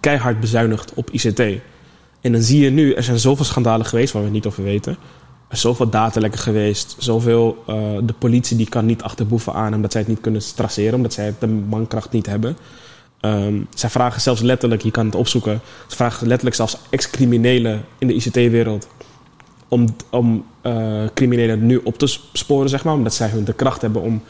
keihard 0.00 0.40
bezuinigt 0.40 0.94
op 0.94 1.10
ICT. 1.10 1.40
En 2.20 2.32
dan 2.32 2.42
zie 2.42 2.60
je 2.60 2.70
nu, 2.70 2.92
er 2.92 3.02
zijn 3.02 3.18
zoveel 3.18 3.44
schandalen 3.44 3.86
geweest 3.86 4.12
waar 4.12 4.24
we 4.24 4.30
niet 4.30 4.46
over 4.46 4.62
weten. 4.62 4.92
Er 5.48 5.54
is 5.54 5.60
zoveel 5.60 5.88
datalekken 5.88 6.40
geweest. 6.40 6.96
Zoveel, 6.98 7.64
uh, 7.68 7.74
de 8.02 8.14
politie 8.18 8.56
die 8.56 8.68
kan 8.68 8.86
niet 8.86 9.02
achter 9.02 9.26
boeven 9.26 9.52
aan 9.52 9.74
omdat 9.74 9.92
zij 9.92 10.00
het 10.00 10.10
niet 10.10 10.20
kunnen 10.20 10.42
traceren. 10.54 10.94
Omdat 10.94 11.12
zij 11.12 11.34
de 11.38 11.46
mankracht 11.46 12.12
niet 12.12 12.26
hebben. 12.26 12.56
Um, 13.24 13.66
zij 13.74 13.90
vragen 13.90 14.20
zelfs 14.20 14.40
letterlijk, 14.40 14.82
je 14.82 14.90
kan 14.90 15.06
het 15.06 15.14
opzoeken. 15.14 15.60
Ze 15.86 15.96
vragen 15.96 16.26
letterlijk 16.26 16.56
zelfs 16.56 16.76
ex-criminelen 16.90 17.84
in 17.98 18.06
de 18.06 18.14
ICT-wereld. 18.14 18.88
Om, 19.68 19.86
om 20.10 20.44
uh, 20.62 21.04
criminelen 21.14 21.66
nu 21.66 21.80
op 21.84 21.98
te 21.98 22.18
sporen, 22.32 22.68
zeg 22.68 22.84
maar. 22.84 22.94
Omdat 22.94 23.14
zij 23.14 23.28
hun 23.28 23.44
de 23.44 23.52
kracht 23.52 23.82
hebben 23.82 24.02
om... 24.02 24.22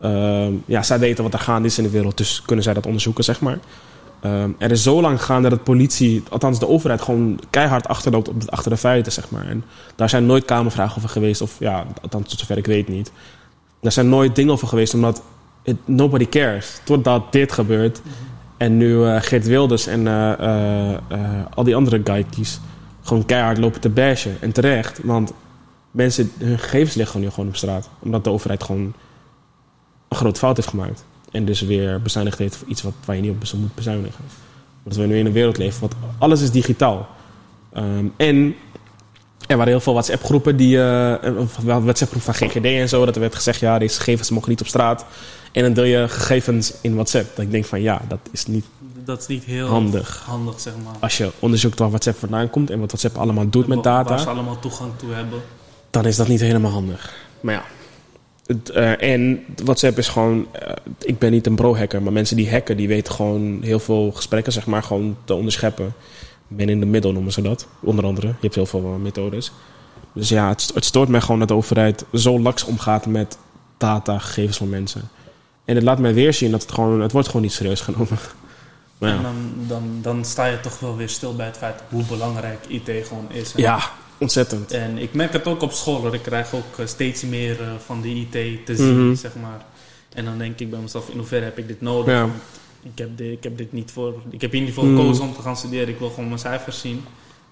Uh, 0.00 0.46
ja, 0.64 0.82
zij 0.82 0.98
weten 0.98 1.24
wat 1.24 1.32
er 1.32 1.38
gaande 1.38 1.68
is 1.68 1.78
in 1.78 1.84
de 1.84 1.90
wereld. 1.90 2.16
Dus 2.16 2.42
kunnen 2.42 2.64
zij 2.64 2.74
dat 2.74 2.86
onderzoeken, 2.86 3.24
zeg 3.24 3.40
maar. 3.40 3.58
Um, 4.24 4.54
er 4.58 4.70
is 4.70 4.82
zo 4.82 5.00
lang 5.00 5.22
gaande 5.22 5.48
dat 5.48 5.64
politie, 5.64 6.22
althans 6.28 6.58
de 6.58 6.68
overheid, 6.68 7.02
gewoon 7.02 7.40
keihard 7.50 7.88
achterloopt 7.88 8.28
op, 8.28 8.42
achter 8.46 8.70
de 8.70 8.76
feiten, 8.76 9.12
zeg 9.12 9.30
maar. 9.30 9.46
En 9.46 9.64
daar 9.96 10.08
zijn 10.08 10.26
nooit 10.26 10.44
kamervragen 10.44 10.96
over 10.96 11.08
geweest, 11.08 11.40
of 11.40 11.56
ja, 11.58 11.86
althans 12.02 12.28
tot 12.28 12.38
zover 12.38 12.56
ik 12.56 12.66
weet 12.66 12.88
niet. 12.88 13.12
Daar 13.80 13.92
zijn 13.92 14.08
nooit 14.08 14.36
dingen 14.36 14.52
over 14.52 14.68
geweest, 14.68 14.94
omdat 14.94 15.22
it, 15.62 15.76
nobody 15.84 16.28
cares. 16.28 16.80
Totdat 16.84 17.32
dit 17.32 17.52
gebeurt. 17.52 18.00
-hmm. 18.02 18.27
En 18.58 18.76
nu 18.76 18.94
uh, 18.94 19.16
Geert 19.20 19.46
Wilders 19.46 19.86
en 19.86 20.06
uh, 20.06 20.32
uh, 21.12 21.44
al 21.54 21.64
die 21.64 21.76
andere 21.76 22.00
geikies 22.04 22.60
gewoon 23.02 23.24
keihard 23.24 23.58
lopen 23.58 23.80
te 23.80 23.88
bashen. 23.88 24.36
En 24.40 24.52
terecht, 24.52 25.00
want 25.02 25.32
mensen, 25.90 26.30
hun 26.38 26.58
gegevens 26.58 26.94
liggen 26.94 27.06
gewoon 27.06 27.26
nu 27.26 27.32
gewoon 27.32 27.48
op 27.48 27.56
straat. 27.56 27.88
Omdat 27.98 28.24
de 28.24 28.30
overheid 28.30 28.62
gewoon 28.62 28.92
een 30.08 30.16
grote 30.16 30.38
fout 30.38 30.56
heeft 30.56 30.68
gemaakt. 30.68 31.04
En 31.30 31.44
dus 31.44 31.60
weer 31.60 32.02
bezuinigd 32.02 32.38
heeft 32.38 32.56
voor 32.56 32.68
iets 32.68 32.82
wat, 32.82 32.92
waar 33.04 33.16
je 33.16 33.22
niet 33.22 33.30
op 33.30 33.58
moet 33.58 33.74
bezuinigen. 33.74 34.24
Omdat 34.84 34.98
we 34.98 35.06
nu 35.06 35.18
in 35.18 35.26
een 35.26 35.32
wereld 35.32 35.58
leven, 35.58 35.80
wat 35.80 35.94
alles 36.18 36.42
is 36.42 36.50
digitaal. 36.50 37.08
Um, 37.76 38.12
en 38.16 38.54
er 39.48 39.56
waren 39.56 39.72
heel 39.72 39.80
veel 39.80 39.92
WhatsApp-groepen, 39.92 40.56
die, 40.56 40.76
uh, 40.76 41.14
WhatsApp-groep 41.62 42.22
van 42.22 42.34
GGD 42.34 42.64
en 42.64 42.88
zo, 42.88 43.04
dat 43.04 43.14
er 43.14 43.20
werd 43.20 43.34
gezegd, 43.34 43.60
ja, 43.60 43.78
deze 43.78 43.96
gegevens 43.96 44.30
mogen 44.30 44.48
niet 44.50 44.60
op 44.60 44.66
straat. 44.66 45.04
En 45.52 45.62
dan 45.62 45.72
deel 45.72 45.84
je 45.84 46.08
gegevens 46.08 46.72
in 46.80 46.94
WhatsApp. 46.94 47.36
Dat 47.36 47.44
ik 47.44 47.50
denk 47.50 47.64
van, 47.64 47.82
ja, 47.82 48.00
dat 48.08 48.18
is 48.30 48.46
niet, 48.46 48.64
dat 49.04 49.20
is 49.20 49.26
niet 49.26 49.44
heel 49.44 49.66
handig. 49.66 50.22
handig, 50.26 50.60
zeg 50.60 50.72
maar. 50.84 50.94
Als 51.00 51.16
je 51.16 51.30
onderzoekt 51.38 51.78
waar 51.78 51.88
WhatsApp 51.88 52.18
vandaan 52.18 52.50
komt 52.50 52.70
en 52.70 52.78
wat 52.78 52.90
WhatsApp 52.90 53.16
allemaal 53.16 53.48
doet 53.48 53.62
en 53.62 53.68
met 53.68 53.82
data. 53.82 54.08
Waar 54.08 54.18
ze 54.18 54.28
allemaal 54.28 54.58
toegang 54.58 54.92
toe 54.96 55.12
hebben. 55.12 55.40
Dan 55.90 56.04
is 56.04 56.16
dat 56.16 56.28
niet 56.28 56.40
helemaal 56.40 56.70
handig. 56.70 57.14
Maar 57.40 57.54
ja. 57.54 57.62
Het, 58.46 58.70
uh, 58.74 59.02
en 59.02 59.44
WhatsApp 59.64 59.98
is 59.98 60.08
gewoon... 60.08 60.46
Uh, 60.62 60.72
ik 60.98 61.18
ben 61.18 61.30
niet 61.30 61.46
een 61.46 61.54
bro-hacker, 61.54 62.02
maar 62.02 62.12
mensen 62.12 62.36
die 62.36 62.50
hacken... 62.50 62.76
die 62.76 62.88
weten 62.88 63.14
gewoon 63.14 63.58
heel 63.62 63.80
veel 63.80 64.12
gesprekken, 64.12 64.52
zeg 64.52 64.66
maar, 64.66 64.82
gewoon 64.82 65.16
te 65.24 65.34
onderscheppen. 65.34 65.94
Men 66.48 66.68
in 66.68 66.80
de 66.80 66.86
middel 66.86 67.12
noemen 67.12 67.32
ze 67.32 67.42
dat, 67.42 67.66
onder 67.80 68.04
andere. 68.04 68.26
Je 68.26 68.34
hebt 68.40 68.54
heel 68.54 68.66
veel 68.66 68.82
uh, 68.82 69.02
methodes. 69.02 69.52
Dus 70.12 70.28
ja, 70.28 70.48
het, 70.48 70.70
het 70.74 70.84
stoort 70.84 71.08
mij 71.08 71.20
gewoon 71.20 71.38
dat 71.38 71.48
de 71.48 71.54
overheid 71.54 72.04
zo 72.12 72.40
laks 72.40 72.64
omgaat 72.64 73.06
met 73.06 73.38
data, 73.76 74.18
gegevens 74.18 74.56
van 74.56 74.68
mensen. 74.68 75.08
En 75.64 75.74
het 75.74 75.84
laat 75.84 75.98
mij 75.98 76.14
weer 76.14 76.34
zien 76.34 76.50
dat 76.50 76.62
het 76.62 76.72
gewoon... 76.72 77.00
Het 77.00 77.12
wordt 77.12 77.26
gewoon 77.26 77.42
niet 77.42 77.52
serieus 77.52 77.80
genomen. 77.80 78.18
Maar 78.98 79.10
ja. 79.10 79.16
En 79.16 79.22
dan, 79.22 79.54
dan, 79.66 79.98
dan 80.02 80.24
sta 80.24 80.46
je 80.46 80.60
toch 80.60 80.80
wel 80.80 80.96
weer 80.96 81.08
stil 81.08 81.36
bij 81.36 81.46
het 81.46 81.56
feit 81.56 81.82
hoe 81.88 82.04
belangrijk 82.04 82.66
IT 82.68 83.06
gewoon 83.06 83.26
is. 83.32 83.52
Hè? 83.52 83.62
Ja, 83.62 83.80
ontzettend. 84.18 84.72
En 84.72 84.98
ik 84.98 85.14
merk 85.14 85.32
het 85.32 85.46
ook 85.46 85.62
op 85.62 85.72
school. 85.72 86.14
Ik 86.14 86.22
krijg 86.22 86.54
ook 86.54 86.86
steeds 86.86 87.22
meer 87.22 87.60
uh, 87.60 87.66
van 87.84 88.00
die 88.00 88.28
IT 88.30 88.66
te 88.66 88.76
zien, 88.76 88.92
mm-hmm. 88.92 89.14
zeg 89.14 89.34
maar. 89.34 89.64
En 90.14 90.24
dan 90.24 90.38
denk 90.38 90.58
ik 90.58 90.70
bij 90.70 90.78
mezelf, 90.78 91.08
in 91.08 91.18
hoeverre 91.18 91.44
heb 91.44 91.58
ik 91.58 91.68
dit 91.68 91.80
nodig? 91.80 92.14
Ja. 92.14 92.28
Ik 92.82 92.98
heb, 92.98 93.16
dit, 93.16 93.32
ik 93.32 93.42
heb 93.42 93.58
dit 93.58 93.72
niet 93.72 93.90
voor... 93.90 94.14
Ik 94.30 94.40
heb 94.40 94.52
hier 94.52 94.60
niet 94.60 94.74
voor 94.74 94.84
gekozen 94.84 95.22
mm. 95.24 95.30
om 95.30 95.36
te 95.36 95.42
gaan 95.42 95.56
studeren. 95.56 95.88
Ik 95.88 95.98
wil 95.98 96.08
gewoon 96.08 96.26
mijn 96.26 96.40
cijfers 96.40 96.80
zien. 96.80 96.96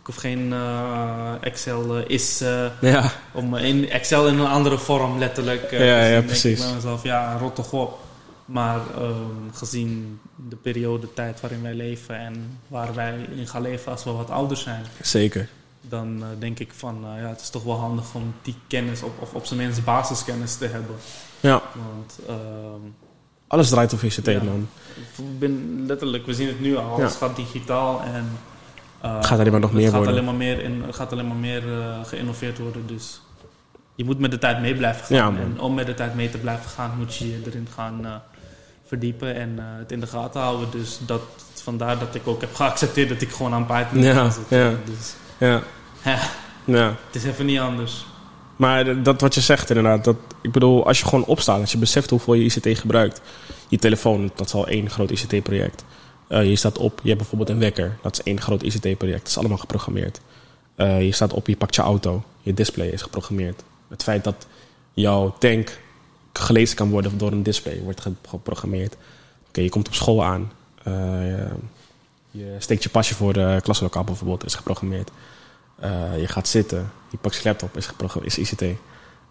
Ik 0.01 0.07
hoef 0.13 0.17
geen 0.17 0.53
eh, 0.53 1.33
Excel 1.41 1.97
eh, 1.97 2.03
is... 2.07 2.41
eh, 2.41 2.67
Ja, 2.81 3.13
om 3.33 3.57
in 3.57 3.91
Excel 3.91 4.29
in 4.29 4.39
een 4.39 4.47
andere 4.47 4.79
vorm 4.79 5.19
letterlijk. 5.19 5.71
Ja, 5.71 5.79
ja, 5.79 6.17
zien, 6.19 6.25
precies. 6.25 6.67
Ik 6.67 6.75
mezelf, 6.75 7.03
ja, 7.03 7.37
rot 7.39 7.55
toch 7.55 7.73
op. 7.73 7.99
Maar 8.45 8.81
ehm, 8.95 9.53
gezien 9.53 10.21
de 10.49 10.57
periode 10.57 11.13
tijd 11.13 11.41
waarin 11.41 11.63
wij 11.63 11.75
leven 11.75 12.19
en 12.19 12.59
waar 12.69 12.95
wij 12.95 13.27
in 13.37 13.47
gaan 13.49 13.63
leven 13.63 13.93
als 13.93 14.05
we 14.05 14.11
wat 14.11 14.31
ouder 14.31 14.57
zijn, 14.57 14.85
zeker. 15.03 15.49
dan 15.81 16.25
denk 16.39 16.59
ik 16.59 16.73
van 16.77 16.99
ja, 17.03 17.29
het 17.29 17.41
is 17.41 17.51
toch 17.51 17.63
wel 17.63 17.79
handig 17.79 18.15
om 18.15 18.35
die 18.43 18.55
kennis 18.67 19.03
op, 19.03 19.13
of 19.21 19.35
op 19.35 19.47
zijn 19.47 19.61
minst 19.61 19.85
basiskennis 19.85 20.57
te 20.57 20.67
hebben. 20.67 20.97
Ja, 21.41 21.63
Want 21.75 22.19
ehm, 22.27 22.81
alles 23.47 23.69
draait 23.69 23.93
op 23.93 24.03
ICT, 24.03 24.27
Ja. 24.27 24.43
man. 24.43 24.69
ik 25.17 25.39
ben 25.39 25.85
letterlijk, 25.87 26.27
we 26.27 26.35
zien 26.35 26.47
het 26.49 26.61
nu 26.61 26.77
al, 26.77 26.99
Ja. 26.99 27.05
het 27.05 27.15
gaat 27.17 27.37
digitaal 27.37 28.03
en 28.03 28.31
eh, 29.01 29.23
Gaat 29.25 29.39
alleen 29.39 29.51
maar 29.53 29.61
nog 29.61 29.73
meer 29.73 29.83
gaat 29.85 29.93
worden. 29.93 30.11
Alleen 30.13 30.25
maar 30.25 30.35
meer 30.35 30.63
in, 30.63 30.83
het 30.87 30.95
gaat 30.97 31.13
alleen 31.13 31.27
maar 31.27 31.37
meer 31.37 31.63
eh, 31.73 32.05
geïnnoveerd 32.05 32.59
worden. 32.59 32.87
Dus 32.87 33.21
je 33.95 34.05
moet 34.05 34.19
met 34.19 34.31
de 34.31 34.39
tijd 34.39 34.61
mee 34.61 34.75
blijven 34.75 35.05
gaan. 35.07 35.35
Ja, 35.35 35.41
en 35.41 35.61
om 35.61 35.75
met 35.75 35.87
de 35.87 35.95
tijd 35.95 36.15
mee 36.15 36.31
te 36.31 36.39
blijven 36.39 36.71
gaan, 36.71 36.91
moet 36.99 37.17
je 37.17 37.31
je 37.31 37.41
erin 37.47 37.69
gaan 37.75 38.07
eh, 38.07 38.15
verdiepen 38.87 39.35
en 39.35 39.59
het 39.59 39.93
in 39.93 40.01
de 40.01 40.07
gaten 40.07 40.41
houden. 40.41 40.71
Dus 40.71 40.99
dat, 41.07 41.21
vandaar 41.63 41.99
dat 41.99 42.15
ik 42.15 42.27
ook 42.27 42.41
heb 42.41 42.55
geaccepteerd 42.55 43.09
dat 43.09 43.21
ik 43.21 43.31
gewoon 43.31 43.53
aan 43.55 43.67
Python 43.67 44.03
Ja, 44.03 44.31
zitten. 44.31 44.59
ja. 44.59 44.73
Dus 44.85 45.15
Ja, 45.39 45.63
ja, 46.05 46.19
ja. 46.65 46.87
het 47.07 47.15
is 47.15 47.25
even 47.25 47.47
niet 47.47 47.59
anders. 47.59 48.07
Maar 48.57 49.03
dat 49.03 49.21
wat 49.21 49.35
je 49.35 49.41
zegt 49.41 49.69
inderdaad, 49.69 50.05
dat, 50.05 50.17
ik 50.43 50.53
bedoel, 50.53 50.87
als 50.87 50.99
je 50.99 51.05
gewoon 51.05 51.25
opstaat, 51.25 51.61
als 51.61 51.73
je 51.73 51.79
beseft 51.79 52.11
hoeveel 52.11 52.35
je 52.35 52.45
ICT 52.45 52.79
gebruikt, 52.79 53.21
je 53.69 53.79
telefoon, 53.79 54.31
dat 54.35 54.47
is 54.47 54.55
al 54.55 54.67
één 54.67 54.91
groot 54.91 55.11
ICT-project. 55.11 55.85
Eh, 56.29 56.49
je 56.49 56.57
staat 56.57 56.79
op, 56.79 57.01
je 57.03 57.09
hebt 57.09 57.21
bijvoorbeeld 57.21 57.51
een 57.51 57.59
wekker, 57.59 57.99
dat 58.03 58.13
is 58.13 58.23
één 58.23 58.41
groot 58.41 58.63
ICT-project, 58.63 59.19
dat 59.19 59.27
is 59.29 59.39
allemaal 59.39 59.59
geprogrammeerd. 59.59 60.21
Eh, 60.75 61.03
je 61.05 61.13
staat 61.13 61.33
op, 61.33 61.47
je 61.47 61.57
pakt 61.57 61.75
je 61.75 61.83
auto, 61.83 62.23
je 62.43 62.55
display 62.55 62.89
is 62.89 63.03
geprogrammeerd. 63.03 63.63
Het 63.89 64.03
feit 64.03 64.25
dat 64.25 64.47
jouw 64.93 65.35
tank 65.39 65.79
gelezen 66.33 66.77
kan 66.77 66.91
worden 66.91 67.19
door 67.19 67.33
een 67.33 67.43
display 67.43 67.81
wordt 67.83 68.01
ge- 68.01 68.13
geprogrammeerd. 68.29 68.97
Oké, 69.49 69.61
je 69.61 69.69
komt 69.69 69.87
op 69.89 69.95
school 69.95 70.25
aan, 70.25 70.53
Eh, 70.83 70.93
je, 72.31 72.55
steekt 72.59 72.83
je 72.83 72.89
pasje 72.89 73.15
voor 73.15 73.33
de 73.33 73.59
klaslokaal 73.63 74.05
bijvoorbeeld, 74.05 74.45
is 74.45 74.55
geprogrammeerd. 74.55 75.11
Je 76.19 76.27
gaat 76.27 76.49
zitten, 76.49 76.91
pakt 77.21 77.37
je 77.37 77.41
laptop, 77.45 77.77
is, 77.77 77.89
is 78.23 78.39
ICT. 78.39 78.63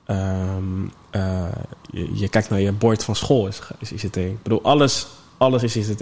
Ehm, 0.05 0.85
eh, 1.09 1.45
je, 1.89 2.17
je 2.17 2.29
kijkt 2.29 2.49
naar 2.49 2.59
je 2.59 2.71
bord 2.71 3.03
van 3.03 3.15
school, 3.15 3.47
is, 3.47 3.61
is 3.79 3.91
ICT. 3.91 4.15
Ik 4.15 4.43
bedoel, 4.43 4.61
alles, 4.61 5.07
alles 5.37 5.63
is 5.63 5.75
ICT. 5.75 6.01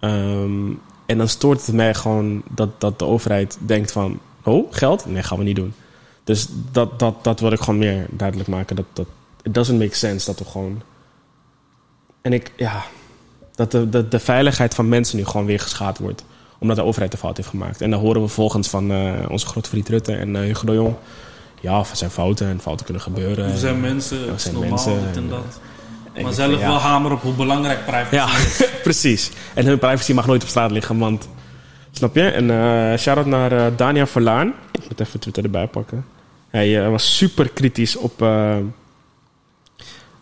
Ehm, 0.00 0.72
en 1.06 1.18
dan 1.18 1.28
stoort 1.28 1.66
het 1.66 1.74
mij 1.74 1.94
gewoon 1.94 2.42
dat, 2.50 2.80
dat 2.80 2.98
de 2.98 3.04
overheid 3.04 3.58
denkt 3.60 3.92
van... 3.92 4.20
Oh, 4.42 4.72
geld? 4.72 5.06
Nee, 5.06 5.22
gaan 5.22 5.38
we 5.38 5.44
niet 5.44 5.56
doen. 5.56 5.74
Dus 6.24 6.48
dat, 6.72 6.98
dat, 6.98 7.24
dat 7.24 7.40
wil 7.40 7.52
ik 7.52 7.60
gewoon 7.60 7.78
meer 7.78 8.06
duidelijk 8.10 8.48
maken. 8.48 8.76
Dat, 8.76 8.84
dat, 8.92 9.06
it 9.42 9.54
doesn't 9.54 9.78
make 9.78 9.94
sense 9.94 10.26
dat 10.26 10.38
we 10.38 10.44
gewoon... 10.44 10.82
En 12.20 12.32
ik, 12.32 12.52
ja... 12.56 12.84
Dat 13.54 13.70
de, 13.70 13.88
de, 13.88 14.08
de 14.08 14.18
veiligheid 14.18 14.74
van 14.74 14.88
mensen 14.88 15.16
nu 15.16 15.24
gewoon 15.24 15.46
weer 15.46 15.60
geschaad 15.60 15.98
wordt. 15.98 16.24
Omdat 16.60 16.76
de 16.76 16.84
overheid 16.84 17.10
de 17.10 17.18
fout 17.18 17.36
heeft 17.36 17.48
gemaakt. 17.48 17.80
En 17.80 17.90
dan 17.90 18.00
horen 18.00 18.22
we 18.22 18.28
volgens 18.28 18.68
van 18.68 18.92
eh, 18.92 19.12
onze 19.28 19.46
grote 19.46 19.68
vriend 19.68 19.88
Rutte 19.88 20.12
en 20.12 20.28
uh, 20.34 20.40
Hugo 20.40 20.66
de 20.66 20.72
Jong... 20.72 20.94
Ja, 21.60 21.78
er 21.78 21.86
zijn 21.92 22.10
fouten 22.10 22.46
en 22.46 22.60
fouten 22.60 22.84
kunnen 22.84 23.02
gebeuren. 23.02 23.50
We 23.50 23.58
zijn 23.58 23.80
mensen, 23.80 24.24
Ja, 24.24 24.30
het 24.30 24.40
zijn 24.40 24.54
normaal, 24.54 24.70
mensen 24.70 25.06
dit 25.06 25.16
en 25.16 25.28
dat. 25.28 25.60
En 26.12 26.22
Maar 26.22 26.32
zelf 26.32 26.58
ja. 26.60 26.66
wel 26.66 26.78
hamer 26.78 27.12
op 27.12 27.22
hoe 27.22 27.32
belangrijk 27.32 27.84
privacy 27.86 28.14
Ja, 28.14 28.36
is. 28.36 28.68
precies. 28.82 29.30
En 29.54 29.66
hun 29.66 29.78
privacy 29.78 30.12
mag 30.12 30.26
nooit 30.26 30.42
op 30.42 30.48
straat 30.48 30.70
liggen, 30.70 30.98
want... 30.98 31.28
Snap 31.90 32.14
je? 32.14 32.22
En 32.22 32.50
eh 32.50 32.98
shout-out 32.98 33.26
naar 33.26 33.52
eh 33.52 33.66
Daniel 33.76 34.06
Verlaan. 34.06 34.54
Ik 34.72 34.88
moet 34.88 35.00
even 35.00 35.20
Twitter 35.20 35.44
erbij 35.44 35.66
pakken. 35.66 36.04
Hij 36.50 36.84
eh, 36.84 36.90
was 36.90 37.16
super 37.16 37.48
kritisch 37.48 37.96
op... 37.96 38.22
eh, 38.22 38.56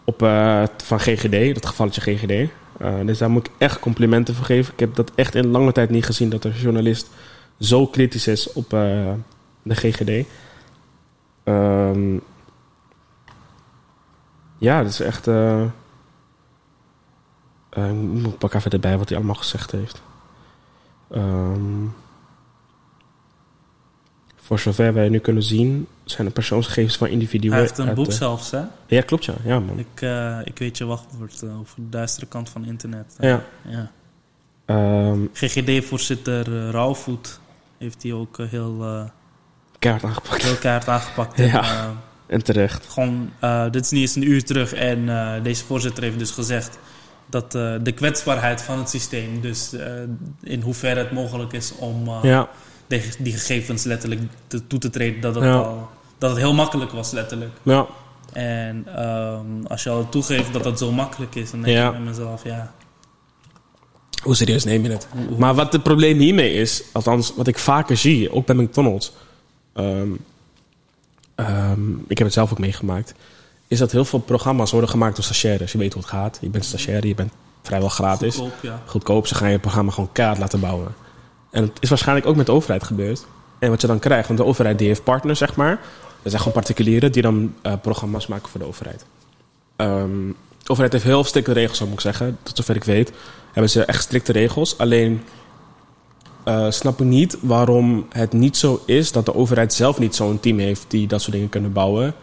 op 0.04 0.22
eh, 0.22 0.62
van 0.84 1.00
GGD, 1.00 1.54
dat 1.54 1.66
gevalletje 1.66 2.00
GGD. 2.00 2.50
Eh, 2.78 3.06
dus 3.06 3.18
daar 3.18 3.30
moet 3.30 3.46
ik 3.46 3.52
echt 3.58 3.78
complimenten 3.80 4.34
voor 4.34 4.44
geven. 4.44 4.72
Ik 4.72 4.80
heb 4.80 4.94
dat 4.94 5.12
echt 5.14 5.34
in 5.34 5.46
lange 5.46 5.72
tijd 5.72 5.90
niet 5.90 6.04
gezien... 6.04 6.28
dat 6.28 6.44
een 6.44 6.52
journalist 6.52 7.10
zo 7.58 7.86
kritisch 7.86 8.26
is 8.26 8.52
op 8.52 8.72
eh, 8.72 9.12
de 9.62 9.74
GGD. 9.74 10.26
Ehm, 11.44 12.18
ja, 14.58 14.82
dat 14.82 14.92
is 14.92 15.00
echt... 15.00 15.26
eh, 15.26 15.64
ik 18.24 18.38
pak 18.38 18.54
even 18.54 18.70
erbij 18.70 18.98
wat 18.98 19.08
hij 19.08 19.18
allemaal 19.18 19.34
gezegd 19.34 19.70
heeft. 19.70 20.02
Ehm, 21.10 21.84
voor 24.48 24.58
zover 24.58 24.94
wij 24.94 25.08
nu 25.08 25.18
kunnen 25.18 25.42
zien, 25.42 25.86
zijn 26.04 26.26
de 26.26 26.32
persoonsgegevens 26.32 26.96
van 26.96 27.08
individuen. 27.08 27.52
Hij 27.52 27.60
heeft 27.60 27.78
een 27.78 27.94
boek 27.94 28.04
de- 28.06 28.12
zelfs, 28.12 28.50
hè? 28.50 28.60
Ja, 28.86 29.00
klopt 29.00 29.24
ja. 29.24 29.34
Ja, 29.44 29.60
man. 29.60 29.78
Ik, 29.78 30.00
eh, 30.02 30.38
ik 30.44 30.58
weet 30.58 30.78
je 30.78 30.84
wachtwoord 30.84 31.42
eh, 31.42 31.58
over 31.60 31.74
de 31.76 31.88
duistere 31.88 32.26
kant 32.26 32.48
van 32.48 32.64
internet. 32.64 33.16
Eh, 33.18 33.30
Ja. 33.30 33.42
ja. 33.66 33.90
Ehm, 34.64 35.18
GGD-voorzitter 35.32 36.48
uh, 36.48 36.70
Rauwvoet 36.70 37.40
heeft 37.78 38.02
hij 38.02 38.12
ook 38.12 38.36
heel, 38.38 38.84
keihard 39.78 40.04
aangepakt. 40.04 40.42
heel 40.42 40.54
keihard 40.56 40.88
aangepakt. 40.88 41.38
Ja. 41.38 41.62
En, 41.86 41.96
En 42.26 42.44
terecht. 42.44 42.86
gewoon, 42.88 43.30
dit 43.70 43.84
is 43.84 43.90
niet 43.90 44.00
eens 44.00 44.14
een 44.14 44.30
uur 44.30 44.44
terug 44.44 44.72
en 44.74 45.08
deze 45.42 45.64
voorzitter 45.64 46.02
heeft 46.02 46.18
dus 46.18 46.30
gezegd 46.30 46.78
dat 47.30 47.52
de 47.52 47.92
kwetsbaarheid 47.94 48.62
van 48.62 48.78
het 48.78 48.88
systeem, 48.88 49.40
dus 49.40 49.72
in 50.42 50.60
hoeverre 50.60 51.00
het 51.00 51.10
mogelijk 51.12 51.52
is 51.52 51.74
om 51.76 52.10
Ja, 52.22 52.48
die, 52.88 53.02
die 53.18 53.32
gegevens 53.32 53.84
letterlijk 53.84 54.20
te, 54.46 54.66
toe 54.66 54.78
te 54.78 54.90
treden, 54.90 55.20
dat 55.20 55.34
het, 55.34 55.44
Ja. 55.44 55.54
al, 55.56 55.88
dat 56.18 56.30
het 56.30 56.38
heel 56.38 56.54
makkelijk 56.54 56.90
was 56.90 57.10
letterlijk. 57.10 57.52
ja. 57.62 57.86
En 58.32 58.86
ehm, 58.96 59.66
als 59.66 59.82
je 59.82 59.90
al 59.90 60.08
toegeeft 60.08 60.52
dat 60.52 60.62
dat 60.64 60.78
zo 60.78 60.92
makkelijk 60.92 61.34
is, 61.34 61.50
dan 61.50 61.62
denk 61.62 61.76
Ja. 61.76 61.86
ik 61.86 61.92
bij 61.92 62.00
mezelf, 62.00 62.44
ja. 62.44 62.72
Hoe 64.22 64.34
serieus 64.36 64.64
neem 64.64 64.82
je 64.84 64.90
het? 64.90 65.06
hoe- 65.12 65.26
hoe- 65.26 65.38
Maar 65.38 65.54
wat 65.54 65.72
het 65.72 65.82
probleem 65.82 66.18
hiermee 66.18 66.52
is, 66.52 66.82
althans 66.92 67.32
wat 67.36 67.46
ik 67.46 67.58
vaker 67.58 67.96
zie, 67.96 68.32
ook 68.32 68.46
bij 68.46 68.54
McDonald's. 68.56 69.12
ehm, 69.72 70.12
ik 72.08 72.18
heb 72.18 72.26
het 72.26 72.32
zelf 72.32 72.52
ook 72.52 72.58
meegemaakt. 72.58 73.14
Is 73.68 73.78
dat 73.78 73.92
heel 73.92 74.04
veel 74.04 74.18
programma's 74.18 74.70
worden 74.70 74.90
gemaakt 74.90 75.14
door 75.14 75.24
stagiaires. 75.24 75.72
Je 75.72 75.78
weet 75.78 75.92
hoe 75.92 76.02
het 76.02 76.10
gaat. 76.10 76.38
Je 76.40 76.48
bent 76.48 76.64
stagiaire, 76.64 77.08
je 77.08 77.14
bent 77.14 77.32
vrijwel 77.62 77.88
gratis. 77.88 78.34
goedkoop, 78.34 78.62
ja. 78.62 78.82
goedkoop. 78.86 79.26
Ze 79.26 79.34
gaan 79.34 79.50
je 79.50 79.58
programma 79.58 79.92
gewoon 79.92 80.12
keihard 80.12 80.38
laten 80.40 80.60
bouwen. 80.60 80.94
En 81.50 81.62
het 81.62 81.76
is 81.80 81.88
waarschijnlijk 81.88 82.26
ook 82.26 82.36
met 82.36 82.46
de 82.46 82.52
overheid 82.52 82.84
gebeurd. 82.84 83.26
En 83.58 83.70
wat 83.70 83.80
je 83.80 83.86
dan 83.86 83.98
krijgt, 83.98 84.26
want 84.26 84.38
de 84.38 84.46
overheid 84.46 84.78
die 84.78 84.86
heeft 84.86 85.04
partners, 85.04 85.38
zeg 85.38 85.56
maar. 85.56 85.80
Dat 86.22 86.30
zijn 86.32 86.38
gewoon 86.38 86.52
particulieren 86.52 87.12
die 87.12 87.22
dan 87.22 87.54
eh, 87.62 87.72
programma's 87.82 88.26
maken 88.26 88.48
voor 88.48 88.60
de 88.60 88.66
overheid. 88.66 89.04
Ehm, 89.76 90.26
de 90.62 90.70
overheid 90.70 90.92
heeft 90.92 91.04
heel 91.04 91.24
strikte 91.24 91.52
regels, 91.52 91.80
moet 91.80 91.92
ik 91.92 92.00
zeggen. 92.00 92.38
Tot 92.42 92.56
zover 92.56 92.76
ik 92.76 92.84
weet, 92.84 93.12
hebben 93.52 93.70
ze 93.70 93.84
echt 93.84 94.02
strikte 94.02 94.32
regels. 94.32 94.78
Alleen 94.78 95.22
eh, 96.44 96.70
snap 96.70 97.00
ik 97.00 97.06
niet 97.06 97.36
waarom 97.40 98.06
het 98.10 98.32
niet 98.32 98.56
zo 98.56 98.82
is 98.86 99.12
dat 99.12 99.26
de 99.26 99.34
overheid 99.34 99.72
zelf 99.72 99.98
niet 99.98 100.14
zo'n 100.14 100.40
team 100.40 100.58
heeft 100.58 100.84
die 100.88 101.06
dat 101.06 101.20
soort 101.20 101.32
dingen 101.32 101.48
kunnen 101.48 101.72
bouwen. 101.72 102.14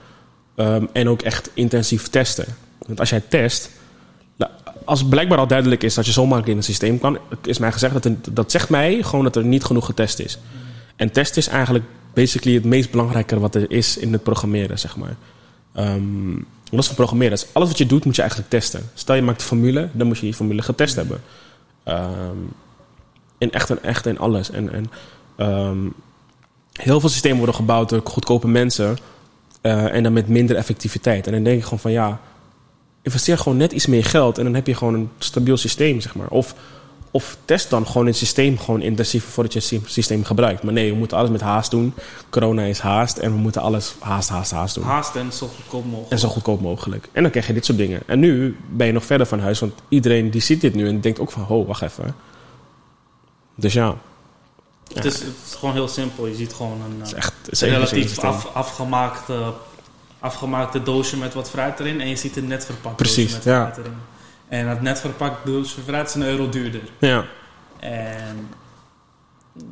Ehm, 0.55 0.85
en 0.91 1.09
ook 1.09 1.21
echt 1.21 1.49
intensief 1.53 2.07
testen. 2.07 2.45
Want 2.85 2.99
als 2.99 3.09
jij 3.09 3.23
test, 3.29 3.69
als 4.85 5.05
blijkbaar 5.05 5.37
al 5.37 5.47
duidelijk 5.47 5.83
is 5.83 5.93
dat 5.93 6.05
je 6.05 6.11
zo 6.11 6.21
makkelijk 6.21 6.49
in 6.49 6.55
het 6.55 6.65
systeem 6.65 6.99
kan, 6.99 7.17
is 7.43 7.57
mij 7.57 7.71
gezegd 7.71 8.03
dat 8.03 8.15
dat 8.31 8.51
zegt 8.51 8.69
mij 8.69 9.03
gewoon 9.03 9.23
dat 9.23 9.35
er 9.35 9.45
niet 9.45 9.63
genoeg 9.63 9.85
getest 9.85 10.19
is. 10.19 10.37
En 10.95 11.11
test 11.11 11.37
is 11.37 11.47
eigenlijk 11.47 11.85
basically 12.13 12.55
het 12.55 12.65
meest 12.65 12.91
belangrijke 12.91 13.39
wat 13.39 13.55
er 13.55 13.71
is 13.71 13.97
in 13.97 14.13
het 14.13 14.23
programmeren, 14.23 14.79
zeg 14.79 14.97
maar. 14.97 15.15
Ehm 15.73 16.37
is 16.71 16.85
voor 16.85 16.95
programmeren? 16.95 17.33
Dus 17.33 17.47
alles 17.51 17.67
wat 17.67 17.77
je 17.77 17.85
doet 17.85 18.05
moet 18.05 18.15
je 18.15 18.21
eigenlijk 18.21 18.51
testen. 18.51 18.81
Stel 18.93 19.15
je 19.15 19.21
maakt 19.21 19.41
een 19.41 19.47
formule, 19.47 19.89
dan 19.91 20.07
moet 20.07 20.17
je 20.17 20.23
die 20.23 20.33
formule 20.33 20.61
getest 20.61 20.95
hebben. 20.95 21.21
Ehm 21.83 22.37
in 23.37 23.51
echt 23.51 23.69
en 23.69 23.83
echt 23.83 24.05
in 24.05 24.19
alles. 24.19 24.51
En, 24.51 24.73
en 24.73 24.91
ehm, 25.35 25.89
heel 26.73 26.99
veel 26.99 27.09
systemen 27.09 27.37
worden 27.37 27.55
gebouwd 27.55 27.89
door 27.89 28.01
goedkope 28.03 28.47
mensen. 28.47 28.97
eh, 29.61 29.93
en 29.93 30.03
dan 30.03 30.13
met 30.13 30.27
minder 30.27 30.55
effectiviteit. 30.55 31.27
En 31.27 31.33
dan 31.33 31.43
denk 31.43 31.57
ik 31.57 31.63
gewoon 31.63 31.79
van 31.79 31.91
ja, 31.91 32.19
investeer 33.05 33.37
gewoon 33.37 33.57
net 33.57 33.71
iets 33.71 33.85
meer 33.85 34.05
geld 34.05 34.37
en 34.37 34.43
dan 34.43 34.53
heb 34.53 34.67
je 34.67 34.75
gewoon 34.75 34.93
een 34.93 35.09
stabiel 35.17 35.57
systeem, 35.57 36.01
zeg 36.01 36.15
maar. 36.15 36.27
Of, 36.27 36.55
of 37.11 37.37
test 37.45 37.69
dan 37.69 37.87
gewoon 37.87 38.05
het 38.07 38.15
systeem 38.15 38.57
gewoon 38.59 38.81
intensief 38.81 39.23
voordat 39.23 39.53
je 39.53 39.59
het 39.59 39.67
sy- 39.67 39.81
systeem 39.85 40.23
gebruikt. 40.23 40.63
Maar 40.63 40.73
nee, 40.73 40.91
we 40.91 40.97
moeten 40.97 41.17
alles 41.17 41.29
met 41.29 41.41
haast 41.41 41.71
doen. 41.71 41.93
Corona 42.29 42.63
is 42.63 42.79
haast 42.79 43.17
en 43.17 43.31
we 43.31 43.37
moeten 43.37 43.61
alles 43.61 43.95
haast, 43.99 44.29
haast, 44.29 44.51
haast 44.51 44.75
doen. 44.75 44.83
Haast 44.83 45.15
en 45.15 45.33
zo 45.33 45.47
goedkoop 45.47 45.85
mogelijk. 45.85 46.11
En 46.11 46.19
zo 46.19 46.27
goedkoop 46.29 46.61
mogelijk. 46.61 47.09
En 47.11 47.21
dan 47.21 47.31
krijg 47.31 47.47
je 47.47 47.53
dit 47.53 47.65
soort 47.65 47.77
dingen. 47.77 48.01
En 48.05 48.19
nu 48.19 48.57
ben 48.69 48.87
je 48.87 48.93
nog 48.93 49.05
verder 49.05 49.27
van 49.27 49.39
huis, 49.39 49.59
want 49.59 49.73
iedereen 49.89 50.29
die 50.31 50.41
ziet 50.41 50.61
dit 50.61 50.75
nu 50.75 50.87
en 50.87 51.01
denkt 51.01 51.19
ook 51.19 51.31
van, 51.31 51.41
ho, 51.43 51.65
wacht 51.65 51.81
even. 51.81 52.15
Dus 53.55 53.73
ja, 53.73 53.95
Het, 54.93 55.05
is, 55.05 55.13
het 55.19 55.33
is 55.47 55.55
gewoon 55.55 55.73
heel 55.73 55.87
simpel. 55.87 56.27
Je 56.27 56.35
ziet 56.35 56.53
gewoon 56.53 56.81
een 56.81 56.99
het 56.99 57.07
is 57.07 57.11
eh, 57.13 57.17
echt 57.17 57.33
het 57.41 57.51
is 57.51 57.61
een 57.61 57.69
relatief 57.69 58.19
af, 58.19 58.49
afgemaakte, 58.53 59.53
afgemaakte 60.25 60.83
doosje 60.83 61.17
met 61.17 61.33
wat 61.33 61.49
fruit 61.49 61.79
erin. 61.79 62.01
En 62.01 62.07
je 62.09 62.15
ziet 62.15 62.37
een 62.37 62.47
net 62.47 62.65
verpakt 62.65 62.95
Precies, 62.95 63.31
doosje 63.31 63.35
met 63.35 63.43
ja. 63.43 63.61
fruit 63.61 63.77
erin. 63.77 63.97
En 64.47 64.67
dat 64.67 64.81
net 64.81 64.99
verpakt 64.99 65.45
doosje 65.45 65.81
fruit 65.85 66.07
is 66.07 66.13
een 66.13 66.23
euro 66.23 66.49
duurder. 66.49 66.81
Ja, 66.99 67.25
En 67.79 68.49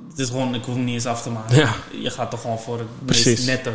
Het 0.09 0.19
is 0.19 0.29
gewoon, 0.29 0.55
ik 0.55 0.63
hoef 0.63 0.75
hem 0.75 0.83
niet 0.83 0.93
eens 0.93 1.05
af 1.05 1.21
te 1.21 1.29
maken. 1.29 1.55
Ja. 1.55 1.73
Je 2.01 2.09
gaat 2.09 2.31
toch 2.31 2.41
gewoon 2.41 2.59
voor 2.59 2.77
het 2.77 2.87
Precies. 3.05 3.25
meest 3.25 3.45
nette. 3.45 3.71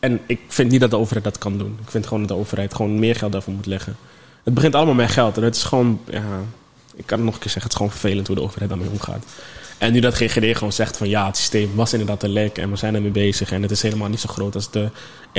En 0.00 0.20
ik 0.26 0.40
vind 0.48 0.70
niet 0.70 0.80
dat 0.80 0.90
de 0.90 0.96
overheid 0.96 1.24
dat 1.24 1.38
kan 1.38 1.58
doen. 1.58 1.78
Ik 1.82 1.90
vind 1.90 2.04
gewoon 2.06 2.20
dat 2.26 2.28
de 2.36 2.42
overheid 2.42 2.74
gewoon 2.74 2.98
meer 2.98 3.14
geld 3.16 3.32
daarvoor 3.32 3.54
moet 3.54 3.66
leggen. 3.66 3.96
Het 4.44 4.54
begint 4.54 4.74
allemaal 4.74 4.94
met 4.94 5.10
geld. 5.10 5.36
En 5.36 5.42
het 5.42 5.56
is 5.56 5.62
gewoon, 5.62 6.00
ja, 6.10 6.22
ik 6.94 7.06
kan 7.06 7.18
het 7.18 7.26
nog 7.26 7.34
een 7.34 7.40
keer 7.40 7.50
zeggen, 7.50 7.62
het 7.62 7.72
is 7.72 7.76
gewoon 7.76 7.90
vervelend 7.90 8.26
hoe 8.26 8.36
de 8.36 8.42
overheid 8.42 8.70
daarmee 8.70 8.90
omgaat. 8.90 9.24
En 9.78 9.92
nu 9.92 10.00
dat 10.00 10.14
GGD 10.14 10.56
gewoon 10.56 10.72
zegt 10.72 10.96
van 10.96 11.08
ja, 11.08 11.26
het 11.26 11.36
systeem 11.36 11.70
was 11.74 11.92
inderdaad 11.92 12.22
een 12.22 12.30
lek 12.32 12.58
en 12.58 12.70
we 12.70 12.76
zijn 12.76 12.94
ermee 12.94 13.10
bezig. 13.10 13.52
En 13.52 13.62
het 13.62 13.70
is 13.70 13.82
helemaal 13.82 14.08
niet 14.08 14.20
zo 14.20 14.28
groot 14.28 14.54
als 14.54 14.70
de 14.70 14.88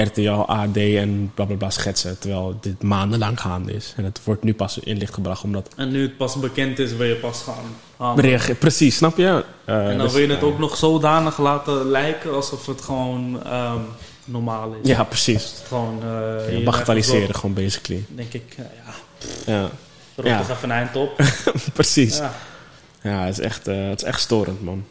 RTL, 0.03 0.29
AD 0.29 0.77
en 0.77 1.31
blablabla 1.33 1.55
bla 1.55 1.69
schetsen. 1.69 2.19
Terwijl 2.19 2.57
dit 2.61 2.83
maandenlang 2.83 3.41
gaande 3.41 3.73
is. 3.73 3.93
En 3.97 4.03
het 4.03 4.19
wordt 4.23 4.43
nu 4.43 4.53
pas 4.53 4.79
in 4.79 4.97
licht 4.97 5.13
gebracht 5.13 5.43
omdat... 5.43 5.69
En 5.75 5.91
nu 5.91 6.01
het 6.01 6.17
pas 6.17 6.35
bekend 6.35 6.79
is, 6.79 6.93
wil 6.95 7.07
je 7.07 7.15
pas 7.15 7.41
gaan 7.41 7.65
precies, 8.59 8.95
snap 8.95 9.17
je? 9.17 9.43
Eh, 9.65 9.75
En 9.89 9.97
dan 9.97 10.05
dus, 10.05 10.13
wil 10.13 10.21
je 10.21 10.27
het 10.33 10.43
ook 10.43 10.59
nog 10.59 10.77
zodanig 10.77 11.37
laten 11.37 11.85
lijken 11.89 12.33
alsof 12.33 12.65
het 12.65 12.81
gewoon 12.81 13.43
ehm, 13.43 13.79
normaal 14.25 14.73
is. 14.81 14.89
Ja, 14.89 15.03
precies. 15.03 15.53
Gewoon... 15.67 16.03
eh 16.03 16.57
Ja, 16.57 16.63
bagatelliseren 16.63 17.35
gewoon 17.35 17.53
basically. 17.53 18.05
Denk 18.07 18.33
ik, 18.33 18.55
eh, 18.57 18.65
ja, 19.45 19.53
Ja, 19.53 19.69
rot 20.15 20.25
Ja. 20.25 20.37
toch 20.37 20.49
even 20.49 20.69
een 20.69 20.75
eind 20.75 20.95
op. 20.95 21.21
precies. 21.73 22.17
Ja. 22.17 22.33
Ja, 23.01 23.25
het 23.25 23.39
is 23.39 23.45
echt, 23.45 23.65
het 23.65 24.01
is 24.01 24.07
echt 24.07 24.19
storend, 24.19 24.63
man. 24.63 24.85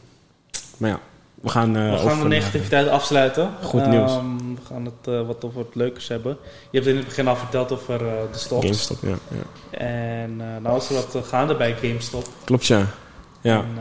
Maar 0.77 0.91
ja, 0.91 1.01
we 1.41 1.49
gaan... 1.49 1.76
eh, 1.76 2.03
We 2.03 2.09
gaan 2.09 2.20
de 2.20 2.28
negativiteit 2.28 2.89
afsluiten. 2.89 3.51
Goed 3.62 3.86
nieuws. 3.86 4.12
Ehm, 4.12 4.36
we 4.36 4.61
gaan 4.68 4.84
het 4.84 5.14
eh, 5.14 5.26
wat 5.26 5.45
over 5.45 5.59
het 5.59 5.74
leukers 5.74 6.09
hebben. 6.09 6.36
Je 6.70 6.78
hebt 6.78 6.91
in 6.91 6.97
het 6.97 7.05
begin 7.05 7.28
al 7.28 7.36
verteld 7.36 7.72
over 7.72 7.95
eh, 7.95 8.12
de 8.32 8.39
stocks. 8.39 8.64
GameStop, 8.64 8.99
ja. 9.03 9.14
ja. 9.28 9.78
En 9.78 10.36
nou 10.62 10.76
is 10.76 10.89
er 10.89 10.95
wat 10.95 11.26
gaande 11.26 11.57
bij 11.57 11.74
GameStop. 11.82 12.24
Klopt, 12.45 12.66
ja. 12.66 12.86
Ja. 13.41 13.57
En, 13.57 13.78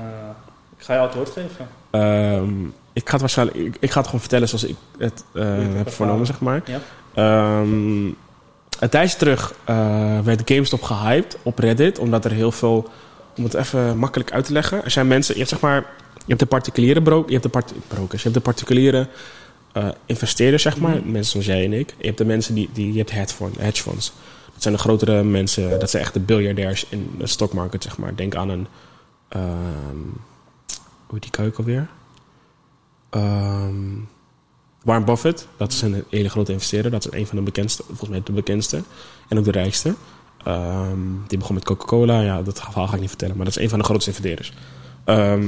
ik 0.78 0.84
ga 0.84 0.94
jou 0.94 1.06
het 1.06 1.16
woord 1.16 1.30
geven. 1.30 1.68
Ehm, 1.90 2.66
ik 2.94 3.06
ga 3.06 3.12
het 3.12 3.20
waarschijnlijk... 3.22 3.58
Ik, 3.58 3.78
ik 3.80 3.92
ga 3.92 3.98
het 3.98 4.06
gewoon 4.06 4.22
vertellen 4.22 4.48
zoals 4.48 4.64
ik 4.64 4.76
het 4.98 5.24
heb 5.34 5.74
hebt 5.74 5.94
vernomen, 5.94 6.26
zeg 6.26 6.40
maar. 6.40 6.62
Ja. 6.66 6.80
Ehm, 7.14 8.06
een 8.80 8.90
tijdje 8.90 9.18
terug 9.18 9.54
werd 10.24 10.42
GameStop 10.46 10.82
gehyped 10.82 11.38
op 11.44 11.60
Reddit, 11.60 12.00
omdat 12.00 12.26
er 12.26 12.32
heel 12.32 12.52
veel, 12.52 12.90
om 13.38 13.44
het 13.44 13.54
even 13.54 13.98
makkelijk 13.98 14.32
uit 14.32 14.46
te 14.46 14.54
leggen, 14.54 14.84
er 14.84 14.92
zijn 14.92 15.08
mensen, 15.08 15.34
je 15.34 15.40
hebt 15.40 15.52
zeg 15.52 15.60
maar, 15.62 15.76
je 15.76 16.07
hebt 16.28 16.40
de 16.40 16.46
particuliere 16.46 17.02
je 17.26 17.32
hebt 17.32 17.44
de 17.44 17.50
part 17.50 17.74
brokers, 17.88 18.24
je 18.24 18.30
hebt 18.30 18.34
de 18.44 18.50
particuliere 18.52 19.08
eh, 19.72 19.88
investeerders, 20.06 20.64
zeg 20.64 20.78
maar, 20.78 20.96
Mhm. 20.96 21.12
mensen 21.12 21.32
zoals 21.32 21.46
jij 21.46 21.66
en 21.66 21.74
ik. 21.74 21.94
Je 21.98 22.06
hebt 22.06 22.18
de 22.18 22.26
mensen 22.26 22.56
die, 22.56 22.70
die 22.74 22.92
je 22.92 22.98
hebt 22.98 23.12
hedge 23.12 23.36
fund- 23.36 23.58
hedge 23.58 23.82
funds. 23.84 24.14
Dat 24.54 24.62
zijn 24.62 24.74
de 24.74 24.80
grotere 24.80 25.24
mensen, 25.24 25.80
dat 25.80 25.90
zijn 25.90 26.04
echt 26.04 26.14
de 26.14 26.20
biljardairs 26.20 26.86
in 26.90 27.16
de 27.18 27.28
stockmarket, 27.28 27.84
zeg 27.84 27.98
maar. 27.98 28.16
Denk 28.16 28.36
aan 28.36 28.50
een, 28.50 28.68
ehm, 29.30 29.46
hoe 31.06 31.14
heet 31.14 31.22
die 31.22 31.32
keuken 31.32 31.58
alweer? 31.58 31.88
Ehm 33.10 33.76
Warren 34.84 35.06
Buffett, 35.06 35.48
dat 35.58 35.72
is 35.72 35.82
een 35.82 36.04
hele 36.10 36.30
grote 36.30 36.52
investeerder. 36.52 36.92
Dat 36.92 37.06
is 37.06 37.20
een 37.20 37.28
van 37.28 37.38
de 37.38 37.44
bekendste, 37.44 37.84
volgens 37.88 38.10
mij 38.10 38.22
de 38.24 38.32
bekendste. 38.32 38.82
En 39.30 39.38
ook 39.38 39.44
de 39.44 39.52
rijkste. 39.52 39.94
Ehm, 40.44 40.98
die 41.28 41.38
begon 41.38 41.56
met 41.56 41.64
Coca-Cola. 41.64 42.22
Ja, 42.22 42.42
dat 42.42 42.62
verhaal 42.62 42.88
ga 42.88 42.94
ik 42.94 43.00
niet 43.00 43.10
vertellen. 43.10 43.36
Maar 43.36 43.46
dat 43.46 43.56
is 43.58 43.64
een 43.64 43.70
van 43.70 43.80
de 43.80 43.86
grootste 43.86 44.10
investeerders. 44.10 44.54
Ehm, 45.04 45.44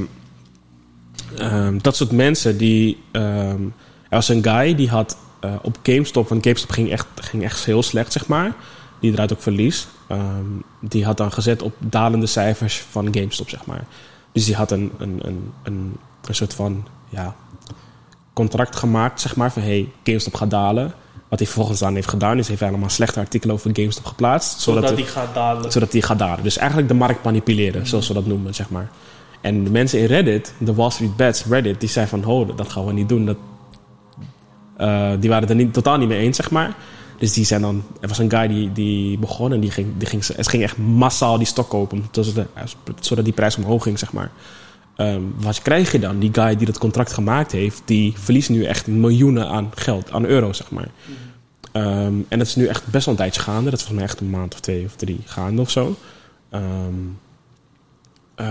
ehm, 1.38 1.78
dat 1.82 1.96
soort 1.96 2.12
mensen 2.12 2.58
die... 2.58 3.04
ehm, 3.12 3.64
er 4.10 4.16
was 4.16 4.30
een 4.30 4.44
guy 4.44 4.76
die 4.76 4.90
had 4.90 5.18
eh, 5.40 5.54
op 5.62 5.78
GameStop... 5.84 6.30
Want 6.30 6.44
GameStop 6.44 6.72
ging 6.72 6.92
echt, 6.92 7.08
ging 7.16 7.44
echt 7.44 7.66
heel 7.66 7.84
slecht, 7.84 8.12
zeg 8.12 8.28
maar. 8.28 8.54
Die 9.00 9.12
draait 9.12 9.34
ook 9.34 9.42
verlies. 9.42 9.88
Ehm, 10.08 10.46
die 10.80 11.06
had 11.06 11.18
dan 11.18 11.32
gezet 11.32 11.62
op 11.62 11.74
dalende 11.80 12.26
cijfers 12.26 12.84
van 12.90 13.08
GameStop, 13.14 13.50
zeg 13.50 13.66
maar. 13.66 13.84
Dus 14.32 14.46
die 14.46 14.56
had 14.56 14.72
een, 14.72 14.92
een, 14.98 15.20
een, 15.24 15.52
een, 15.64 15.98
een 16.26 16.36
soort 16.36 16.54
van... 16.54 16.88
Ja, 17.10 17.36
contract 18.34 18.76
gemaakt, 18.76 19.22
zeg 19.22 19.36
maar, 19.36 19.52
van 19.52 19.62
hey, 19.62 19.90
GameStop 20.04 20.36
gaat 20.36 20.50
dalen. 20.50 20.94
Wat 21.30 21.40
hij 21.40 21.48
vervolgens 21.48 21.80
dan 21.80 21.96
heeft 21.96 22.10
gedaan, 22.10 22.38
is 22.38 22.48
heeft 22.48 22.60
hij 22.60 22.70
allemaal 22.70 22.90
slechte 22.90 23.20
artikelen 23.20 23.56
over 23.56 23.70
GameStop 23.74 24.06
geplaatst. 24.06 24.60
Zodat, 24.60 24.84
Zodat, 24.84 24.98
die 24.98 25.06
gaat 25.06 25.34
dadelijk. 25.34 25.74
zodat 25.74 25.92
die 25.92 26.02
gaat 26.02 26.20
dalen. 26.20 26.44
Dus 26.44 26.58
eigenlijk 26.58 26.88
de 26.88 26.94
markt 26.94 27.24
manipuleren, 27.24 27.88
zoals 27.88 28.08
we 28.08 28.14
dat 28.14 28.26
noemen, 28.26 28.56
zeg 28.56 28.70
maar. 28.70 28.90
En 29.42 29.64
de 29.64 29.70
mensen 29.70 30.00
in 30.00 30.06
Reddit, 30.06 30.54
de 30.58 30.74
Wall 30.74 30.90
Street 30.90 31.16
Bets 31.16 31.46
Reddit, 31.46 31.80
die 31.80 31.90
zeiden 31.90 32.22
van, 32.22 32.34
oh, 32.34 32.58
dat 32.58 32.70
gaan 32.70 32.86
we 32.86 32.94
niet 32.94 33.10
doen. 33.10 33.26
Dat, 33.26 33.38
eh, 34.78 35.12
die 35.20 35.30
waren 35.30 35.48
het 35.48 35.58
er 35.58 35.64
niet, 35.66 35.74
totaal 35.74 35.98
niet 35.98 36.08
mee 36.08 36.20
eens, 36.20 36.38
zeg 36.38 36.52
maar. 36.52 36.76
Dus 37.18 37.34
die 37.34 37.46
zijn 37.46 37.62
dan, 37.62 37.84
er 38.02 38.08
was 38.08 38.18
een 38.18 38.30
guy 38.30 38.48
die, 38.48 38.72
die 38.72 39.18
begon 39.18 39.54
en 39.54 39.60
die 39.60 39.72
ging, 39.72 39.88
die 39.98 40.08
ging, 40.08 40.28
het 40.28 40.48
ging 40.48 40.64
echt 40.64 40.78
massaal 40.78 41.38
die 41.38 41.48
stok 41.48 41.70
kopen, 41.70 42.06
zodat, 43.00 43.26
die 43.26 43.34
prijs 43.34 43.58
omhoog 43.58 43.84
ging, 43.84 44.00
zeg 44.00 44.14
maar. 44.14 44.32
Ehm, 44.96 45.22
wat 45.36 45.62
krijg 45.62 45.92
je 45.92 46.00
dan? 46.00 46.20
Die 46.20 46.30
guy 46.34 46.56
die 46.56 46.66
dat 46.66 46.78
contract 46.78 47.14
gemaakt 47.14 47.52
heeft, 47.52 47.82
die 47.86 48.14
verliest 48.18 48.50
nu 48.50 48.64
echt 48.64 48.88
miljoenen 48.88 49.48
aan 49.48 49.72
geld, 49.76 50.12
aan 50.12 50.26
euro, 50.26 50.54
zeg 50.54 50.72
maar. 50.72 50.90
Ehm, 51.72 52.14
en 52.28 52.38
dat 52.38 52.48
is 52.48 52.56
nu 52.56 52.66
echt 52.66 52.88
best 52.88 53.06
wel 53.06 53.14
een 53.14 53.20
tijdje 53.20 53.42
gaande. 53.42 53.70
Dat 53.70 53.80
is 53.80 53.86
volgens 53.86 54.00
mij 54.00 54.10
echt 54.10 54.20
een 54.20 54.30
maand 54.30 54.54
of 54.54 54.60
twee 54.60 54.86
of 54.86 54.96
drie 54.96 55.20
gaande 55.26 55.62
of 55.62 55.70
zo. 55.70 55.96
Eh, 58.40 58.46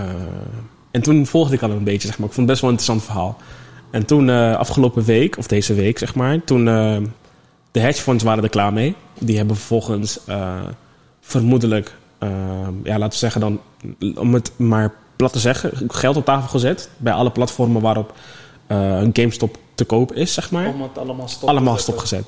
en 0.90 1.02
toen 1.02 1.26
volgde 1.26 1.54
ik 1.54 1.62
al 1.62 1.70
een 1.70 1.84
beetje, 1.84 2.08
zeg 2.08 2.18
maar. 2.18 2.28
Ik 2.28 2.34
vond 2.34 2.48
het 2.48 2.58
best 2.58 2.60
wel 2.60 2.70
een 2.70 2.76
interessant 2.76 3.04
verhaal. 3.04 3.36
En 3.90 4.06
toen, 4.06 4.30
eh, 4.30 4.56
afgelopen 4.56 5.04
week, 5.04 5.38
of 5.38 5.46
deze 5.46 5.74
week, 5.74 5.98
zeg 5.98 6.14
maar, 6.14 6.44
toen 6.44 6.68
eh, 6.68 6.96
de 7.70 7.80
hedge 7.80 8.02
funds 8.02 8.24
waren 8.24 8.42
er 8.42 8.50
klaar 8.50 8.72
mee. 8.72 8.94
Die 9.18 9.36
hebben 9.36 9.56
vervolgens 9.56 10.24
eh, 10.24 10.54
vermoedelijk, 11.20 11.96
ja, 12.82 12.98
laten 12.98 13.08
we 13.08 13.16
zeggen 13.16 13.40
dan, 13.40 13.60
om 14.14 14.34
het 14.34 14.52
maar 14.56 14.94
plat 15.16 15.32
te 15.32 15.38
zeggen, 15.38 15.90
geld 15.90 16.16
op 16.16 16.24
tafel 16.24 16.48
gezet. 16.48 16.90
Bij 16.96 17.12
alle 17.12 17.30
platformen 17.30 17.82
waarop 17.82 18.12
een 18.66 19.10
GameStop 19.12 19.56
te 19.74 19.84
koop 19.84 20.12
is, 20.12 20.34
zeg 20.34 20.50
maar 20.50 20.68
Om 20.68 20.82
het 20.82 20.98
allemaal 20.98 21.28
stop 21.28 21.48
allemaal 21.48 21.76
stopgezet. 21.76 22.24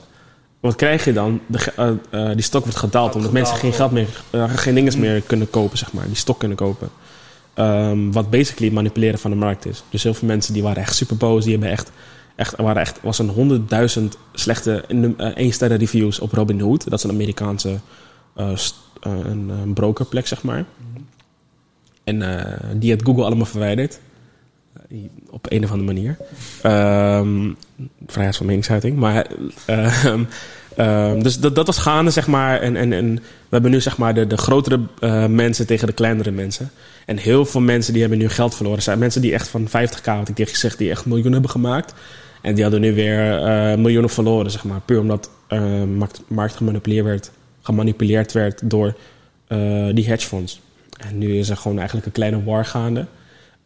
Wat 0.61 0.77
krijg 0.77 1.05
je 1.05 1.13
dan? 1.13 1.41
De, 1.47 1.99
die 2.35 2.43
stok 2.43 2.63
wordt 2.63 2.79
gedaald 2.79 3.15
omdat 3.15 3.33
mensen 3.33 3.57
geen 3.57 3.73
geld 3.73 3.91
meer, 3.91 4.23
geen 4.33 4.75
dingen 4.75 5.01
meer 5.01 5.21
kunnen 5.21 5.51
kopen, 5.51 5.79
zeg 5.79 5.93
maar. 5.93 6.07
Die 6.07 6.17
stok 6.17 6.39
kunnen 6.39 6.57
kopen. 6.57 6.91
Ehm, 7.61 8.11
wat 8.11 8.31
basically 8.31 8.73
manipuleren 8.73 9.19
van 9.19 9.31
de 9.31 9.37
markt 9.37 9.67
is. 9.67 9.83
Dus 9.91 10.03
heel 10.03 10.15
veel 10.15 10.29
mensen 10.29 10.53
die 10.53 10.63
waren 10.63 10.83
echt 10.83 10.95
super 10.95 11.17
boos. 11.17 11.43
Die 11.43 11.53
hebben 11.53 11.71
echt, 11.71 11.91
echt, 12.37 12.57
waren 12.57 12.83
echt, 12.83 13.01
was 13.03 13.19
een 13.19 13.29
honderdduizend 13.29 14.19
slechte 14.33 14.85
uh, 14.89 15.19
één 15.19 15.53
reviews 15.77 16.21
op 16.21 16.33
Robinhood. 16.33 16.91
Dat 16.91 16.99
is 16.99 17.05
een 17.05 17.11
Amerikaanse 17.11 17.79
eh, 18.35 18.53
eh, 19.01 19.13
een, 19.25 19.73
brokerplek, 19.75 20.27
zeg 20.27 20.43
maar. 20.43 20.65
En 22.05 22.23
eh, 22.23 22.71
die 22.77 22.91
heeft 22.91 23.05
Google 23.05 23.25
allemaal 23.25 23.47
verwijderd. 23.47 24.01
Eh, 24.89 24.99
op 25.31 25.47
een 25.51 25.65
of 25.65 25.71
andere 25.71 25.93
manier. 25.93 26.17
Ehm, 26.63 27.51
vrijheid 28.07 28.37
van 28.37 28.47
meningsuiting. 28.47 28.97
Maar, 28.97 29.27
eh, 30.77 31.11
ehm, 31.11 31.23
dus 31.23 31.39
dat, 31.39 31.55
dat 31.55 31.67
was 31.67 31.79
gaande, 31.79 32.11
zeg 32.11 32.27
maar. 32.27 32.61
En, 32.61 32.77
en, 32.77 32.93
en 32.93 33.15
we 33.15 33.23
hebben 33.49 33.71
nu, 33.71 33.81
zeg 33.81 33.99
maar, 33.99 34.15
de, 34.15 34.27
de 34.27 34.37
grotere 34.37 34.81
eh, 35.01 35.27
mensen 35.27 35.67
tegen 35.67 35.87
de 35.87 35.93
kleinere 35.93 36.31
mensen. 36.31 36.71
En 37.07 37.17
heel 37.17 37.45
veel 37.45 37.61
mensen 37.61 37.93
die 37.93 38.01
hebben 38.01 38.19
nu 38.19 38.29
geld 38.29 38.55
verloren. 38.55 38.79
Er 38.79 38.85
zijn 38.85 38.99
mensen 38.99 39.21
die 39.21 39.33
echt 39.33 39.49
van 39.49 39.69
50k, 39.69 40.05
had 40.05 40.29
ik 40.29 40.35
tegen 40.35 40.53
gezegd, 40.53 40.79
die 40.79 40.91
echt 40.91 41.05
miljoenen 41.05 41.33
hebben 41.33 41.51
gemaakt. 41.51 41.95
En 42.43 42.55
die 42.55 42.63
hadden 42.63 42.81
nu 42.81 42.95
weer 42.95 43.43
eh, 43.43 43.79
miljoenen 43.79 44.11
verloren, 44.11 44.51
zeg 44.51 44.65
maar. 44.65 44.81
Puur 44.81 45.01
omdat 45.01 45.31
eh 45.49 45.83
markt, 46.29 46.57
gemanipuleerd 46.57 47.05
werd, 47.05 47.31
gemanipuleerd 47.63 48.33
werd 48.33 48.71
door 48.71 48.95
die 49.93 50.07
hedge 50.07 50.27
funds. 50.27 50.61
En 51.09 51.19
nu 51.19 51.39
is 51.39 51.49
er 51.49 51.57
gewoon 51.57 51.77
eigenlijk 51.77 52.07
een 52.07 52.13
kleine 52.13 52.45
war 52.45 52.65
gaande. 52.65 53.07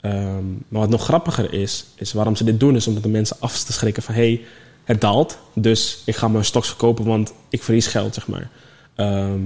Ehm, 0.05 0.45
maar 0.69 0.81
wat 0.81 0.89
nog 0.89 1.05
grappiger 1.05 1.53
is, 1.53 1.87
is 1.95 2.13
waarom 2.13 2.37
ze 2.37 2.45
dit 2.45 2.61
doen, 2.61 2.77
is 2.77 2.87
om 2.87 3.01
de 3.01 3.09
mensen 3.09 3.37
af 3.41 3.63
te 3.63 3.73
schrikken 3.73 4.03
van 4.03 4.15
hey, 4.15 4.41
het 4.85 5.01
daalt, 5.01 5.39
dus 5.55 6.03
ik 6.05 6.17
ga 6.17 6.29
mijn 6.29 6.45
stocks 6.45 6.69
verkopen, 6.69 7.05
want 7.05 7.33
ik 7.49 7.63
verlies 7.63 7.87
geld, 7.87 8.15
zeg 8.15 8.27
maar. 8.27 8.51
Ehm, 8.95 9.41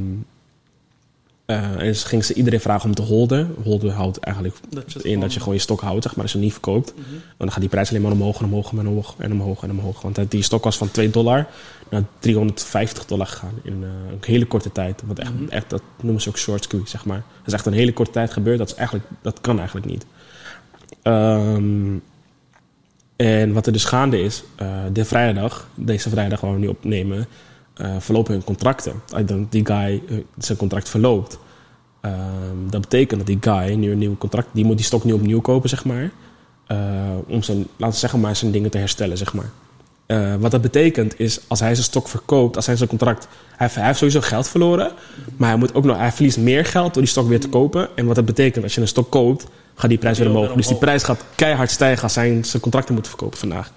eh, 1.44 1.56
en 1.73 1.78
dus 1.78 2.05
gingen 2.05 2.24
ze 2.24 2.35
iedereen 2.35 2.60
vragen 2.60 2.89
om 2.89 2.94
te 2.94 3.02
holden. 3.02 3.55
Holden 3.62 3.93
houdt 3.93 4.19
eigenlijk 4.19 4.56
Dat 4.70 5.05
in 5.05 5.20
dat 5.20 5.32
je 5.35 5.39
gewoon 5.39 5.55
je 5.55 5.60
stok 5.60 5.81
houdt, 5.81 6.02
zeg 6.02 6.12
maar, 6.12 6.23
als 6.23 6.32
je 6.32 6.39
hem 6.39 6.47
niet 6.47 6.56
verkoopt. 6.56 6.94
Mhm. 6.94 7.05
Dan 7.36 7.51
gaat 7.51 7.60
die 7.60 7.69
prijs 7.69 7.89
alleen 7.90 8.02
maar 8.02 8.12
omhoog 8.12 8.39
en 8.39 8.44
omhoog 8.44 8.70
en 8.73 8.89
omhoog 8.89 9.15
en 9.19 9.32
omhoog 9.32 9.62
en 9.62 9.70
omhoog. 9.70 10.02
Want 10.02 10.19
eh, 10.19 10.24
die 10.28 10.43
stok 10.43 10.65
was 10.65 10.77
van 10.77 10.90
2 10.90 11.10
dollar 11.10 11.47
naar 11.90 12.02
350 12.19 13.05
dollar 13.05 13.27
gegaan 13.27 13.55
in 13.62 13.82
eh, 13.82 13.89
een 14.12 14.19
hele 14.20 14.47
korte 14.47 14.73
tijd. 14.73 15.02
Want 15.06 15.19
echt, 15.19 15.32
Mhm. 15.35 15.48
echt, 15.48 15.70
dat 15.70 15.82
noemen 16.02 16.23
ze 16.23 16.28
ook 16.28 16.39
short 16.39 16.62
squeeze, 16.65 16.89
zeg 16.89 17.05
maar. 17.05 17.23
Dat 17.39 17.47
is 17.47 17.52
echt 17.52 17.66
een 17.66 17.73
hele 17.73 17.93
korte 17.93 18.10
tijd 18.12 18.32
gebeurd. 18.32 18.59
Dat, 18.59 18.69
is 18.69 18.74
eigenlijk, 18.74 19.06
dat 19.23 19.40
kan 19.40 19.56
eigenlijk 19.59 19.86
niet. 19.86 20.06
Ehm, 21.02 21.97
en 23.19 23.53
wat 23.53 23.66
er 23.66 23.73
dus 23.73 23.85
gaande 23.85 24.20
is, 24.20 24.45
eh, 24.57 24.69
de 24.93 25.05
vrijdag, 25.05 25.69
deze 25.74 26.09
vrijdag 26.09 26.40
waar 26.40 26.53
we 26.53 26.59
nu 26.59 26.66
opnemen, 26.66 27.27
eh, 27.74 27.95
verlopen 27.99 28.32
hun 28.32 28.45
contracten. 28.45 28.93
Die 29.49 29.66
guy, 29.66 30.03
eh, 30.09 30.16
zijn 30.39 30.59
contract 30.59 30.89
verloopt. 30.89 31.39
Ehm, 32.01 32.16
dat 32.70 32.81
betekent 32.81 33.19
dat 33.19 33.27
die 33.27 33.39
guy 33.40 33.74
nu 33.74 33.90
een 33.90 33.99
nieuw 33.99 34.16
contract, 34.16 34.49
die 34.53 34.65
moet 34.65 34.77
die 34.77 34.86
stok 34.86 35.05
nu 35.05 35.12
opnieuw 35.12 35.40
kopen, 35.40 35.69
zeg 35.69 35.85
maar. 35.85 36.11
Om 37.27 37.43
zijn, 37.43 37.59
laten 37.77 37.95
we 37.95 38.01
zeggen 38.01 38.20
maar, 38.20 38.36
zijn 38.36 38.51
dingen 38.51 38.70
te 38.70 38.78
herstellen, 38.78 39.19
zeg 39.19 39.35
maar. 39.35 39.51
Wat 40.39 40.51
dat 40.51 40.62
betekent 40.62 41.20
is, 41.20 41.40
als 41.49 41.61
hij 41.61 41.74
zijn 41.74 41.86
stok 41.86 42.09
verkoopt, 42.09 42.57
als 42.57 42.66
hij 42.66 42.77
zijn 42.77 42.89
contract... 42.89 43.28
Hij 43.57 43.69
hij 43.73 43.86
heeft 43.86 43.99
sowieso 43.99 44.20
geld 44.20 44.49
verloren, 44.49 44.93
maar 45.36 45.49
hij, 45.49 45.59
moet 45.59 45.74
ook 45.74 45.85
nog, 45.85 45.97
hij 45.97 46.12
verliest 46.12 46.39
meer 46.39 46.65
geld 46.65 46.95
door 46.95 47.03
die 47.03 47.12
stok 47.12 47.28
weer 47.28 47.40
te 47.40 47.49
kopen. 47.49 47.89
En 47.97 48.07
wat 48.07 48.15
dat 48.15 48.24
betekent, 48.24 48.65
als 48.65 48.74
je 48.74 48.81
een 48.81 48.89
stok 48.89 49.11
koopt, 49.11 49.47
gaat 49.78 49.90
die 49.90 49.98
prijs 49.98 50.18
weer 50.18 50.28
omhoog. 50.28 50.52
Dus 50.52 50.66
die 50.66 50.76
prijs 50.76 51.02
gaat 51.02 51.24
keihard 51.34 51.70
stijgen 51.70 52.02
als 52.02 52.12
zij 52.12 52.42
zijn 52.42 52.62
contracten 52.62 52.94
moeten 52.94 53.12
verkopen 53.12 53.38
vandaag. 53.38 53.72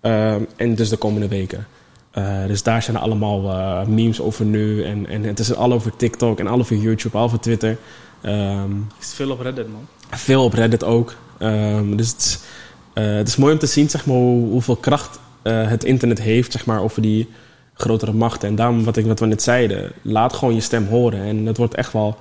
Ehm, 0.00 0.42
en 0.56 0.74
dus 0.74 0.88
de 0.88 0.96
komende 0.96 1.28
weken. 1.28 1.66
Eh, 2.10 2.46
dus 2.46 2.62
daar 2.62 2.82
zijn 2.82 2.96
er 2.96 3.02
allemaal 3.02 3.50
eh, 3.50 3.86
memes 3.86 4.20
over 4.20 4.44
nu. 4.44 4.84
En, 4.84 5.06
en 5.06 5.22
het 5.22 5.38
is 5.38 5.54
al 5.54 5.72
over 5.72 5.96
TikTok 5.96 6.38
en 6.38 6.46
al 6.46 6.58
over 6.58 6.76
YouTube, 6.76 7.16
al 7.16 7.24
over 7.24 7.40
Twitter. 7.40 7.76
Er 8.20 8.66
is 9.00 9.14
veel 9.14 9.30
op 9.30 9.40
Reddit, 9.40 9.72
man. 9.72 9.86
veel 10.10 10.44
op 10.44 10.52
Reddit 10.52 10.84
ook. 10.84 11.14
Ehm, 11.38 11.96
dus 11.96 12.08
het 12.08 12.20
is, 12.20 12.38
eh, 12.92 13.14
het 13.14 13.28
is 13.28 13.36
mooi 13.36 13.52
om 13.52 13.58
te 13.58 13.66
zien 13.66 13.90
zeg 13.90 14.06
maar, 14.06 14.16
hoe, 14.16 14.48
hoeveel 14.48 14.76
kracht 14.76 15.18
het 15.42 15.84
internet 15.84 16.20
heeft 16.20 16.52
zeg 16.52 16.66
maar, 16.66 16.82
over 16.82 17.02
die 17.02 17.28
grotere 17.74 18.12
machten. 18.12 18.48
En 18.48 18.54
daarom, 18.54 18.84
wat, 18.84 18.96
ik, 18.96 19.06
wat 19.06 19.20
we 19.20 19.26
net 19.26 19.42
zeiden, 19.42 19.92
laat 20.02 20.32
gewoon 20.32 20.54
je 20.54 20.60
stem 20.60 20.86
horen. 20.86 21.20
En 21.20 21.46
het 21.46 21.56
wordt 21.56 21.74
echt 21.74 21.92
wel, 21.92 22.18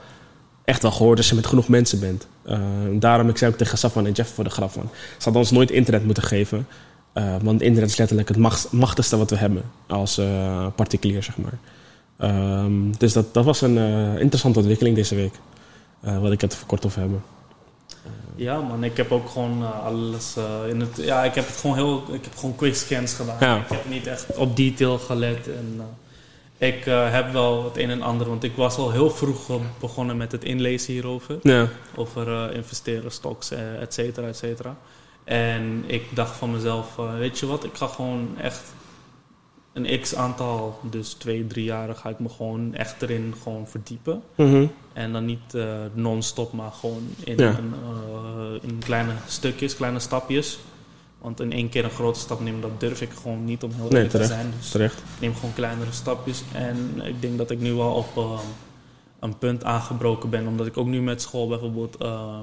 echt 0.69 0.81
wel 0.81 0.91
gehoord 0.91 1.17
als 1.17 1.29
je 1.29 1.35
met 1.35 1.45
genoeg 1.47 1.67
mensen 1.67 1.99
bent. 1.99 2.27
Ehm, 2.45 2.99
daarom, 2.99 3.29
ik 3.29 3.37
zei 3.37 3.51
ook 3.51 3.57
tegen 3.57 3.77
Safwan 3.77 4.05
en 4.05 4.11
Jeff 4.11 4.33
voor 4.33 4.43
de 4.43 4.49
graf 4.49 4.73
van... 4.73 4.89
ze 5.17 5.23
hadden 5.23 5.41
ons 5.41 5.51
nooit 5.51 5.71
internet 5.71 6.05
moeten 6.05 6.23
geven. 6.23 6.67
eh, 7.13 7.35
want 7.41 7.61
internet 7.61 7.89
is 7.89 7.97
letterlijk 7.97 8.27
het 8.27 8.37
macht, 8.37 8.71
machtigste 8.71 9.17
wat 9.17 9.29
we 9.29 9.35
hebben 9.35 9.63
als 9.87 10.17
eh, 10.17 10.67
particulier, 10.75 11.23
zeg 11.23 11.37
maar. 11.37 11.57
Ehm, 12.17 12.91
dus 12.97 13.13
dat, 13.13 13.33
dat 13.33 13.45
was 13.45 13.61
een 13.61 13.77
eh, 13.77 14.19
interessante 14.19 14.59
ontwikkeling 14.59 14.95
deze 14.95 15.15
week. 15.15 15.33
eh, 16.01 16.19
wat 16.21 16.31
ik 16.31 16.41
het 16.41 16.57
kort 16.65 16.85
over 16.85 16.99
hebben. 16.99 17.23
Ja, 18.35 18.59
man, 18.61 18.83
ik 18.83 18.97
heb 18.97 19.11
ook 19.11 19.29
gewoon 19.29 19.61
eh, 19.63 19.85
alles 19.85 20.35
eh, 20.37 20.69
in 20.69 20.79
het. 20.79 20.89
Ja, 20.97 21.23
ik 21.23 21.35
heb 21.35 21.47
het 21.47 21.55
gewoon 21.55 21.75
heel. 21.75 22.03
Ik 22.11 22.23
heb 22.23 22.35
gewoon 22.37 22.55
quick 22.55 22.75
scans 22.75 23.13
gedaan. 23.13 23.35
Ja. 23.39 23.57
Ik 23.57 23.69
heb 23.69 23.89
niet 23.89 24.07
echt 24.07 24.25
op 24.35 24.55
detail 24.55 24.97
gelet. 24.97 25.47
En 25.47 25.75
eh, 25.77 25.83
ik 26.60 26.86
eh, 26.86 27.11
heb 27.11 27.31
wel 27.31 27.64
het 27.64 27.77
een 27.77 27.90
en 27.90 28.02
ander, 28.02 28.27
want 28.27 28.44
ik 28.44 28.56
was 28.56 28.77
al 28.77 28.91
heel 28.91 29.10
vroeg 29.10 29.60
begonnen 29.80 30.18
met 30.18 30.31
het 30.31 30.44
inlezen 30.44 30.94
hierover. 30.94 31.38
Ja. 31.41 31.68
Over 31.95 32.49
eh, 32.49 32.56
investeren, 32.56 33.11
stocks, 33.11 33.52
eh, 33.52 33.81
et 33.81 33.94
cetera, 33.94 34.27
et 34.27 34.38
cetera. 34.38 34.76
En 35.23 35.84
ik 35.88 36.03
dacht 36.14 36.38
van 36.38 36.52
mezelf, 36.52 36.95
weet 37.18 37.40
je 37.40 37.45
wat, 37.45 37.64
ik 37.64 37.73
ga 37.73 37.88
gewoon 37.88 38.30
echt 38.41 38.61
een 39.73 39.99
x 39.99 40.15
aantal, 40.15 40.80
dus 40.84 41.14
twee, 41.14 41.48
drie 41.48 41.64
jaar, 41.64 41.95
ga 41.95 42.10
ik 42.10 42.19
me 42.19 42.30
gewoon 42.30 42.73
echt 42.73 43.02
erin 43.02 43.34
gewoon 43.41 43.68
verdiepen. 43.68 44.22
Mhm. 44.36 44.65
En 44.94 45.11
dan 45.11 45.26
niet 45.26 45.53
non-stop, 45.94 46.53
maar 46.53 46.72
gewoon 46.72 47.07
in, 47.23 47.38
Ja. 47.38 47.57
een, 47.57 47.73
in 48.61 48.80
kleine 48.80 49.11
stukjes, 49.27 49.76
kleine 49.76 49.99
stapjes. 49.99 50.60
Want 51.21 51.39
in 51.39 51.51
één 51.51 51.69
keer 51.69 51.83
een 51.83 51.89
grote 51.89 52.19
stap 52.19 52.39
nemen, 52.39 52.61
dat 52.61 52.79
durf 52.79 53.01
ik 53.01 53.09
gewoon 53.21 53.45
niet 53.45 53.63
om 53.63 53.71
heel 53.71 53.79
Nee, 53.89 53.91
eerlijk 53.91 54.09
te 54.09 54.23
zijn. 54.23 54.53
Dus 54.59 54.69
Terecht. 54.69 54.97
ik 54.97 55.03
neem 55.19 55.35
gewoon 55.35 55.53
kleinere 55.53 55.91
stapjes. 55.91 56.41
En 56.53 57.01
ik 57.03 57.21
denk 57.21 57.37
dat 57.37 57.51
ik 57.51 57.59
nu 57.59 57.73
wel 57.73 57.91
op 57.93 58.17
eh, 58.17 58.39
een 59.19 59.37
punt 59.37 59.63
aangebroken 59.63 60.29
ben. 60.29 60.47
Omdat 60.47 60.65
ik 60.67 60.77
ook 60.77 60.87
nu 60.87 61.01
met 61.01 61.21
school 61.21 61.47
bijvoorbeeld 61.47 61.95
eh, 61.97 62.39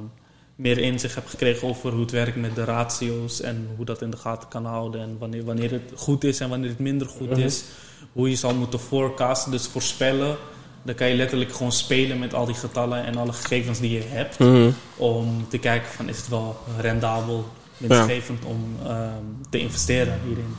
meer 0.57 0.79
inzicht 0.79 1.15
heb 1.15 1.27
gekregen 1.27 1.69
over 1.69 1.91
hoe 1.93 2.01
het 2.01 2.11
werkt 2.11 2.37
met 2.37 2.55
de 2.55 2.65
ratio's. 2.65 3.41
En 3.41 3.69
hoe 3.77 3.85
dat 3.85 4.03
in 4.03 4.11
de 4.11 4.17
gaten 4.17 4.49
kan 4.49 4.65
houden. 4.65 5.01
En 5.01 5.17
wanneer, 5.19 5.45
wanneer 5.45 5.71
het 5.71 5.93
goed 5.95 6.25
is 6.25 6.41
en 6.41 6.49
wanneer 6.49 6.69
het 6.69 6.79
minder 6.79 7.09
goed 7.09 7.31
Mhm. 7.31 7.41
is. 7.41 7.65
Hoe 8.13 8.31
je 8.31 8.37
zal 8.37 8.55
moeten 8.55 8.79
forecasten, 8.79 9.51
dus 9.51 9.67
voorspellen. 9.67 10.37
Dan 10.83 10.95
kan 10.95 11.09
je 11.09 11.15
letterlijk 11.15 11.53
gewoon 11.53 11.73
spelen 11.73 12.19
met 12.19 12.35
al 12.35 12.47
die 12.47 12.55
getallen 12.55 13.05
en 13.05 13.17
alle 13.17 13.33
gegevens 13.33 13.81
die 13.81 13.91
je 13.91 14.03
hebt. 14.07 14.39
Mhm. 14.39 14.71
Om 14.97 15.47
te 15.49 15.59
kijken 15.59 15.93
van 15.93 16.09
is 16.09 16.17
het 16.17 16.29
wel 16.29 16.57
rendabel, 16.81 17.45
winstgevend 17.79 18.45
om 18.45 18.77
ehm, 18.85 19.11
te 19.51 19.59
investeren 19.59 20.19
hierin. 20.27 20.55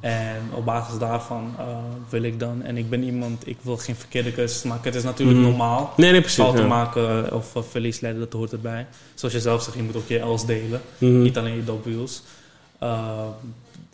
En 0.00 0.40
op 0.54 0.64
basis 0.64 0.98
daarvan 0.98 1.54
eh, 1.58 1.64
wil 2.08 2.22
ik 2.22 2.40
dan, 2.40 2.62
en 2.62 2.76
ik 2.76 2.90
ben 2.90 3.02
iemand, 3.02 3.46
ik 3.46 3.56
wil 3.62 3.76
geen 3.76 3.96
verkeerde 3.96 4.32
keuzes 4.32 4.62
maken. 4.62 4.84
Het 4.84 4.94
is 4.94 5.02
natuurlijk 5.02 5.38
Mhm. 5.38 5.48
normaal. 5.48 5.92
Nee, 5.96 6.10
nee, 6.10 6.20
precies. 6.20 6.38
Fouten 6.38 6.62
ja. 6.62 6.68
maken 6.68 7.34
of 7.34 7.54
uh, 7.56 7.62
verlies 7.70 8.00
leiden, 8.00 8.22
dat 8.22 8.32
hoort 8.32 8.52
erbij. 8.52 8.86
Zoals 9.14 9.34
je 9.34 9.40
zelf 9.40 9.62
zegt, 9.62 9.76
je 9.76 9.82
moet 9.82 9.96
ook 9.96 10.08
je 10.08 10.18
L's 10.26 10.46
delen. 10.46 10.80
Mhm. 10.98 11.22
Niet 11.22 11.38
alleen 11.38 11.54
je 11.54 12.02
W's. 12.04 12.22
Uh, 12.82 13.10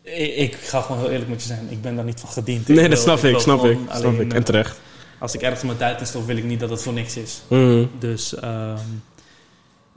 ik, 0.03 0.37
ik 0.37 0.55
ga 0.55 0.81
gewoon 0.81 1.01
heel 1.01 1.11
eerlijk 1.11 1.31
met 1.31 1.41
je 1.43 1.47
zijn. 1.49 1.67
Ik 1.71 1.83
ben 1.83 1.97
daar 1.97 2.05
niet 2.05 2.21
van 2.21 2.29
gediend. 2.31 2.69
Nee, 2.69 2.89
dat 2.89 2.99
snap 2.99 3.25
ik, 3.25 3.39
snap 3.39 3.65
ik. 3.65 3.79
Snap 3.89 3.95
alleen, 4.05 4.21
ik. 4.21 4.31
eh, 4.31 4.37
En 4.37 4.45
terecht. 4.45 4.81
Als 5.19 5.35
ik 5.35 5.43
ergens 5.43 5.63
mijn 5.63 5.77
tijd 5.79 6.01
in 6.01 6.07
stop, 6.07 6.27
wil 6.27 6.37
ik 6.37 6.45
niet 6.45 6.61
dat 6.61 6.71
het 6.71 6.83
voor 6.83 6.93
niks 6.93 7.17
is. 7.17 7.43
Mhm. 7.49 7.85
Dus, 7.99 8.35
ehm, 8.35 8.77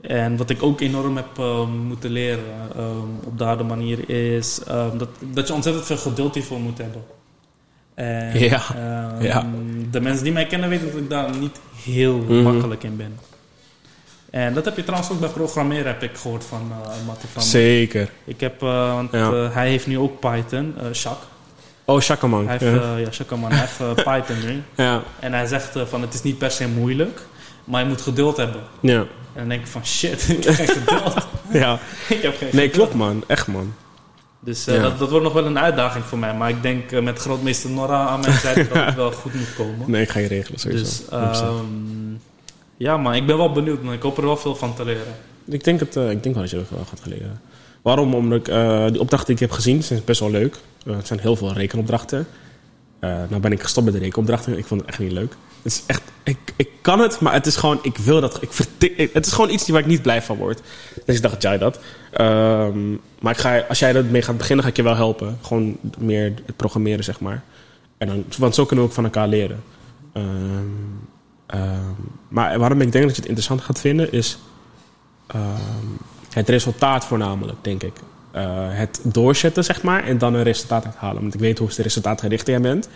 en 0.00 0.36
wat 0.36 0.50
ik 0.50 0.62
ook 0.62 0.80
enorm 0.80 1.16
heb 1.16 1.38
ehm, 1.38 1.70
moeten 1.70 2.10
leren 2.10 2.44
ehm, 2.76 3.26
op 3.26 3.38
de 3.38 3.44
harde 3.44 3.62
manier 3.64 4.08
is 4.10 4.60
ehm, 4.66 4.98
dat, 4.98 5.08
dat 5.20 5.46
je 5.46 5.52
ontzettend 5.54 5.86
veel 5.86 5.96
geduld 5.96 6.34
hiervoor 6.34 6.60
moet 6.60 6.78
hebben. 6.78 7.02
En, 7.94 8.38
Ja, 8.38 8.62
ja. 9.20 9.46
De 9.90 10.00
mensen 10.00 10.24
die 10.24 10.32
mij 10.32 10.46
kennen 10.46 10.68
weten 10.68 10.86
dat 10.90 11.00
ik 11.00 11.10
daar 11.10 11.36
niet 11.38 11.60
heel 11.84 12.16
Mhm. 12.18 12.42
makkelijk 12.42 12.82
in 12.84 12.96
ben. 12.96 13.18
En 14.30 14.54
dat 14.54 14.64
heb 14.64 14.76
je 14.76 14.82
trouwens 14.84 15.10
ook 15.12 15.20
bij 15.20 15.28
programmeren, 15.28 15.86
heb 15.86 16.02
ik 16.02 16.16
gehoord 16.16 16.44
van 16.44 16.70
uh, 16.70 17.06
Mattie 17.06 17.28
van. 17.28 17.42
Zeker. 17.42 18.10
Ik 18.24 18.40
heb, 18.40 18.62
eh, 18.62 18.92
want 18.94 19.12
Ja. 19.12 19.30
eh, 19.32 19.54
hij 19.54 19.68
heeft 19.68 19.86
nu 19.86 19.98
ook 19.98 20.20
Python, 20.20 20.74
eh 20.78 20.84
Shak. 20.92 21.18
Oh, 21.84 22.00
Shakaman. 22.00 22.48
Hij 22.48 22.56
heeft, 22.58 22.74
Ja. 22.74 22.94
eh, 22.96 23.00
ja, 23.04 23.10
Shakaman, 23.10 23.50
hij 23.50 23.60
heeft 23.60 23.80
eh, 23.80 24.04
Python 24.14 24.36
nu. 24.46 24.62
ja. 24.76 25.02
En 25.20 25.32
hij 25.32 25.46
zegt 25.46 25.76
eh, 25.76 25.82
van 25.86 26.00
het 26.00 26.14
is 26.14 26.22
niet 26.22 26.38
per 26.38 26.50
se 26.50 26.68
moeilijk, 26.68 27.20
maar 27.68 27.82
je 27.82 27.88
moet 27.88 28.00
geduld 28.00 28.36
hebben. 28.36 28.60
Ja. 28.80 28.98
En 28.98 29.08
dan 29.34 29.48
denk 29.48 29.60
ik 29.60 29.66
van 29.66 29.86
shit, 29.86 30.28
ik 30.38 30.44
heb 30.44 30.54
geen 30.54 30.66
geduld. 30.68 31.26
ja. 31.52 31.78
ik 32.08 32.22
heb 32.22 32.36
geen 32.36 32.48
Nee, 32.52 32.68
klopt 32.68 32.94
man. 32.94 33.24
Echt 33.26 33.46
man. 33.46 33.74
Dus 34.40 34.66
eh, 34.66 34.74
Ja. 34.74 34.82
dat, 34.82 34.98
dat 34.98 35.10
wordt 35.10 35.24
nog 35.24 35.32
wel 35.32 35.46
een 35.46 35.58
uitdaging 35.58 36.04
voor 36.04 36.18
mij. 36.18 36.34
Maar 36.34 36.48
ik 36.48 36.62
denk 36.62 36.92
eh, 36.92 37.02
met 37.02 37.18
grootmeester 37.18 37.70
Nora 37.70 38.06
aan 38.06 38.20
mijn 38.20 38.32
zijde 38.32 38.68
dat 38.68 38.84
het 38.84 38.94
wel 38.94 39.12
goed 39.12 39.34
moet 39.34 39.54
komen. 39.56 39.90
Nee, 39.90 40.02
ik 40.02 40.08
ga 40.08 40.18
je 40.18 40.28
regelen 40.28 40.60
sowieso. 40.60 40.82
dus 40.84 41.02
100%. 41.02 41.08
ehm, 41.08 41.64
ja, 42.76 42.96
maar 42.96 43.16
ik 43.16 43.26
ben 43.26 43.36
wel 43.36 43.52
benieuwd. 43.52 43.82
Maar 43.82 43.94
ik 43.94 44.02
hoop 44.02 44.16
er 44.18 44.24
wel 44.24 44.36
veel 44.36 44.54
van 44.56 44.74
te 44.74 44.84
leren. 44.84 45.14
ik, 45.46 45.64
denk 45.64 45.80
het, 45.80 45.96
eh, 45.96 46.10
ik 46.10 46.22
denk 46.22 46.34
wel 46.34 46.44
dat 46.44 46.52
je 46.52 46.58
er 46.58 46.66
wel 46.70 46.84
gaat 46.84 47.00
leren. 47.04 47.40
Waarom? 47.82 48.14
Omdat 48.14 48.38
ik, 48.38 48.44
die 48.92 49.00
opdrachten 49.00 49.26
die 49.26 49.34
ik 49.34 49.40
heb 49.40 49.50
gezien 49.50 49.82
zijn 49.82 50.02
best 50.04 50.20
wel 50.20 50.30
leuk. 50.30 50.56
Het 50.86 51.06
zijn 51.06 51.20
heel 51.20 51.36
veel 51.36 51.52
rekenopdrachten. 51.52 52.26
Nou 53.00 53.38
ben 53.40 53.52
ik 53.52 53.62
gestopt 53.62 53.86
met 53.86 53.94
de 53.94 54.00
rekenopdrachten. 54.00 54.58
Ik 54.58 54.66
vond 54.66 54.80
het 54.80 54.90
echt 54.90 54.98
niet 54.98 55.12
leuk. 55.12 55.34
Is 55.68 55.82
echt, 55.86 56.02
ik, 56.22 56.38
ik 56.56 56.68
kan 56.80 57.00
het, 57.00 57.20
maar 57.20 57.32
het 57.32 57.46
is 57.46 57.56
gewoon, 57.56 57.78
ik 57.82 57.96
wil 57.96 58.20
dat. 58.20 58.42
Ik 58.42 58.50
het 59.12 59.26
is 59.26 59.32
gewoon 59.32 59.50
iets 59.50 59.68
waar 59.68 59.80
ik 59.80 59.86
niet 59.86 60.02
blij 60.02 60.22
van 60.22 60.36
word. 60.36 60.60
Dus 61.04 61.16
ik 61.16 61.22
dacht, 61.22 61.42
jij 61.42 61.58
dat. 61.58 61.78
Ehm, 62.12 62.90
maar 63.20 63.32
ik 63.32 63.38
ga, 63.38 63.58
als 63.68 63.78
jij 63.78 63.94
ermee 63.94 64.22
gaat 64.22 64.36
beginnen, 64.36 64.64
ga 64.64 64.70
ik 64.70 64.76
je 64.76 64.82
wel 64.82 64.96
helpen. 64.96 65.38
Gewoon 65.42 65.78
meer 65.98 66.32
het 66.46 66.56
programmeren, 66.56 67.04
zeg 67.04 67.20
maar. 67.20 67.42
En 67.98 68.06
dan, 68.06 68.24
want 68.38 68.54
zo 68.54 68.64
kunnen 68.64 68.84
we 68.84 68.90
ook 68.90 68.96
van 68.96 69.04
elkaar 69.04 69.28
leren. 69.28 69.62
Ehm, 70.12 70.26
ehm, 71.46 71.92
maar 72.28 72.58
waarom 72.58 72.80
ik 72.80 72.92
denk 72.92 73.04
dat 73.04 73.14
je 73.14 73.20
het 73.20 73.30
interessant 73.30 73.60
gaat 73.60 73.80
vinden, 73.80 74.12
is 74.12 74.38
het 76.32 76.48
resultaat 76.48 77.04
voornamelijk, 77.04 77.58
denk 77.62 77.82
ik. 77.82 77.92
Eh, 78.30 78.66
het 78.68 79.00
doorzetten, 79.02 79.64
zeg 79.64 79.82
maar, 79.82 80.04
en 80.04 80.18
dan 80.18 80.34
een 80.34 80.42
resultaat 80.42 80.84
uithalen. 80.84 81.20
Want 81.22 81.34
ik 81.34 81.40
weet 81.40 81.58
hoe 81.58 81.68
resultaatgericht 81.76 82.46
jij 82.46 82.60
bent. 82.60 82.88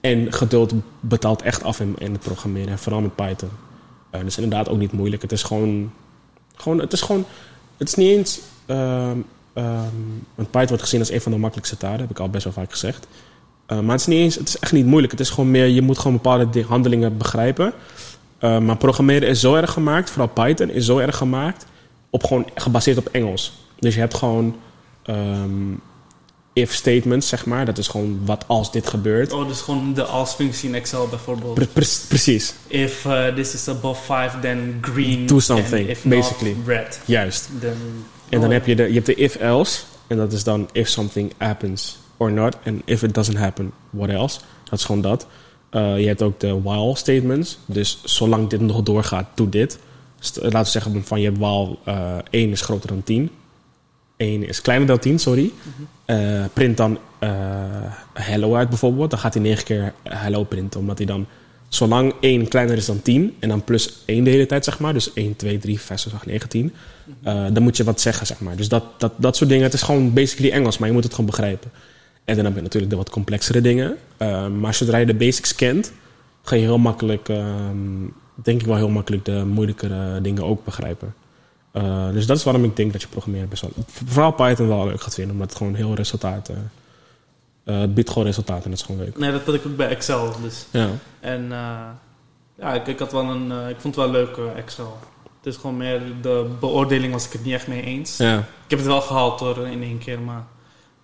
En 0.00 0.32
geduld 0.32 0.72
betaalt 1.00 1.42
echt 1.42 1.62
af 1.62 1.80
in, 1.80 1.94
in 1.98 2.12
het 2.12 2.20
programmeren, 2.20 2.68
en 2.68 2.78
vooral 2.78 3.00
met 3.00 3.14
Python. 3.14 3.50
Eh, 4.10 4.20
dat 4.20 4.28
is 4.28 4.38
inderdaad 4.38 4.68
ook 4.68 4.78
niet 4.78 4.92
moeilijk. 4.92 5.22
Het 5.22 5.32
is 5.32 5.42
gewoon, 5.42 5.92
gewoon 6.56 6.78
het 6.78 6.92
is 6.92 7.00
gewoon, 7.00 7.24
het 7.76 7.88
is 7.88 7.94
niet 7.94 8.10
eens, 8.16 8.40
want 10.34 10.50
Python 10.50 10.68
wordt 10.68 10.82
gezien 10.82 11.00
als 11.00 11.10
een 11.10 11.20
van 11.20 11.32
de 11.32 11.38
makkelijkste 11.38 11.76
talen, 11.76 12.00
heb 12.00 12.10
ik 12.10 12.18
al 12.18 12.28
best 12.28 12.44
wel 12.44 12.52
vaak 12.52 12.70
gezegd. 12.70 13.06
Eh, 13.68 13.80
maar 13.80 13.90
het 13.90 14.00
is 14.00 14.06
niet 14.06 14.18
eens, 14.18 14.34
het 14.34 14.48
is 14.48 14.58
echt 14.58 14.72
niet 14.72 14.86
moeilijk. 14.86 15.12
Het 15.12 15.20
is 15.20 15.30
gewoon 15.30 15.50
meer, 15.50 15.66
je 15.66 15.82
moet 15.82 15.98
gewoon 15.98 16.12
bepaalde 16.12 16.62
handelingen 16.62 17.16
begrijpen. 17.16 17.72
Eh, 18.38 18.58
maar 18.58 18.76
programmeren 18.76 19.28
is 19.28 19.40
zo 19.40 19.54
erg 19.54 19.72
gemaakt, 19.72 20.10
vooral 20.10 20.28
Python 20.28 20.70
is 20.70 20.84
zo 20.84 20.98
erg 20.98 21.16
gemaakt, 21.16 21.66
op 22.10 22.24
gewoon 22.24 22.46
gebaseerd 22.54 22.98
op 22.98 23.06
Engels. 23.06 23.52
Dus 23.78 23.94
je 23.94 24.00
hebt 24.00 24.14
gewoon 24.14 24.56
ehm, 25.02 25.72
if 26.58 26.72
statements, 26.74 27.28
zeg 27.28 27.46
maar. 27.46 27.64
Dat 27.64 27.78
is 27.78 27.88
gewoon 27.88 28.20
wat 28.24 28.44
als 28.46 28.72
dit 28.72 28.86
gebeurt. 28.88 29.32
Oh, 29.32 29.48
dus 29.48 29.60
gewoon 29.60 29.94
de 29.94 30.02
als-functie 30.02 30.68
in 30.68 30.74
Excel 30.74 31.08
bijvoorbeeld. 31.08 31.54
Pre- 31.54 31.66
pre- 31.66 31.86
precies, 32.08 32.54
If 32.66 33.04
uh, 33.04 33.26
this 33.26 33.54
is 33.54 33.68
above 33.68 34.02
5, 34.02 34.40
then 34.40 34.78
green. 34.80 35.26
Do 35.26 35.38
something, 35.38 35.88
if 35.88 36.02
basically. 36.02 36.54
Not, 36.54 36.66
red. 36.66 37.00
juist. 37.04 37.48
Then, 37.60 37.76
En 38.28 38.40
dan 38.40 38.48
oh. 38.48 38.54
heb 38.54 38.66
je 38.66 38.76
de, 38.76 38.82
je 38.82 38.92
hebt 38.94 39.06
de 39.06 39.14
if-else. 39.14 39.80
En 40.06 40.16
dat 40.16 40.32
is 40.32 40.44
dan 40.44 40.68
if 40.72 40.88
something 40.88 41.32
happens 41.36 41.98
or 42.16 42.32
not. 42.32 42.56
En 42.62 42.82
if 42.84 43.02
it 43.02 43.14
doesn't 43.14 43.36
happen, 43.38 43.72
what 43.90 44.08
else? 44.08 44.38
Dat 44.70 44.78
is 44.78 44.84
gewoon 44.84 45.00
dat. 45.00 45.26
Eh, 45.70 46.00
je 46.00 46.06
hebt 46.06 46.22
ook 46.22 46.40
de 46.40 46.62
while 46.62 46.96
statements. 46.96 47.58
Dus 47.66 47.98
zolang 48.04 48.48
dit 48.48 48.60
nog 48.60 48.82
doorgaat, 48.82 49.26
doe 49.34 49.48
dit. 49.48 49.78
St- 50.18 50.36
laten 50.42 50.58
we 50.62 50.68
zeggen 50.68 51.04
van 51.04 51.20
je 51.20 51.26
hebt 51.26 51.38
while 51.38 51.76
eh 51.84 52.16
1 52.30 52.50
is 52.50 52.60
groter 52.60 52.88
dan 52.88 53.02
10. 53.02 53.30
1 54.18 54.48
is 54.48 54.60
kleiner 54.60 54.86
dan 54.86 54.98
10, 54.98 55.18
sorry. 55.18 55.52
Eh, 56.04 56.44
print 56.52 56.76
dan 56.76 56.98
eh, 57.18 57.30
hello 58.12 58.54
uit 58.54 58.68
bijvoorbeeld. 58.68 59.10
Dan 59.10 59.18
gaat 59.18 59.34
hij 59.34 59.42
9 59.42 59.64
keer 59.64 59.92
hello 60.02 60.44
printen. 60.44 60.80
Omdat 60.80 60.98
hij 60.98 61.06
dan, 61.06 61.26
zolang 61.68 62.12
1 62.20 62.48
kleiner 62.48 62.76
is 62.76 62.86
dan 62.86 63.02
10... 63.02 63.36
en 63.38 63.48
dan 63.48 63.64
plus 63.64 64.02
1 64.04 64.24
de 64.24 64.30
hele 64.30 64.46
tijd, 64.46 64.64
zeg 64.64 64.78
maar. 64.78 64.92
Dus 64.92 65.12
1, 65.12 65.36
2, 65.36 65.58
3, 65.58 65.80
5, 65.80 66.00
6, 66.00 66.14
8, 66.14 66.26
9, 66.26 66.48
10. 66.48 66.72
eh, 67.22 67.44
dan 67.52 67.62
moet 67.62 67.76
je 67.76 67.84
wat 67.84 68.00
zeggen, 68.00 68.26
zeg 68.26 68.40
maar. 68.40 68.56
Dus 68.56 68.68
dat, 68.68 68.84
dat, 68.98 69.12
dat 69.16 69.36
soort 69.36 69.50
dingen. 69.50 69.64
Het 69.64 69.74
is 69.74 69.82
gewoon 69.82 70.12
basically 70.12 70.50
Engels, 70.50 70.78
maar 70.78 70.88
je 70.88 70.94
moet 70.94 71.04
het 71.04 71.14
gewoon 71.14 71.30
begrijpen. 71.30 71.70
En 72.24 72.36
dan 72.36 72.44
heb 72.44 72.54
je 72.54 72.62
natuurlijk 72.62 72.90
de 72.92 72.98
wat 72.98 73.10
complexere 73.10 73.60
dingen. 73.60 73.96
Eh, 74.16 74.48
maar 74.48 74.74
zodra 74.74 74.96
je 74.98 75.06
de 75.06 75.14
basics 75.14 75.54
kent... 75.54 75.92
ga 76.42 76.56
je 76.56 76.62
heel 76.62 76.78
makkelijk, 76.78 77.28
ehm, 77.28 77.76
denk 78.34 78.60
ik 78.60 78.66
wel 78.66 78.76
heel 78.76 78.88
makkelijk... 78.88 79.24
de 79.24 79.44
moeilijkere 79.44 80.20
dingen 80.20 80.44
ook 80.44 80.64
begrijpen. 80.64 81.14
Eh, 81.78 82.08
dus 82.12 82.26
dat 82.26 82.36
is 82.36 82.44
waarom 82.44 82.64
ik 82.64 82.76
denk 82.76 82.92
dat 82.92 83.02
je 83.02 83.08
programmeren 83.08 83.48
best 83.48 83.62
wel... 83.62 83.70
Vooral 83.86 84.32
Python 84.32 84.68
wel 84.68 84.86
leuk 84.86 85.02
gaat 85.02 85.14
vinden, 85.14 85.32
omdat 85.32 85.48
het 85.48 85.58
gewoon 85.58 85.74
heel 85.74 85.94
resultaten... 85.94 86.70
eh 87.64 87.80
het 87.80 87.94
biedt 87.94 88.08
gewoon 88.10 88.24
resultaten 88.24 88.64
en 88.64 88.70
dat 88.70 88.78
is 88.78 88.84
gewoon 88.84 89.00
leuk. 89.00 89.18
Nee, 89.18 89.32
dat 89.32 89.44
had 89.44 89.54
ik 89.54 89.66
ook 89.66 89.76
bij 89.76 89.88
Excel. 89.88 90.40
Dus. 90.42 90.66
Ja, 90.70 90.88
En 91.20 91.52
eh, 91.52 91.88
ja, 92.58 92.74
ik, 92.74 92.86
ik, 92.86 92.98
had 92.98 93.12
wel 93.12 93.24
een, 93.24 93.68
ik 93.68 93.80
vond 93.80 93.96
het 93.96 94.04
wel 94.04 94.10
leuk, 94.10 94.36
Excel. 94.56 94.98
Het 95.36 95.54
is 95.54 95.56
gewoon 95.56 95.76
meer 95.76 96.00
de 96.22 96.50
beoordeling 96.60 97.12
was 97.12 97.26
ik 97.26 97.32
het 97.32 97.44
niet 97.44 97.54
echt 97.54 97.66
mee 97.66 97.82
eens. 97.82 98.16
ja. 98.16 98.38
Ik 98.38 98.70
heb 98.70 98.78
het 98.78 98.88
wel 98.88 99.00
gehaald 99.00 99.40
hoor, 99.40 99.66
in 99.66 99.82
één 99.82 99.98
keer, 99.98 100.20
maar 100.20 100.44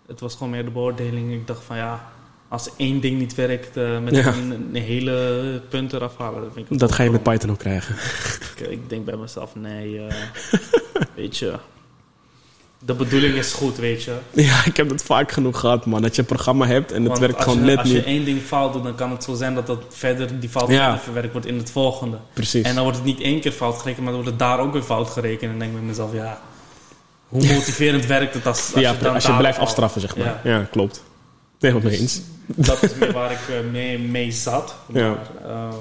het 0.07 0.21
was 0.21 0.33
gewoon 0.33 0.51
meer 0.51 0.65
de 0.65 0.71
beoordeling. 0.71 1.33
Ik 1.33 1.47
dacht 1.47 1.65
van 1.65 1.77
ja, 1.77 2.13
als 2.55 2.71
één 2.77 3.01
ding 3.01 3.19
niet 3.19 3.35
werkt, 3.35 3.77
eh, 3.77 3.99
met 3.99 4.15
Ja. 4.17 4.27
een, 4.27 4.51
een 4.73 4.83
hele 4.83 5.61
punt 5.69 5.93
eraf 5.93 6.17
halen. 6.19 6.41
Dat, 6.43 6.51
vind 6.55 6.71
ik 6.71 6.79
dat 6.79 6.93
ga 6.93 7.03
je 7.03 7.11
met 7.11 7.23
Python 7.23 7.51
ook 7.51 7.59
krijgen. 7.59 7.95
ik, 8.57 8.69
ik 8.69 8.89
denk 8.89 9.05
bij 9.05 9.17
mezelf, 9.17 9.55
nee, 9.55 9.99
eh, 10.07 10.15
weet 11.17 11.37
je. 11.37 11.53
De 12.79 12.95
bedoeling 12.95 13.35
is 13.35 13.53
goed, 13.53 13.77
weet 13.77 14.03
je. 14.03 14.15
Ja, 14.31 14.65
ik 14.65 14.77
heb 14.77 14.89
dat 14.89 15.03
vaak 15.03 15.33
genoeg 15.33 15.61
gehad, 15.61 15.87
man. 15.87 16.03
Dat 16.03 16.15
je 16.15 16.21
een 16.21 16.27
programma 16.29 16.67
hebt 16.67 16.93
en 16.93 17.05
het 17.05 17.19
werkt 17.19 17.37
als 17.37 17.45
gewoon 17.45 17.59
je, 17.59 17.65
net 17.65 17.79
als 17.79 17.89
niet. 17.89 17.97
je 17.97 18.03
één 18.05 18.25
ding 18.25 18.41
fout 18.43 18.73
doet, 18.73 18.83
dan 18.85 18.95
kan 18.95 19.11
het 19.11 19.25
zo 19.25 19.35
zijn 19.35 19.55
dat 19.55 19.67
dat 19.67 19.85
verder, 19.89 20.41
die 20.41 20.49
fout 20.49 20.71
Ja. 20.71 20.99
verwerkt 20.99 21.33
wordt 21.33 21.47
in 21.47 21.57
het 21.57 21.71
volgende. 21.71 22.17
Precies. 22.33 22.65
En 22.65 22.75
dan 22.75 22.83
wordt 22.83 22.99
het 22.99 23.07
niet 23.07 23.21
één 23.21 23.41
keer 23.41 23.53
fout 23.53 23.77
gerekend, 23.79 24.05
maar 24.05 24.13
dan 24.13 24.23
wordt 24.23 24.39
het 24.39 24.49
daar 24.49 24.59
ook 24.59 24.73
weer 24.73 24.83
fout 24.83 25.11
gerekend. 25.11 25.43
En 25.43 25.49
dan 25.49 25.59
denk 25.59 25.71
ik 25.71 25.77
bij 25.79 25.87
mezelf, 25.87 26.13
ja, 26.13 26.41
hoe 27.29 27.47
motiverend 27.55 28.07
werkt 28.07 28.35
het 28.35 28.47
als, 28.47 28.71
als 28.75 28.83
ja, 28.83 28.91
je 28.93 28.99
dan 28.99 29.15
als 29.15 29.27
je 29.27 29.37
blijft 29.37 29.59
afstraffen, 29.59 30.01
zeg 30.01 30.17
maar. 30.17 30.41
Ja. 30.45 30.51
Ja, 30.51 30.67
klopt. 30.71 31.03
Nee, 31.65 31.73
wat 31.73 31.82
mee 31.82 31.99
eens. 31.99 32.20
Dat 32.47 32.82
is 32.82 32.95
meer 32.95 33.12
waar 33.12 33.31
ik 33.32 33.39
eh, 33.49 33.70
mee, 33.73 33.99
mee 33.99 34.32
zat. 34.32 34.74
Maar 34.86 35.03
Ja. 35.03 35.19
ehm, 35.45 35.74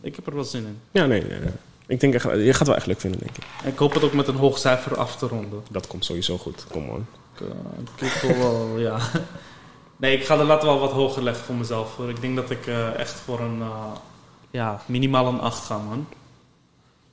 ik 0.00 0.16
heb 0.16 0.26
er 0.26 0.34
wel 0.34 0.44
zin 0.44 0.66
in. 0.66 0.78
Ja, 0.90 1.06
nee, 1.06 1.20
nee, 1.22 1.38
nee. 1.38 1.50
Ik 1.86 2.00
denk, 2.00 2.14
echt- 2.14 2.24
je 2.24 2.30
gaat 2.50 2.58
het 2.58 2.66
wel 2.66 2.76
echt 2.76 2.86
leuk 2.86 3.00
vinden, 3.00 3.20
denk 3.20 3.36
ik. 3.36 3.44
En 3.64 3.68
ik 3.72 3.78
hoop 3.78 3.94
het 3.94 4.02
ook 4.04 4.12
met 4.12 4.28
een 4.28 4.36
hoog 4.36 4.58
cijfer 4.58 4.96
af 4.96 5.16
te 5.16 5.26
ronden. 5.26 5.62
Dat 5.70 5.86
komt 5.86 6.04
sowieso 6.04 6.38
goed. 6.38 6.64
Kom 6.70 6.88
on. 6.88 7.06
Ik, 7.34 7.40
eh, 8.00 8.06
ik 8.06 8.12
wil 8.22 8.36
wel, 8.38 8.78
ja. 8.78 8.98
Nee, 9.96 10.16
ik 10.16 10.24
ga 10.26 10.38
er 10.38 10.44
later 10.44 10.66
wel 10.68 10.78
wat 10.78 10.90
hoger 10.92 11.22
leggen 11.22 11.44
voor 11.44 11.54
mezelf. 11.54 11.96
Hoor. 11.96 12.08
Ik 12.08 12.20
denk 12.20 12.36
dat 12.36 12.50
ik 12.50 12.66
eh, 12.66 12.94
echt 12.98 13.12
voor 13.14 13.40
een, 13.40 13.60
eh, 13.60 13.92
ja, 14.50 14.80
minimaal 14.86 15.26
een 15.26 15.40
8 15.40 15.64
ga, 15.64 15.78
man. 15.78 16.06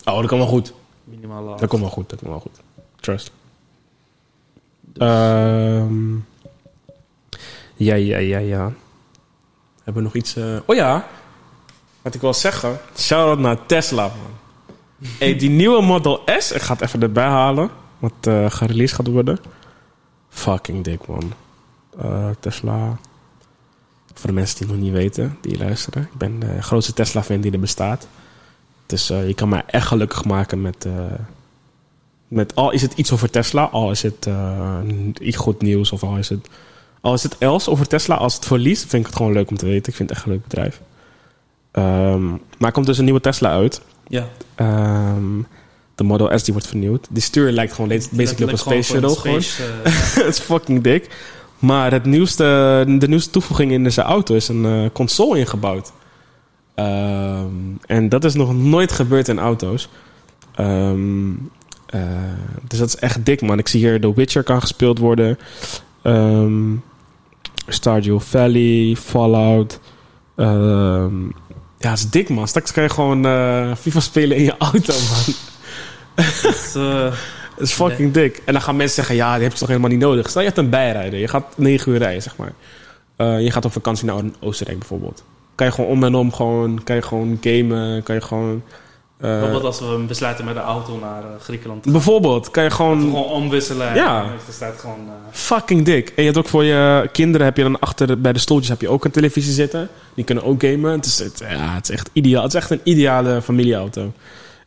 Oh, 0.05 0.19
dat 0.19 0.27
komt 0.27 0.41
wel 0.41 0.49
goed. 0.49 0.73
Minimaal 1.03 1.49
8. 1.49 1.59
Dat 1.59 1.69
komt 1.69 1.81
wel 1.81 1.91
goed, 1.91 2.09
dat 2.09 2.19
komt 2.19 2.31
wel 2.31 2.39
goed. 2.39 2.59
Trust. 2.99 3.31
Dus- 4.81 5.07
Ehm, 5.07 6.15
ja, 7.75 7.95
ja, 7.95 8.17
ja, 8.17 8.37
ja. 8.37 8.71
Hebben 9.83 10.03
we 10.03 10.09
nog 10.09 10.15
iets... 10.15 10.35
eh, 10.35 10.57
Oh 10.65 10.75
ja, 10.75 11.07
wat 12.01 12.15
ik 12.15 12.21
wil 12.21 12.33
zeggen. 12.33 12.79
Shout-out 12.97 13.39
naar 13.39 13.65
Tesla, 13.65 14.07
man. 14.07 14.33
hey, 15.19 15.35
die 15.35 15.49
nieuwe 15.49 15.81
Model 15.81 16.21
S, 16.37 16.51
ik 16.51 16.61
ga 16.61 16.73
het 16.73 16.81
even 16.81 17.01
erbij 17.01 17.27
halen. 17.27 17.69
Wat 17.99 18.13
eh 18.21 18.49
gereleased 18.49 18.95
gaat 18.95 19.07
worden. 19.07 19.39
Fucking 20.29 20.83
dik, 20.83 21.07
man. 21.07 21.33
Eh, 21.99 22.29
Tesla. 22.39 22.97
Voor 24.13 24.27
de 24.27 24.35
mensen 24.35 24.57
die 24.57 24.67
nog 24.67 24.83
niet 24.83 24.93
weten, 24.93 25.37
die 25.41 25.57
luisteren. 25.57 26.03
Ik 26.03 26.17
ben 26.17 26.39
de 26.39 26.61
grootste 26.61 26.93
Tesla-fan 26.93 27.41
die 27.41 27.51
er 27.51 27.59
bestaat. 27.59 28.07
Dus 28.85 29.09
eh, 29.09 29.27
je 29.27 29.33
kan 29.33 29.49
mij 29.49 29.63
echt 29.67 29.87
gelukkig 29.87 30.25
maken 30.25 30.61
met... 30.61 30.87
met 32.27 32.55
al 32.55 32.71
is 32.71 32.81
het 32.81 32.93
iets 32.93 33.11
over 33.11 33.29
Tesla, 33.29 33.63
al 33.63 33.91
is 33.91 34.01
het 34.01 34.27
iets 35.19 35.37
goed 35.37 35.61
nieuws 35.61 35.91
of 35.91 36.03
al 36.03 36.17
is 36.17 36.29
het, 36.29 36.47
al 37.05 37.13
is 37.13 37.23
het 37.23 37.35
els 37.37 37.67
over 37.67 37.87
Tesla. 37.87 38.15
Als 38.15 38.35
het 38.35 38.45
verliest, 38.45 38.85
vind 38.87 39.01
ik 39.01 39.07
het 39.07 39.15
gewoon 39.15 39.33
leuk 39.33 39.49
om 39.49 39.57
te 39.57 39.65
weten. 39.65 39.91
Ik 39.91 39.95
vind 39.97 40.09
het 40.09 40.17
echt 40.17 40.27
een 40.27 40.31
leuk 40.31 40.43
bedrijf. 40.43 40.81
Ehm, 41.71 42.29
maar 42.29 42.39
er 42.67 42.71
komt 42.71 42.85
dus 42.85 42.97
een 42.97 43.03
nieuwe 43.03 43.19
Tesla 43.19 43.49
uit. 43.49 43.81
Ja, 44.07 44.27
Ehm, 44.55 45.41
de 45.95 46.03
Model 46.03 46.37
S 46.39 46.43
die 46.43 46.53
wordt 46.53 46.67
vernieuwd. 46.69 47.07
Die 47.09 47.21
stuur 47.21 47.51
lijkt 47.51 47.73
gewoon 47.73 47.89
basically 48.11 48.43
op 48.43 48.51
een 48.51 48.57
space 48.57 48.91
shuttle. 48.91 49.15
Gewoon. 49.15 49.39
eh, 49.83 49.93
Het 50.25 50.33
is 50.33 50.39
fucking 50.39 50.83
dik. 50.83 51.09
Maar 51.59 51.91
het 51.91 52.05
nieuwste, 52.05 52.43
de 52.99 53.07
nieuwste 53.07 53.29
toevoeging 53.29 53.71
in 53.71 53.83
deze 53.83 54.01
auto 54.01 54.35
is 54.35 54.47
een 54.47 54.65
eh, 54.65 54.89
console 54.93 55.39
ingebouwd. 55.39 55.91
Ehm, 56.75 57.45
en 57.85 58.09
dat 58.09 58.23
is 58.23 58.33
nog 58.33 58.53
nooit 58.53 58.91
gebeurd 58.91 59.27
in 59.27 59.39
auto's. 59.39 59.89
Eh, 60.55 62.01
dus 62.67 62.79
dat 62.79 62.87
is 62.87 62.95
echt 62.95 63.25
dik, 63.25 63.41
man. 63.41 63.59
Ik 63.59 63.67
zie 63.67 63.79
hier 63.79 64.01
The 64.01 64.13
Witcher 64.13 64.43
kan 64.43 64.61
gespeeld 64.61 64.99
worden. 64.99 65.37
Ehm, 66.01 66.71
Stardew 67.67 68.19
Valley, 68.19 68.95
Fallout. 68.99 69.79
Ehm, 70.35 71.23
ja, 71.77 71.89
het 71.89 71.99
is 71.99 72.09
dik, 72.09 72.29
man. 72.29 72.47
Straks 72.47 72.71
kan 72.71 72.83
je 72.83 72.89
gewoon 72.89 73.25
eh, 73.25 73.75
FIFA 73.75 73.99
spelen 73.99 74.37
in 74.37 74.43
je 74.43 74.57
auto, 74.57 74.93
man. 74.93 75.35
eh, 76.73 77.13
Het 77.55 77.67
is 77.67 77.73
fucking 77.73 78.13
dik. 78.13 78.41
En 78.45 78.53
dan 78.53 78.61
gaan 78.61 78.75
mensen 78.75 78.95
zeggen, 78.95 79.15
ja, 79.15 79.33
die 79.33 79.43
heb 79.43 79.51
je 79.51 79.57
toch 79.57 79.67
helemaal 79.67 79.89
niet 79.89 79.99
nodig. 79.99 80.29
Stel 80.29 80.41
je 80.41 80.47
hebt 80.47 80.59
een 80.59 80.69
bijrijder. 80.69 81.19
Je 81.19 81.27
gaat 81.27 81.57
negen 81.57 81.91
uur 81.91 81.97
rijden, 81.97 82.21
zeg 82.21 82.35
maar. 82.37 82.53
Eh, 83.15 83.41
je 83.41 83.51
gaat 83.51 83.65
op 83.65 83.71
vakantie 83.71 84.05
naar 84.05 84.21
Oostenrijk 84.39 84.79
bijvoorbeeld. 84.79 85.23
Kan 85.55 85.67
je 85.67 85.73
gewoon 85.73 85.89
om 85.89 86.03
en 86.03 86.15
om 86.15 86.33
gewoon, 86.33 86.83
kan 86.83 86.95
je 86.95 87.01
gewoon 87.01 87.37
gamen, 87.41 88.03
kan 88.03 88.15
je 88.15 88.21
gewoon... 88.21 88.63
eh, 89.17 89.29
bijvoorbeeld 89.29 89.63
als 89.63 89.79
we 89.79 90.03
besluiten 90.07 90.45
met 90.45 90.53
de 90.53 90.61
auto 90.61 90.97
naar 90.99 91.23
eh, 91.23 91.29
Griekenland 91.39 91.83
te 91.83 91.89
gaan. 91.89 91.97
bijvoorbeeld, 91.97 92.51
kan 92.51 92.63
je 92.63 92.69
gewoon... 92.69 92.99
gewoon 92.99 93.23
omwisselen. 93.23 93.95
Ja. 93.95 94.23
En 94.23 94.29
er 94.29 94.53
staat 94.53 94.79
gewoon... 94.79 94.99
eh, 94.99 95.13
Fucking 95.31 95.85
dik. 95.85 96.09
En 96.09 96.13
je 96.15 96.23
hebt 96.23 96.37
ook 96.37 96.47
voor 96.47 96.63
je 96.63 97.09
kinderen, 97.11 97.45
heb 97.45 97.57
je 97.57 97.63
dan 97.63 97.79
achter 97.79 98.21
bij 98.21 98.33
de 98.33 98.39
stoeltjes 98.39 98.69
heb 98.69 98.81
je 98.81 98.89
ook 98.89 99.05
een 99.05 99.11
televisie 99.11 99.53
zitten. 99.53 99.89
Die 100.13 100.25
kunnen 100.25 100.43
ook 100.43 100.63
gamen. 100.63 100.91
Het 100.91 101.05
is, 101.05 101.19
het, 101.19 101.43
ja, 101.49 101.73
het 101.73 101.89
is 101.89 101.95
echt 101.95 102.09
ideaal. 102.13 102.43
Het 102.43 102.53
is 102.53 102.59
echt 102.59 102.69
een 102.69 102.81
ideale 102.83 103.41
familieauto. 103.41 104.11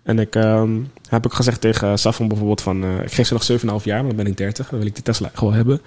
En 0.03 0.19
ik 0.19 0.35
ehm, 0.35 0.71
heb 1.09 1.27
ook 1.27 1.35
gezegd 1.35 1.61
tegen 1.61 1.99
Safon 1.99 2.29
bijvoorbeeld 2.29 2.61
van... 2.61 2.85
ik 3.03 3.13
geef 3.13 3.27
ze 3.27 3.59
nog 3.63 3.81
7,5 3.81 3.85
jaar, 3.85 3.99
maar 3.99 4.15
dan 4.15 4.17
ben 4.17 4.27
ik 4.27 4.37
30. 4.37 4.69
Dan 4.69 4.79
wil 4.79 4.89
ik 4.89 4.95
die 4.95 5.05
Tesla 5.05 5.31
gewoon 5.35 5.55
hebben. 5.55 5.81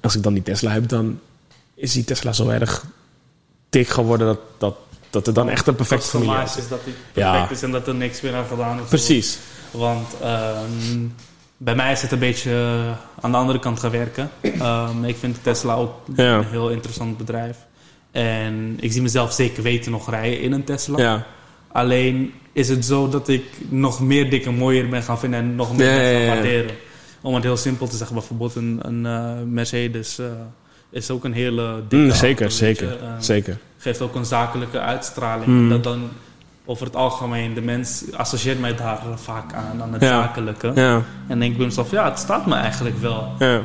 Als 0.00 0.16
ik 0.16 0.22
dan 0.22 0.34
die 0.34 0.42
Tesla 0.42 0.70
heb, 0.70 0.88
dan 0.88 1.20
is 1.74 1.92
die 1.92 2.04
Tesla 2.04 2.32
zo 2.32 2.48
erg 2.48 2.84
dik 3.68 3.88
geworden... 3.88 4.26
dat, 4.26 4.38
dat, 4.58 4.76
dat 5.10 5.26
het 5.26 5.34
dan 5.34 5.48
echt 5.48 5.66
een 5.66 5.74
perfecte 5.74 6.06
familieauto 6.08 6.50
is. 6.50 6.56
is. 6.56 6.68
dat 6.68 6.84
die 6.84 6.94
Ja. 7.14 7.30
perfect 7.30 7.50
is 7.52 7.62
en 7.62 7.70
dat 7.70 7.86
er 7.86 7.94
niks 7.94 8.20
meer 8.20 8.34
aan 8.34 8.46
gedaan 8.46 8.80
is. 8.82 8.88
Precies. 8.88 9.38
Want 9.70 10.06
ehm, 10.22 11.06
bij 11.56 11.74
mij 11.74 11.92
is 11.92 12.02
het 12.02 12.12
een 12.12 12.18
beetje 12.18 12.50
eh, 12.50 13.24
aan 13.24 13.30
de 13.30 13.36
andere 13.36 13.58
kant 13.58 13.80
gaan 13.80 13.90
werken. 13.90 14.30
Ehm, 14.40 15.04
ik 15.04 15.16
vind 15.16 15.36
Tesla 15.42 15.74
ook 15.74 15.92
Ja. 16.14 16.34
een 16.38 16.44
heel 16.46 16.70
interessant 16.70 17.16
bedrijf. 17.16 17.56
En 18.10 18.76
ik 18.80 18.92
zie 18.92 19.02
mezelf 19.02 19.32
zeker 19.32 19.62
weten 19.62 19.90
nog 19.92 20.10
rijden 20.10 20.40
in 20.40 20.52
een 20.52 20.64
Tesla. 20.64 20.98
Ja. 20.98 21.26
Alleen 21.72 22.32
is 22.52 22.68
het 22.68 22.84
zo 22.84 23.08
dat 23.08 23.28
ik 23.28 23.44
nog 23.68 24.00
meer 24.00 24.30
dikke 24.30 24.50
mooier 24.50 24.88
ben 24.88 25.02
gaan 25.02 25.18
vinden 25.18 25.40
en 25.40 25.54
nog 25.54 25.76
meer 25.76 25.86
Ja, 25.86 26.00
ja, 26.00 26.10
gaan 26.12 26.20
ja. 26.20 26.26
waarderen. 26.26 26.70
Om 27.20 27.34
het 27.34 27.42
heel 27.42 27.56
simpel 27.56 27.86
te 27.88 27.96
zeggen, 27.96 28.16
bijvoorbeeld 28.16 28.54
een, 28.54 28.78
een 28.82 29.06
eh, 29.06 29.42
Mercedes 29.46 30.18
eh, 30.18 30.26
is 30.90 31.10
ook 31.10 31.24
een 31.24 31.32
hele 31.32 31.74
dikke 31.88 31.96
Mm, 31.96 32.02
auto, 32.10 32.16
zeker, 32.18 32.50
zeker. 32.50 32.88
Ehm, 33.02 33.20
zeker. 33.20 33.58
geeft 33.78 34.00
ook 34.00 34.14
een 34.14 34.24
zakelijke 34.24 34.80
uitstraling. 34.80 35.44
Hmm. 35.44 35.68
Dat 35.68 35.84
dan 35.84 36.08
over 36.64 36.86
het 36.86 36.96
algemeen, 36.96 37.54
de 37.54 37.60
mens 37.60 38.04
associeert 38.16 38.60
mij 38.60 38.74
daar 38.76 38.98
vaak 39.16 39.52
aan, 39.52 39.82
aan 39.82 39.92
het 39.92 40.02
Ja. 40.02 40.08
zakelijke. 40.22 40.72
Ja. 40.74 41.02
En 41.26 41.38
denk 41.38 41.50
ik 41.52 41.56
bij 41.56 41.66
mezelf, 41.66 41.90
ja, 41.90 42.04
het 42.10 42.18
staat 42.18 42.46
me 42.46 42.54
eigenlijk 42.54 42.98
wel. 42.98 43.32
Ja. 43.38 43.60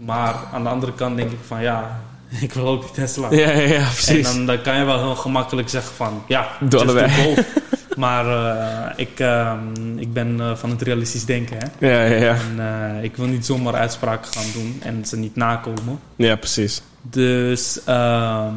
Maar 0.00 0.34
aan 0.52 0.62
de 0.62 0.68
andere 0.68 0.92
kant 0.92 1.16
denk 1.16 1.30
ik 1.30 1.38
van, 1.46 1.62
ja, 1.62 2.00
ik 2.40 2.52
wil 2.52 2.66
ook 2.66 2.82
die 2.82 2.90
Tesla. 2.90 3.30
Ja, 3.30 3.50
ja, 3.50 3.60
ja, 3.60 3.74
en 3.74 3.82
precies. 3.82 4.32
dan, 4.34 4.46
dan 4.46 4.62
kan 4.62 4.78
je 4.78 4.84
wel 4.84 4.98
heel 4.98 5.14
gemakkelijk 5.14 5.68
zeggen 5.68 5.94
van, 5.94 6.22
ja, 6.28 6.48
Doe 6.60 6.68
just 6.70 6.82
allebei. 6.82 7.16
do 7.16 7.34
both. 7.34 7.44
maar 7.96 8.26
eh, 8.26 8.92
ik, 8.98 9.20
ehm, 9.20 9.98
ik 9.98 10.12
ben 10.12 10.40
eh, 10.40 10.56
van 10.56 10.70
het 10.70 10.82
realistisch 10.82 11.24
denken, 11.24 11.56
hè. 11.58 11.86
Ja, 11.88 12.04
ja, 12.04 12.16
ja. 12.24 12.34
En 12.34 12.60
eh, 12.96 13.04
ik 13.04 13.16
wil 13.16 13.26
niet 13.26 13.46
zomaar 13.46 13.74
uitspraken 13.74 14.32
gaan 14.32 14.52
doen 14.52 14.78
en 14.82 15.04
ze 15.06 15.16
niet 15.16 15.36
nakomen. 15.36 15.98
Ja, 16.16 16.36
precies. 16.36 16.82
Dus 17.02 17.84
ehm, 17.84 18.54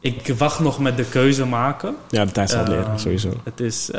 ik 0.00 0.26
wacht 0.38 0.60
nog 0.60 0.78
met 0.78 0.96
de 0.96 1.04
keuze 1.04 1.44
maken. 1.46 1.94
Ja, 2.10 2.24
de 2.24 2.32
tijd 2.32 2.50
zal 2.50 2.58
het 2.58 2.68
leren, 2.68 2.84
Ehm, 2.86 2.98
sowieso. 2.98 3.32
Het 3.44 3.60
is, 3.60 3.90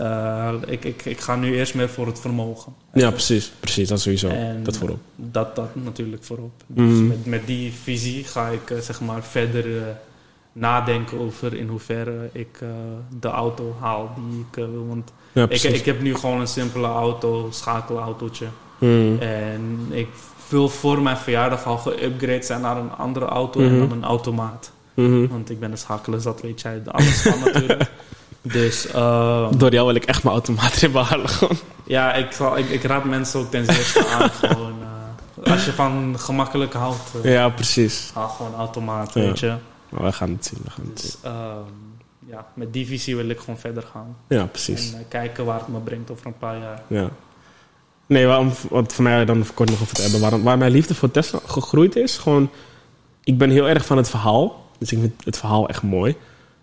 ik, 0.66 0.86
ik, 0.86 1.06
ik 1.06 1.20
ga 1.20 1.36
nu 1.36 1.56
eerst 1.56 1.76
meer 1.76 1.90
voor 1.90 2.08
het 2.08 2.20
vermogen. 2.20 2.74
Ja, 2.94 3.10
precies. 3.12 3.52
Precies, 3.60 3.88
dat 3.88 4.02
sowieso. 4.02 4.28
En 4.30 4.64
dat 4.64 4.78
voorop. 4.78 5.00
Dat, 5.16 5.56
dat 5.56 5.70
natuurlijk 5.76 6.24
voorop. 6.24 6.52
Dus 6.68 6.86
Mhm. 6.94 7.08
met, 7.08 7.26
met 7.26 7.48
die 7.48 7.74
visie 7.84 8.24
ga 8.24 8.48
ik 8.48 8.74
zeg 8.82 9.02
maar 9.02 9.24
verder 9.24 9.66
nadenken 10.60 11.20
over 11.20 11.54
in 11.54 11.68
hoeverre 11.68 12.30
ik 12.34 12.58
eh, 12.62 12.68
de 13.20 13.28
auto 13.28 13.76
haal 13.80 14.12
die 14.16 14.46
ik 14.50 14.58
eh, 14.58 14.64
wil. 14.72 14.86
Want 14.88 15.12
Ja, 15.32 15.46
ik, 15.50 15.64
ik 15.64 15.86
heb 15.86 16.02
nu 16.02 16.16
gewoon 16.16 16.40
een 16.40 16.48
simpele 16.48 16.88
auto, 16.88 17.48
schakelautootje. 17.52 18.46
Mhm. 18.78 19.18
En 19.20 19.88
ik 19.90 20.08
wil 20.50 20.70
voor 20.70 21.02
mijn 21.02 21.18
verjaardag 21.18 21.66
al 21.66 21.78
geüpgrade 21.88 22.40
zijn 22.46 22.62
naar 22.62 22.78
een 22.78 22.92
andere 22.98 23.26
auto 23.26 23.60
en 23.60 23.70
Mhm. 23.78 23.80
dan 23.80 23.92
een 23.98 24.04
automaat. 24.04 24.72
Mhm. 24.94 25.28
Want 25.28 25.50
ik 25.50 25.60
ben 25.60 25.72
een 25.72 25.78
schakelen 25.78 26.22
zat, 26.22 26.42
weet 26.42 26.62
jij, 26.62 26.84
de 26.84 26.92
alles 26.92 27.22
van 27.22 27.40
natuurlijk. 27.40 27.90
Dus 28.42 28.88
eh, 28.88 29.48
Door 29.58 29.72
jou 29.74 29.86
wil 29.86 29.96
ik 29.96 30.04
echt 30.06 30.24
mijn 30.24 30.36
automaat 30.36 30.76
erin 30.76 30.92
behalen. 30.92 31.30
gewoon. 31.30 31.58
ja, 31.84 32.14
ik, 32.14 32.40
ik, 32.56 32.70
ik 32.70 32.84
raad 32.84 33.04
mensen 33.06 33.40
ook 33.40 33.52
ten 33.52 33.66
zeerste 33.66 34.06
aan. 34.08 34.30
Gewoon, 34.50 34.74
eh, 35.44 35.52
als 35.52 35.66
je 35.66 35.72
van 35.74 36.16
gemakkelijk 36.20 36.74
houdt, 36.74 37.12
Ja, 37.24 37.50
precies. 37.50 38.12
haal 38.14 38.28
gewoon 38.28 38.56
automaat, 38.56 39.14
Ja. 39.14 39.22
weet 39.22 39.40
je. 39.40 39.54
Maar 39.90 40.04
we 40.04 40.12
gaan 40.12 40.30
het 40.32 40.46
zien. 40.46 40.60
We 40.64 40.70
gaan 40.70 40.86
het 40.90 41.00
zien. 41.02 41.12
Dus 41.22 41.32
ehm, 41.32 42.30
ja, 42.30 42.46
met 42.54 42.74
die 42.74 42.86
visie 42.86 43.16
wil 43.16 43.30
ik 43.30 43.40
gewoon 43.40 43.60
verder 43.60 43.84
gaan. 43.84 44.16
Ja, 44.28 44.46
precies. 44.46 44.94
En 44.94 45.00
eh, 45.00 45.06
kijken 45.08 45.46
waar 45.46 45.60
het 45.60 45.68
me 45.68 45.80
brengt 45.80 46.12
over 46.12 46.26
een 46.26 46.38
paar 46.38 46.58
jaar. 46.60 46.82
Ja. 46.88 47.10
Nee, 48.06 48.26
waarom, 48.26 48.52
wat 48.70 48.94
voor 48.94 49.04
mij 49.04 49.26
dan 49.26 49.46
kort 49.54 49.70
nog 49.70 49.82
over 49.82 49.96
te 49.96 50.02
hebben. 50.02 50.20
Waarom, 50.20 50.44
waar 50.44 50.58
mijn 50.58 50.72
liefde 50.72 50.96
voor 50.96 51.12
Tesla 51.12 51.40
gegroeid 51.46 51.96
is, 51.96 52.18
gewoon... 52.18 52.50
Ik 53.24 53.38
ben 53.38 53.50
heel 53.50 53.70
erg 53.70 53.86
van 53.86 53.98
het 53.98 54.10
verhaal. 54.10 54.66
Dus 54.78 54.92
ik 54.92 55.00
vind 55.00 55.26
het 55.26 55.38
verhaal 55.38 55.70
echt 55.70 55.84
mooi. 55.84 56.16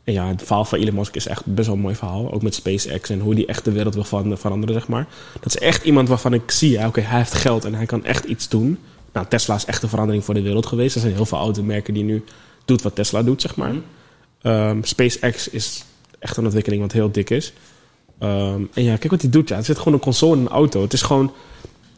En 0.04 0.12
ja, 0.12 0.26
het 0.26 0.42
verhaal 0.42 0.64
van 0.64 0.78
Elon 0.78 0.94
Musk 0.94 1.14
is 1.14 1.26
echt 1.26 1.46
best 1.46 1.66
wel 1.66 1.76
een 1.76 1.82
mooi 1.82 1.94
verhaal. 1.94 2.32
Ook 2.32 2.42
met 2.42 2.54
SpaceX 2.54 3.10
en 3.10 3.20
hoe 3.20 3.34
die 3.34 3.46
echt 3.46 3.64
de 3.64 3.72
wereld 3.72 3.94
wil 3.94 4.04
van- 4.04 4.38
veranderen, 4.38 4.74
zeg 4.74 4.88
maar. 4.88 5.06
Dat 5.40 5.46
is 5.54 5.58
echt 5.58 5.84
iemand 5.84 6.08
waarvan 6.08 6.32
ik 6.34 6.50
zie, 6.50 6.70
ja, 6.70 6.86
oké, 6.86 7.00
hij 7.00 7.18
heeft 7.18 7.34
geld 7.34 7.64
en 7.64 7.74
hij 7.74 7.86
kan 7.86 8.04
echt 8.04 8.24
iets 8.24 8.48
doen. 8.48 8.78
Nou, 9.12 9.26
Tesla 9.26 9.54
is 9.54 9.64
echt 9.64 9.82
een 9.82 9.88
verandering 9.88 10.24
voor 10.24 10.34
de 10.34 10.42
wereld 10.42 10.66
geweest. 10.66 10.94
Er 10.94 11.00
zijn 11.00 11.14
heel 11.14 11.26
veel 11.26 11.38
automerken 11.38 11.94
die 11.94 12.04
nu 12.04 12.24
doet 12.66 12.82
wat 12.82 12.94
Tesla 12.94 13.22
doet, 13.22 13.40
zeg 13.40 13.56
maar. 13.56 13.72
Mhm. 13.72 13.80
Ehm, 14.42 14.82
SpaceX 14.82 15.48
is 15.48 15.84
echt 16.18 16.36
een 16.36 16.44
ontwikkeling 16.44 16.82
wat 16.82 16.92
heel 16.92 17.10
dik 17.10 17.30
is. 17.30 17.52
Ehm, 18.18 18.62
en 18.74 18.82
ja, 18.82 18.96
kijk 18.96 19.10
wat 19.10 19.22
hij 19.22 19.30
doet. 19.30 19.48
Ja. 19.48 19.56
Er 19.56 19.64
zit 19.64 19.78
gewoon 19.78 19.94
een 19.94 20.00
console 20.00 20.36
in 20.36 20.40
een 20.40 20.48
auto. 20.48 20.82
Het 20.82 20.92
is 20.92 21.02
gewoon... 21.02 21.32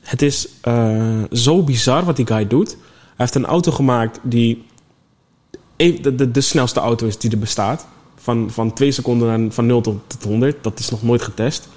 Het 0.01 0.23
is 0.23 0.49
eh, 0.61 1.23
zo 1.33 1.63
bizar 1.63 2.05
wat 2.05 2.17
die 2.17 2.27
guy 2.27 2.47
doet. 2.47 2.71
Hij 2.71 2.79
heeft 3.17 3.35
een 3.35 3.47
auto 3.47 3.73
gemaakt 3.73 4.21
die... 4.23 4.65
De, 5.77 6.15
de, 6.15 6.31
de 6.31 6.41
snelste 6.41 6.81
auto 6.81 7.07
is 7.07 7.19
die 7.19 7.31
er 7.31 7.39
bestaat. 7.39 7.87
Van, 8.17 8.51
van 8.51 8.73
twee 8.73 8.91
seconden 8.91 9.29
naar, 9.29 9.53
van 9.53 9.67
0 9.67 9.81
tot, 9.81 9.97
tot 10.07 10.25
100. 10.25 10.65
Dat 10.65 10.79
is 10.79 10.91
nog 10.91 11.03
nooit 11.03 11.23
getest. 11.23 11.69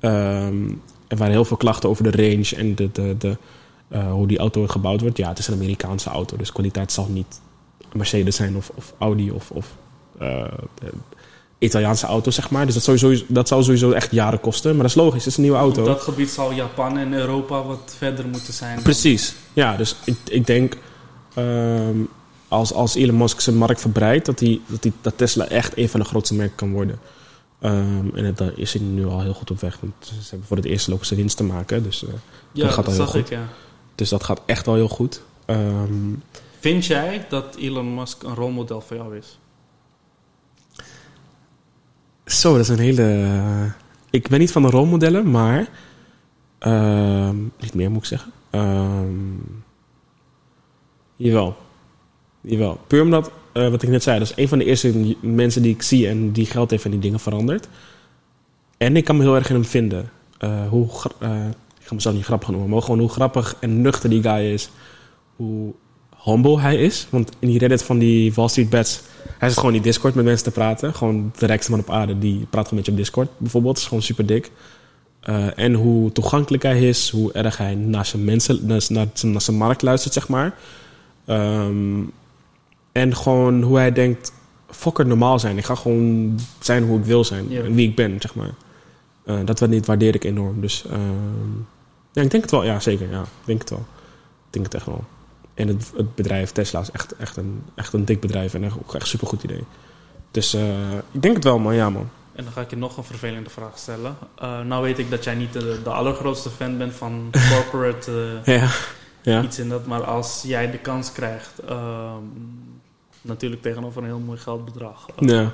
Ehm, 0.00 0.68
er 1.08 1.16
waren 1.16 1.32
heel 1.32 1.44
veel 1.44 1.56
klachten 1.56 1.88
over 1.88 2.10
de 2.10 2.28
range 2.28 2.56
en 2.56 2.74
de, 2.74 2.92
de, 2.92 3.14
de, 3.18 3.36
eh, 3.88 4.12
hoe 4.12 4.26
die 4.26 4.38
auto 4.38 4.66
gebouwd 4.66 5.00
wordt. 5.00 5.16
Ja, 5.16 5.28
het 5.28 5.38
is 5.38 5.46
een 5.46 5.54
Amerikaanse 5.54 6.10
auto. 6.10 6.36
Dus 6.36 6.52
kwaliteit 6.52 6.92
zal 6.92 7.06
niet 7.10 7.40
Mercedes 7.94 8.36
zijn 8.36 8.56
of, 8.56 8.70
of 8.74 8.92
Audi 8.98 9.30
of... 9.30 9.50
of 9.50 9.66
eh, 10.18 10.44
Italiaanse 11.58 12.06
auto, 12.06 12.30
zeg 12.30 12.50
maar. 12.50 12.66
Dus 12.66 12.74
dat, 12.74 12.82
sowieso, 12.82 13.24
dat 13.28 13.48
zou 13.48 13.62
sowieso 13.62 13.90
echt 13.90 14.10
jaren 14.10 14.40
kosten. 14.40 14.70
Maar 14.70 14.80
dat 14.82 14.90
is 14.90 14.94
logisch, 15.02 15.18
het 15.18 15.26
is 15.26 15.36
een 15.36 15.42
nieuwe 15.42 15.58
auto. 15.58 15.80
Op 15.80 15.86
dat 15.86 16.00
gebied 16.00 16.30
zal 16.30 16.52
Japan 16.52 16.98
en 16.98 17.12
Europa 17.12 17.62
wat 17.62 17.94
verder 17.98 18.26
moeten 18.26 18.52
zijn. 18.52 18.82
Precies. 18.82 19.34
Ja, 19.52 19.76
dus 19.76 19.96
ik, 20.04 20.16
ik 20.28 20.46
denk... 20.46 20.76
ehm, 21.34 21.96
als, 22.48 22.72
als 22.72 22.94
Elon 22.94 23.16
Musk 23.16 23.40
zijn 23.40 23.56
markt 23.56 23.80
verbreidt... 23.80 24.26
Dat, 24.26 24.40
hij, 24.40 24.60
dat, 24.66 24.82
hij, 24.82 24.92
dat 25.00 25.18
Tesla 25.18 25.48
echt 25.48 25.76
een 25.76 25.88
van 25.88 26.00
de 26.00 26.06
grootste 26.06 26.34
merken 26.34 26.56
kan 26.56 26.72
worden. 26.72 26.98
Ehm, 27.60 28.08
en 28.14 28.24
het, 28.24 28.38
daar 28.38 28.52
is 28.56 28.72
hij 28.72 28.82
nu 28.82 29.06
al 29.06 29.20
heel 29.20 29.34
goed 29.34 29.50
op 29.50 29.60
weg. 29.60 29.78
Want 29.80 29.94
ze 30.00 30.28
hebben 30.28 30.46
voor 30.46 30.56
het 30.56 30.66
eerst 30.66 30.88
lopen 30.88 31.06
ze 31.06 31.14
winst 31.14 31.36
te 31.36 31.44
maken. 31.44 31.82
Dus, 31.82 32.04
eh, 32.04 32.12
Ja, 32.52 32.64
dat 32.64 32.72
gaat 32.74 32.84
dat 32.84 32.86
al 32.86 32.92
heel 32.92 33.02
zag 33.02 33.10
goed. 33.10 33.20
ik, 33.30 33.36
ja. 33.38 33.48
dus 33.94 34.08
dat 34.08 34.24
gaat 34.24 34.40
echt 34.46 34.66
wel 34.66 34.74
heel 34.74 34.88
goed. 34.88 35.20
Ehm, 35.44 36.12
Vind 36.64 36.86
jij 36.86 37.26
dat 37.28 37.56
Elon 37.56 37.94
Musk 37.94 38.22
een 38.22 38.34
rolmodel 38.34 38.80
voor 38.80 38.96
jou 38.96 39.16
is? 39.16 39.38
Zo, 42.24 42.52
dat 42.52 42.60
is 42.60 42.68
een 42.68 42.78
hele. 42.78 43.02
eh, 43.02 43.72
ik 44.10 44.28
ben 44.28 44.38
niet 44.38 44.52
van 44.52 44.62
de 44.62 44.70
rolmodellen, 44.70 45.30
maar. 45.30 45.68
ehm, 46.58 47.36
niet 47.60 47.74
meer 47.74 47.90
moet 47.90 48.02
ik 48.02 48.08
zeggen. 48.08 48.32
Ehm 48.50 49.36
jawel. 51.16 51.56
Jawel. 52.40 52.80
Puur 52.86 53.02
omdat, 53.02 53.30
eh, 53.52 53.68
wat 53.68 53.82
ik 53.82 53.88
net 53.88 54.02
zei, 54.02 54.18
dat 54.18 54.28
is 54.28 54.36
een 54.36 54.48
van 54.48 54.58
de 54.58 54.64
eerste 54.64 55.16
mensen 55.20 55.62
die 55.62 55.74
ik 55.74 55.82
zie 55.82 56.08
en 56.08 56.32
die 56.32 56.46
geld 56.46 56.70
heeft 56.70 56.84
en 56.84 56.90
die 56.90 57.00
dingen 57.00 57.20
verandert. 57.20 57.68
En 58.76 58.96
ik 58.96 59.04
kan 59.04 59.16
me 59.16 59.22
heel 59.22 59.34
erg 59.36 59.48
in 59.48 59.54
hem 59.54 59.64
vinden. 59.64 60.10
Eh, 60.38 60.68
hoe, 60.68 60.84
ik 61.80 61.86
ga 61.86 61.94
mezelf 61.94 62.14
niet 62.14 62.24
grappig 62.24 62.48
noemen, 62.48 62.68
maar 62.68 62.82
gewoon 62.82 62.98
hoe 62.98 63.08
grappig 63.08 63.56
en 63.60 63.80
nuchter 63.80 64.10
die 64.10 64.22
guy 64.22 64.52
is. 64.52 64.70
Hoe 65.36 65.74
humble 66.24 66.60
hij 66.60 66.76
is. 66.76 67.06
Want 67.10 67.30
in 67.38 67.48
die 67.48 67.58
Reddit 67.58 67.82
van 67.82 67.98
die 67.98 68.34
Wall 68.34 68.48
Street 68.48 68.70
Bets, 68.70 69.00
hij 69.38 69.48
zit 69.48 69.58
gewoon 69.58 69.74
in 69.74 69.82
Discord 69.82 70.14
met 70.14 70.24
mensen 70.24 70.44
te 70.44 70.50
praten. 70.50 70.94
Gewoon 70.94 71.32
de 71.38 71.46
rijkste 71.46 71.70
man 71.70 71.80
op 71.80 71.90
aarde, 71.90 72.18
die 72.18 72.46
praat 72.50 72.62
gewoon 72.64 72.74
met 72.78 72.84
je 72.86 72.90
op 72.92 72.96
Discord 72.98 73.28
bijvoorbeeld. 73.36 73.74
Dat 73.74 73.82
is 73.82 73.88
gewoon 73.88 74.02
super 74.04 74.26
dik. 74.26 74.50
Eh, 75.20 75.58
en 75.58 75.74
hoe 75.74 76.12
toegankelijk 76.12 76.62
hij 76.62 76.88
is, 76.88 77.10
hoe 77.10 77.32
erg 77.32 77.56
hij 77.56 77.74
naar 77.74 78.06
zijn 78.06 78.24
mensen, 78.24 78.66
naar, 78.66 78.84
naar, 78.88 79.06
zijn- 79.14 79.32
naar 79.32 79.40
zijn 79.40 79.56
markt 79.56 79.82
luistert, 79.82 80.14
zeg 80.14 80.28
maar. 80.28 80.54
Ehm, 81.24 82.00
en 82.92 83.16
gewoon 83.16 83.62
hoe 83.62 83.76
hij 83.78 83.92
denkt, 83.92 84.32
fokker 84.70 85.06
normaal 85.06 85.38
zijn. 85.38 85.58
Ik 85.58 85.64
ga 85.64 85.74
gewoon 85.74 86.38
zijn 86.60 86.84
hoe 86.84 86.98
ik 86.98 87.04
wil 87.04 87.24
zijn. 87.24 87.44
Ja. 87.48 87.62
En 87.62 87.74
wie 87.74 87.88
ik 87.88 87.96
ben, 87.96 88.16
zeg 88.20 88.34
maar. 88.34 88.54
Eh, 89.24 89.38
dat 89.44 89.68
niet 89.68 89.86
waardeer 89.86 90.14
ik 90.14 90.24
enorm. 90.24 90.60
Dus 90.60 90.84
ehm, 90.90 91.00
ja, 92.12 92.22
ik 92.22 92.30
denk 92.30 92.42
het 92.42 92.50
wel. 92.50 92.64
Ja, 92.64 92.80
zeker. 92.80 93.10
Ja, 93.10 93.20
ik 93.22 93.28
denk 93.44 93.60
het 93.60 93.70
wel. 93.70 93.84
Ik 94.46 94.50
denk 94.50 94.64
het 94.64 94.74
echt 94.74 94.86
wel. 94.86 95.04
En 95.54 95.68
het, 95.68 95.92
het 95.96 96.14
bedrijf 96.14 96.50
Tesla 96.52 96.80
is 96.80 96.90
echt, 96.90 97.16
echt, 97.16 97.36
een, 97.36 97.62
echt 97.74 97.92
een 97.92 98.04
dik 98.04 98.20
bedrijf. 98.20 98.54
En 98.54 98.64
echt, 98.64 98.76
ook 98.78 98.94
echt 98.94 99.06
supergoed 99.06 99.42
idee. 99.42 99.64
Dus 100.30 100.54
eh, 100.54 100.92
ik 101.10 101.22
denk 101.22 101.34
het 101.34 101.44
wel, 101.44 101.58
man. 101.58 101.74
Ja, 101.74 101.90
man. 101.90 102.08
En 102.34 102.44
dan 102.44 102.52
ga 102.52 102.60
ik 102.60 102.70
je 102.70 102.76
nog 102.76 102.96
een 102.96 103.04
vervelende 103.04 103.50
vraag 103.50 103.78
stellen. 103.78 104.16
Eh, 104.38 104.60
nou 104.60 104.82
weet 104.82 104.98
ik 104.98 105.10
dat 105.10 105.24
jij 105.24 105.34
niet 105.34 105.52
de, 105.52 105.80
de 105.84 105.90
allergrootste 105.90 106.50
fan 106.50 106.78
bent 106.78 106.94
van 106.94 107.30
corporate 107.52 108.40
eh, 108.44 108.54
Ja. 108.60 108.68
Ja. 109.22 109.42
iets 109.42 109.58
in 109.58 109.68
dat. 109.68 109.86
Maar 109.86 110.04
als 110.04 110.42
jij 110.46 110.70
de 110.70 110.78
kans 110.78 111.12
krijgt, 111.12 111.58
ehm, 111.58 112.22
natuurlijk 113.20 113.62
tegenover 113.62 114.00
een 114.02 114.08
heel 114.08 114.18
mooi 114.18 114.38
geldbedrag, 114.38 115.06
Ja. 115.18 115.50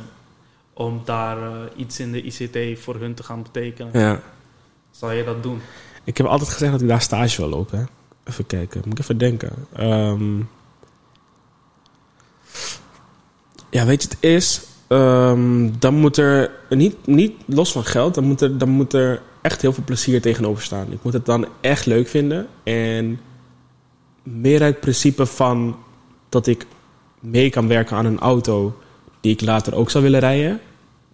om 0.73 1.01
daar 1.05 1.39
iets 1.77 2.01
in 2.01 2.13
de 2.13 2.23
ICT 2.23 2.81
voor 2.81 2.95
hun 2.97 3.15
te 3.15 3.23
gaan 3.23 3.43
betekenen, 3.43 4.01
ja. 4.01 4.21
zal 4.91 5.11
je 5.11 5.25
dat 5.25 5.43
doen? 5.43 5.61
Ik 6.05 6.17
heb 6.17 6.27
altijd 6.27 6.51
gezegd 6.51 6.73
dat 6.73 6.81
ik 6.81 6.89
daar 6.89 7.01
stage 7.03 7.37
wil 7.41 7.49
lopen. 7.51 7.79
Hè. 7.79 7.85
Even 8.31 8.47
kijken. 8.47 8.83
Moet 8.85 8.93
ik 8.93 8.99
even 8.99 9.19
denken. 9.19 9.53
Ehm, 9.73 10.39
ja, 13.71 13.85
weet 13.87 14.03
je, 14.03 14.09
het 14.09 14.17
is... 14.21 14.63
ehm, 14.89 15.71
dan 15.79 15.95
moet 15.95 16.17
er... 16.17 16.51
Niet, 16.69 17.07
niet 17.07 17.35
los 17.47 17.73
van 17.73 17.85
geld. 17.85 18.15
Dan 18.15 18.25
moet, 18.25 18.41
er, 18.41 18.59
dan 18.59 18.69
moet 18.69 18.93
er 18.93 19.23
echt 19.43 19.63
heel 19.63 19.73
veel 19.73 19.85
plezier 19.85 20.21
tegenover 20.21 20.63
staan. 20.63 20.93
Ik 20.93 21.03
moet 21.03 21.13
het 21.13 21.27
dan 21.27 21.47
echt 21.61 21.87
leuk 21.87 22.09
vinden. 22.09 22.47
En 22.63 23.21
meer 24.23 24.63
uit 24.63 24.73
het 24.73 24.81
principe 24.81 25.27
van... 25.27 25.77
Dat 26.29 26.47
ik 26.47 26.67
mee 27.21 27.51
kan 27.51 27.69
werken 27.69 27.97
aan 27.97 28.07
een 28.07 28.21
auto... 28.21 28.79
Die 29.21 29.33
ik 29.33 29.41
later 29.41 29.75
ook 29.75 29.91
zou 29.91 30.05
willen 30.05 30.21
rijden. 30.21 30.61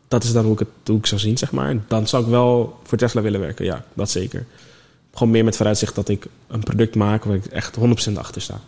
Dat 0.08 0.24
is 0.24 0.32
dan 0.32 0.44
hoe 0.44 0.52
ik 0.52 0.58
het 0.58 0.68
hoe 0.84 0.98
ik 0.98 1.06
zou 1.06 1.20
zien, 1.20 1.38
zeg 1.38 1.52
maar. 1.52 1.76
Dan 1.88 2.06
zou 2.06 2.22
ik 2.22 2.28
wel 2.28 2.78
voor 2.82 2.98
Tesla 2.98 3.20
willen 3.20 3.40
werken. 3.40 3.64
Ja, 3.64 3.84
dat 3.94 4.10
zeker. 4.10 4.46
Gewoon 5.16 5.32
meer 5.32 5.44
met 5.44 5.56
vooruitzicht 5.56 5.94
dat 5.94 6.08
ik 6.08 6.26
een 6.46 6.60
product 6.60 6.94
maak 6.94 7.24
waar 7.24 7.34
ik 7.34 7.46
echt 7.46 7.76
100% 8.10 8.12
achter 8.14 8.42
sta. 8.42 8.60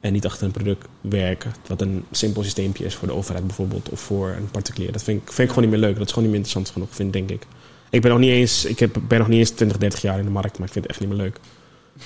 En 0.00 0.12
niet 0.12 0.26
achter 0.26 0.46
een 0.46 0.52
product 0.52 0.88
werken, 1.00 1.54
wat 1.66 1.80
een 1.80 2.04
simpel 2.10 2.42
systeempje 2.42 2.84
is 2.84 2.94
voor 2.94 3.08
de 3.08 3.14
overheid 3.14 3.46
bijvoorbeeld, 3.46 3.88
of 3.88 4.00
voor 4.00 4.28
een 4.28 4.50
particulier. 4.50 4.92
Dat 4.92 5.02
vind 5.02 5.22
ik, 5.22 5.32
vind 5.32 5.48
ik 5.48 5.54
gewoon 5.54 5.70
niet 5.70 5.78
meer 5.78 5.88
leuk. 5.88 5.98
Dat 5.98 6.06
is 6.06 6.12
gewoon 6.12 6.28
niet 6.28 6.36
meer 6.36 6.46
interessant 6.46 6.70
genoeg, 6.70 6.94
vind 6.96 7.12
denk 7.12 7.30
ik. 7.30 7.46
Ik 7.90 8.02
ben 8.02 8.10
nog 8.10 8.20
niet 8.20 8.30
eens, 8.30 8.64
ik 8.64 8.78
heb, 8.78 8.96
ben 9.08 9.18
nog 9.18 9.28
niet 9.28 9.38
eens 9.38 9.50
20, 9.50 9.78
30 9.78 10.00
jaar 10.00 10.18
in 10.18 10.24
de 10.24 10.30
markt, 10.30 10.58
maar 10.58 10.66
ik 10.66 10.72
vind 10.72 10.84
het 10.84 10.92
echt 10.92 11.00
niet 11.00 11.16
meer 11.16 11.18
leuk. 11.18 11.40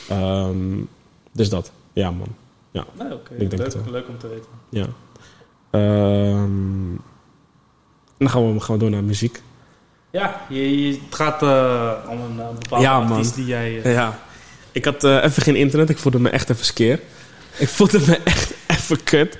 Ehm, 0.09 0.83
dus 1.33 1.49
dat, 1.49 1.73
ja 1.93 2.11
man. 2.11 2.29
Nee, 2.73 3.15
oké. 3.15 3.35
Ik 3.35 3.51
denk 3.51 3.63
Leuk, 3.63 3.73
het 3.73 3.91
leuk 3.91 4.09
om 4.09 4.19
te 4.19 4.29
weten. 4.29 4.51
Ja. 4.69 4.87
Ehm, 5.71 6.97
dan 8.19 8.31
gaan 8.31 8.55
we, 8.55 8.61
gaan 8.61 8.75
we 8.75 8.81
door 8.81 8.91
naar 8.91 9.05
muziek. 9.05 9.43
Ja, 10.11 10.41
je, 10.49 10.87
je- 10.87 10.93
het 11.05 11.15
gaat 11.15 11.43
eh, 11.43 11.93
om 12.09 12.21
een 12.21 12.41
eh, 12.41 12.49
bepaalde 12.59 12.85
Ja, 12.85 12.93
artiest 12.99 13.35
die 13.35 13.47
jij... 13.47 13.83
eh, 13.83 13.93
Ja, 13.93 14.19
ik 14.73 14.85
had 14.85 15.05
even 15.05 15.43
geen 15.43 15.57
internet. 15.57 15.89
Ik 15.91 15.99
voelde 15.99 16.21
me 16.21 16.29
echt 16.31 16.51
even 16.51 16.65
skeer. 16.65 17.01
Ik 17.59 17.69
voelde 17.69 18.01
me 18.07 18.17
echt 18.25 18.53
even 18.67 19.03
kut. 19.05 19.39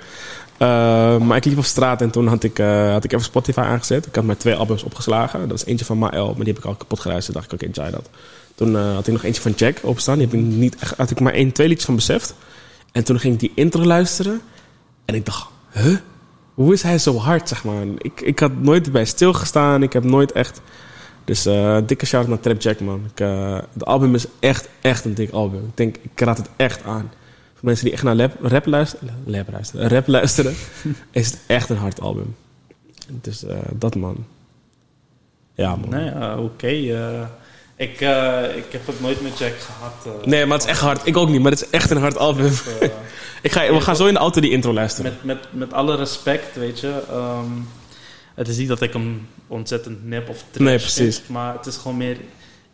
Maar 1.27 1.35
ik 1.37 1.45
liep 1.45 1.57
op 1.57 1.63
straat 1.65 2.01
en 2.01 2.11
toen 2.11 2.27
had 2.27 2.43
ik, 2.43 2.57
had 2.91 3.03
ik 3.03 3.11
even 3.13 3.25
Spotify 3.25 3.59
aangezet. 3.59 4.05
Ik 4.05 4.15
had 4.15 4.23
mijn 4.23 4.37
twee 4.37 4.55
albums 4.55 4.83
opgeslagen. 4.83 5.47
Dat 5.47 5.57
is 5.57 5.65
eentje 5.65 5.85
van 5.85 5.97
Mael, 5.97 6.25
maar 6.27 6.45
die 6.45 6.53
heb 6.53 6.57
ik 6.63 6.65
al 6.69 6.75
kapot 6.75 6.99
geluisterd. 6.99 7.35
dacht 7.37 7.51
ik, 7.53 7.61
oké, 7.61 7.71
try 7.71 7.89
dat. 7.89 8.09
Toen 8.55 8.75
had 8.75 9.07
ik 9.07 9.13
nog 9.13 9.23
eentje 9.23 9.41
van 9.41 9.51
Jack 9.55 9.77
opstaan. 9.81 10.17
Die 10.17 10.27
heb 10.27 10.35
ik 10.35 10.41
niet 10.45 10.75
echt, 10.79 10.97
had 10.97 11.11
ik 11.11 11.19
maar 11.19 11.33
één, 11.33 11.51
twee 11.51 11.67
liedjes 11.67 11.85
van 11.85 11.95
beseft. 11.95 12.33
En 12.91 13.03
toen 13.03 13.19
ging 13.19 13.33
ik 13.33 13.39
die 13.39 13.51
intro 13.55 13.83
luisteren. 13.85 14.41
En 15.05 15.15
ik 15.15 15.25
dacht, 15.25 15.47
huh? 15.71 15.95
Hoe 16.53 16.73
is 16.73 16.81
hij 16.81 16.97
zo 16.97 17.17
hard, 17.17 17.47
zeg 17.47 17.63
maar? 17.63 17.83
Ik, 17.97 18.21
ik 18.21 18.39
had 18.39 18.57
nooit 18.57 18.91
bij 18.91 19.05
stilgestaan. 19.05 19.83
Ik 19.83 19.93
heb 19.93 20.03
nooit 20.03 20.31
echt... 20.31 20.61
Dus 21.25 21.45
eh, 21.45 21.77
dikke 21.85 22.05
shout 22.05 22.27
naar 22.27 22.39
Trap 22.39 22.61
Jack, 22.61 22.79
man. 22.79 23.05
Ik, 23.13 23.19
eh, 23.19 23.59
het 23.73 23.85
album 23.85 24.15
is 24.15 24.25
echt, 24.39 24.69
echt 24.81 25.05
een 25.05 25.13
dik 25.13 25.31
album. 25.31 25.63
Ik 25.63 25.77
denk, 25.77 25.97
ik 26.01 26.19
raad 26.19 26.37
het 26.37 26.49
echt 26.55 26.83
aan. 26.83 27.11
Voor 27.53 27.65
mensen 27.69 27.85
die 27.85 27.93
echt 27.93 28.03
naar 28.03 28.15
rap, 28.15 28.35
rap 28.41 28.65
luisteren, 28.65 29.15
rap 29.27 29.49
luisteren, 29.49 29.89
rap 29.89 30.07
luisteren, 30.17 30.53
is 31.11 31.31
het 31.31 31.39
echt 31.47 31.69
een 31.69 31.77
hard 31.77 32.01
album. 32.01 32.35
Dus 33.21 33.43
eh, 33.43 33.57
dat, 33.73 33.95
man. 33.95 34.25
Ja, 35.53 35.75
man. 35.75 35.89
Nee, 35.89 36.09
eh, 36.09 36.43
oké. 36.43 36.67
eh, 36.67 37.27
ik, 37.81 38.01
eh, 38.01 38.55
ik 38.57 38.65
heb 38.71 38.87
het 38.87 39.01
nooit 39.01 39.21
met 39.21 39.37
Jack 39.37 39.53
gehad. 39.59 39.93
eh, 40.21 40.27
Nee, 40.27 40.45
maar 40.45 40.57
het 40.57 40.65
is 40.65 40.71
echt 40.71 40.79
hard. 40.81 41.07
Ik 41.07 41.17
ook 41.17 41.29
niet, 41.29 41.41
maar 41.41 41.51
het 41.51 41.61
is 41.61 41.69
echt 41.69 41.89
een 41.89 41.97
hard 41.97 42.17
album. 42.17 42.45
eh, 42.79 42.89
Ik 43.41 43.51
ga, 43.51 43.73
we 43.73 43.81
gaan 43.81 43.95
zo 43.95 44.05
in 44.05 44.13
de 44.13 44.19
auto 44.19 44.41
die 44.41 44.51
intro 44.51 44.73
luisteren. 44.73 45.11
met, 45.23 45.23
met, 45.23 45.47
met 45.53 45.73
alle 45.73 45.95
respect, 45.95 46.55
weet 46.55 46.79
je. 46.79 47.01
ehm, 47.09 47.45
het 48.35 48.47
is 48.47 48.57
niet 48.57 48.67
dat 48.67 48.81
ik 48.81 48.93
hem 48.93 49.27
ontzettend 49.47 50.05
nep 50.07 50.29
of 50.29 50.43
trash 50.51 50.65
Nee, 50.67 50.77
precies. 50.77 51.15
vind, 51.15 51.29
maar 51.29 51.53
het 51.53 51.65
is 51.65 51.77
gewoon 51.77 51.97
meer... 51.97 52.17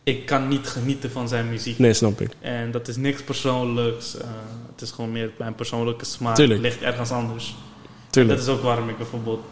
Ik 0.04 0.26
kan 0.26 0.48
niet 0.48 0.68
genieten 0.68 1.12
van 1.12 1.28
zijn 1.28 1.50
muziek. 1.50 1.80
Nee, 1.80 1.94
snap 1.94 2.22
ik. 2.22 2.30
En 2.40 2.72
dat 2.72 2.88
is 2.88 2.96
niks 2.96 3.22
persoonlijks. 3.22 4.14
het 4.72 4.82
is 4.82 4.92
gewoon 4.92 5.12
meer 5.12 5.32
mijn 5.38 5.56
persoonlijke 5.56 6.06
smaak. 6.06 6.36
Tuurlijk. 6.36 6.62
ligt 6.62 6.82
ergens 6.82 7.12
anders. 7.12 7.56
Tuurlijk. 8.10 8.38
Dat 8.40 8.48
is 8.48 8.54
ook 8.54 8.62
waarom 8.62 8.90
ik 8.90 8.98
bijvoorbeeld 8.98 9.44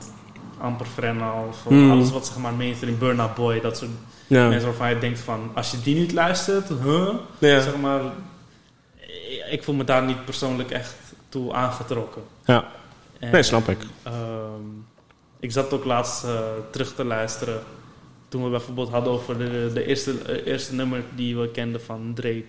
Amper 0.62 0.86
Frenna 0.94 1.34
of 1.50 1.58
Mm. 1.70 1.92
alles 1.92 2.12
wat 2.12 2.26
zeg 2.28 2.38
maar 2.38 2.54
mainstream, 2.54 2.98
Burna 2.98 3.34
Boy, 3.36 3.62
dat 3.62 3.78
soort 3.78 3.90
Ja. 4.28 4.48
mensen 4.48 4.68
waarvan 4.70 4.90
je 4.90 4.98
denkt 5.00 5.20
van, 5.20 5.52
als 5.54 5.72
je 5.72 5.82
die 5.82 5.96
niet 5.96 6.12
luistert, 6.12 6.68
huh? 6.84 7.10
Ja. 7.38 7.62
Zeg 7.62 7.76
maar, 7.78 8.02
ik- 9.52 9.64
voel 9.64 9.76
me 9.76 9.84
daar 9.84 10.04
niet 10.04 10.26
persoonlijk 10.26 10.72
echt 10.72 10.96
toe 11.30 11.54
aangetrokken. 11.54 12.22
Ja. 12.46 12.66
En, 13.20 13.32
Nee, 13.32 13.44
snap 13.44 13.70
ik. 13.70 13.78
ehm, 14.04 14.62
ik 15.40 15.52
zat 15.52 15.74
ook 15.74 15.86
laatst 15.86 16.24
eh, 16.24 16.40
terug 16.72 16.96
te 16.96 17.04
luisteren. 17.06 17.60
Toen 18.28 18.44
we 18.44 18.50
bijvoorbeeld 18.50 18.90
hadden 18.90 19.14
over 19.14 19.38
de, 19.38 19.72
de 19.74 19.86
eerste, 19.86 20.14
eh, 20.28 20.52
eerste 20.54 20.74
nummer 20.74 21.04
die 21.16 21.38
we 21.38 21.50
kenden 21.52 21.82
van 21.82 22.12
Drake. 22.16 22.46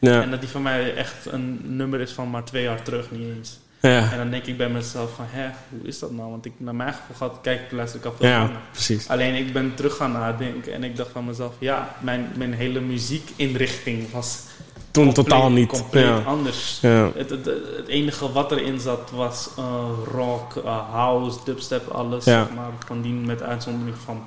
Ja. 0.00 0.22
En 0.22 0.30
dat 0.30 0.40
die 0.40 0.48
van 0.48 0.62
mij 0.62 0.94
echt 0.94 1.26
een 1.26 1.60
nummer 1.76 2.00
is 2.00 2.12
van 2.12 2.30
maar 2.30 2.44
twee 2.44 2.62
jaar 2.62 2.82
terug, 2.82 3.10
niet 3.10 3.36
eens. 3.36 3.58
Ja. 3.80 4.12
En 4.12 4.18
dan 4.18 4.30
denk 4.30 4.44
ik 4.44 4.56
bij 4.56 4.68
mezelf 4.68 5.14
van, 5.14 5.24
hè, 5.28 5.48
hoe 5.68 5.88
is 5.88 5.98
dat 5.98 6.10
nou? 6.10 6.30
Want 6.30 6.44
ik, 6.44 6.52
naar 6.56 6.74
mijn 6.74 6.92
gevoel 6.92 7.16
gaat, 7.28 7.38
kijk 7.42 7.60
ik 7.60 7.72
luister 7.72 7.98
ik 8.00 8.06
al 8.06 8.12
veel 8.16 8.28
Ja, 8.28 8.50
precies. 8.72 9.08
Alleen 9.08 9.34
ik 9.34 9.52
ben 9.52 9.74
terug 9.74 9.96
gaan 9.96 10.12
nadenken 10.12 10.72
en 10.72 10.84
ik 10.84 10.96
dacht 10.96 11.10
van 11.12 11.24
mezelf, 11.24 11.52
ja, 11.58 11.94
mijn, 12.00 12.32
mijn 12.36 12.52
hele 12.54 12.80
muziekinrichting 12.80 14.10
was 14.10 14.42
Toen 14.90 15.04
compleet- 15.04 15.24
totaal 15.28 15.50
niet. 15.50 15.68
compleet 15.68 16.04
Ja. 16.04 16.18
anders. 16.18 16.78
Ja. 16.80 17.10
Het, 17.14 17.30
het, 17.30 17.44
het 17.76 17.86
enige 17.88 18.32
wat 18.32 18.52
erin 18.52 18.80
zat 18.80 19.10
was 19.10 19.48
eh, 19.58 19.64
rock, 20.12 20.56
eh, 20.56 20.90
house, 20.90 21.38
dubstep, 21.44 21.88
alles. 21.88 22.24
Maar 22.24 22.70
van 22.86 23.00
die 23.02 23.12
met 23.12 23.42
uitzondering 23.42 23.96
van 24.04 24.26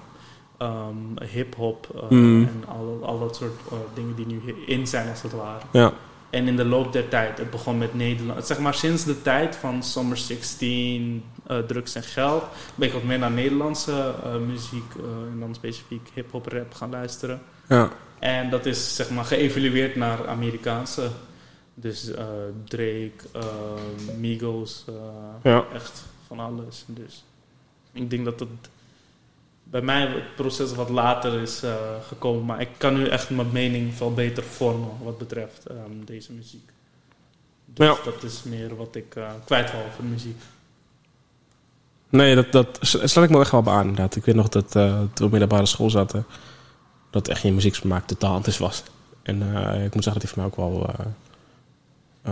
ehm, 0.57 1.23
hip-hop 1.33 1.87
eh, 1.95 2.01
Mm. 2.09 2.43
en 2.43 2.63
al, 2.67 2.99
al 3.05 3.19
dat 3.19 3.35
soort 3.35 3.59
dingen 3.93 4.15
die 4.15 4.25
nu 4.25 4.41
in 4.65 4.87
zijn, 4.87 5.09
als 5.09 5.21
het 5.21 5.31
ware. 5.33 5.61
Ja. 5.71 5.91
En 6.31 6.47
in 6.47 6.55
de 6.55 6.65
loop 6.65 6.93
der 6.93 7.07
tijd, 7.07 7.37
het 7.37 7.49
begon 7.49 7.77
met 7.77 7.93
Nederland. 7.93 8.45
Zeg 8.45 8.59
maar 8.59 8.73
sinds 8.73 9.03
de 9.03 9.21
tijd 9.21 9.55
van 9.55 9.83
Summer 9.83 10.17
16, 10.17 11.23
eh, 11.47 11.57
Drugs 11.57 11.95
en 11.95 12.03
Geld, 12.03 12.43
ben 12.75 12.87
ik 12.87 12.93
wat 12.93 13.03
meer 13.03 13.19
naar 13.19 13.31
Nederlandse 13.31 14.13
eh, 14.23 14.35
muziek 14.37 14.93
eh, 14.97 15.03
en 15.31 15.39
dan 15.39 15.55
specifiek 15.55 16.09
hip-hop 16.13 16.45
rap 16.45 16.73
gaan 16.73 16.89
luisteren. 16.89 17.41
Ja. 17.69 17.89
En 18.19 18.49
dat 18.49 18.65
is 18.65 18.95
zeg 18.95 19.09
maar 19.09 19.25
geëvalueerd 19.25 19.95
naar 19.95 20.27
Amerikaanse. 20.27 21.09
Dus 21.73 22.11
Drake, 22.65 23.11
Migos, 24.17 24.85
Ja. 25.43 25.65
echt 25.73 26.03
van 26.27 26.39
alles. 26.39 26.83
Dus 26.87 27.23
ik 27.93 28.09
denk 28.09 28.25
dat 28.25 28.39
het 28.39 28.49
bij 29.71 29.81
mij 29.81 30.01
het 30.01 30.35
proces 30.35 30.73
wat 30.73 30.89
later 30.89 31.41
is 31.41 31.63
eh, 31.63 31.73
gekomen. 32.07 32.45
Maar 32.45 32.61
ik 32.61 32.69
kan 32.77 32.93
nu 32.93 33.07
echt 33.07 33.29
mijn 33.29 33.51
mening 33.51 33.93
veel 33.93 34.13
beter 34.13 34.43
vormen 34.43 34.89
wat 35.03 35.17
betreft 35.17 35.65
ehm, 35.65 36.05
deze 36.05 36.31
muziek. 36.31 36.69
Dus 37.65 37.87
Ja. 37.87 37.95
dat 38.11 38.23
is 38.23 38.43
meer 38.43 38.75
wat 38.75 38.95
ik 38.95 39.15
eh, 39.15 39.29
kwijt 39.45 39.71
wil 39.71 39.79
over 39.91 40.03
muziek. 40.03 40.41
Nee, 42.09 42.35
dat, 42.35 42.51
dat 42.51 42.77
sl- 42.81 43.05
sluit 43.05 43.29
ik 43.29 43.35
me 43.35 43.41
echt 43.41 43.51
wel 43.51 43.61
bij 43.61 43.73
aan, 43.73 43.81
inderdaad. 43.87 44.15
Ik 44.15 44.25
weet 44.25 44.35
nog 44.35 44.49
dat 44.49 44.75
eh, 44.75 44.97
toen 44.99 45.09
we 45.13 45.23
op 45.23 45.31
middelbare 45.31 45.65
school 45.65 45.89
zaten, 45.89 46.25
dat 47.09 47.27
echt 47.27 47.41
je 47.41 47.51
muzieksmaak 47.51 48.07
totaal 48.07 48.33
anders 48.33 48.57
was. 48.57 48.83
En 49.23 49.41
ik 49.83 49.93
moet 49.93 50.03
zeggen 50.03 50.13
dat 50.13 50.21
die 50.21 50.29
voor 50.29 50.37
mij 50.37 50.45
ook 50.45 50.55
wel 50.55 50.89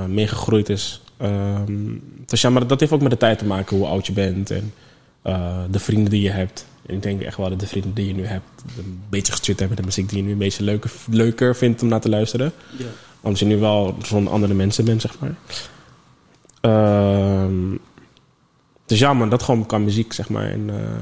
meer 0.07 0.27
gegroeid 0.29 0.69
is. 0.69 1.01
Ehm, 1.17 1.95
dus 2.25 2.41
ja, 2.41 2.49
maar 2.49 2.67
dat 2.67 2.79
heeft 2.79 2.91
ook 2.91 3.01
met 3.01 3.11
de 3.11 3.17
tijd 3.17 3.37
te 3.39 3.45
maken, 3.45 3.77
hoe 3.77 3.87
oud 3.87 4.05
je 4.07 4.13
bent 4.13 4.51
en 4.51 4.73
eh, 5.21 5.63
de 5.71 5.79
vrienden 5.79 6.09
die 6.09 6.21
je 6.21 6.29
hebt. 6.29 6.65
En 6.85 6.95
ik 6.95 7.01
denk 7.03 7.21
echt 7.21 7.37
wel 7.37 7.49
dat 7.49 7.59
de 7.59 7.67
vrienden 7.67 7.93
die 7.93 8.07
je 8.07 8.13
nu 8.13 8.25
hebt, 8.25 8.45
een 8.77 9.01
beetje 9.09 9.31
gestuurd 9.31 9.59
hebben 9.59 9.77
met 9.77 9.85
de 9.85 9.91
muziek 9.95 10.09
die 10.09 10.17
je 10.17 10.23
nu 10.23 10.31
een 10.31 10.37
beetje 10.37 10.63
leuker, 10.63 10.91
leuker 11.09 11.55
vindt 11.55 11.81
om 11.81 11.87
naar 11.87 12.01
te 12.01 12.09
luisteren. 12.09 12.51
Ja. 12.77 12.85
Omdat 13.21 13.39
je 13.39 13.45
nu 13.45 13.57
wel 13.57 13.95
van 13.99 14.27
andere 14.27 14.53
mensen 14.53 14.85
bent, 14.85 15.01
zeg 15.01 15.15
maar. 15.19 15.35
Dus 18.89 18.99
ja, 18.99 19.13
man, 19.13 19.29
dat 19.29 19.43
gewoon 19.43 19.65
qua 19.65 19.77
muziek, 19.77 20.13
zeg 20.13 20.29
maar. 20.29 20.49
En, 20.49 20.69
eh, 20.69 21.01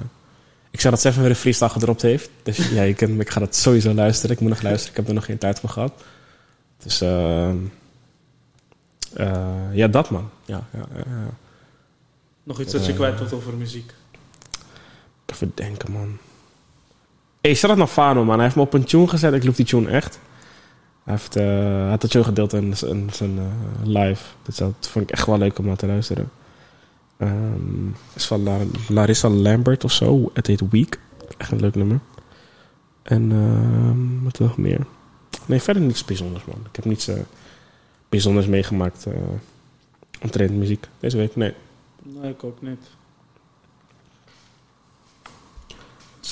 ik 0.71 0.81
zou 0.81 0.93
dat 0.93 1.03
Seven 1.03 1.21
weer 1.21 1.29
een 1.29 1.35
freestyle 1.35 1.69
gedropt 1.69 2.01
heeft. 2.01 2.29
Dus 2.43 2.57
ja, 2.77 2.81
je 2.81 2.93
kan, 2.93 3.19
ik 3.19 3.29
ga 3.29 3.39
dat 3.39 3.55
sowieso 3.55 3.93
luisteren. 3.93 4.35
Ik 4.35 4.41
moet 4.41 4.49
nog 4.49 4.61
luisteren. 4.61 4.91
Ik 4.91 4.97
heb 4.97 5.07
er 5.07 5.13
nog 5.13 5.25
geen 5.25 5.37
tijd 5.37 5.59
voor 5.59 5.69
gehad. 5.69 6.03
Dus 6.83 7.01
ehm, 7.01 7.55
eh, 9.13 9.73
ja, 9.73 9.87
dat 9.87 10.09
man. 10.09 10.29
Ja, 10.45 10.67
ja, 10.73 10.87
ja. 10.95 11.03
Nog 12.43 12.61
iets 12.61 12.71
dat 12.71 12.85
je 12.85 12.93
kwijt 12.93 13.19
wilt 13.19 13.33
over 13.33 13.53
muziek. 13.53 13.93
Even 15.33 15.51
denken, 15.55 15.91
man. 15.91 16.17
Hey, 17.41 17.55
shout 17.55 17.69
out 17.69 17.77
naar 17.79 17.87
Fano, 17.87 18.23
man. 18.25 18.35
Hij 18.35 18.43
heeft 18.43 18.55
me 18.55 18.61
op 18.61 18.73
een 18.73 18.83
tune 18.83 19.07
gezet. 19.07 19.33
Ik 19.33 19.43
loop 19.43 19.55
die 19.55 19.65
tune 19.65 19.89
echt. 19.89 20.19
Hij 21.03 21.13
heeft, 21.13 21.33
hij 21.33 21.87
had 21.89 22.01
dat 22.01 22.09
tune 22.11 22.23
gedeeld 22.23 22.53
in, 22.53 22.73
in 22.85 23.09
zijn 23.11 23.37
eh, 23.39 23.45
live. 23.87 24.23
Dus 24.43 24.55
dat 24.55 24.73
vond 24.89 25.05
ik 25.05 25.11
echt 25.11 25.25
wel 25.25 25.37
leuk 25.37 25.59
om 25.59 25.65
naar 25.65 25.75
te 25.75 25.87
luisteren. 25.87 26.29
Het 27.17 27.27
is 28.15 28.25
van 28.27 28.43
La- 28.43 28.57
Larissa 28.89 29.29
Lambert 29.29 29.83
of 29.83 29.91
zo. 29.91 30.29
Het 30.33 30.47
heet 30.47 30.69
Week. 30.69 30.99
Echt 31.37 31.51
een 31.51 31.59
leuk 31.59 31.75
nummer. 31.75 31.99
En 33.01 33.31
ehm, 33.31 34.23
wat 34.23 34.39
nog 34.39 34.57
meer? 34.57 34.85
Nee, 35.45 35.61
verder 35.61 35.83
niets 35.83 36.05
bijzonders, 36.05 36.45
man. 36.45 36.59
Ik 36.69 36.75
heb 36.75 36.85
niets 36.85 37.07
eh, 37.07 37.19
bijzonders 38.09 38.45
meegemaakt 38.47 39.05
omtrent 40.21 40.51
muziek 40.51 40.87
deze 40.99 41.17
week. 41.17 41.35
Nee. 41.35 41.53
Nee, 42.03 42.31
ik 42.31 42.43
ook 42.43 42.61
niet. 42.61 42.79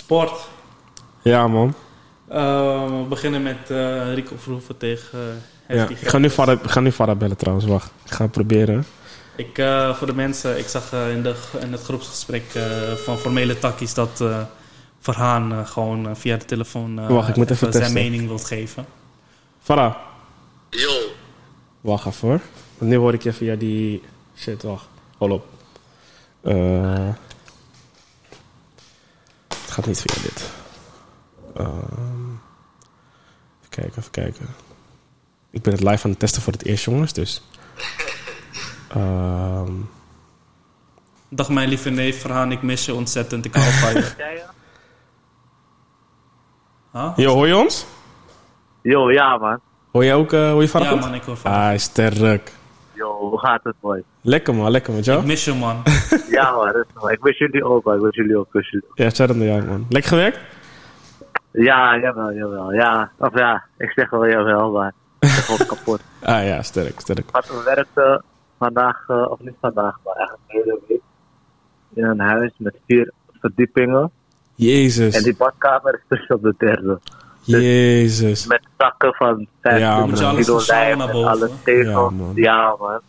Sport. 0.05 0.47
Ja, 1.21 1.47
man. 1.47 1.73
Eh, 2.27 2.85
we 2.85 3.05
beginnen 3.09 3.43
met 3.43 3.69
eh, 3.69 4.13
Rico 4.13 4.35
Verhoeven 4.37 4.77
tegen 4.77 5.41
uh, 5.67 5.77
Ja, 5.77 5.87
ik 5.89 6.07
ga 6.07 6.17
nu 6.17 6.29
Farah, 6.29 6.61
ik 6.63 6.69
ga 6.69 6.79
nu 6.79 6.91
Farah 6.91 7.17
bellen 7.17 7.37
trouwens, 7.37 7.65
wacht. 7.65 7.91
Ik 8.05 8.11
ga 8.11 8.23
het 8.23 8.31
proberen. 8.31 8.85
Ik, 9.35 9.57
eh, 9.57 9.95
voor 9.95 10.07
de 10.07 10.13
mensen, 10.13 10.57
ik 10.57 10.67
zag 10.67 10.93
eh, 10.93 11.11
in, 11.11 11.23
de, 11.23 11.35
in 11.61 11.71
het 11.71 11.81
groepsgesprek 11.81 12.43
eh, 12.53 12.63
van 12.93 13.17
formele 13.17 13.59
takkies 13.59 13.93
dat 13.93 14.21
eh 14.21 14.41
Verhaan 14.99 15.67
gewoon 15.67 16.15
via 16.17 16.37
de 16.37 16.45
telefoon 16.45 16.99
eh, 16.99 17.07
Wacht, 17.07 17.29
ik 17.29 17.35
moet 17.35 17.49
even 17.49 17.71
zijn 17.71 17.83
testen. 17.83 18.01
mening 18.03 18.27
wilt 18.27 18.45
geven. 18.45 18.85
Farah, 19.61 19.95
Yo, 20.69 20.91
wacht 21.81 22.05
even 22.05 22.27
hoor. 22.27 22.39
Want 22.77 22.91
nu 22.91 22.97
hoor 22.97 23.13
ik 23.13 23.23
je 23.23 23.33
via 23.33 23.55
die... 23.55 24.01
Shit, 24.37 24.63
wacht. 24.63 24.85
Hol 25.17 25.31
op. 25.31 25.45
Eh, 26.41 27.07
gaat 29.75 29.85
niet 29.85 30.01
via 30.01 30.21
dit. 30.21 30.51
Ehm, 31.55 32.29
even 33.59 33.69
kijken, 33.69 33.97
even 33.97 34.11
kijken. 34.11 34.45
Ik 35.49 35.61
ben 35.61 35.73
het 35.73 35.83
live 35.83 36.03
aan 36.03 36.09
het 36.09 36.19
testen 36.19 36.41
voor 36.41 36.53
het 36.53 36.65
eerst, 36.65 36.85
jongens, 36.85 37.13
dus... 37.13 37.43
Ehm, 38.89 39.71
Dag 41.29 41.49
mijn 41.49 41.69
lieve 41.69 41.89
neef 41.89 42.21
Verhaan, 42.21 42.51
ik 42.51 42.61
mis 42.61 42.85
je 42.85 42.93
ontzettend, 42.93 43.45
ik 43.45 43.55
hou 43.55 43.71
van 43.71 43.93
je. 43.93 44.13
Ja, 44.17 44.29
ja. 44.29 44.53
Huh? 46.91 47.11
yo, 47.15 47.33
hoor 47.33 47.47
je 47.47 47.57
ons? 47.57 47.85
Yo, 48.81 49.11
ja 49.11 49.37
man. 49.37 49.59
Hoor 49.91 50.05
je 50.05 50.13
ook 50.13 50.33
eh, 50.33 50.49
hoor 50.49 50.61
je 50.61 50.69
Farah 50.69 50.89
Ja 50.89 50.95
man, 50.95 51.13
ik 51.13 51.23
hoor 51.23 51.37
van 51.37 51.51
je. 51.51 51.57
Ah, 51.57 51.77
sterk. 51.77 52.51
Yo, 52.95 53.17
hoe 53.29 53.39
gaat 53.39 53.63
het 53.63 53.75
boy? 53.79 54.03
Lekker 54.21 54.55
man, 54.55 54.71
lekker 54.71 54.93
met 54.93 55.05
jou? 55.05 55.19
Ik 55.19 55.25
mis 55.25 55.45
je 55.45 55.53
man. 55.53 55.83
Ja 56.37 56.51
man, 56.51 56.69
rustig 56.69 57.01
man. 57.01 57.11
Ik 57.11 57.19
wens 57.21 57.37
jullie 57.37 57.63
ook 57.63 57.83
man. 57.83 57.95
Ik 57.95 58.01
wens 58.01 58.15
jullie 58.15 58.37
ook. 58.37 58.47
jullie 58.51 58.83
ook. 58.89 58.97
Ja, 58.97 59.09
shout 59.09 59.29
out 59.29 59.37
naar 59.37 59.47
jou 59.47 59.63
man. 59.65 59.85
Lekker 59.89 60.09
gewerkt? 60.09 60.39
Ja, 61.51 61.97
jawel, 61.97 62.33
jawel. 62.33 62.73
Ja, 62.73 63.11
of 63.17 63.37
ja, 63.37 63.63
ik 63.77 63.91
zeg 63.91 64.09
wel 64.09 64.27
jawel, 64.27 64.71
maar 64.71 64.87
ik 64.87 64.93
ben 65.19 65.29
gewoon 65.29 65.67
kapot. 65.77 66.01
Ah 66.21 66.45
ja, 66.45 66.61
sterk, 66.61 66.99
sterk. 66.99 67.31
Wat 67.31 67.47
we 67.47 67.61
werkten 67.65 68.23
vandaag, 68.57 69.03
eh, 69.07 69.31
of 69.31 69.39
niet 69.39 69.55
vandaag, 69.61 69.99
maar 70.03 70.15
eigenlijk 70.15 70.47
de 70.47 70.57
hele 70.57 70.79
week. 70.87 71.01
In 71.93 72.03
een 72.03 72.19
huis 72.19 72.51
met 72.57 72.75
vier 72.87 73.11
verdiepingen. 73.39 74.11
Jezus. 74.55 75.15
En 75.15 75.23
die 75.23 75.35
badkamer 75.35 75.93
is 75.93 76.03
tussen 76.17 76.35
op 76.35 76.41
de 76.41 76.55
derde. 76.57 76.99
Jezus. 77.45 78.45
Met 78.47 78.61
zakken 78.77 79.13
van 79.13 79.47
Ja, 79.61 79.69
50 79.97 80.05
Moet 80.09 80.19
je 80.19 80.25
alles 80.25 80.45
kilo 80.45 80.57
verzamelen 80.57 80.97
lijm 80.97 81.01
en 81.09 81.13
boven? 81.13 81.29
alle 81.29 81.49
tegels. 81.63 82.11
Ja, 82.11 82.17
man. 82.17 82.31
Ja 82.35 82.75
man. 82.79 82.99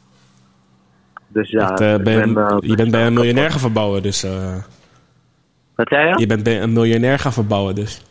Dus 1.28 1.50
ja, 1.50 1.74
eh, 1.76 1.94
ik 1.94 2.02
ben- 2.04 2.34
ben, 2.34 2.46
eh, 2.48 2.56
je 2.60 2.74
bent 2.76 2.90
bij 2.90 3.06
een 3.06 3.12
miljonair 3.12 3.50
gaan 3.50 3.60
verbouwen, 3.60 4.02
dus... 4.02 4.22
eh, 4.22 4.54
Wat 5.74 5.88
zei 5.88 6.08
je? 6.08 6.18
je 6.18 6.26
bent 6.26 6.42
bij 6.42 6.62
een 6.62 6.72
miljonair 6.72 7.18
gaan 7.18 7.32
verbouwen, 7.32 7.74
dus... 7.74 8.02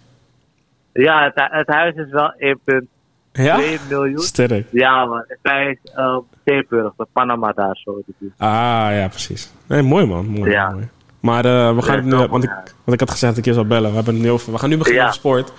Ja, 0.93 1.23
het, 1.23 1.33
het 1.51 1.67
huis 1.67 1.95
is 1.95 2.09
wel 2.11 2.33
1,2 2.37 2.87
Ja? 3.31 3.59
miljoen. 3.89 4.19
Sterk. 4.19 4.67
Ja, 4.71 5.05
man. 5.05 5.23
Het 5.27 5.39
is 5.43 5.91
uh, 5.97 6.17
Zeeburg, 6.45 6.93
de 6.97 7.07
Panama 7.13 7.51
daar 7.51 7.75
zo. 7.75 8.01
Ah, 8.37 8.47
ja, 8.91 9.07
precies. 9.09 9.51
Nee, 9.67 9.81
mooi 9.81 10.05
man. 10.05 10.25
Mooi, 10.25 10.51
Ja. 10.51 10.69
mooi. 10.69 10.87
Maar 11.19 11.41
we 11.75 11.81
gaan 11.81 11.95
Ja, 11.95 12.01
het 12.01 12.05
nu... 12.05 12.27
Want 12.27 12.43
ik, 12.43 12.49
want 12.83 12.93
ik 12.93 12.99
had 12.99 13.11
gezegd 13.11 13.35
dat 13.35 13.37
ik 13.37 13.45
je 13.45 13.53
zou 13.53 13.65
bellen. 13.65 13.89
We, 13.89 13.95
hebben 13.95 14.13
het 14.13 14.23
nu 14.23 14.31
over, 14.31 14.51
we 14.51 14.57
gaan 14.59 14.69
nu 14.69 14.77
beginnen 14.77 15.01
over 15.03 15.15
sport. 15.15 15.53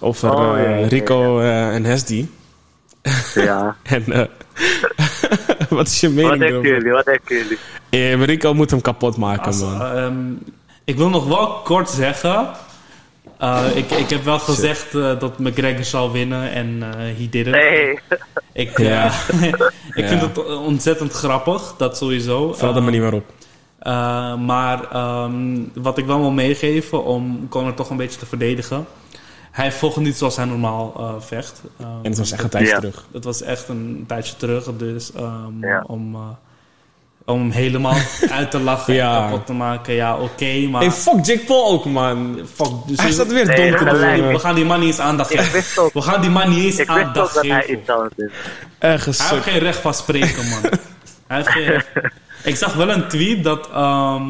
Over 0.00 0.30
Oh, 0.30 0.58
eh, 0.58 0.62
ja, 0.64 0.70
ja, 0.70 0.76
ja, 0.78 0.86
Rico 0.86 1.40
eh, 1.40 1.74
en 1.74 1.84
Hesdy. 1.84 2.26
Ja. 3.34 3.76
En 3.82 4.12
eh, 4.12 4.24
wat 5.68 5.86
is 5.86 6.00
je 6.00 6.08
mening 6.08 6.28
wat 6.30 6.38
denken 6.38 6.70
jullie? 6.70 6.92
Wat 6.92 7.04
denken 7.04 7.36
jullie? 7.36 7.58
Eh, 7.90 8.24
Rico 8.24 8.54
moet 8.54 8.70
hem 8.70 8.80
kapot 8.80 9.16
maken, 9.16 9.44
Als, 9.44 9.60
man. 9.60 9.82
ehm, 9.82 10.32
ik 10.84 10.96
wil 10.96 11.08
nog 11.08 11.26
wel 11.26 11.46
kort 11.64 11.90
zeggen. 11.90 12.48
eh, 13.38 13.66
ik, 13.74 13.90
ik 13.90 14.10
heb 14.10 14.24
wel 14.24 14.38
gezegd 14.38 14.94
eh, 14.94 15.18
dat 15.18 15.38
McGregor 15.38 15.84
zal 15.84 16.12
winnen 16.12 16.50
en 16.52 16.78
eh 16.82 16.98
he 16.98 17.28
did 17.30 17.46
it. 17.46 17.52
Nee. 17.52 17.98
Ik, 18.52 18.78
Ja. 18.88 19.04
eh, 19.06 19.42
ik 19.94 20.04
Ja. 20.04 20.08
vind 20.08 20.20
het 20.20 20.38
ontzettend 20.46 21.12
grappig, 21.12 21.74
dat 21.78 21.96
sowieso. 21.96 22.52
Vooral 22.52 22.72
de 22.72 22.78
Eh, 22.78 22.84
manier 22.84 23.00
waarop. 23.00 23.24
Eh, 23.78 24.34
maar 24.36 24.90
ehm, 24.92 25.56
wat 25.74 25.98
ik 25.98 26.06
wel 26.06 26.20
wil 26.20 26.30
meegeven 26.30 27.04
om 27.04 27.46
Conor 27.48 27.74
toch 27.74 27.90
een 27.90 27.96
beetje 27.96 28.18
te 28.18 28.26
verdedigen. 28.26 28.86
Hij 29.50 29.72
vocht 29.72 29.96
niet 29.96 30.16
zoals 30.16 30.36
hij 30.36 30.44
normaal 30.44 30.94
eh, 30.98 31.14
vecht. 31.18 31.60
Ehm, 31.80 31.88
En 32.02 32.08
het 32.10 32.18
was 32.18 32.30
echt 32.32 32.42
een 32.42 32.48
tijdje 32.48 32.70
Ja. 32.72 32.78
terug. 32.78 33.04
dat 33.12 33.24
was 33.24 33.42
echt 33.42 33.68
een 33.68 34.04
tijdje 34.08 34.36
terug. 34.36 34.64
Dus 34.76 35.12
ehm, 35.12 35.60
Ja. 35.66 35.84
om, 35.86 36.14
eh, 36.14 36.20
om 37.24 37.38
hem 37.40 37.50
helemaal 37.50 37.94
uit 38.30 38.50
te 38.50 38.60
lachen 38.60 38.94
Ja. 38.94 39.16
en 39.24 39.30
kapot 39.30 39.46
te 39.46 39.52
maken. 39.52 39.94
Ja, 39.94 40.16
oké, 40.18 40.60
maar... 40.70 40.80
Hey, 40.80 40.90
fuck 40.90 41.24
Jake 41.26 41.44
Paul 41.44 41.66
ook, 41.70 41.84
man. 41.84 42.40
fuck, 42.54 42.70
dus 42.86 43.00
Hij 43.00 43.10
staat 43.12 43.32
weer 43.32 43.46
Nee, 43.46 43.70
dom 43.70 43.78
te 43.78 43.86
gelijk. 43.86 44.16
doen. 44.22 44.32
we 44.32 44.38
gaan 44.38 44.54
die 44.54 44.64
man 44.64 44.78
niet 44.80 44.88
eens 44.88 44.98
aandacht 45.00 45.30
Ik 45.32 45.38
geven. 45.38 45.52
wist 45.52 45.78
ook, 45.78 45.92
We 45.92 46.02
gaan 46.02 46.20
die 46.20 46.30
man 46.30 46.48
niet 46.50 46.64
eens 46.64 46.78
ik 46.78 46.86
wist 46.86 46.90
ook 46.98 47.04
aandacht 47.06 47.34
dat 47.34 47.46
hij 47.46 47.60
geven. 47.62 48.10
iets. 48.16 48.32
Ergens. 48.78 49.18
Hij 49.18 49.28
heeft 49.28 49.42
geen 49.48 49.58
recht 49.58 49.78
van 49.78 49.94
spreken, 49.94 50.48
man. 50.48 50.60
Hij 51.26 51.36
heeft 51.36 51.48
geen 51.48 51.64
recht. 51.64 51.88
Ik 52.44 52.56
zag 52.56 52.74
wel 52.74 52.88
een 52.90 53.08
tweet 53.08 53.44
dat 53.44 53.68
ehm, 53.70 54.22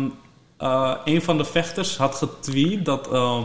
eh, 0.59 0.93
een 1.05 1.23
van 1.23 1.39
de 1.39 1.45
vechters 1.45 1.97
had 1.97 2.15
getweet 2.15 2.85
dat 2.85 3.09
ehm, 3.13 3.43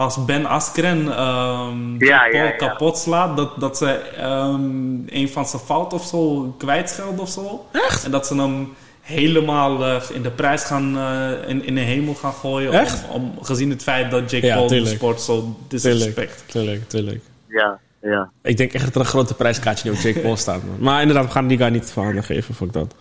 als 0.00 0.24
Ben 0.24 0.46
Askren 0.46 0.98
ehm 0.98 2.04
Ja, 2.04 2.18
Paul 2.30 2.42
ja, 2.42 2.44
ja. 2.44 2.50
kapot 2.50 2.98
slaat, 2.98 3.36
dat, 3.36 3.60
dat 3.60 3.76
ze 3.76 3.90
ehm, 4.16 4.62
een 5.06 5.28
van 5.28 5.46
zijn 5.46 5.62
fout 5.62 5.92
of 5.92 6.04
zo 6.04 6.54
kwijtschelden 6.58 7.20
of 7.20 7.28
zo. 7.28 7.66
Echt? 7.72 8.04
En 8.04 8.10
dat 8.10 8.26
ze 8.26 8.34
hem 8.34 8.68
helemaal 9.00 9.84
eh, 9.84 10.02
in 10.12 10.22
de 10.22 10.30
prijs 10.30 10.64
gaan, 10.64 10.98
eh, 10.98 11.48
in, 11.48 11.64
in 11.64 11.74
de 11.74 11.80
hemel 11.80 12.14
gaan 12.14 12.32
gooien. 12.32 12.72
Echt? 12.72 13.08
Om, 13.08 13.22
om, 13.22 13.44
gezien 13.44 13.70
het 13.70 13.82
feit 13.82 14.10
dat 14.10 14.30
Jake 14.30 14.46
Ja, 14.46 14.54
Paul 14.54 14.68
de 14.68 14.86
sport 14.86 15.20
zo 15.20 15.56
disrespect. 15.68 16.44
Tuurlijk, 16.46 16.88
tuurlijk, 16.88 16.88
tuurlijk. 16.88 17.20
Ja, 17.48 17.78
ja. 18.10 18.30
Ik 18.42 18.56
denk 18.56 18.72
echt 18.72 18.84
dat 18.84 18.94
er 18.94 19.00
een 19.00 19.06
grote 19.06 19.34
prijskaartje 19.34 19.90
nu 19.90 19.96
op 19.96 20.02
Jake 20.02 20.20
Paul 20.20 20.36
staat, 20.36 20.62
man. 20.64 20.76
Maar 20.78 21.00
inderdaad, 21.00 21.24
we 21.24 21.30
gaan 21.30 21.46
die 21.46 21.58
guy 21.58 21.68
niet 21.68 21.90
van 21.90 22.22
geven, 22.22 22.54
fuck 22.54 22.72
dat. 22.72 22.94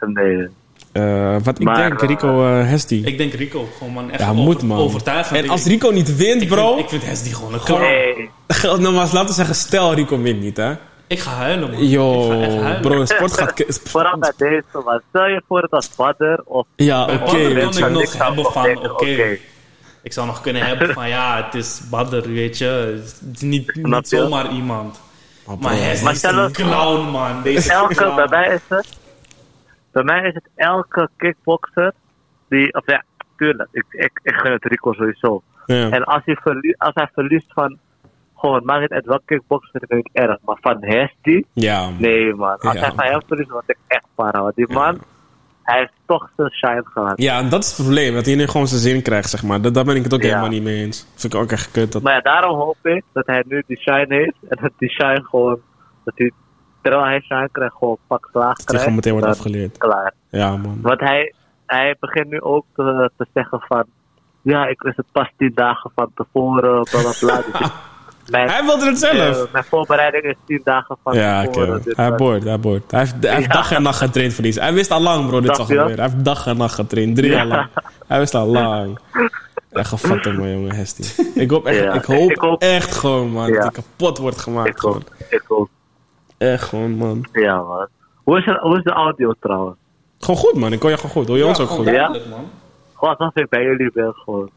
Nee. 0.00 0.48
Eh, 0.92 1.36
wat 1.42 1.60
ik 1.60 1.74
denk, 1.74 2.00
eh, 2.02 2.08
Rico 2.08 2.46
uh, 2.46 2.68
Hesdy. 2.68 3.02
Ik 3.04 3.18
denk 3.18 3.32
Rico, 3.32 3.68
gewoon 3.78 3.92
man, 3.92 4.10
echt 4.10 4.20
Ja, 4.20 4.30
over- 4.30 4.42
moet, 4.42 4.62
man. 4.62 4.78
overtuigend. 4.78 5.38
En 5.44 5.48
als 5.50 5.64
Rico 5.64 5.90
niet 5.90 6.16
wint, 6.16 6.42
ik 6.42 6.48
bro... 6.48 6.68
Vind, 6.68 6.80
ik 6.80 6.88
vind 6.88 7.04
Hesdy 7.06 7.30
gewoon 7.32 7.52
een 7.54 7.60
Gewoon- 7.60 7.80
clown. 7.80 7.92
Nee, 8.62 8.78
Nou, 8.80 8.94
maar 8.94 9.08
laten 9.12 9.26
we 9.26 9.32
zeggen, 9.32 9.54
stel 9.54 9.94
Rico 9.94 10.20
wint 10.20 10.40
niet, 10.40 10.56
hè. 10.56 10.72
Ik 11.06 11.18
ga 11.18 11.30
huilen, 11.30 11.70
man. 11.70 11.88
Yo, 11.88 12.22
ik 12.22 12.30
ga 12.30 12.40
echt 12.46 12.56
huilen. 12.56 12.80
bro, 12.80 12.98
de 12.98 13.06
sport 13.14 13.32
gaat... 13.32 13.64
vooral 13.84 14.18
bij 14.18 14.32
deze, 14.36 14.64
man. 14.84 15.00
Stel 15.08 15.26
je 15.26 15.42
voor 15.48 15.66
dat 15.70 15.90
Badder 15.96 16.40
of... 16.44 16.66
Ja, 16.76 17.02
oké. 17.02 17.36
Weet 17.36 17.54
wil 17.78 17.86
ik 17.86 17.90
nog 17.90 18.12
hebben 18.24 18.44
van, 18.44 18.90
oké. 18.90 19.38
Ik 20.02 20.12
zou 20.12 20.26
nog 20.26 20.40
kunnen 20.40 20.62
hebben 20.62 20.92
van, 20.94 21.08
ja, 21.08 21.44
het 21.44 21.54
is 21.54 21.80
Badr, 21.90 22.28
weet 22.28 22.58
je. 22.58 23.00
Het 23.24 23.34
is 23.34 23.40
niet, 23.40 23.74
niet 23.82 24.08
zomaar 24.08 24.50
iemand. 24.52 25.00
Maar 25.46 25.56
Maar 25.60 25.72
Maar 26.02 26.12
is 26.12 26.22
een 26.22 26.52
clown, 26.52 27.10
man. 27.10 27.42
Deze 27.42 27.72
Elke, 27.72 27.94
clown. 27.94 28.14
bij 28.16 28.26
mij 28.30 28.48
is 28.54 28.60
het... 28.68 28.86
Bij 29.92 30.02
mij 30.02 30.20
is 30.28 30.34
het 30.34 30.48
elke 30.54 31.08
kickboxer 31.16 31.92
die... 32.48 32.74
Of 32.74 32.86
ja, 32.86 33.02
tuurlijk. 33.36 33.68
Ik, 33.72 33.84
ik, 33.90 34.20
ik 34.22 34.34
gun 34.34 34.52
het 34.52 34.64
Rico 34.64 34.92
sowieso. 34.92 35.42
ja. 35.66 35.90
En 35.90 36.04
als 36.04 36.22
hij, 36.24 36.34
verlie, 36.42 36.74
als 36.78 36.94
hij 36.94 37.08
verliest 37.12 37.52
van... 37.52 37.78
Gewoon, 38.36 38.64
maakt 38.64 38.82
het 38.82 38.92
uit 38.92 39.06
welke 39.06 39.24
kickboxer, 39.24 39.82
vind 39.88 40.06
ik 40.06 40.08
erg. 40.12 40.38
Maar 40.44 40.56
van 40.60 40.76
Hesty... 40.84 41.42
Ja. 41.52 41.90
Nee, 41.98 42.34
man. 42.34 42.58
Als 42.58 42.72
Ja. 42.74 42.80
hij 42.80 42.92
van 42.94 43.04
hem 43.04 43.20
verliest, 43.26 43.50
word 43.50 43.64
ik 43.68 43.76
echt 43.86 44.04
para. 44.14 44.42
Want 44.42 44.54
die 44.56 44.68
man... 44.72 44.98
Hij 45.62 45.78
heeft 45.78 45.92
toch 46.06 46.30
zijn 46.36 46.50
shine 46.52 46.82
gehad. 46.84 47.12
Ja, 47.22 47.38
en 47.38 47.48
dat 47.48 47.62
is 47.62 47.68
het 47.76 47.76
probleem. 47.86 48.14
Dat 48.14 48.26
hij 48.26 48.34
nu 48.34 48.46
gewoon 48.46 48.66
zijn 48.66 48.80
zin 48.80 49.02
krijgt, 49.02 49.30
zeg 49.30 49.42
maar. 49.42 49.60
Dat, 49.60 49.74
daar 49.74 49.84
ben 49.84 49.96
ik 49.96 50.02
het 50.04 50.14
ook 50.14 50.22
helemaal 50.22 50.48
niet 50.48 50.62
mee 50.62 50.82
eens. 50.84 51.06
Vind 51.14 51.34
ik 51.34 51.40
ook 51.40 51.50
echt 51.52 51.70
kut. 51.70 51.92
Dat... 51.92 52.02
Maar 52.02 52.14
ja, 52.14 52.20
daarom 52.20 52.58
hoop 52.58 52.76
ik 52.82 53.04
dat 53.12 53.26
hij 53.26 53.44
nu 53.48 53.62
die 53.66 53.78
shine 53.78 54.06
heeft. 54.14 54.36
En 54.48 54.58
dat 54.62 54.72
die 54.78 54.90
shine 54.90 55.22
gewoon... 55.24 55.60
Dat 56.04 56.14
hij, 56.16 56.30
terwijl 56.82 57.04
hij 57.04 57.20
krijgt, 57.52 57.74
gewoon 57.78 57.98
pak 58.06 58.28
slaag 58.32 58.54
krijgt. 58.56 58.78
gewoon 58.82 58.94
meteen 58.94 59.12
wordt 59.12 59.26
afgeleerd. 59.26 59.78
Klaar. 59.78 60.12
Ja, 60.30 60.56
man. 60.56 60.78
Want 60.82 61.00
hij, 61.00 61.34
hij 61.66 61.96
begint 62.00 62.28
nu 62.30 62.40
ook 62.40 62.64
te, 62.74 63.10
te 63.16 63.26
zeggen 63.34 63.60
van... 63.68 63.84
Ja, 64.42 64.66
ik 64.66 64.82
wist 64.82 64.96
het 64.96 65.06
pas 65.12 65.30
tien 65.36 65.52
dagen 65.54 65.90
van 65.94 66.10
tevoren, 66.14 66.82
bla 66.90 67.00
bla 67.00 67.12
bla. 67.20 67.42
Dus 68.20 68.30
mijn, 68.30 68.48
Hij 68.48 68.64
wilde 68.64 68.86
het 68.86 68.98
zelf. 68.98 69.46
eh, 69.46 69.52
mijn 69.52 69.64
voorbereiding 69.64 70.24
is 70.24 70.34
tien 70.46 70.60
dagen 70.64 70.96
van 71.04 71.14
Ja, 71.14 71.42
oké. 71.42 71.52
tevoren. 71.52 71.82
dus 71.82 71.96
Hij 71.96 72.14
boort, 72.14 72.44
hij 72.44 72.60
boort. 72.60 72.90
Hij 72.90 73.00
heeft, 73.00 73.14
hij 73.20 73.34
heeft 73.34 73.46
Ja. 73.46 73.52
dag 73.52 73.72
en 73.72 73.82
nacht 73.82 73.98
getraind 73.98 74.34
voor 74.34 74.44
iets. 74.44 74.58
Hij 74.58 74.72
wist 74.72 74.90
al 74.90 75.00
lang, 75.00 75.26
bro, 75.28 75.40
dit 75.40 75.56
je? 75.56 75.62
gebeuren. 75.62 75.94
Hij 75.94 76.04
heeft 76.10 76.24
dag 76.24 76.46
en 76.46 76.56
nacht 76.56 76.74
getraind. 76.74 77.16
Drie 77.16 77.30
Ja. 77.30 77.36
jaar 77.36 77.46
lang. 77.46 77.68
Hij 78.06 78.18
wist 78.18 78.34
al 78.34 78.46
lang. 78.46 78.98
Echt 79.70 79.88
gevat 79.88 80.24
man, 80.24 80.50
jongen, 80.50 80.74
Hesty. 80.74 81.22
Ik 81.34 81.50
hoop 81.50 81.66
echt, 81.66 81.78
Ja, 81.82 81.92
ik 81.92 82.04
hoop, 82.04 82.30
ik 82.30 82.40
hoop- 82.40 82.62
echt 82.62 82.94
gewoon, 82.94 83.30
man, 83.30 83.46
Ja. 83.46 83.52
dat 83.54 83.62
hij 83.62 83.70
kapot 83.72 84.18
wordt 84.18 84.38
gemaakt. 84.40 84.68
Ik 84.68 84.78
gewoon. 84.78 85.02
Echt 86.48 86.62
gewoon, 86.68 86.90
man. 86.90 87.26
Ja, 87.32 87.62
man. 87.62 87.88
Hoe 88.24 88.38
is, 88.38 88.44
hoe 88.60 88.76
is 88.76 88.82
de 88.82 88.90
audio 88.90 89.32
trouwens? 89.40 89.76
Gewoon 90.18 90.40
goed, 90.40 90.54
man. 90.54 90.72
Ik 90.72 90.80
hoor 90.82 90.90
je 90.90 90.96
gewoon 90.96 91.10
goed. 91.10 91.28
Hoor 91.28 91.36
je 91.36 91.46
ons 91.46 91.60
ook 91.60 91.68
goed? 91.68 91.86
Ja? 91.86 92.08
man. 92.08 92.50
Gewoon 92.94 93.16
alsof 93.16 93.34
ik 93.36 93.48
bij 93.48 93.62
jullie 93.62 93.90
ben 93.94 94.12
gewoon. 94.14 94.50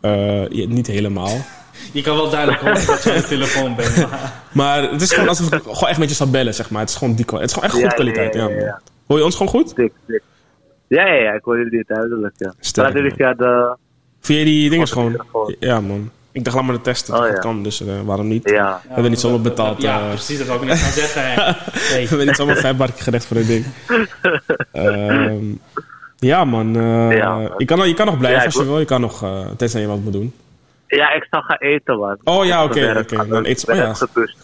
Eh, 0.00 0.48
ja, 0.48 0.66
niet 0.68 0.86
helemaal. 0.86 1.30
Je 1.92 2.02
kan 2.02 2.16
wel 2.16 2.30
duidelijk 2.30 2.60
horen 2.60 2.86
dat 2.86 3.02
je 3.02 3.10
aan 3.12 3.16
de 3.16 3.24
telefoon 3.26 3.74
bent. 3.76 3.96
maar- 3.96 4.42
Maar 4.52 4.90
het 4.90 5.00
is 5.02 5.12
gewoon 5.12 5.28
alsof 5.28 5.52
ik 5.52 5.62
gewoon 5.62 5.88
echt 5.88 5.98
met 5.98 6.08
je 6.08 6.14
zou 6.14 6.30
bellen, 6.30 6.54
zeg 6.54 6.70
maar. 6.70 6.80
Het 6.80 6.90
is 6.90 6.96
gewoon 6.96 7.14
die 7.14 7.24
Het 7.30 7.40
is 7.42 7.52
gewoon 7.52 7.68
echt 7.68 7.78
Ja, 7.78 7.84
goed 7.84 7.94
kwaliteit, 7.94 8.34
ja, 8.34 8.40
ja, 8.40 8.48
ja, 8.48 8.54
man. 8.54 8.64
ja. 8.64 8.80
Hoor 9.06 9.18
je 9.18 9.24
ons 9.24 9.36
gewoon 9.36 9.52
goed? 9.52 9.74
Dik, 9.76 9.92
dik. 10.06 10.22
Ja, 10.86 11.06
ja, 11.06 11.14
ja, 11.22 11.32
ik 11.32 11.44
hoor 11.44 11.58
jullie 11.58 11.84
duidelijk, 11.86 12.34
ja. 12.36 12.54
Sterk, 12.60 12.86
Praten 12.86 13.02
jullie 13.02 13.16
via 13.16 13.34
de... 13.34 13.76
Via 14.20 14.44
die 14.44 14.70
dingen 14.70 14.88
Gewoon. 14.88 15.16
Ja, 15.58 15.80
man. 15.80 16.10
Ik 16.36 16.44
dacht, 16.44 16.56
laat 16.56 16.64
maar 16.64 16.74
de 16.74 16.80
testen. 16.80 17.14
Oh, 17.14 17.20
dat 17.20 17.30
ja. 17.30 17.34
kan, 17.38 17.62
dus 17.62 17.80
eh, 17.80 17.86
waarom 18.04 18.28
niet? 18.28 18.50
Ja. 18.50 18.80
We 18.82 18.92
hebben 18.92 19.10
niet 19.10 19.20
zomaar 19.20 19.40
betaald. 19.40 19.82
Ja, 19.82 20.00
eh, 20.00 20.08
precies, 20.08 20.38
dat 20.38 20.46
wou 20.46 20.60
ik 20.60 20.66
net 20.68 20.78
gaan 20.78 20.92
zeggen. 20.92 21.22
Hey. 21.92 22.02
We 22.02 22.08
hebben 22.08 22.26
niet 22.26 22.36
zomaar 22.36 22.56
vijf 22.56 22.76
barken 22.76 23.02
gerecht 23.02 23.26
voor 23.26 23.36
een 23.36 23.46
ding. 23.46 23.64
Ehm, 24.72 25.44
ja, 26.18 26.44
man. 26.44 26.76
eh, 26.76 27.16
Ja, 27.16 27.34
man. 27.34 27.50
Je, 27.56 27.64
kan, 27.64 27.88
je 27.88 27.94
kan 27.94 28.06
nog 28.06 28.18
blijven 28.18 28.44
als 28.44 28.54
je 28.54 28.64
wil-. 28.64 28.78
Je 28.78 28.84
kan 28.84 29.00
nog, 29.00 29.22
eh 29.22 29.46
tenzij 29.56 29.80
je 29.80 29.86
wat 29.86 29.98
moet 29.98 30.12
doen. 30.12 30.34
Ja, 30.86 31.12
ik 31.12 31.26
zal 31.30 31.40
gaan 31.40 31.56
eten, 31.58 31.98
man. 31.98 32.16
Oh 32.24 32.44
ja, 32.44 32.64
oké, 32.64 32.74
ben 32.80 32.96
oké. 32.96 33.16
werk- 33.16 33.28
Dan 33.30 33.44
eet- 33.46 33.68
oh 33.70 33.76
ja. 33.76 33.92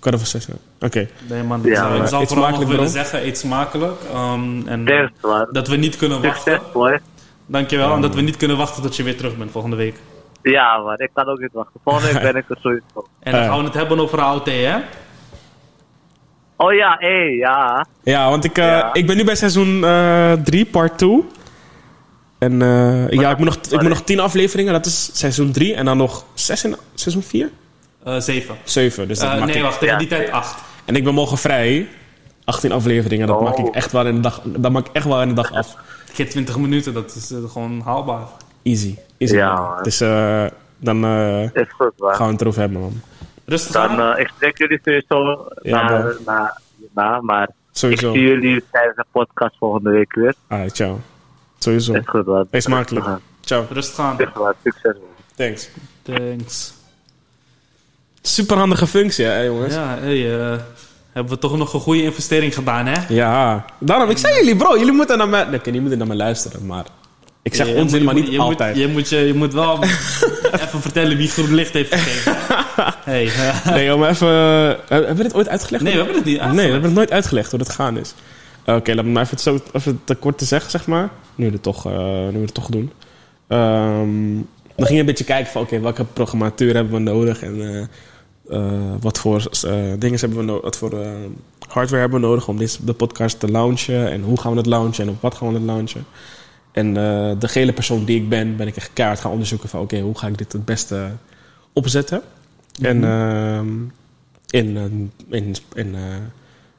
Kwart 0.00 0.14
over 0.14 0.26
zes. 0.26 0.48
Oké. 0.80 1.08
Nee 1.28 1.42
man, 1.42 1.60
Ja, 1.64 1.70
ik 1.70 1.76
zou- 1.76 2.02
ik 2.02 2.08
zou 2.08 2.26
vooral 2.26 2.50
nog 2.50 2.64
willen 2.68 2.88
zeggen, 2.88 3.26
eet 3.26 3.38
smakelijk. 3.38 4.00
ehm, 4.12 4.66
en 4.68 4.84
Thanks, 4.84 5.46
dat 5.52 5.68
we 5.68 5.76
niet 5.76 5.96
kunnen 5.96 6.22
wachten. 6.22 6.60
Dankjewel. 7.46 7.94
En 7.94 8.00
dat 8.00 8.14
we 8.14 8.20
niet 8.20 8.36
kunnen 8.36 8.56
wachten 8.56 8.82
tot 8.82 8.96
je 8.96 9.02
weer 9.02 9.16
terug 9.16 9.36
bent 9.36 9.50
volgende 9.50 9.76
week. 9.76 9.96
Ja, 10.42 10.78
man. 10.78 10.94
Ik 10.98 11.10
kan 11.14 11.26
ook 11.26 11.38
niet 11.40 11.52
wachten. 11.52 11.80
Volgende 11.84 12.12
week 12.12 12.22
ben 12.22 12.36
ik 12.36 12.50
er 12.50 12.56
sowieso. 12.60 12.84
En 13.20 13.32
dan 13.32 13.40
Eh. 13.40 13.48
gaan 13.48 13.58
we 13.58 13.64
het 13.64 13.74
hebben 13.74 14.00
over 14.00 14.20
AOT, 14.20 14.46
hè? 14.46 14.76
Oh 16.56 16.72
ja, 16.72 16.96
hé, 16.98 17.08
ja. 17.38 17.86
Ja, 18.02 18.30
want 18.30 18.44
ik, 18.44 18.58
eh, 18.58 18.64
Ja. 18.66 18.92
ik 18.92 19.06
ben 19.06 19.16
nu 19.16 19.24
bij 19.24 19.34
seizoen 19.34 19.80
3, 20.44 20.64
part 20.66 20.98
2. 20.98 21.24
En 22.38 22.62
eh, 22.62 23.08
ja, 23.10 23.30
ik 23.30 23.36
moet, 23.38 23.46
nog, 23.46 23.56
ik 23.56 23.80
moet 23.80 23.88
nog 23.88 24.02
10 24.02 24.20
afleveringen. 24.20 24.72
Dat 24.72 24.86
is 24.86 25.10
seizoen 25.18 25.52
3. 25.52 25.74
En 25.74 25.84
dan 25.84 25.96
nog 25.96 26.24
6 26.34 26.64
in 26.64 26.76
seizoen 26.94 27.22
4? 27.22 27.50
Eh, 28.04 28.16
zeven. 28.18 28.56
7. 28.64 29.08
Dus 29.08 29.18
dat 29.18 29.32
Eh, 29.32 29.44
nee, 29.44 29.54
ik. 29.56 29.62
wacht, 29.62 29.78
tegen 29.78 29.92
Ja, 29.94 29.98
die 29.98 30.08
tijd 30.08 30.20
zeven. 30.22 30.36
acht. 30.36 30.62
En 30.84 30.96
ik 30.96 31.04
ben 31.04 31.14
morgen 31.14 31.38
vrij. 31.38 31.88
18 32.44 32.72
afleveringen. 32.72 33.26
Dat 33.26 33.36
Oh. 33.36 33.42
maak 33.42 33.56
ik 33.58 33.74
echt 33.74 33.92
wel 33.92 34.06
in 34.06 34.14
de 34.14 34.20
dag, 34.20 34.40
dat 34.44 34.72
maak 34.72 34.86
ik 34.88 34.92
echt 34.94 35.04
wel 35.06 35.22
in 35.22 35.28
de 35.28 35.34
dag 35.34 35.52
af. 35.52 35.76
Keer 36.14 36.28
20 36.30 36.58
minuten, 36.58 36.94
dat 36.94 37.14
is 37.14 37.30
eh, 37.30 37.38
gewoon 37.50 37.80
haalbaar. 37.84 38.22
Easy. 38.62 38.96
Ja. 39.30 39.82
Dus 39.82 40.00
eh, 40.00 40.44
dan 40.78 41.04
eh, 41.04 41.42
Is 41.42 41.66
goed, 41.76 41.92
man. 41.98 42.14
gaan 42.14 42.26
we 42.26 42.32
het 42.32 42.40
erover 42.40 42.60
hebben, 42.60 42.80
man. 42.80 43.00
Rustig 43.44 43.72
Dan, 43.72 43.90
aan. 43.90 44.14
eh, 44.16 44.20
ik 44.20 44.30
spreek 44.34 44.58
jullie 44.58 44.80
sowieso 44.84 45.48
Ja, 45.62 45.82
na, 45.90 45.98
man. 45.98 46.14
na, 46.26 46.58
na, 46.94 47.20
maar 47.20 47.48
Sowieso. 47.72 48.08
ik 48.08 48.14
zie 48.14 48.22
jullie 48.28 48.64
tijdens 48.72 48.96
de 48.96 49.04
podcast 49.12 49.56
volgende 49.58 49.90
week 49.90 50.14
weer. 50.14 50.34
Ah, 50.48 50.68
ciao. 50.70 51.00
Sowieso. 51.58 51.92
Is 51.94 52.02
goed, 52.06 52.26
man. 52.26 52.46
Wees 52.50 52.64
smakelijk. 52.64 53.06
Ja, 53.06 53.20
Ciao. 53.40 53.64
Rustig 53.70 53.98
aan. 54.04 54.18
is 54.18 54.26
goed, 54.26 54.34
man. 54.42 54.54
Succes, 54.62 54.92
man. 54.92 55.02
Thanks. 55.36 55.68
Thanks. 56.02 56.74
Super 58.22 58.56
handige 58.56 58.86
functie, 58.86 59.24
hè, 59.24 59.40
jongens? 59.40 59.74
Ja, 59.74 59.96
hey, 60.00 60.18
hebben 61.12 61.32
we 61.32 61.38
toch 61.38 61.56
nog 61.56 61.72
een 61.74 61.80
goede 61.80 62.02
investering 62.02 62.54
gedaan, 62.54 62.86
hè? 62.86 63.00
Ja. 63.08 63.64
Daarom, 63.78 64.10
ik 64.10 64.18
zei 64.18 64.34
jullie, 64.34 64.56
bro, 64.56 64.78
jullie 64.78 64.92
moeten 64.92 65.18
naar 65.18 65.28
mij... 65.28 65.44
Nee, 65.44 65.60
jullie 65.64 65.80
moeten 65.80 65.98
naar 65.98 66.06
mij 66.06 66.16
luisteren, 66.16 66.66
maar... 66.66 66.84
Ik 67.42 67.54
zeg 67.54 67.74
onzin, 67.74 68.02
moet- 68.02 68.12
maar 68.12 68.22
niet 68.22 68.32
je 68.32 68.38
altijd. 68.38 68.74
Moet, 68.74 68.84
je, 68.84 68.88
moet, 68.92 69.08
je, 69.08 69.16
je 69.16 69.34
moet 69.34 69.52
wel 69.52 69.82
even 70.62 70.80
vertellen 70.80 71.16
wie 71.16 71.28
groen 71.28 71.54
licht 71.54 71.72
heeft 71.72 71.94
gegeven. 71.94 72.36
hey, 73.12 73.26
eh, 73.26 73.66
Nee, 73.66 73.94
om 73.94 74.04
even... 74.04 74.28
eh, 74.28 74.74
hebben 74.88 75.16
we 75.16 75.22
dit 75.22 75.34
ooit 75.34 75.48
uitgelegd? 75.48 75.82
nee, 75.84 75.92
we 75.92 75.98
hebben 75.98 76.16
het 76.16 76.24
niet 76.24 76.40
Nee, 76.40 76.52
we 76.54 76.60
hebben 76.72 76.82
het 76.82 76.92
nooit 76.94 77.10
uitgelegd 77.10 77.50
hoe 77.50 77.58
dat 77.58 77.68
gaan 77.68 77.98
is. 77.98 78.14
Oké, 78.66 78.94
laat 78.94 79.04
me 79.04 79.10
maar 79.10 79.22
even, 79.22 79.38
zo, 79.38 79.58
even 79.72 80.00
te 80.04 80.14
kort 80.14 80.38
te 80.38 80.44
zeggen, 80.44 80.70
zeg 80.70 80.86
maar. 80.86 81.10
Nu 81.34 81.46
we 81.46 81.52
het 81.52 81.62
toch, 81.62 81.86
eh, 81.86 81.92
nu 82.28 82.32
we 82.38 82.44
het 82.44 82.54
toch 82.54 82.66
doen. 82.68 82.92
Ehm, 83.48 84.34
dan 84.76 84.86
ging 84.86 84.90
je 84.90 84.98
een 85.00 85.06
beetje 85.06 85.24
kijken 85.24 85.52
van, 85.52 85.62
oké, 85.62 85.80
welke 85.80 86.04
programmatuur 86.04 86.74
hebben 86.74 86.92
we 86.92 86.98
nodig 86.98 87.42
en 87.42 87.88
wat 89.00 89.18
voor 89.18 89.42
dingen 89.98 90.18
hebben 90.20 90.38
we 90.38 90.44
nodig, 90.44 90.62
wat 90.62 90.76
voor 90.76 90.90
hardware 91.68 92.00
hebben 92.02 92.20
we 92.20 92.26
nodig 92.26 92.48
om 92.48 92.56
deze, 92.58 92.84
de 92.84 92.92
podcast 92.92 93.40
te 93.40 93.48
launchen 93.50 94.10
en 94.10 94.22
hoe 94.22 94.40
gaan 94.40 94.50
we 94.52 94.56
het 94.58 94.66
launchen 94.66 95.04
en 95.04 95.10
op 95.10 95.20
wat 95.22 95.34
gaan 95.34 95.48
we 95.48 95.54
het 95.54 95.62
launchen. 95.62 96.04
En 96.72 96.96
eh, 96.96 97.30
de 97.38 97.48
gele 97.48 97.72
persoon 97.72 98.04
die 98.04 98.20
ik 98.20 98.28
ben, 98.28 98.56
ben 98.56 98.66
ik 98.66 98.76
echt 98.76 98.90
keihard 98.92 99.20
gaan 99.20 99.30
onderzoeken 99.30 99.68
van, 99.68 99.80
oké, 99.80 100.00
hoe 100.00 100.18
ga 100.18 100.26
ik 100.26 100.38
dit 100.38 100.52
het 100.52 100.64
beste 100.64 101.10
opzetten? 101.72 102.22
En 102.80 103.04
ehm, 103.04 103.68
in, 104.52 104.76
eh, 104.76 105.36
in, 105.38 105.54
in, 105.74 105.94
eh, 105.94 106.16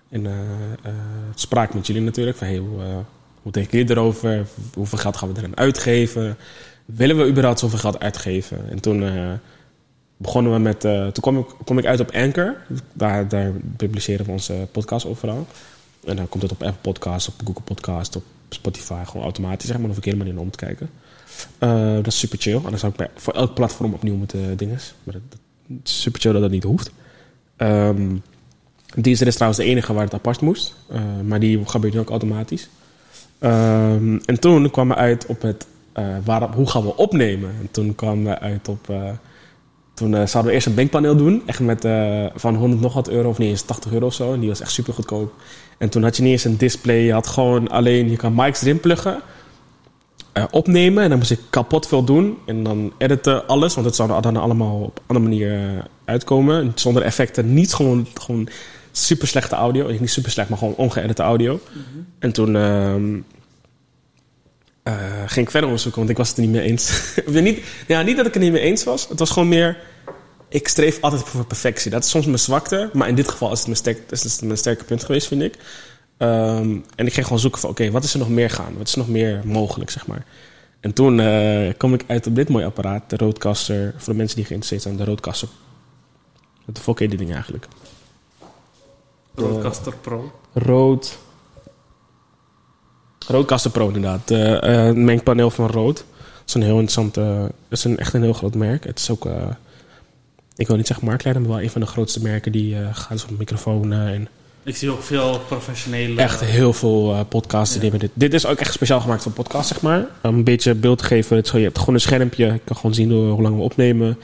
in 0.09 0.25
eh, 0.25 0.91
spraak 1.35 1.73
met 1.73 1.87
jullie 1.87 2.01
natuurlijk. 2.01 2.37
Van, 2.37 2.47
hey, 2.47 2.57
hoe, 2.57 3.03
Hoe 3.41 3.51
denken 3.51 3.77
jullie 3.77 3.95
erover? 3.95 4.47
Hoeveel 4.73 4.97
geld 4.97 5.17
gaan 5.17 5.33
we 5.33 5.39
erin 5.39 5.57
uitgeven? 5.57 6.37
Willen 6.85 7.17
we 7.17 7.27
überhaupt 7.27 7.59
zoveel 7.59 7.79
geld 7.79 7.99
uitgeven? 7.99 8.69
En 8.69 8.79
toen 8.79 9.03
begonnen 10.17 10.53
we 10.53 10.59
met... 10.59 10.79
toen 10.79 11.21
kwam 11.21 11.37
ik, 11.37 11.45
kwam 11.65 11.77
ik 11.77 11.85
uit 11.85 11.99
op 11.99 12.11
Anchor. 12.11 12.55
Daar, 12.93 13.27
daar 13.27 13.51
publiceren 13.77 14.25
we 14.25 14.31
onze 14.31 14.67
podcast 14.71 15.05
overal. 15.05 15.47
En 16.05 16.15
dan 16.15 16.29
komt 16.29 16.43
het 16.43 16.51
op 16.51 16.63
Apple 16.63 16.81
Podcast, 16.81 17.27
op 17.27 17.33
Google 17.45 17.63
Podcast, 17.63 18.15
op 18.15 18.23
Spotify. 18.53 19.03
Gewoon 19.05 19.23
automatisch, 19.23 19.67
zeg 19.67 19.77
maar. 19.77 19.87
Hoef 19.87 19.97
ik 19.97 20.05
helemaal 20.05 20.27
niet 20.27 20.37
om 20.37 20.51
te 20.51 20.57
kijken. 20.57 20.89
Eh, 21.57 21.93
dat 21.93 22.07
is 22.07 22.19
super 22.19 22.37
chill. 22.39 22.55
En 22.55 22.61
dan 22.69 22.79
zou 22.79 22.93
ik 22.97 23.09
voor 23.15 23.33
elk 23.33 23.53
platform 23.53 23.93
opnieuw 23.93 24.15
moeten 24.15 24.57
dingen. 24.57 24.79
Maar 25.03 25.13
dat, 25.13 25.39
is 25.83 26.01
super 26.01 26.21
chill 26.21 26.31
dat 26.31 26.41
dat 26.41 26.51
niet 26.51 26.63
hoeft. 26.63 26.91
Ehm 27.55 28.15
Deezer 28.95 29.27
is 29.27 29.33
trouwens 29.33 29.63
de 29.63 29.69
enige 29.69 29.93
waar 29.93 30.03
het 30.03 30.13
apart 30.13 30.41
moest. 30.41 30.75
Eh, 30.89 31.01
maar 31.25 31.39
die 31.39 31.65
gebeurt 31.65 31.93
nu 31.93 31.99
ook 31.99 32.09
automatisch. 32.09 32.69
Ehm, 33.39 34.19
en 34.25 34.39
toen 34.39 34.69
kwamen 34.69 34.95
we 34.95 35.01
uit 35.01 35.25
op 35.25 35.41
het... 35.41 35.65
eh, 35.93 36.05
waar, 36.23 36.53
hoe 36.53 36.69
gaan 36.69 36.83
we 36.83 36.95
opnemen? 36.95 37.49
En 37.49 37.67
toen 37.71 37.95
kwamen 37.95 38.23
we 38.23 38.39
uit 38.39 38.67
op... 38.67 38.89
eh, 38.89 39.09
toen 39.93 40.13
eh, 40.15 40.25
zouden 40.25 40.51
we 40.51 40.51
eerst 40.51 40.67
een 40.67 40.75
bankpaneel 40.75 41.15
doen. 41.15 41.43
Echt 41.45 41.59
met 41.59 41.85
eh, 41.85 42.25
van 42.35 42.55
100 42.55 42.81
nog 42.81 42.93
wat 42.93 43.09
euro 43.09 43.29
of 43.29 43.37
niet 43.37 43.49
eens 43.49 43.61
80 43.61 43.91
euro 43.91 44.05
of 44.05 44.13
zo. 44.13 44.33
En 44.33 44.39
die 44.39 44.49
was 44.49 44.61
echt 44.61 44.71
super 44.71 44.93
goedkoop. 44.93 45.33
En 45.77 45.89
toen 45.89 46.03
had 46.03 46.17
je 46.17 46.23
niet 46.23 46.31
eens 46.31 46.43
een 46.43 46.57
display. 46.57 46.99
Je 46.99 47.13
had 47.13 47.27
gewoon 47.27 47.67
alleen... 47.67 48.09
Je 48.09 48.15
kan 48.17 48.33
mics 48.35 48.61
erin 48.61 48.79
pluggen. 48.79 49.21
eh, 50.33 50.43
opnemen. 50.51 51.03
En 51.03 51.09
dan 51.09 51.17
moest 51.17 51.31
ik 51.31 51.39
kapot 51.49 51.87
veel 51.87 52.03
doen. 52.03 52.37
En 52.45 52.63
dan 52.63 52.93
editen 52.97 53.47
alles. 53.47 53.73
Want 53.73 53.85
het 53.85 53.95
zou 53.95 54.21
dan 54.21 54.37
allemaal 54.37 54.81
op 54.81 54.97
een 54.97 55.03
andere 55.07 55.25
manier 55.29 55.53
eh, 55.77 55.83
uitkomen. 56.05 56.71
Zonder 56.75 57.03
effecten. 57.03 57.53
Niet 57.53 57.73
gewoon, 57.73 58.07
gewoon 58.13 58.47
super 58.91 59.27
slechte 59.27 59.55
audio. 59.55 59.89
Niet 59.99 60.09
super 60.09 60.31
slecht, 60.31 60.49
maar 60.49 60.57
gewoon 60.57 60.75
ongeëdite 60.75 61.21
audio. 61.23 61.59
En 62.19 62.31
toen 62.33 62.55
ehm, 62.55 63.19
eh, 64.83 64.93
ging 65.25 65.45
ik 65.45 65.51
verder 65.51 65.63
onderzoeken, 65.63 65.99
want 65.99 66.11
ik 66.11 66.17
was 66.17 66.27
het 66.29 66.37
er 66.37 66.43
niet 66.43 66.51
mee 66.51 66.61
eens. 66.61 67.13
Niet, 67.25 67.59
ja, 67.87 68.01
niet 68.01 68.17
dat 68.17 68.25
ik 68.25 68.33
het 68.33 68.43
er 68.43 68.49
niet 68.49 68.51
mee 68.59 68.69
eens 68.69 68.83
was. 68.83 69.07
Het 69.09 69.19
was 69.19 69.29
gewoon 69.29 69.49
meer... 69.49 69.77
Ik 70.53 70.67
streef 70.67 71.01
altijd 71.01 71.23
voor 71.23 71.45
perfectie. 71.45 71.91
Dat 71.91 72.03
is 72.03 72.09
soms 72.09 72.25
mijn 72.25 72.39
zwakte. 72.39 72.89
Maar 72.93 73.07
in 73.07 73.15
dit 73.15 73.29
geval 73.29 73.51
is 73.51 73.57
het 73.57 73.67
mijn, 73.67 73.77
sterk, 73.77 74.11
is 74.11 74.23
het 74.23 74.41
mijn 74.41 74.57
sterke 74.57 74.83
punt 74.83 75.03
geweest, 75.03 75.27
vind 75.27 75.41
ik. 75.41 75.57
Ehm, 76.17 76.77
en 76.95 77.05
ik 77.05 77.13
ging 77.13 77.25
gewoon 77.25 77.39
zoeken 77.39 77.59
van... 77.59 77.69
Oké, 77.69 77.91
wat 77.91 78.03
is 78.03 78.13
er 78.13 78.19
nog 78.19 78.29
meer 78.29 78.49
gaan? 78.49 78.77
Wat 78.77 78.87
is 78.87 78.93
er 78.93 78.99
nog 78.99 79.07
meer 79.07 79.41
mogelijk, 79.43 79.89
zeg 79.89 80.07
maar? 80.07 80.25
En 80.79 80.93
toen 80.93 81.19
eh, 81.19 81.73
kwam 81.77 81.93
ik 81.93 82.03
uit 82.07 82.27
op 82.27 82.35
dit 82.35 82.49
mooie 82.49 82.65
apparaat. 82.65 83.09
De 83.09 83.17
Roadcaster. 83.17 83.93
Voor 83.97 84.13
de 84.13 84.19
mensen 84.19 84.35
die 84.35 84.45
geïnteresseerd 84.45 84.81
zijn. 84.81 84.97
De 84.97 85.11
Roadcaster. 85.11 85.47
Wat 86.65 86.75
de 86.75 86.81
fuck 86.81 86.99
heet 86.99 87.09
die 87.09 87.17
ding 87.17 87.33
eigenlijk? 87.33 87.67
Roadcaster 89.35 89.93
Pro. 90.01 90.31
Rood. 90.53 91.17
Roodcaster 93.27 93.71
Pro 93.71 93.87
inderdaad. 93.87 94.31
Eh, 94.31 94.87
eh, 94.87 94.95
mengpaneel 94.95 95.49
van 95.49 95.67
Rood. 95.67 95.95
Dat 95.95 96.47
is 96.47 96.53
een 96.53 96.61
heel 96.61 96.79
interessant... 96.79 97.17
eh, 97.17 97.43
het 97.43 97.53
is 97.77 97.83
een, 97.83 97.97
echt 97.97 98.13
een 98.13 98.21
heel 98.23 98.33
groot 98.33 98.55
merk. 98.55 98.83
Het 98.83 98.99
is 98.99 99.09
ook... 99.09 99.27
eh, 100.53 100.59
ik 100.59 100.67
wil 100.67 100.75
niet 100.75 100.87
zeggen 100.87 101.05
marktleider, 101.05 101.43
maar 101.43 101.51
wel 101.51 101.61
een 101.61 101.69
van 101.69 101.81
de 101.81 101.87
grootste 101.87 102.21
merken 102.21 102.51
die 102.51 102.75
eh 102.75 102.81
gaat 102.91 103.09
dus 103.11 103.23
op 103.23 103.37
microfoons 103.37 103.93
en 103.93 104.27
Ik 104.63 104.75
zie 104.75 104.89
ook 104.89 105.03
veel 105.03 105.39
professionele... 105.47 106.21
echt 106.21 106.39
heel 106.41 106.73
veel 106.73 107.13
eh, 107.13 107.19
podcasts. 107.29 107.79
die 107.79 107.91
Ja. 107.91 107.97
dit. 107.97 108.11
Dit 108.13 108.33
is 108.33 108.45
ook 108.45 108.57
echt 108.59 108.73
speciaal 108.73 108.99
gemaakt 109.01 109.23
voor 109.23 109.31
podcasts, 109.31 109.67
zeg 109.67 109.81
maar. 109.81 110.05
Om 110.23 110.35
een 110.35 110.43
beetje 110.43 110.73
beeld 110.75 110.97
te 110.97 111.03
geven. 111.03 111.35
Het 111.35 111.45
is, 111.45 111.49
gewoon- 111.51 111.61
je 111.65 111.67
hebt 111.71 111.79
gewoon 111.79 111.95
een 111.95 112.01
schermpje. 112.07 112.45
Je 112.45 112.59
kan 112.63 112.75
gewoon 112.75 112.93
zien 112.93 113.11
hoe, 113.11 113.41
lang 113.41 113.55
we 113.55 113.61
opnemen. 113.61 114.17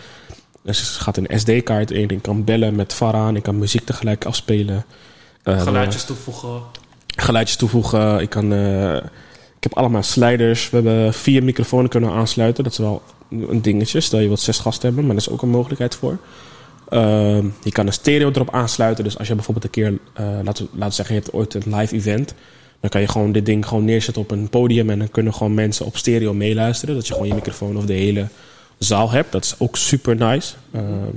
Dus 0.63 0.79
er 0.95 1.01
gaat 1.01 1.17
een 1.17 1.39
SD-kaart 1.39 1.91
in. 1.91 2.09
Ik 2.09 2.21
kan 2.21 2.43
bellen 2.43 2.75
met 2.75 2.93
VARA 2.93 3.17
aan. 3.19 3.35
Ik 3.35 3.43
kan 3.43 3.57
muziek 3.57 3.85
tegelijk 3.85 4.25
afspelen. 4.25 4.85
Eh, 5.43 5.61
Geluidjes 5.61 6.03
toevoegen. 6.03 6.61
geluidjes 7.15 7.57
toevoegen. 7.57 8.19
Ik, 8.19 8.29
kan, 8.29 8.53
eh, 8.53 8.95
ik 9.57 9.63
heb 9.63 9.73
allemaal 9.77 10.03
sliders. 10.03 10.69
We 10.69 10.75
hebben 10.75 11.13
vier 11.13 11.43
microfoons 11.43 11.89
kunnen 11.89 12.11
aansluiten. 12.11 12.63
Dat 12.63 12.71
is 12.73 12.77
wel 12.79 13.01
een 13.29 13.61
dingetje. 13.61 13.99
Stel 13.99 14.19
je 14.19 14.27
wilt 14.27 14.39
zes 14.39 14.59
gasten 14.59 14.85
hebben, 14.85 15.05
maar 15.05 15.15
daar 15.15 15.25
is 15.25 15.31
ook 15.31 15.41
een 15.41 15.49
mogelijkheid 15.49 15.95
voor. 15.95 16.17
Ehm, 16.89 17.45
je 17.63 17.71
kan 17.71 17.87
een 17.87 17.93
stereo 17.93 18.29
erop 18.29 18.53
aansluiten. 18.53 19.03
Dus 19.03 19.17
als 19.17 19.27
je 19.27 19.35
bijvoorbeeld 19.35 19.65
een 19.65 19.71
keer, 19.71 19.99
eh, 20.13 20.39
laten, 20.43 20.67
laten 20.73 20.93
zeggen, 20.93 21.15
je 21.15 21.21
hebt 21.21 21.33
ooit 21.33 21.53
een 21.53 21.75
live 21.75 21.95
event. 21.95 22.33
Dan 22.79 22.89
kan 22.89 23.01
je 23.01 23.07
gewoon 23.07 23.31
dit 23.31 23.45
ding 23.45 23.65
gewoon 23.65 23.85
neerzetten 23.85 24.21
op 24.21 24.31
een 24.31 24.49
podium. 24.49 24.89
En 24.89 24.99
dan 24.99 25.11
kunnen 25.11 25.33
gewoon 25.33 25.53
mensen 25.53 25.85
op 25.85 25.97
stereo 25.97 26.33
meeluisteren. 26.33 26.95
Dat 26.95 27.07
je 27.07 27.13
gewoon 27.13 27.27
je 27.27 27.33
microfoon 27.33 27.77
of 27.77 27.85
de 27.85 27.93
hele 27.93 28.27
zaal 28.77 29.11
hebt. 29.11 29.31
Dat 29.31 29.43
is 29.43 29.55
ook 29.57 29.77
super 29.77 30.15
nice. 30.15 30.53
Ehm, 30.71 31.15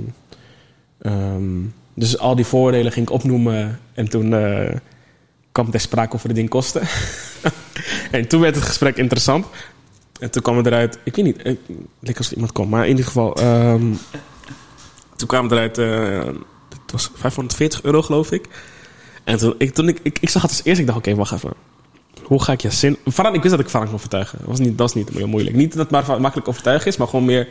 ehm, 1.01 1.61
dus 1.93 2.17
al 2.17 2.35
die 2.35 2.45
voordelen 2.45 2.91
ging 2.91 3.07
ik 3.07 3.13
opnoemen. 3.13 3.79
En 3.93 4.09
toen 4.09 4.33
eh, 4.33 4.75
kwam 5.51 5.71
ter 5.71 5.79
sprake 5.79 6.15
over 6.15 6.27
de 6.27 6.33
ding 6.33 6.49
kosten. 6.49 6.81
en 8.11 8.27
toen 8.27 8.41
werd 8.41 8.55
het 8.55 8.63
gesprek 8.63 8.97
interessant. 8.97 9.45
En 10.23 10.31
toen 10.31 10.41
kwam 10.41 10.65
eruit... 10.65 10.99
Ik 11.03 11.15
weet 11.15 11.25
niet, 11.25 11.37
ik, 11.37 11.45
het 11.45 11.77
leek 11.99 12.17
alsof 12.17 12.33
iemand 12.33 12.51
kwam. 12.51 12.69
Maar 12.69 12.83
in 12.83 12.89
ieder 12.89 13.05
geval... 13.05 13.35
ehm, 13.35 13.93
toen 15.15 15.27
kwam 15.27 15.51
eruit... 15.51 15.77
eh, 15.77 16.25
het 16.69 16.91
was 16.91 17.11
540 17.15 17.83
euro, 17.83 18.01
geloof 18.01 18.31
ik. 18.31 18.45
En 19.23 19.37
toen 19.37 19.55
ik, 19.57 19.73
toen 19.73 19.87
ik, 19.87 19.99
ik, 20.03 20.29
zag 20.29 20.41
het 20.41 20.51
als 20.51 20.61
eerst. 20.63 20.79
Ik 20.79 20.85
dacht, 20.85 20.97
oké, 20.97 21.15
wacht 21.15 21.31
even. 21.31 21.53
Hoe 22.23 22.43
ga 22.43 22.51
ik 22.51 22.61
je 22.61 22.69
zin... 22.69 22.97
Ik 23.03 23.41
wist 23.41 23.49
dat 23.49 23.59
ik 23.59 23.69
Farhan 23.69 23.85
kon 23.87 23.95
overtuigen. 23.97 24.37
Dat 24.37 24.47
was 24.47 24.59
niet, 24.59 24.77
dat 24.77 24.79
was 24.79 24.93
niet 24.93 25.09
heel 25.09 25.27
moeilijk. 25.27 25.55
Niet 25.55 25.73
dat 25.73 25.91
het 25.91 26.07
maar 26.07 26.21
makkelijk 26.21 26.47
overtuigen 26.47 26.87
is, 26.87 26.97
maar 26.97 27.07
gewoon 27.07 27.25
meer... 27.25 27.47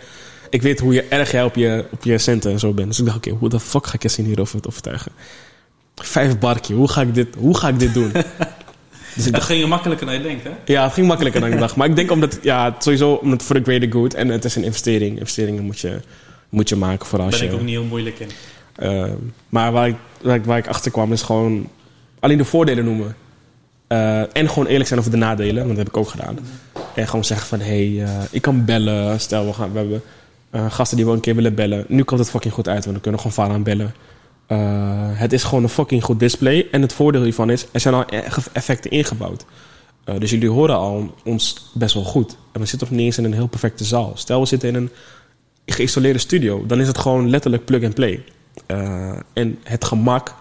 Ik 0.50 0.62
weet 0.62 0.80
hoe 0.80 0.94
je 0.94 1.02
erg 1.02 1.30
jij 1.30 1.44
op 1.44 1.54
je, 1.54 1.86
op 1.90 2.04
je 2.04 2.18
centen 2.18 2.50
en 2.52 2.58
zo 2.58 2.72
bent. 2.72 2.88
Dus 2.88 2.98
ik 2.98 3.04
dacht, 3.04 3.16
oké, 3.16 3.30
hoe 3.30 3.48
de 3.48 3.60
fuck 3.60 3.86
ga 3.86 3.94
ik 3.94 4.02
je 4.02 4.08
zin 4.08 4.24
hierover 4.24 4.60
overtuigen? 4.66 5.12
Vijf 5.94 6.38
barkje, 6.38 6.74
hoe 6.74 6.88
ga 6.88 7.00
ik 7.00 7.14
dit, 7.14 7.34
hoe 7.34 7.56
ga 7.56 7.68
ik 7.68 7.78
dit 7.78 7.94
doen? 7.94 8.12
dus 9.14 9.24
Dat 9.24 9.42
ging 9.42 9.60
je 9.60 9.66
makkelijker 9.66 10.06
dan 10.06 10.14
je 10.14 10.22
denkt, 10.22 10.44
hè? 10.44 10.50
ja, 10.64 10.84
het 10.84 10.92
ging 10.92 11.06
makkelijker 11.06 11.40
dan 11.40 11.52
ik 11.52 11.58
dacht. 11.66 11.76
Maar 11.76 11.88
ik 11.88 11.96
denk 11.96 12.10
omdat, 12.10 12.38
ja, 12.42 12.72
het 12.72 12.82
sowieso 12.82 13.12
omdat 13.12 13.42
voor 13.42 13.54
de 13.54 13.62
greater 13.62 13.92
good. 13.92 14.14
En 14.14 14.28
het 14.28 14.44
is 14.44 14.56
een 14.56 14.64
investering. 14.64 15.18
Investeringen 15.18 15.64
moet 15.64 15.80
je, 15.80 16.00
moet 16.48 16.68
je 16.68 16.76
maken 16.76 17.06
voor 17.06 17.20
als 17.20 17.30
Daar 17.30 17.38
ben 17.40 17.48
je... 17.48 17.54
ik 17.54 17.60
ook 17.60 17.66
niet 17.66 17.76
heel 17.76 17.88
moeilijk 17.88 18.18
in. 18.18 18.28
Eh, 18.76 19.12
maar 19.48 19.72
waar 19.72 19.88
ik, 19.88 19.96
waar, 20.22 20.36
ik, 20.36 20.44
waar 20.44 20.58
ik 20.58 20.66
achter 20.66 20.90
kwam 20.90 21.12
is 21.12 21.22
gewoon 21.22 21.68
alleen 22.20 22.38
de 22.38 22.44
voordelen 22.44 22.84
noemen. 22.84 23.16
Eh, 23.86 24.36
en 24.36 24.48
gewoon 24.48 24.66
eerlijk 24.66 24.88
zijn 24.88 25.00
over 25.00 25.10
de 25.10 25.16
nadelen, 25.16 25.56
want 25.56 25.68
dat 25.68 25.76
heb 25.76 25.88
ik 25.88 25.96
ook 25.96 26.08
gedaan. 26.08 26.38
En 26.94 27.06
gewoon 27.06 27.24
zeggen 27.24 27.46
van, 27.46 27.60
hé, 27.60 27.94
hey, 27.94 28.04
eh, 28.04 28.24
ik 28.30 28.42
kan 28.42 28.64
bellen. 28.64 29.20
Stel, 29.20 29.46
we, 29.46 29.52
gaan, 29.52 29.72
we 29.72 29.78
hebben 29.78 30.02
eh, 30.50 30.70
gasten 30.70 30.96
die 30.96 31.06
wel 31.06 31.14
een 31.14 31.20
keer 31.20 31.34
willen 31.34 31.54
bellen. 31.54 31.84
Nu 31.88 32.02
komt 32.02 32.20
het 32.20 32.30
fucking 32.30 32.54
goed 32.54 32.68
uit, 32.68 32.84
want 32.84 32.96
we 32.96 33.02
kunnen 33.02 33.20
gewoon 33.20 33.36
varen 33.36 33.54
aan 33.54 33.62
bellen. 33.62 33.94
Eh, 34.46 34.58
het 35.12 35.32
is 35.32 35.42
gewoon 35.44 35.62
een 35.62 35.68
fucking 35.68 36.04
goed 36.04 36.20
display. 36.20 36.68
En 36.70 36.82
het 36.82 36.92
voordeel 36.92 37.22
hiervan 37.22 37.50
is, 37.50 37.66
er 37.72 37.80
zijn 37.80 37.94
al 37.94 38.04
e- 38.08 38.22
effecten 38.52 38.90
ingebouwd. 38.90 39.44
Eh, 40.04 40.18
dus 40.18 40.30
jullie 40.30 40.50
horen 40.50 40.76
al 40.76 41.14
ons 41.24 41.70
best 41.74 41.94
wel 41.94 42.04
goed. 42.04 42.36
En 42.52 42.60
we 42.60 42.66
zitten 42.66 42.88
nog 42.88 42.96
niet 42.96 43.06
eens 43.06 43.18
in 43.18 43.24
een 43.24 43.32
heel 43.32 43.46
perfecte 43.46 43.84
zaal. 43.84 44.12
Stel, 44.14 44.40
we 44.40 44.46
zitten 44.46 44.68
in 44.68 44.74
een 44.74 44.90
geïsoleerde 45.66 46.18
studio. 46.18 46.66
Dan 46.66 46.80
is 46.80 46.86
het 46.86 46.98
gewoon 46.98 47.30
letterlijk 47.30 47.64
plug-and-play. 47.64 48.24
Eh, 48.66 49.16
en 49.32 49.58
het 49.62 49.84
gemak, 49.84 50.34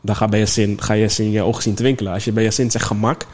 dan 0.00 0.16
ga, 0.16 0.28
je 0.30 0.46
zin, 0.46 0.82
ga 0.82 0.92
je 0.92 1.14
in 1.16 1.30
je 1.30 1.42
ogen 1.42 1.62
zien 1.62 1.74
twinkelen. 1.74 2.12
Als 2.12 2.24
je 2.24 2.32
bij 2.32 2.42
je 2.42 2.50
zin 2.50 2.70
zegt 2.70 2.84
gemak, 2.84 3.26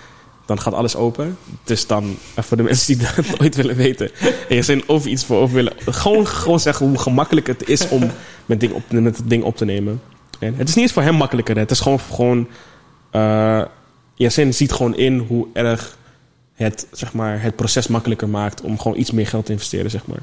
dan 0.47 0.61
gaat 0.61 0.75
alles 0.75 0.97
open. 0.97 1.39
Dus 1.65 1.87
dan, 1.87 2.17
voor 2.37 2.57
de 2.57 2.63
mensen 2.63 2.99
die 2.99 3.07
dat 3.17 3.41
ooit 3.41 3.55
willen 3.55 3.77
weten... 3.77 4.11
en 4.49 4.65
zin 4.65 4.83
over 4.87 5.11
iets 5.11 5.25
voor 5.25 5.37
over 5.37 5.55
willen... 5.55 5.73
Gewoon, 5.87 6.27
gewoon 6.27 6.61
zeggen 6.61 6.87
hoe 6.87 6.99
gemakkelijk 6.99 7.47
het 7.47 7.69
is 7.69 7.89
om 7.89 8.11
met, 8.47 8.61
ding 8.61 8.73
op, 8.73 8.93
met 8.93 9.17
het 9.17 9.31
ding 9.31 9.43
op 9.43 9.57
te 9.57 9.65
nemen. 9.65 10.01
Het 10.53 10.69
is 10.69 10.75
niet 10.75 10.85
eens 10.85 10.93
voor 10.93 11.03
hem 11.03 11.15
makkelijker. 11.15 11.59
Het 11.59 11.71
is 11.71 11.81
gewoon... 11.81 12.01
gewoon 12.01 12.49
eh 13.11 13.63
Yasin 14.17 14.55
ziet 14.55 14.73
gewoon 14.73 14.97
in 14.97 15.19
hoe 15.19 15.47
erg 15.53 15.97
het, 16.55 16.87
zeg 16.93 17.13
maar, 17.13 17.43
het 17.43 17.57
proces 17.57 17.87
makkelijker 17.87 18.29
maakt... 18.29 18.61
om 18.61 18.79
gewoon 18.81 18.99
iets 18.99 19.11
meer 19.11 19.27
geld 19.27 19.47
te 19.47 19.53
investeren, 19.53 19.91
zeg 19.91 20.07
maar. 20.07 20.19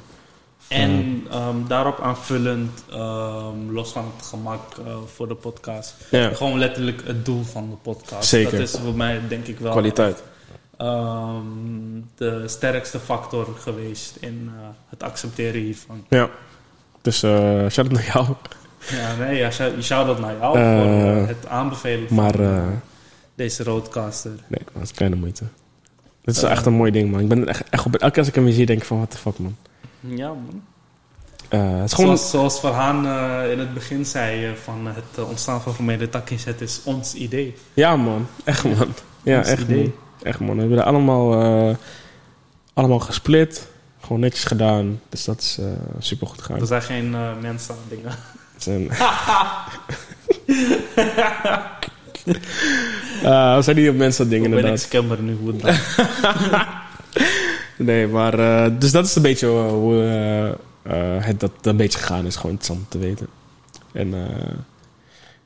En 0.67 1.25
ehm, 1.31 1.55
daarop 1.67 1.99
aanvullend, 1.99 2.83
ehm, 2.91 3.69
los 3.71 3.91
van 3.91 4.11
het 4.17 4.25
gemak 4.25 4.61
eh, 4.85 4.95
voor 5.15 5.27
de 5.27 5.35
podcast, 5.35 5.93
Ja. 6.11 6.29
gewoon 6.33 6.59
letterlijk 6.59 7.01
het 7.05 7.25
doel 7.25 7.43
van 7.43 7.69
de 7.69 7.75
podcast. 7.75 8.29
Zeker. 8.29 8.51
Dat 8.51 8.59
is 8.61 8.79
voor 8.83 8.95
mij 8.95 9.21
denk 9.27 9.47
ik 9.47 9.59
wel 9.59 9.71
Kwaliteit. 9.71 10.23
ehm, 10.77 11.41
de 12.15 12.43
sterkste 12.47 12.99
factor 12.99 13.47
geweest 13.59 14.15
in 14.19 14.51
eh, 14.59 14.67
het 14.89 15.03
accepteren 15.03 15.61
hiervan. 15.61 16.05
Ja. 16.09 16.29
Dus 17.01 17.23
eh 17.23 17.31
shout-out 17.69 17.91
naar 17.91 18.09
jou. 18.13 18.27
Ja, 18.89 19.15
nee, 19.15 19.37
ja, 19.37 19.49
je 19.75 19.81
zou 19.81 20.05
dat 20.05 20.19
naar 20.19 20.35
jou 20.39 20.57
Eh, 20.59 20.63
voor 20.77 21.21
eh, 21.21 21.27
het 21.27 21.47
aanbevelen 21.47 22.07
van 22.07 22.17
Maar 22.17 22.39
eh, 22.39 22.63
deze 23.35 23.63
roadcaster. 23.63 24.31
nee, 24.47 24.61
dat 24.73 24.81
is 24.83 24.91
kleine 24.91 25.17
moeite. 25.17 25.43
Dit 26.23 26.35
is 26.35 26.43
Eh. 26.43 26.51
echt 26.51 26.65
een 26.65 26.73
mooi 26.73 26.91
ding, 26.91 27.11
man. 27.11 27.19
Ik 27.19 27.27
ben 27.27 27.47
echt, 27.47 27.63
echt 27.69 27.85
op... 27.85 27.93
Elke 27.95 28.09
keer 28.09 28.17
als 28.19 28.27
ik 28.27 28.35
hem 28.35 28.43
weer 28.43 28.53
zie, 28.53 28.65
denk 28.65 28.79
ik 28.79 28.85
van... 28.85 28.97
What 28.97 29.11
the 29.11 29.17
fuck, 29.17 29.37
man. 29.39 29.55
Ja, 29.99 30.27
man. 30.27 30.63
Eh, 31.49 31.75
het 31.79 31.83
is 31.89 31.93
gewoon... 31.93 32.17
Zoals, 32.17 32.59
zoals 32.59 32.75
eh, 33.05 33.51
in 33.51 33.59
het 33.59 33.73
begin 33.73 34.05
zei, 34.05 34.45
eh, 34.45 34.51
van 34.63 34.87
het 34.87 35.03
eh, 35.17 35.29
ontstaan 35.29 35.61
van 35.61 35.73
Vermeerde 35.73 36.09
Takinzet 36.09 36.61
is 36.61 36.81
ons 36.83 37.13
idee. 37.13 37.55
Ja, 37.73 37.95
man. 37.95 38.27
Echt, 38.43 38.63
man. 38.63 38.93
Ja, 39.23 39.37
Ons 39.37 39.47
echt, 39.47 39.61
idee. 39.61 39.83
man. 39.83 39.93
Echt, 40.23 40.39
man. 40.39 40.53
We 40.55 40.59
hebben 40.61 40.77
er 40.79 40.83
allemaal... 40.83 41.41
eh, 41.69 41.75
allemaal 42.73 42.99
gesplit. 42.99 43.67
Gewoon 44.01 44.19
netjes 44.19 44.43
gedaan. 44.43 44.99
Dus 45.09 45.23
dat 45.23 45.39
is 45.41 45.57
eh 45.59 45.65
super 45.99 46.27
goed 46.27 46.41
gegaan. 46.41 46.59
Er 46.59 46.67
zijn 46.67 46.81
geen 46.81 47.13
eh, 47.15 47.29
mensen 47.41 47.73
aan 47.75 47.81
dingen. 47.89 48.11
Een- 48.65 48.91
Eh, 53.23 53.55
we 53.55 53.61
zijn 53.61 53.75
niet 53.75 53.89
op 53.89 53.95
mensen 53.95 54.23
dat 54.23 54.31
dingen 54.33 54.45
Ik 54.49 54.55
ben 54.55 54.65
inderdaad. 54.65 55.19
nu, 55.19 55.37
dan. 55.61 55.75
Nee, 57.87 58.07
maar... 58.07 58.39
eh, 58.39 58.71
dus 58.79 58.91
dat 58.91 59.05
is 59.05 59.15
een 59.15 59.21
beetje 59.21 59.47
eh, 59.47 59.67
hoe 59.69 60.03
eh, 60.83 60.93
het 61.25 61.39
dat 61.39 61.51
een 61.61 61.77
beetje 61.77 61.99
gegaan 61.99 62.25
is. 62.25 62.35
Gewoon 62.35 62.51
interessant 62.51 62.79
om 62.79 62.85
te 62.89 62.97
weten. 63.07 63.27
En 63.93 64.13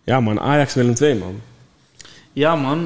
ja 0.04 0.20
man, 0.20 0.40
Ajax 0.40 0.74
Willem 0.74 0.94
2 0.96 1.16
man. 1.16 1.42
Ja 2.34 2.56
man, 2.56 2.86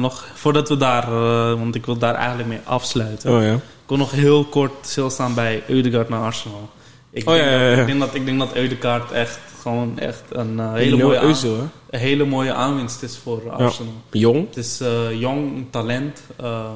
nog 0.00 0.26
voordat 0.34 0.68
we 0.68 0.76
daar, 0.76 1.10
want 1.58 1.74
ik 1.74 1.86
wil 1.86 1.98
daar 1.98 2.14
eigenlijk 2.14 2.48
mee 2.48 2.60
afsluiten. 2.64 3.36
Oh 3.36 3.42
ja. 3.42 3.52
Ik 3.54 3.60
wil 3.86 3.96
nog 3.96 4.10
heel 4.10 4.44
kort 4.44 4.72
stilstaan 4.80 5.34
bij 5.34 5.62
Eudegaard 5.68 6.08
naar 6.08 6.20
Arsenal. 6.22 6.70
Ik, 7.18 7.28
Oh, 7.28 7.34
denk, 7.34 7.46
ja, 7.46 7.50
ja, 7.60 7.68
ja. 7.70 7.76
Dat, 7.76 7.78
ik, 7.80 7.86
denk, 7.86 8.00
dat, 8.00 8.14
ik 8.14 8.24
denk 8.26 8.38
dat 8.38 8.54
Eudegaard 8.54 9.10
echt 9.10 9.38
gewoon 9.60 9.98
echt 9.98 10.22
een 10.28 10.60
eh, 10.60 10.72
hele, 10.72 10.96
Leo 10.96 11.06
mooie 11.06 11.18
aan- 11.18 11.70
een 11.90 11.98
hele 11.98 12.24
mooie 12.24 12.52
aanwinst 12.52 13.02
is 13.02 13.16
voor 13.16 13.50
Arsenal. 13.50 13.92
Jong. 14.10 14.46
Het 14.46 14.56
is 14.56 14.80
eh, 14.80 15.20
jong, 15.20 15.66
talent. 15.70 16.20
ehm, 16.36 16.74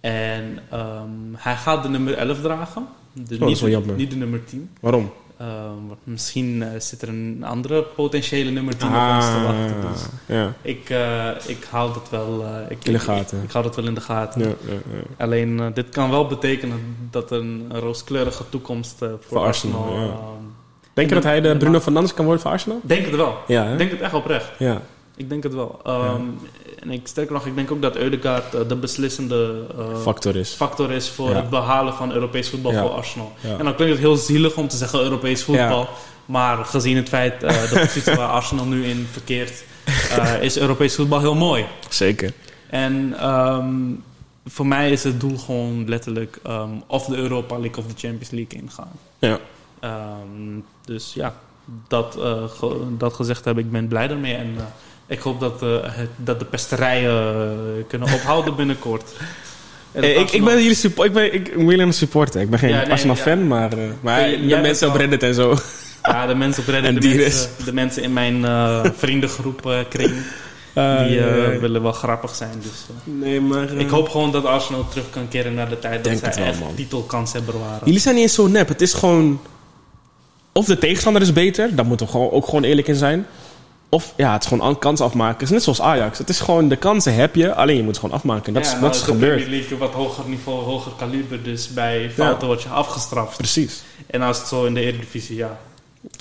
en 0.00 0.58
ehm, 0.70 1.08
hij 1.36 1.56
gaat 1.56 1.82
de 1.82 1.88
nummer 1.88 2.14
11 2.14 2.40
dragen. 2.40 2.86
De, 3.12 3.34
Oh, 3.34 3.40
dat 3.40 3.48
is 3.50 3.60
wel 3.60 3.68
niet, 3.68 3.78
jammer. 3.78 3.96
niet 3.96 4.10
de 4.10 4.16
nummer 4.16 4.44
10. 4.44 4.70
Waarom? 4.80 5.10
Ehm, 5.40 5.96
misschien 6.04 6.62
eh, 6.62 6.80
zit 6.80 7.02
er 7.02 7.08
een 7.08 7.44
andere 7.46 7.82
potentiële 7.82 8.50
nummer 8.50 8.76
10 8.76 8.88
op 8.88 8.94
ons 8.94 9.24
te 9.26 9.42
wachten. 9.42 9.80
Dus 9.92 10.06
ja. 10.26 10.52
ik, 10.62 10.90
eh, 10.90 11.28
ik 11.46 11.66
hou 11.70 11.92
dat 11.92 12.08
wel 12.10 12.44
eh, 12.44 12.70
ik, 12.70 12.84
In 12.84 12.92
de 12.92 12.98
gaten. 12.98 13.38
Ik, 13.38 13.44
ik 13.44 13.50
hou 13.50 13.64
dat 13.64 13.76
wel 13.76 13.86
in 13.86 13.94
de 13.94 14.00
gaten. 14.00 14.40
Ja, 14.40 14.46
ja, 14.48 14.72
ja. 14.72 15.24
Alleen 15.24 15.70
dit 15.74 15.88
kan 15.88 16.10
wel 16.10 16.26
betekenen 16.26 16.96
dat 17.10 17.30
een, 17.30 17.66
een 17.68 17.80
rooskleurige 17.80 18.44
toekomst 18.48 18.96
voor, 18.98 19.18
Voor 19.26 19.38
Arsenal, 19.38 19.82
Arsenal. 19.84 20.08
ehm, 20.08 20.44
Denk 20.94 21.08
je 21.08 21.14
dat 21.14 21.24
hij 21.24 21.40
de 21.40 21.56
Bruno 21.56 21.80
Fernandes 21.80 22.14
kan 22.14 22.24
worden 22.24 22.42
voor 22.42 22.52
Arsenal? 22.52 22.80
Denk 22.82 23.06
het 23.06 23.16
wel. 23.16 23.34
Ja, 23.46 23.64
hè? 23.64 23.72
Ik 23.72 23.78
denk 23.78 23.90
het 23.90 24.00
echt 24.00 24.14
oprecht. 24.14 24.50
Ja. 24.58 24.82
Ik 25.20 25.28
denk 25.28 25.42
het 25.42 25.54
wel. 25.54 25.80
Ehm, 25.84 26.22
En 26.80 26.90
ik 26.90 27.06
sterker 27.06 27.32
nog, 27.32 27.46
ik 27.46 27.54
denk 27.54 27.70
ook 27.70 27.82
dat 27.82 27.96
Eudegaard 27.96 28.54
eh, 28.54 28.60
de 28.68 28.76
beslissende 28.76 29.66
eh, 29.78 29.96
Factor 29.96 30.36
is. 30.36 30.52
factor 30.52 30.90
is 30.90 31.08
voor 31.08 31.28
Ja. 31.30 31.36
het 31.36 31.50
behalen 31.50 31.94
van 31.94 32.12
Europees 32.12 32.48
voetbal 32.48 32.72
Ja. 32.72 32.80
voor 32.80 32.90
Arsenal. 32.90 33.32
En 33.42 33.64
dan 33.64 33.74
klinkt 33.74 33.92
het 33.94 33.98
heel 33.98 34.16
zielig 34.16 34.56
om 34.56 34.68
te 34.68 34.76
zeggen 34.76 35.00
Europees 35.00 35.44
voetbal. 35.44 35.88
Maar 36.26 36.64
gezien 36.64 36.96
het 36.96 37.08
feit, 37.08 37.42
eh 37.42 37.70
de 37.70 37.78
positie 37.86 38.14
waar 38.14 38.28
Arsenal 38.28 38.64
nu 38.64 38.84
in 38.86 39.06
verkeert, 39.10 39.64
is 40.40 40.58
Europees 40.58 40.94
voetbal 40.94 41.20
heel 41.20 41.34
mooi. 41.34 41.64
Zeker. 41.88 42.32
En 42.70 43.14
ehm, 43.18 43.74
voor 44.46 44.66
mij 44.66 44.90
is 44.90 45.04
het 45.04 45.20
doel 45.20 45.38
gewoon 45.38 45.88
letterlijk 45.88 46.38
ehm, 46.42 46.70
of 46.86 47.04
de 47.04 47.16
Europa 47.16 47.58
League 47.58 47.84
of 47.84 47.92
de 47.92 47.98
Champions 48.08 48.30
League 48.30 48.60
ingaan. 48.62 48.90
Ja. 49.18 49.38
Dus 50.84 51.14
ja, 51.14 51.34
dat, 51.88 52.16
ge- 52.58 52.86
dat 52.98 53.14
gezegd 53.14 53.44
heb 53.44 53.58
ik 53.58 53.70
ben 53.70 53.88
blij 53.88 54.08
daarmee. 54.08 54.34
En 54.34 54.54
ik 55.10 55.20
hoop 55.20 55.40
dat, 55.40 55.62
eh, 55.62 55.76
het, 55.82 56.10
dat 56.16 56.38
de 56.38 56.44
pesterijen 56.44 57.12
eh, 57.12 57.84
kunnen 57.88 58.12
ophouden 58.16 58.56
binnenkort. 58.56 59.12
Eh, 59.92 60.18
ik, 60.18 60.30
ik 60.30 60.44
ben 60.44 60.56
jullie 60.56 60.74
support, 60.74 61.08
ik 61.08 61.14
ben 61.14 61.34
ik, 61.34 61.52
William 61.56 61.92
supporter. 61.92 62.40
Ik 62.40 62.50
ben 62.50 62.58
geen 62.58 62.70
Ja, 62.70 62.80
nee, 62.80 62.90
Arsenal 62.90 63.16
ja. 63.16 63.22
fan, 63.22 63.46
maar, 63.46 63.70
maar 64.00 64.28
de 64.30 64.58
mensen 64.62 64.88
op 64.88 64.94
Reddit 64.94 65.22
en 65.22 65.34
zo. 65.34 65.54
Ja, 66.02 66.26
de 66.26 66.34
mensen 66.34 66.62
op 66.62 66.68
Reddit, 66.68 66.94
En 66.94 67.00
de, 67.00 67.14
mensen, 67.16 67.50
de 67.64 67.72
mensen 67.72 68.02
in 68.02 68.12
mijn 68.12 68.44
eh, 68.44 68.84
vriendengroep 69.02 69.84
kring, 69.88 70.12
Eh, 70.74 71.06
die 71.06 71.20
willen 71.60 71.82
wel 71.82 71.92
grappig 71.92 72.34
zijn. 72.34 72.54
Dus, 72.62 72.86
nee, 73.04 73.40
maar... 73.40 73.72
Ik 73.72 73.90
hoop 73.90 74.08
gewoon 74.08 74.32
dat 74.32 74.44
Arsenal 74.44 74.88
terug 74.88 75.10
kan 75.10 75.28
keren 75.28 75.54
naar 75.54 75.68
de 75.68 75.78
tijd 75.78 76.04
dat 76.04 76.18
zij 76.18 76.42
wel, 76.42 76.44
echt 76.44 76.60
man. 76.60 76.74
titelkanshebber 76.74 77.58
waren. 77.58 77.80
Jullie 77.84 78.00
zijn 78.00 78.14
niet 78.14 78.24
eens 78.24 78.34
zo 78.34 78.46
nep. 78.46 78.68
Het 78.68 78.80
is 78.80 78.92
gewoon... 78.92 79.40
Of 80.52 80.64
de 80.64 80.78
tegenstander 80.78 81.22
is 81.22 81.32
beter, 81.32 81.74
daar 81.74 81.86
moeten 81.86 82.06
we 82.06 82.12
gewoon, 82.12 82.30
ook 82.30 82.44
gewoon 82.44 82.64
eerlijk 82.64 82.88
in 82.88 82.94
zijn. 82.94 83.26
Of 83.92 84.14
ja, 84.16 84.32
het 84.32 84.42
is 84.42 84.48
gewoon 84.48 84.78
kansen 84.78 85.06
afmaken. 85.06 85.32
Het 85.32 85.42
is 85.42 85.50
net 85.50 85.62
zoals 85.62 85.80
Ajax. 85.80 86.18
Het 86.18 86.28
is 86.28 86.40
gewoon, 86.40 86.68
de 86.68 86.76
kansen 86.76 87.14
heb 87.14 87.34
je, 87.34 87.54
alleen 87.54 87.76
je 87.76 87.82
moet 87.82 87.94
ze 87.94 88.00
gewoon 88.00 88.16
afmaken. 88.16 88.52
Dat 88.52 88.62
Ja, 88.62 88.68
is 88.68 88.74
nou 88.74 88.84
wat 88.86 88.94
is 88.94 89.00
is 89.00 89.06
de 89.06 89.12
gebeurd. 89.12 89.36
Premier 89.42 89.58
League 89.60 89.78
wat 89.78 89.92
hoger 89.92 90.24
niveau, 90.28 90.62
hoger 90.64 90.92
kaliber, 90.98 91.42
dus 91.42 91.68
bij 91.68 92.10
fouten 92.10 92.46
word 92.46 92.62
je 92.62 92.68
afgestraft. 92.68 93.36
Precies. 93.36 93.82
En 94.06 94.22
als 94.22 94.38
het 94.38 94.46
zo 94.46 94.64
in 94.64 94.74
de 94.74 94.80
Eredivisie, 94.80 95.36
ja. 95.36 95.58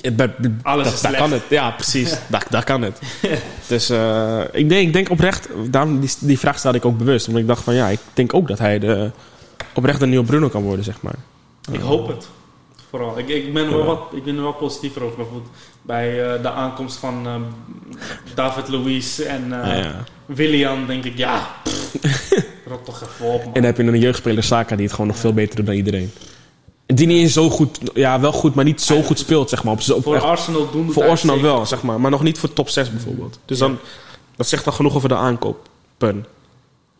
Het, 0.01 0.29
Alles 0.63 0.83
dat, 0.85 0.93
is 0.93 1.01
daar 1.01 1.15
kan 1.15 1.31
het. 1.31 1.41
Ja, 1.49 1.71
precies. 1.71 2.15
daar, 2.27 2.45
daar 2.49 2.63
kan 2.63 2.81
het. 2.81 2.99
dus 3.67 3.89
eh, 3.89 4.39
ik, 4.51 4.69
denk, 4.69 4.87
ik 4.87 4.93
denk 4.93 5.09
oprecht, 5.09 5.47
daarom 5.69 5.99
die, 5.99 6.09
die 6.19 6.39
vraag 6.39 6.57
stelde 6.59 6.77
ik 6.77 6.85
ook 6.85 6.97
bewust. 6.97 7.27
Omdat 7.27 7.41
ik 7.41 7.47
dacht 7.47 7.63
van 7.63 7.73
ja, 7.73 7.87
ik 7.87 7.99
denk 8.13 8.33
ook 8.33 8.47
dat 8.47 8.59
hij 8.59 8.79
de, 8.79 9.11
oprecht 9.73 10.01
een 10.01 10.09
nieuwe 10.09 10.25
Bruno 10.25 10.47
kan 10.49 10.61
worden, 10.63 10.85
zeg 10.85 11.01
maar. 11.01 11.15
Ik 11.71 11.79
hoop 11.79 12.07
het. 12.07 12.27
Vooral. 12.90 13.18
Ik, 13.18 13.28
ik, 13.28 13.53
ben 13.53 13.66
er 13.66 13.76
wel 13.78 13.86
wat, 13.86 14.02
ik 14.11 14.24
ben 14.24 14.36
er 14.36 14.41
wel 14.41 14.53
positiever 14.53 15.03
over. 15.03 15.16
Bijvoorbeeld 15.18 15.49
bij 15.82 16.34
eh, 16.36 16.41
de 16.41 16.49
aankomst 16.52 16.98
van 16.98 17.28
ehm, 17.28 17.41
David 18.36 18.68
Luiz 18.68 19.20
en 19.20 19.44
eh 19.61 19.68
Ja, 19.68 19.74
ja. 19.76 20.03
Willian 20.26 20.86
denk 20.88 21.03
ik, 21.06 21.18
ja, 21.18 21.48
rot 22.66 22.86
toch 22.86 23.02
even 23.02 23.26
op, 23.26 23.38
man. 23.44 23.45
En 23.45 23.53
dan 23.53 23.64
heb 23.64 23.78
je 23.78 23.84
een 23.84 23.99
jeugdspeler 23.99 24.44
Saka 24.44 24.76
die 24.76 24.86
het 24.86 24.94
gewoon 24.94 25.07
nog 25.07 25.18
veel 25.20 25.34
beter 25.34 25.56
doet 25.56 25.66
dan 25.66 25.76
iedereen. 25.76 26.11
Die 26.86 27.07
niet 27.07 27.18
eens 27.22 27.34
zo 27.34 27.49
goed, 27.49 27.80
ja 27.94 28.20
wel 28.20 28.32
goed, 28.32 28.56
maar 28.56 28.66
niet 28.66 28.82
zo 28.82 29.02
goed 29.02 29.20
speelt, 29.20 29.49
zeg 29.49 29.64
maar. 29.64 29.74
Op, 29.74 29.82
Voor 30.03 30.16
echt- 30.16 30.24
Arsenal 30.24 30.70
doen 30.72 30.91
voor 30.91 31.03
Arsenal 31.10 31.41
wel, 31.41 31.66
zeg 31.66 31.82
maar. 31.84 31.99
Maar 32.02 32.11
nog 32.11 32.24
niet 32.24 32.40
voor 32.40 32.53
top 32.53 32.70
6 32.70 32.91
bijvoorbeeld. 32.91 33.40
Dus 33.45 33.60
Ja. 33.60 33.66
dan, 33.68 33.78
dat 34.36 34.48
zegt 34.48 34.64
dan 34.64 34.74
genoeg 34.74 34.95
over 34.95 35.10
de 35.10 35.16
aankopen. 35.16 36.26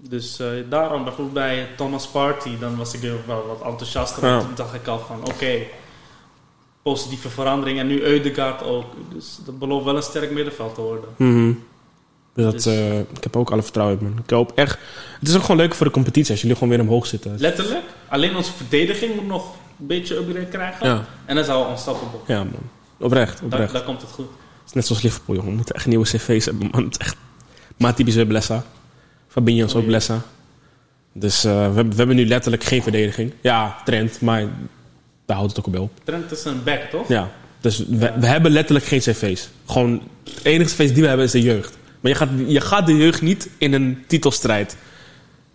Dus 0.02 0.40
eh, 0.40 0.48
daarom 0.70 1.04
bijvoorbeeld 1.04 1.34
bij 1.34 1.68
Thomas 1.78 2.08
Party, 2.08 2.58
dan 2.60 2.78
was 2.78 2.94
ik 2.94 3.02
wel 3.26 3.46
wat 3.48 3.62
enthousiaster. 3.72 4.26
Ja. 4.26 4.32
want 4.32 4.46
Toen 4.46 4.56
dacht 4.56 4.74
ik 4.74 4.88
al 4.88 5.00
van, 5.00 5.20
oké, 5.24 5.58
positieve 6.82 7.30
verandering. 7.30 7.80
En 7.80 7.88
nu 7.88 8.02
Eudegaard 8.02 8.64
ook. 8.64 8.86
Dus 9.14 9.40
dat 9.46 9.60
belooft 9.60 9.86
wel 9.86 9.96
een 9.96 10.04
sterk 10.04 10.32
middenveld 10.32 10.76
te 10.76 10.82
worden. 10.82 11.10
Mhm. 11.16 11.54
Dus 12.34 12.44
dat, 12.44 12.54
Dus- 12.54 12.66
eh, 12.66 13.00
ik 13.00 13.24
heb 13.24 13.36
ook 13.36 13.52
alle 13.52 13.64
vertrouwen 13.64 14.00
in. 14.00 14.20
Ik 14.24 14.30
hoop 14.30 14.52
echt... 14.56 14.78
Het 15.20 15.28
is 15.30 15.36
ook 15.36 15.42
gewoon 15.42 15.58
leuk 15.58 15.74
voor 15.76 15.86
de 15.86 15.92
competitie 15.92 16.32
als 16.32 16.42
jullie 16.42 16.56
gewoon 16.56 16.70
weer 16.70 16.82
omhoog 16.82 17.06
zitten. 17.06 17.36
Letterlijk, 17.40 17.84
alleen 18.08 18.36
onze 18.36 18.52
verdediging 18.54 19.16
moet 19.16 19.28
nog 19.28 19.54
een 19.80 19.88
beetje 19.88 20.16
upgrade 20.16 20.46
krijgen. 20.46 20.88
Ja. 20.88 21.06
En 21.26 21.36
dan 21.36 21.44
zijn 21.44 21.60
we 21.60 21.70
unstoppable. 21.70 22.20
Ja, 22.26 22.44
man. 22.44 22.54
Oprecht, 22.98 23.42
oprecht. 23.42 23.74
daar 23.74 23.84
komt 23.84 24.02
het 24.02 24.12
goed. 24.12 24.26
Het 24.26 24.68
is 24.68 24.74
net 24.74 24.86
zoals 24.86 25.02
Liverpool, 25.02 25.36
jongen. 25.36 25.50
We 25.50 25.56
moeten 25.56 25.76
echt 25.76 25.86
nieuwe 25.86 26.06
cv's 26.06 26.46
hebben, 26.46 26.70
man. 26.72 26.84
Het 26.84 26.92
is 27.00 27.06
echt... 27.06 27.16
Matip 27.78 28.08
is 28.08 28.16
weer 28.16 28.26
Blessa. 28.26 28.64
Fabinho 29.30 29.66
is 29.66 29.76
ook. 29.76 29.86
Blessa. 29.86 30.22
Dus 31.14 31.44
eh, 31.44 31.52
we, 31.52 31.58
hebben, 31.60 31.90
we 31.90 31.96
hebben 31.96 32.16
nu 32.16 32.26
letterlijk 32.28 32.64
geen 32.64 32.84
verdediging. 32.84 33.34
Ja, 33.42 33.78
trend, 33.86 34.22
maar 34.22 34.48
daar 35.26 35.38
houdt 35.38 35.56
het 35.56 35.68
ook 35.68 35.76
op. 35.76 35.92
Trent 36.04 36.32
is 36.32 36.44
een 36.46 36.64
back, 36.64 36.82
toch? 36.82 37.08
Ja, 37.08 37.32
dus 37.62 37.78
we, 37.88 38.12
we 38.20 38.26
hebben 38.28 38.52
letterlijk 38.52 38.86
geen 38.86 39.00
cv's. 39.00 39.50
Gewoon, 39.66 40.02
het 40.24 40.46
enige 40.46 40.70
cv's 40.76 40.94
die 40.94 41.02
we 41.02 41.08
hebben 41.08 41.26
is 41.26 41.32
de 41.32 41.42
jeugd. 41.42 41.78
Maar 42.00 42.12
je 42.12 42.18
gaat, 42.18 42.30
je 42.48 42.62
gaat 42.62 42.86
de 42.86 42.98
jeugd 42.98 43.22
niet 43.22 43.50
in 43.58 43.74
een 43.74 44.04
titelstrijd. 44.08 44.78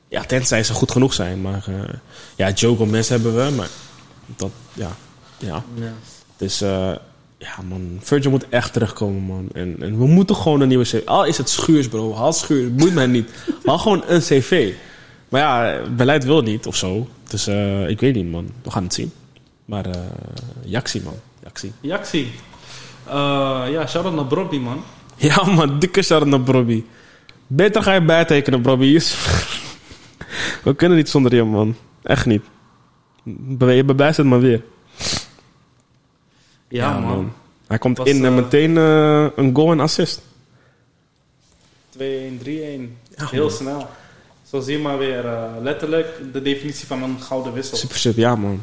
Ja, 0.08 0.22
tenzij 0.24 0.64
ze 0.64 0.72
goed 0.72 0.90
genoeg 0.90 1.12
zijn. 1.12 1.40
Maar 1.40 1.64
eh, 1.68 1.94
ja, 2.36 2.50
Joe 2.50 2.76
Gomez 2.76 3.08
hebben 3.08 3.34
we, 3.36 3.50
maar 3.50 3.68
dat, 4.36 4.50
ja. 4.72 4.90
Ja, 5.38 5.64
Ja. 5.74 5.92
dus 6.36 6.60
eh, 6.60 6.92
ja 7.44 7.62
man, 7.68 7.98
Virgil 8.00 8.30
moet 8.30 8.48
echt 8.48 8.72
terugkomen 8.72 9.22
man. 9.22 9.48
En, 9.52 9.76
en 9.80 9.98
we 9.98 10.06
moeten 10.06 10.36
gewoon 10.36 10.60
een 10.60 10.68
nieuwe 10.68 10.84
cv. 10.84 11.02
Al 11.04 11.24
is 11.24 11.38
het 11.38 11.48
schuurs 11.48 11.88
bro, 11.88 12.14
haal 12.14 12.32
schuurs, 12.32 12.74
boeit 12.74 12.94
mij 12.94 13.06
niet. 13.06 13.30
Haal 13.64 13.78
gewoon 13.78 14.02
een 14.06 14.20
cv. 14.20 14.72
Maar 15.28 15.40
ja, 15.40 15.80
beleid 15.88 16.24
wil 16.24 16.42
niet 16.42 16.66
of 16.66 16.76
zo. 16.76 17.08
Dus 17.28 17.46
eh, 17.46 17.88
ik 17.88 18.00
weet 18.00 18.14
niet 18.14 18.30
man, 18.30 18.50
we 18.62 18.70
gaan 18.70 18.82
het 18.82 18.94
zien. 18.94 19.12
Maar 19.64 19.86
eh 19.86 19.96
Jaxi 20.64 21.00
man, 21.04 21.14
Jaxi. 21.42 21.72
Jaxi. 21.80 22.32
Eh, 23.06 23.64
ja, 23.70 23.86
shout-out 23.86 24.14
naar 24.14 24.26
Brobby, 24.26 24.58
man. 24.58 24.82
Ja 25.16 25.44
man, 25.44 25.78
dikke 25.78 26.02
shout 26.02 26.26
naar 26.26 26.40
Brobby. 26.40 26.84
Beter 27.46 27.82
ga 27.82 27.92
je 27.94 28.02
bijtekenen 28.02 28.60
Brobby. 28.60 29.00
We 30.64 30.74
kunnen 30.76 30.96
niet 30.96 31.08
zonder 31.08 31.34
je 31.34 31.42
man. 31.42 31.76
Echt 32.02 32.26
niet. 32.26 32.42
Je 33.58 33.84
bewijst 33.84 34.16
het 34.16 34.26
maar 34.26 34.40
weer. 34.40 34.62
Ja, 36.76 36.98
man. 36.98 37.32
Hij 37.66 37.78
komt 37.78 37.98
Was, 37.98 38.08
in 38.08 38.16
en 38.24 38.24
eh, 38.30 38.34
meteen 38.34 38.76
eh, 38.78 39.26
een 39.36 39.54
goal 39.54 39.70
en 39.72 39.80
assist. 39.80 40.20
2-1, 41.98 42.00
3-1. 42.00 42.00
Ja, 42.46 43.26
Heel 43.30 43.42
man. 43.42 43.50
snel. 43.50 43.86
Zo 44.50 44.60
zie 44.60 44.76
je 44.76 44.82
maar 44.82 44.98
weer 44.98 45.26
eh, 45.26 45.42
letterlijk 45.62 46.06
de 46.32 46.42
definitie 46.42 46.86
van 46.86 47.02
een 47.02 47.16
gouden 47.20 47.52
wissel. 47.52 47.76
Super 47.76 47.96
sub, 47.98 48.16
ja 48.16 48.36
man. 48.36 48.62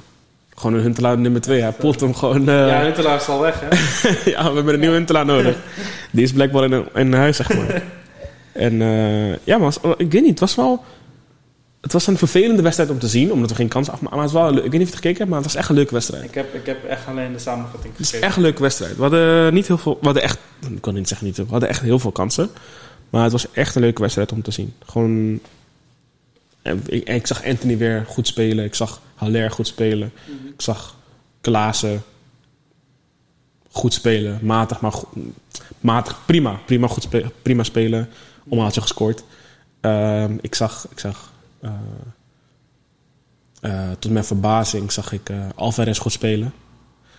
Gewoon 0.55 0.75
een 0.75 0.81
Huntelaar 0.83 1.17
nummer 1.17 1.41
2. 1.41 1.61
Hij 1.61 1.71
poelt 1.71 1.99
hem 1.99 2.13
gewoon. 2.15 2.49
eh, 2.49 2.67
Ja, 2.67 2.81
Huntelaar 2.81 3.15
is 3.15 3.27
al 3.27 3.39
weg, 3.39 3.59
hè? 3.59 3.67
ja, 4.31 4.49
we 4.49 4.55
hebben 4.55 4.73
een 4.73 4.79
nieuwe 4.79 4.95
Huntelaar 4.95 5.25
nodig. 5.25 5.57
Die 6.11 6.23
is 6.23 6.31
blijkbaar 6.33 6.63
in, 6.71 6.85
in 6.93 7.13
huis, 7.13 7.35
zeg 7.35 7.53
maar. 7.55 7.83
en 8.67 8.81
eh, 8.81 9.29
ja, 9.45 9.57
maar 9.57 9.71
was- 9.81 9.95
ik 9.97 10.11
weet 10.11 10.21
niet, 10.21 10.29
het 10.29 10.39
was 10.39 10.55
wel... 10.55 10.83
Het 11.81 11.93
was 11.93 12.07
een 12.07 12.17
vervelende 12.17 12.61
wedstrijd 12.61 12.89
om 12.89 12.99
te 12.99 13.07
zien, 13.07 13.31
omdat 13.31 13.49
we 13.49 13.55
geen 13.55 13.67
kans 13.67 13.89
afmaken. 13.89 14.15
Maar 14.17 14.25
het 14.25 14.33
was 14.33 14.43
wel, 14.43 14.51
leuk. 14.53 14.63
ik 14.63 14.71
weet 14.71 14.79
niet 14.79 14.81
of 14.81 14.87
je 14.87 14.95
het 14.95 15.05
gekeken 15.05 15.17
hebt, 15.17 15.29
maar 15.29 15.39
het 15.39 15.47
was 15.47 15.55
echt 15.55 15.69
een 15.69 15.75
leuke 15.75 15.93
wedstrijd. 15.93 16.23
ik, 16.23 16.33
heb, 16.33 16.53
ik 16.53 16.65
heb 16.65 16.83
echt 16.85 17.07
alleen 17.07 17.33
de 17.33 17.39
samenvatting 17.39 17.93
Het 17.97 18.05
is 18.13 18.19
echt 18.19 18.35
een 18.35 18.41
leuke 18.41 18.61
wedstrijd. 18.61 18.95
We 18.95 19.01
hadden 19.01 19.53
niet 19.53 19.67
heel 19.67 19.77
veel... 19.77 19.97
We 19.99 20.05
hadden 20.05 20.23
echt... 20.23 20.39
Ik 20.69 20.81
kan 20.81 20.93
niet 20.93 21.07
zeggen 21.07 21.27
niet. 21.27 21.37
We 21.37 21.45
hadden 21.49 21.69
echt 21.69 21.81
heel 21.81 21.99
veel 21.99 22.11
kansen. 22.11 22.49
Maar 23.09 23.23
het 23.23 23.31
was 23.31 23.51
echt 23.51 23.75
een 23.75 23.81
leuke 23.81 24.01
wedstrijd 24.01 24.31
om 24.31 24.41
te 24.41 24.51
zien. 24.51 24.73
Gewoon... 24.85 25.39
En 26.61 26.81
ik, 26.85 27.07
en 27.07 27.15
ik 27.15 27.27
zag 27.27 27.45
Anthony 27.45 27.77
weer 27.77 28.05
goed 28.07 28.27
spelen. 28.27 28.65
Ik 28.65 28.75
zag 28.75 29.01
Haller 29.15 29.51
goed 29.51 29.67
spelen. 29.67 30.11
Ik 30.53 30.61
zag 30.61 30.95
Klaassen 31.41 32.03
goed 33.71 33.93
spelen. 33.93 34.39
Matig, 34.41 34.81
maar 34.81 34.91
goed, 34.91 35.09
matig. 35.79 36.19
Prima. 36.25 36.59
Prima, 36.65 36.87
goed 36.87 37.03
spe- 37.03 37.31
prima 37.41 37.63
spelen. 37.63 38.09
Oma 38.49 38.63
had 38.63 38.75
je 38.75 38.81
gescoord. 38.81 39.23
Ehm, 39.81 40.37
ik 40.41 40.55
zag, 40.55 40.87
ik 40.89 40.99
zag 40.99 41.30
eh, 43.61 43.89
tot 43.99 44.11
mijn 44.11 44.25
verbazing 44.25 44.91
zag 44.91 45.11
ik 45.11 45.29
eh 45.29 45.37
Alvarez 45.55 45.99
goed 45.99 46.11
spelen. 46.11 46.53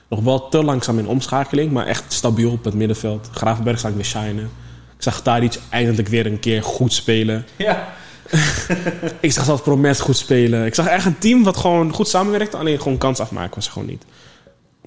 Nog 0.08 0.20
wel 0.20 0.48
te 0.48 0.64
langzaam 0.64 0.98
in 0.98 1.06
omschakeling, 1.06 1.72
maar 1.72 1.86
echt 1.86 2.12
stabiel 2.12 2.50
op 2.50 2.64
het 2.64 2.74
middenveld. 2.74 3.28
Gravenberg 3.32 3.78
zag 3.78 3.90
ik 3.90 3.96
weer 3.96 4.04
shinen. 4.04 4.50
Ik 4.96 5.02
zag 5.02 5.22
Tadic 5.22 5.58
eindelijk 5.68 6.08
weer 6.08 6.26
een 6.26 6.40
keer 6.40 6.62
goed 6.62 6.92
spelen. 6.92 7.46
Ja. 7.56 7.94
Ik 9.20 9.32
zag 9.32 9.44
zelfs 9.44 9.62
Promes 9.62 10.00
goed 10.00 10.16
spelen. 10.16 10.66
Ik 10.66 10.74
zag 10.74 10.86
echt 10.86 11.04
een 11.04 11.18
team 11.18 11.42
wat 11.44 11.56
gewoon 11.56 11.92
goed 11.92 12.08
samenwerkte. 12.08 12.56
Alleen 12.56 12.80
gewoon 12.80 12.98
kans 12.98 13.20
afmaken 13.20 13.54
was 13.54 13.68
gewoon 13.68 13.88
niet. 13.88 14.04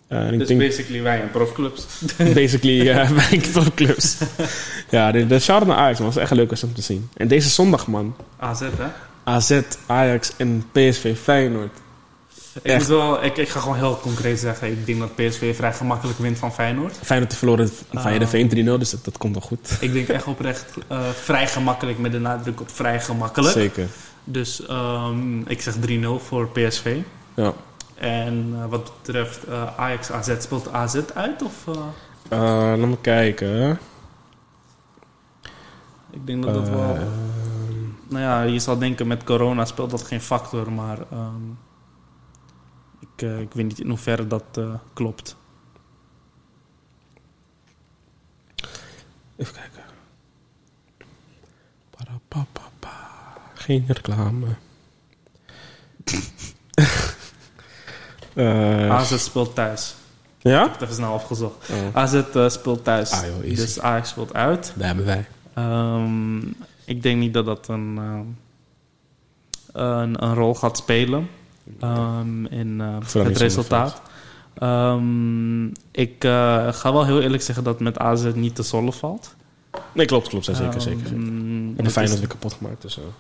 En 0.08 0.38
Dus 0.38 0.48
denk 0.48 0.60
basically 0.60 1.02
wij 1.02 1.22
en 1.22 1.32
profclubs. 1.32 1.86
basically 2.34 2.90
uh, 2.90 3.12
bij 3.30 3.42
clubs. 3.76 4.18
ja, 4.90 5.12
de, 5.12 5.28
de 5.28 5.40
shout 5.40 5.66
naar 5.66 5.78
Ajax 5.78 6.00
man, 6.00 6.08
was 6.08 6.18
echt 6.18 6.32
leuk 6.32 6.52
om 6.64 6.74
te 6.74 6.82
zien. 6.82 7.10
En 7.14 7.28
deze 7.28 7.50
zondag 7.50 7.88
man, 7.88 8.16
AZ, 8.40 8.60
hè? 8.60 8.88
AZ, 9.26 9.62
Ajax 9.86 10.32
en 10.38 10.64
PSV 10.72 11.18
Feyenoord. 11.18 11.78
Ik, 12.54 12.64
Echt. 12.64 12.78
moet 12.78 12.88
wel, 12.88 13.24
ik, 13.24 13.38
ik 13.38 13.50
ga 13.50 13.60
gewoon 13.60 13.76
heel 13.78 14.00
concreet 14.00 14.40
zeggen. 14.40 14.68
Ik 14.72 14.86
denk 14.86 15.00
dat 15.00 15.16
PSV 15.16 15.56
vrij 15.56 15.74
gemakkelijk 15.74 16.20
wint 16.20 16.38
van 16.40 16.54
Feyenoord. 16.54 16.98
Feyenoord 17.04 17.32
te 17.32 17.38
verloren 17.38 17.70
van 17.90 17.98
Ah. 18.00 18.06
Heerenveen 18.06 18.50
3-0, 18.50 18.54
dus 18.80 18.90
dat, 18.90 19.06
dat 19.06 19.18
komt 19.18 19.34
wel 19.34 19.42
goed. 19.48 19.78
Ik 19.80 19.94
denk 19.94 20.08
echt 20.08 20.26
oprecht 20.26 20.74
eh, 20.88 21.00
vrij 21.10 21.48
gemakkelijk 21.48 21.98
met 21.98 22.12
de 22.12 22.20
nadruk 22.20 22.62
op 22.62 22.70
vrij 22.70 23.02
gemakkelijk. 23.02 23.54
Zeker. 23.54 23.88
Dus 24.24 24.66
ehm, 24.66 25.40
ik 25.40 25.62
zeg 25.62 25.74
3-0 25.88 26.06
voor 26.28 26.50
PSV. 26.50 26.98
Ja. 27.34 27.54
En 27.96 28.56
eh, 28.62 28.70
wat 28.70 28.92
betreft 29.02 29.44
eh, 29.44 29.64
Ajax 29.78 30.12
AZ, 30.12 30.32
speelt 30.40 30.72
AZ 30.72 31.00
uit? 31.14 31.44
Of, 31.44 31.54
laat 32.30 32.78
me 32.78 32.98
kijken. 33.02 33.80
Ik 36.16 36.28
denk 36.28 36.44
dat 36.44 36.54
dat 36.54 36.70
wel... 36.70 36.96
Eh, 36.96 37.02
Nou 38.08 38.24
ja, 38.24 38.42
je 38.42 38.60
zal 38.60 38.78
denken 38.78 39.08
met 39.08 39.24
corona 39.24 39.66
speelt 39.66 39.90
dat 39.92 40.04
geen 40.04 40.22
factor, 40.22 40.72
maar 40.72 40.98
ehm, 41.12 41.50
ik, 43.00 43.22
eh, 43.22 43.40
ik 43.40 43.54
weet 43.54 43.66
niet 43.66 43.80
in 43.80 43.90
hoeverre 43.90 44.28
dat 44.28 44.44
eh, 44.54 44.74
klopt. 44.94 45.36
even 49.36 49.54
kijken. 49.54 49.82
Parapapapa. 51.90 52.98
Geen 53.54 53.86
reclame. 53.88 54.48
Eh, 58.34 58.90
AZ 58.92 59.18
speelt 59.18 59.56
thuis. 59.56 59.96
ja? 60.38 60.58
Ik 60.60 60.64
heb 60.64 60.72
het 60.74 60.82
even 60.82 60.96
snel 60.96 61.14
opgezocht. 61.14 61.70
Oh, 61.70 61.96
AZ 61.96 62.22
speelt 62.48 62.84
thuis, 62.84 63.12
Ah, 63.12 63.26
joh, 63.26 63.56
dus 63.56 63.80
Ajax 63.80 64.10
speelt 64.10 64.34
uit. 64.34 64.74
daar 64.76 64.88
hebben 64.88 65.06
wij. 65.06 65.28
Ehm, 65.56 66.38
ik 66.86 67.04
denk 67.04 67.20
niet 67.20 67.34
dat 67.34 67.46
dat 67.46 67.68
een, 67.68 67.98
ehm, 67.98 68.24
een, 69.86 70.24
een 70.24 70.34
rol 70.34 70.56
gaat 70.56 70.78
spelen 70.78 71.30
ehm, 71.80 72.46
in 72.46 72.82
eh, 72.82 73.24
het 73.24 73.38
resultaat. 73.38 74.02
Ehm, 74.58 75.66
ik 75.92 76.24
eh, 76.24 76.74
ga 76.74 76.94
wel 76.94 77.06
heel 77.06 77.22
eerlijk 77.22 77.44
zeggen 77.44 77.64
dat 77.64 77.74
het 77.74 77.84
met 77.84 77.98
AZ 77.98 78.26
niet 78.34 78.56
te 78.56 78.64
zollen 78.64 78.94
valt. 78.94 79.36
Nee, 79.92 80.06
klopt, 80.06 80.28
klopt. 80.28 80.46
Zeker, 80.46 80.64
zeker. 80.64 80.82
zeker. 80.82 81.06
En 81.16 81.76
de 81.78 81.90
Feyenoord 81.90 82.20
weer 82.20 82.28
kapot 82.28 82.54
gemaakt, 82.54 82.82
dus 82.82 82.94
zo. 82.94 83.14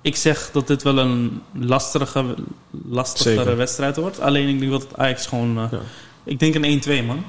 Ik 0.00 0.16
zeg 0.16 0.50
dat 0.52 0.66
dit 0.66 0.82
wel 0.82 0.98
een 0.98 1.42
lastige, 1.52 2.34
lastigere 2.88 3.36
Zeker. 3.38 3.56
wedstrijd 3.56 3.96
wordt. 3.96 4.20
Alleen 4.20 4.48
ik 4.48 4.58
denk 4.58 4.70
dat 4.70 4.82
het 4.82 4.96
Ajax 4.96 5.26
gewoon... 5.26 5.58
eh, 5.58 5.64
Ja. 5.70 5.78
Ik 6.24 6.38
denk 6.38 6.54
een 6.54 7.02
1-2 7.02 7.06
man. 7.06 7.24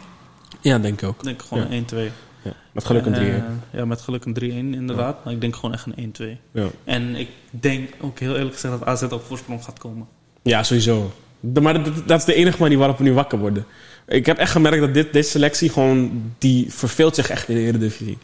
Ja, 0.61 0.79
denk 0.79 1.01
ik 1.01 1.07
ook. 1.07 1.17
Ik 1.17 1.23
denk 1.23 1.41
gewoon 1.41 1.63
Ja. 1.63 1.69
een 1.69 1.85
1-2. 2.09 2.11
Ja. 2.41 2.51
Met 2.71 2.85
geluk 2.85 3.05
een 3.05 3.13
3 3.13 3.31
Eh, 3.31 3.41
ja, 3.71 3.85
met 3.85 4.01
geluk 4.01 4.25
een 4.25 4.33
3-1 4.33 4.43
inderdaad. 4.77 5.23
Maar 5.23 5.33
ik 5.33 5.41
denk 5.41 5.55
gewoon 5.55 5.73
echt 5.73 5.85
een 5.85 6.13
1-2. 6.37 6.37
ja. 6.51 6.67
En 6.83 7.15
ik 7.15 7.27
denk 7.49 7.89
ook 8.01 8.19
heel 8.19 8.35
eerlijk 8.35 8.53
gezegd 8.53 8.79
dat 8.79 8.87
AZ 8.87 9.01
op 9.03 9.23
voorsprong 9.27 9.63
gaat 9.63 9.79
komen. 9.79 10.07
ja, 10.41 10.63
sowieso. 10.63 11.11
De- 11.39 11.61
maar 11.61 11.83
dat, 11.83 12.07
dat 12.07 12.19
is 12.19 12.25
de 12.25 12.33
enige 12.33 12.57
manier 12.61 12.77
waarop 12.77 12.97
we 12.97 13.03
nu 13.03 13.13
wakker 13.13 13.39
worden. 13.39 13.65
Ik 14.07 14.25
heb 14.25 14.37
echt 14.37 14.51
gemerkt 14.51 14.79
dat 14.79 14.93
dit, 14.93 15.13
deze 15.13 15.29
selectie 15.29 15.69
gewoon... 15.69 16.23
Die 16.37 16.73
verveelt 16.73 17.15
zich 17.15 17.29
echt 17.29 17.49
in 17.49 17.55
de 17.55 17.61
Eredivisie. 17.61 18.17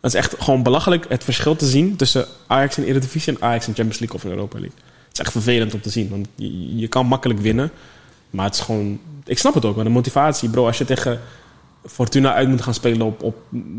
Het 0.00 0.14
is 0.14 0.14
echt 0.14 0.34
gewoon 0.38 0.62
belachelijk 0.62 1.06
het 1.08 1.24
verschil 1.24 1.56
te 1.56 1.66
zien... 1.66 1.96
tussen 1.96 2.26
Ajax 2.46 2.78
in 2.78 2.84
Eredivisie 2.84 3.32
en 3.34 3.42
Ajax 3.42 3.66
in 3.68 3.74
Champions 3.74 3.98
League 3.98 4.16
of 4.18 4.24
in 4.24 4.30
Europa 4.30 4.58
League. 4.58 4.76
Het 5.04 5.12
is 5.12 5.18
echt 5.20 5.32
vervelend 5.32 5.74
om 5.74 5.80
te 5.80 5.90
zien. 5.90 6.08
Want 6.08 6.28
je, 6.34 6.76
je 6.76 6.88
kan 6.88 7.06
makkelijk 7.06 7.40
winnen. 7.40 7.70
Maar 8.30 8.44
het 8.44 8.54
is 8.54 8.60
gewoon... 8.60 9.00
Ik 9.24 9.38
snap 9.38 9.54
het 9.54 9.64
ook, 9.64 9.74
maar 9.76 9.84
de 9.84 9.90
motivatie, 9.90 10.48
bro. 10.48 10.66
Als 10.66 10.78
je 10.78 10.84
tegen 10.84 11.20
Fortuna 11.86 12.34
uit 12.34 12.48
moet 12.48 12.62
gaan 12.62 12.74
spelen 12.74 13.06
op, 13.06 13.22
op, 13.22 13.36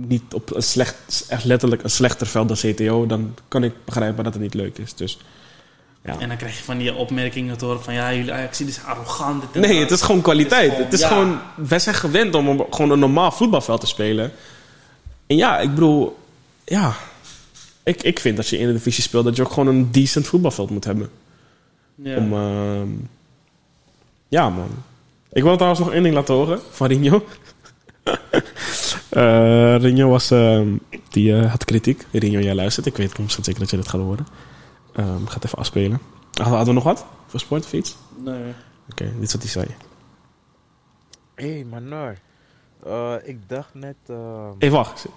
niet 0.08 0.34
op 0.34 0.56
een 0.56 0.64
slecht, 0.64 1.26
echt 1.30 1.44
letterlijk 1.44 1.84
een 1.84 1.90
slechter 1.90 2.28
veld 2.28 2.48
dan 2.48 2.74
CTO... 2.74 3.06
dan 3.06 3.34
kan 3.48 3.64
ik 3.64 3.74
begrijpen 3.86 4.24
dat 4.24 4.34
het 4.34 4.42
niet 4.42 4.54
leuk 4.54 4.78
is. 4.78 4.94
Dus 4.94 5.20
ja. 6.08 6.20
En 6.20 6.28
dan 6.28 6.38
krijg 6.38 6.58
je 6.58 6.64
van 6.64 6.78
die 6.78 6.94
opmerkingen 6.94 7.58
te 7.58 7.66
horen 7.66 7.84
van... 7.84 7.94
Ja, 7.94 8.14
jullie 8.14 8.34
Ajax 8.34 8.62
is 8.62 8.80
arrogant. 8.86 9.54
Nee, 9.54 9.80
het 9.80 9.92
is 9.92 10.02
gewoon 10.02 10.22
kwaliteit. 10.22 10.78
Het 10.78 10.94
is 10.94 11.04
gewoon, 11.04 11.30
ja. 11.30 11.42
wij 11.56 11.80
zijn 11.80 11.96
gewend 11.96 12.36
om 12.36 12.66
gewoon 12.70 12.92
een 12.92 13.00
normaal 13.00 13.32
voetbalveld 13.32 13.80
te 13.80 13.88
spelen. 13.88 14.32
En 15.28 15.36
ja, 15.36 15.60
ik 15.60 15.74
bedoel, 15.74 16.18
ja. 16.64 16.96
Ik, 17.84 18.04
ik 18.04 18.20
vind 18.20 18.38
dat 18.38 18.48
je 18.48 18.58
in 18.58 18.68
de 18.68 18.74
divisie 18.74 19.04
speelt, 19.04 19.26
dat 19.26 19.36
je 19.36 19.42
ook 19.42 19.52
gewoon 19.52 19.68
een 19.68 19.92
decent 19.92 20.28
voetbalveld 20.28 20.70
moet 20.70 20.86
hebben. 20.86 21.10
Ja. 21.96 22.18
Om, 22.18 22.34
ehm, 22.34 22.90
ja, 24.28 24.50
man. 24.50 24.70
Ik 25.32 25.44
wil 25.44 25.56
trouwens 25.56 25.82
nog 25.82 25.92
één 25.92 26.04
ding 26.04 26.16
laten 26.16 26.36
horen 26.36 26.60
van 26.72 26.88
Rinho. 26.88 27.26
Eh 29.10 29.76
Rinho 29.76 30.10
was, 30.10 30.32
ehm, 30.32 30.78
die 31.10 31.36
eh, 31.36 31.50
had 31.52 31.66
kritiek. 31.66 32.06
Rinho, 32.12 32.40
jij 32.40 32.56
luistert. 32.56 32.86
Ik 32.86 32.98
weet 32.98 33.18
misschien 33.18 33.44
zeker 33.44 33.60
dat 33.60 33.70
je 33.70 33.78
dit 33.78 33.88
gaat 33.88 34.02
horen. 34.02 34.28
Ehm 34.94 35.26
gaat 35.26 35.46
even 35.46 35.58
afspelen. 35.58 36.00
Hadden 36.34 36.66
we 36.66 36.72
nog 36.72 36.84
wat 36.84 37.06
voor 37.26 37.40
sport 37.40 37.66
of 37.66 37.74
iets? 37.74 37.98
Nee. 38.18 38.54
Oké, 38.92 39.04
dit 39.04 39.24
is 39.24 39.32
wat 39.32 39.42
hij 39.42 39.52
zei. 39.52 39.66
Hé, 41.36 41.54
hey, 41.54 41.64
Manor. 41.64 42.18
Eh, 42.84 43.16
ik 43.24 43.50
dacht 43.50 43.74
net, 43.74 43.96
ehm, 44.08 44.52
Hé, 44.60 44.70
wacht. 44.70 45.08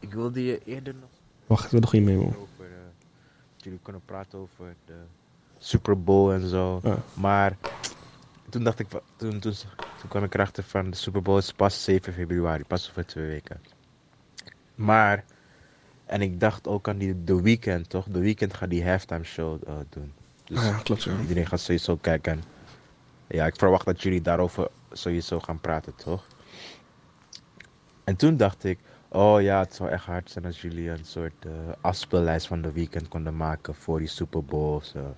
ik 0.00 0.12
wilde 0.12 0.44
je 0.44 0.60
eerder 0.64 0.94
nog 0.94 1.10
Wacht, 1.46 1.64
ik 1.64 1.70
wil 1.70 1.80
nog 1.80 1.94
over, 2.26 2.64
eh, 2.64 2.90
dat 3.54 3.64
jullie 3.64 3.78
kunnen 3.82 4.02
praten 4.04 4.38
over 4.38 4.74
de 4.84 4.94
Super 5.58 6.02
Bowl 6.02 6.32
en 6.32 6.48
zo. 6.48 6.80
Ja. 6.82 6.96
Maar 7.14 7.56
toen 8.50 8.64
dacht 8.64 8.78
ik, 8.78 8.86
toen, 9.16 9.38
toen, 9.38 9.52
toen 10.02 10.10
kwam 10.10 10.24
ik 10.24 10.34
erachter 10.34 10.62
van 10.64 10.90
de 10.90 10.96
Super 10.96 11.22
Bowl 11.22 11.38
is 11.38 11.52
pas 11.52 11.84
7 11.84 12.12
februari, 12.12 12.64
pas 12.64 12.88
over 12.90 13.06
twee 13.06 13.26
weken. 13.26 13.60
Maar, 14.74 15.24
en 16.06 16.20
ik 16.22 16.40
dacht 16.40 16.66
ook 16.66 16.88
aan 16.88 16.98
die 16.98 17.24
The 17.24 17.42
Weeknd, 17.42 17.88
toch? 17.90 18.06
The 18.12 18.18
Weeknd 18.18 18.54
gaat 18.54 18.70
die 18.70 18.88
halftime 18.88 19.24
show 19.24 19.60
eh, 19.66 19.74
doen. 19.88 20.12
Dus 20.44 20.58
Ah, 20.58 20.64
ja, 20.64 20.78
klopt 20.82 21.02
zo. 21.02 21.10
iedereen 21.20 21.46
gaat 21.46 21.60
sowieso 21.60 21.96
kijken. 21.96 22.32
En 22.32 22.42
ja, 23.26 23.46
ik 23.46 23.56
verwacht 23.56 23.84
dat 23.86 24.02
jullie 24.02 24.20
daarover 24.20 24.68
sowieso 24.92 25.40
gaan 25.40 25.60
praten, 25.60 25.94
toch? 25.94 26.26
En 28.04 28.16
toen 28.16 28.36
dacht 28.36 28.64
ik, 28.64 28.78
oh 29.08 29.40
ja, 29.40 29.58
het 29.60 29.74
zou 29.74 29.90
echt 29.90 30.04
hard 30.04 30.30
zijn 30.30 30.44
als 30.44 30.60
jullie 30.62 30.90
een 30.90 31.04
soort 31.04 31.46
eh 31.46 31.52
afspeellijst 31.80 32.46
van 32.46 32.62
de 32.62 32.72
weekend 32.72 33.08
konden 33.08 33.36
maken 33.36 33.74
voor 33.74 33.98
die 33.98 34.08
Super 34.08 34.44
Bowl 34.44 34.80
zo. 34.80 35.16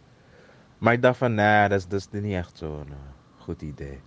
Maar 0.79 0.93
ik 0.93 1.03
dacht 1.03 1.19
van, 1.19 1.35
nee, 1.35 1.69
dat 1.69 1.79
is, 1.79 1.87
dat 1.89 2.01
is 2.13 2.21
niet 2.21 2.35
echt 2.35 2.59
zo'n 2.59 2.89
eh, 2.89 2.97
goed 3.43 3.63
idee. 3.63 4.01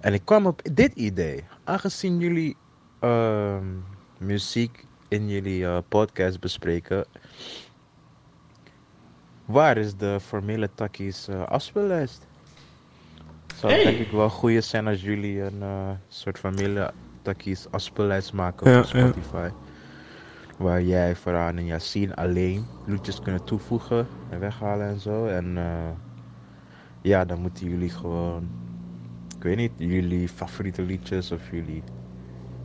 En 0.00 0.12
ik 0.12 0.24
kwam 0.24 0.46
op 0.46 0.60
dit 0.72 0.92
idee. 0.94 1.44
Aangezien 1.64 2.18
jullie 2.18 2.56
ehm, 2.98 3.66
muziek 4.16 4.84
in 5.08 5.28
jullie 5.28 5.64
eh, 5.66 5.78
podcast 5.88 6.40
bespreken, 6.40 7.06
waar 9.44 9.76
is 9.76 9.96
de 9.96 10.20
formele 10.20 10.74
takkies 10.74 11.28
eh 11.28 11.42
afspeellijst? 11.42 12.28
Zou 13.54 13.72
het 13.72 13.82
Hey. 13.82 13.90
denk 13.92 14.04
ik 14.04 14.10
wel 14.12 14.30
goeie 14.30 14.60
zijn 14.60 14.86
als 14.86 15.02
jullie 15.02 15.40
een 15.42 15.62
eh, 15.62 15.90
soort 16.08 16.38
formele 16.38 16.94
takkies 17.22 17.70
afspeellijst 17.70 18.32
maken 18.32 18.70
Ja, 18.70 18.78
op 18.78 18.84
ja. 18.84 18.88
Spotify. 18.88 19.50
Waar 20.56 20.82
jij, 20.82 21.16
Farhan 21.16 21.56
en 21.56 21.64
Yassine 21.64 22.14
alleen 22.16 22.70
liedjes 22.84 23.18
kunnen 23.20 23.44
toevoegen 23.44 24.08
en 24.26 24.38
weghalen 24.40 24.88
en 24.88 25.00
zo. 25.00 25.26
En 25.26 25.56
eh, 25.56 25.90
ja, 27.00 27.24
dan 27.24 27.40
moeten 27.40 27.68
jullie 27.68 27.90
gewoon, 27.90 28.50
ik 29.40 29.46
weet 29.46 29.56
niet, 29.56 29.72
jullie 29.76 30.28
favoriete 30.28 30.82
liedjes 30.82 31.30
of 31.32 31.50
jullie 31.50 31.84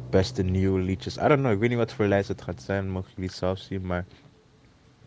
beste 0.09 0.43
nieuwe 0.43 0.79
liedjes. 0.81 1.17
I 1.17 1.27
don't 1.27 1.39
know, 1.39 1.51
ik 1.51 1.59
weet 1.59 1.69
niet 1.69 1.77
wat 1.77 1.93
voor 1.93 2.05
lijst 2.05 2.27
het 2.27 2.41
gaat 2.41 2.61
zijn, 2.61 2.89
mogen 2.89 3.11
jullie 3.15 3.31
zelf 3.31 3.59
zien. 3.59 3.85
Maar 3.85 4.05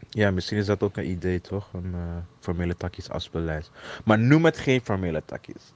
ja, 0.09 0.31
misschien 0.31 0.59
is 0.59 0.67
dat 0.67 0.83
ook 0.83 0.97
een 0.97 1.11
idee 1.11 1.41
toch? 1.41 1.73
Een 1.73 1.95
eh, 1.95 2.17
formele 2.41 2.77
takkies 2.77 3.09
afspeellijst. 3.11 3.71
Maar 4.05 4.19
noem 4.19 4.45
het 4.45 4.59
geen 4.59 4.81
formele 4.81 5.25
takkies. 5.25 5.73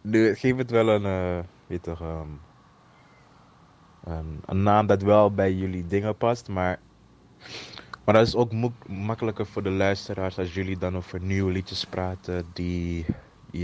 Nu, 0.00 0.34
geef 0.34 0.56
het 0.56 0.70
wel 0.70 0.88
een, 0.88 1.04
eh, 1.04 1.44
weet 1.66 1.82
toch, 1.82 2.00
ehm, 2.00 2.30
een, 4.00 4.40
een 4.44 4.62
naam 4.62 4.86
dat 4.86 5.02
wel 5.02 5.34
bij 5.34 5.52
jullie 5.54 5.86
dingen 5.86 6.16
past. 6.16 6.48
Maar, 6.48 6.80
maar 8.04 8.14
dat 8.14 8.26
is 8.26 8.34
ook 8.34 8.52
makkelijker 8.86 9.46
voor 9.46 9.62
de 9.62 9.70
luisteraars 9.70 10.38
als 10.38 10.54
jullie 10.54 10.78
dan 10.78 10.96
over 10.96 11.20
nieuwe 11.20 11.52
liedjes 11.52 11.84
praten 11.86 12.50
die, 12.52 13.06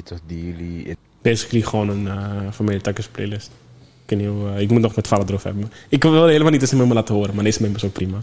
toch, 0.03 0.21
die 0.25 0.45
jullie 0.47 0.97
Basically 1.23 1.65
gewoon 1.65 1.89
een 1.89 2.05
uh, 2.05 2.53
familie 2.53 2.81
takkers 2.81 3.07
playlist. 3.09 3.51
Ik, 4.05 4.11
weet 4.11 4.19
niet 4.19 4.29
hoe, 4.29 4.49
eh, 4.49 4.61
ik 4.61 4.71
moet 4.71 4.81
nog 4.81 4.95
met 4.95 5.09
vader 5.09 5.29
erover 5.29 5.47
hebben. 5.47 5.73
Ik 5.89 6.03
wil 6.03 6.27
helemaal 6.27 6.53
niet 6.53 6.61
eens 6.61 6.73
een 6.73 6.79
memo 6.79 6.95
laten 6.95 7.15
horen, 7.15 7.35
maar 7.35 7.45
deze 7.45 7.63
memo 7.63 7.75
is 7.75 7.85
ook 7.85 7.93
prima. 7.93 8.19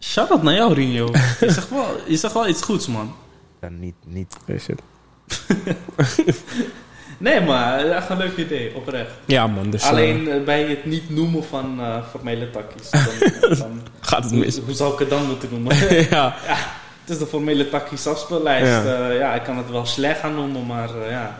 Shout-out 0.00 0.42
naar 0.42 0.54
jou, 0.54 0.74
Rinjo. 0.74 1.08
je, 1.40 1.50
zegt 1.50 1.70
wel, 1.70 1.86
je 2.08 2.16
zegt 2.16 2.34
wel 2.34 2.48
iets 2.48 2.62
goeds, 2.62 2.86
man. 2.86 3.14
Dan 3.60 3.80
niet, 3.80 3.94
niet. 4.06 4.36
Nee, 4.46 4.58
shit. 4.58 4.82
Nee, 7.18 7.40
maar 7.40 7.78
echt 7.78 8.08
een 8.08 8.16
leuk 8.16 8.36
idee, 8.36 8.74
oprecht. 8.74 9.10
Ja, 9.24 9.46
man. 9.46 9.70
Dus, 9.70 9.82
eh, 9.82 9.88
Alleen 9.88 10.30
eh, 10.30 10.42
bij 10.42 10.62
het 10.62 10.84
niet 10.84 11.10
noemen 11.10 11.44
van 11.44 11.80
eh, 11.80 11.96
formele 12.10 12.50
takkies. 12.50 12.90
Dan, 13.40 13.58
dan, 13.58 13.80
gaat 14.00 14.24
het 14.24 14.32
mis. 14.32 14.58
hoe 14.58 14.74
zou 14.74 14.92
ik 14.92 14.98
het 14.98 15.10
dan 15.10 15.26
moeten 15.26 15.48
noemen? 15.50 15.76
ja. 16.10 16.34
ja, 16.46 16.56
het 17.00 17.10
is 17.10 17.18
de 17.18 17.26
formele 17.26 17.68
takkies 17.68 18.06
afspeellijst. 18.06 18.66
Ja. 18.66 18.82
Ja. 18.82 19.10
ja, 19.10 19.34
ik 19.34 19.42
kan 19.42 19.56
het 19.56 19.70
wel 19.70 19.86
slecht 19.86 20.20
gaan 20.20 20.34
noemen, 20.34 20.66
maar 20.66 21.02
eh, 21.02 21.10
ja. 21.10 21.38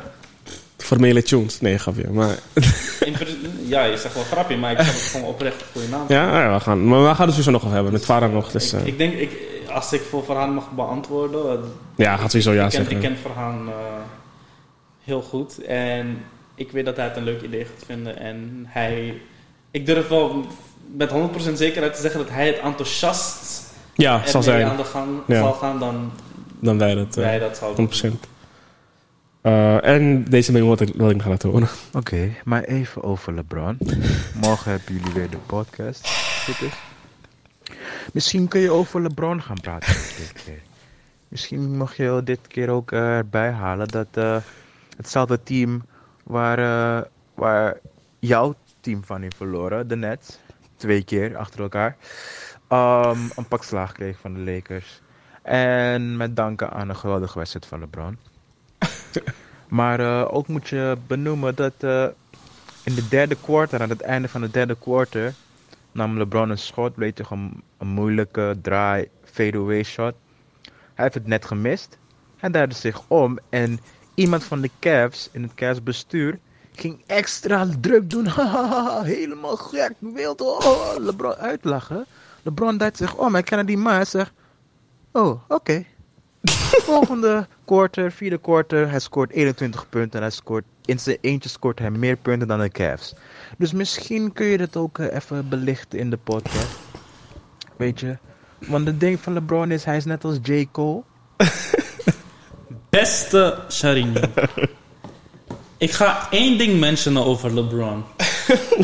Formele 0.84 1.22
tunes. 1.22 1.60
Nee, 1.60 1.78
grapje. 1.78 2.10
Maar 2.10 2.34
ja, 3.74 3.84
je 3.84 3.96
zegt 3.96 4.14
wel 4.14 4.22
grapje, 4.22 4.56
maar 4.56 4.70
ik 4.70 4.76
zou 4.78 4.88
het 4.90 5.00
gewoon 5.02 5.26
oprecht 5.26 5.60
een 5.60 5.66
goede 5.72 5.88
naam 5.88 6.04
ja, 6.08 6.42
ja, 6.42 6.52
we 6.54 6.60
gaan, 6.60 6.88
maar 6.88 6.98
we 7.08 7.14
gaan 7.14 7.26
het 7.26 7.28
sowieso 7.30 7.50
nog 7.50 7.62
over 7.62 7.74
hebben. 7.74 7.92
Met 7.92 8.04
Farah 8.04 8.32
nog. 8.32 8.50
Dus, 8.50 8.72
ik, 8.72 8.80
eh, 8.80 8.86
ik 8.86 8.98
denk, 8.98 9.14
ik, 9.14 9.30
als 9.72 9.92
ik 9.92 10.00
voor 10.00 10.22
Farhan 10.22 10.54
mag 10.54 10.70
beantwoorden... 10.70 11.60
eh, 11.62 11.66
ja, 11.96 12.16
gaat 12.16 12.30
sowieso 12.30 12.52
ja 12.52 12.64
ik, 12.64 12.70
ken, 12.70 12.78
zeggen. 12.84 12.96
ik 12.96 13.02
ken 13.02 13.16
Farhan 13.16 13.68
eh, 13.68 13.74
heel 15.04 15.22
goed. 15.22 15.62
En 15.64 16.18
ik 16.54 16.70
weet 16.72 16.84
dat 16.84 16.96
hij 16.96 17.04
het 17.06 17.16
een 17.16 17.24
leuk 17.24 17.42
idee 17.42 17.64
gaat 17.64 17.84
vinden. 17.86 18.18
En 18.18 18.64
hij... 18.68 19.20
Ik 19.70 19.86
durf 19.86 20.08
wel 20.08 20.46
met 20.96 21.10
100% 21.10 21.52
zekerheid 21.54 21.94
te 21.94 22.00
zeggen 22.00 22.20
dat 22.20 22.30
hij 22.30 22.46
het 22.46 22.58
enthousiast 22.58 23.62
Ja, 23.94 24.26
zal 24.26 24.42
zijn. 24.42 24.66
aan 24.66 24.76
de 24.76 24.84
gang 24.84 25.08
Ja. 25.26 25.38
zal 25.38 25.52
gaan 25.52 25.78
dan 25.78 26.12
Dan 26.60 26.78
wij 26.78 26.94
dat. 26.94 27.14
wij 27.14 27.38
dat 27.38 27.56
zouden 27.56 27.88
100%. 27.90 28.33
Eh, 29.44 29.84
en 29.84 30.24
deze 30.24 30.52
memo 30.52 30.68
wat 30.68 30.80
ik, 30.80 30.94
wat 30.96 31.10
ik 31.10 31.16
nog 31.16 31.26
laten 31.26 31.50
horen. 31.50 31.68
Oké, 31.92 32.30
maar 32.44 32.62
even 32.62 33.02
over 33.02 33.34
LeBron. 33.34 33.78
Morgen 34.40 34.70
hebben 34.70 34.94
jullie 34.94 35.12
weer 35.12 35.30
de 35.30 35.36
podcast. 35.36 36.08
Misschien 38.12 38.48
kun 38.48 38.60
je 38.60 38.70
over 38.70 39.02
LeBron 39.02 39.42
gaan 39.42 39.60
praten 39.60 39.92
dit 39.92 40.32
keer. 40.44 40.60
Misschien 41.28 41.76
mag 41.76 41.96
je 41.96 42.20
dit 42.24 42.38
keer 42.46 42.68
ook 42.68 42.92
eh, 42.92 43.16
erbij 43.16 43.50
halen 43.50 43.88
dat 43.88 44.06
eh, 44.12 44.36
hetzelfde 44.96 45.42
team 45.42 45.82
waar, 46.22 47.06
waar 47.34 47.78
jouw 48.18 48.54
team 48.80 49.04
van 49.04 49.22
heeft 49.22 49.36
verloren, 49.36 49.88
de 49.88 49.96
Nets, 49.96 50.38
twee 50.76 51.04
keer 51.04 51.36
achter 51.36 51.60
elkaar, 51.60 51.96
ehm, 52.68 53.18
een 53.36 53.48
pak 53.48 53.64
slaag 53.64 53.92
kreeg 53.92 54.18
van 54.18 54.34
de 54.34 54.40
Lakers. 54.40 55.00
En 55.42 56.16
met 56.16 56.36
danken 56.36 56.70
aan 56.70 56.88
een 56.88 56.96
geweldige 56.96 57.38
wedstrijd 57.38 57.66
van 57.66 57.80
LeBron. 57.80 58.18
Maar 59.68 60.00
eh, 60.00 60.34
ook 60.34 60.48
moet 60.48 60.68
je 60.68 60.96
benoemen 61.06 61.54
dat 61.54 61.72
eh, 61.78 62.06
in 62.82 62.94
de 62.94 63.08
derde 63.08 63.36
quarter, 63.42 63.82
aan 63.82 63.88
het 63.88 64.00
einde 64.00 64.28
van 64.28 64.40
de 64.40 64.50
derde 64.50 64.76
quarter, 64.80 65.34
nam 65.92 66.18
LeBron 66.18 66.50
een 66.50 66.58
schot, 66.58 66.94
bleef 66.94 67.12
toch 67.12 67.30
een, 67.30 67.62
een 67.78 67.86
moeilijke 67.86 68.58
draai, 68.62 69.08
fadeaway 69.24 69.82
shot. 69.82 70.14
Hij 70.94 71.04
heeft 71.04 71.14
het 71.14 71.26
net 71.26 71.44
gemist. 71.44 71.98
Hij 72.36 72.50
draaide 72.50 72.74
zich 72.74 73.02
om 73.08 73.38
en 73.50 73.80
iemand 74.14 74.44
van 74.44 74.60
de 74.60 74.70
Cavs 74.80 75.28
in 75.32 75.42
het 75.42 75.54
Cavs 75.54 75.82
bestuur 75.82 76.38
ging 76.74 77.02
extra 77.06 77.66
druk 77.80 78.10
doen. 78.10 78.26
Helemaal 79.04 79.56
gek, 79.56 79.92
wild. 79.98 80.40
Oh, 80.40 80.94
LeBron 80.98 81.34
uitlachen. 81.34 82.06
LeBron 82.42 82.78
draait 82.78 82.96
zich 82.96 83.16
om. 83.16 83.32
Hij 83.32 83.42
kende 83.42 83.64
die 83.64 83.76
maar. 83.76 83.94
Hij 83.94 84.04
zegt: 84.04 84.32
Oh, 85.12 85.40
oké. 85.48 85.84
Volgende 86.90 87.46
quarter, 87.64 88.12
vierde 88.12 88.38
quarter, 88.38 88.90
hij 88.90 89.00
scoort 89.00 89.30
21 89.30 89.88
punten. 89.88 90.12
En 90.20 90.26
hij 90.26 90.30
scoort, 90.34 90.64
in 90.84 90.98
zijn 90.98 91.18
eentje 91.20 91.48
scoort 91.48 91.78
hij 91.78 91.90
meer 91.90 92.16
punten 92.16 92.48
dan 92.48 92.60
de 92.60 92.68
Cavs. 92.68 93.14
Dus 93.58 93.72
misschien 93.72 94.32
kun 94.32 94.46
je 94.46 94.58
dat 94.58 94.76
ook 94.76 94.98
eh, 94.98 95.14
even 95.14 95.48
belichten 95.48 95.98
in 95.98 96.10
de 96.10 96.16
podcast. 96.16 96.78
Weet 97.76 98.00
je? 98.00 98.16
Want 98.58 98.86
het 98.86 99.00
ding 99.00 99.20
van 99.20 99.32
LeBron 99.32 99.70
is, 99.70 99.84
hij 99.84 99.96
is 99.96 100.04
net 100.04 100.24
als 100.24 100.38
J. 100.42 100.66
Cole. 100.72 101.02
Beste 102.90 103.58
Sharini. 103.70 104.20
ik 105.78 105.90
ga 105.90 106.26
één 106.30 106.58
ding 106.58 106.80
mentionen 106.80 107.24
over 107.24 107.54
LeBron. 107.54 108.04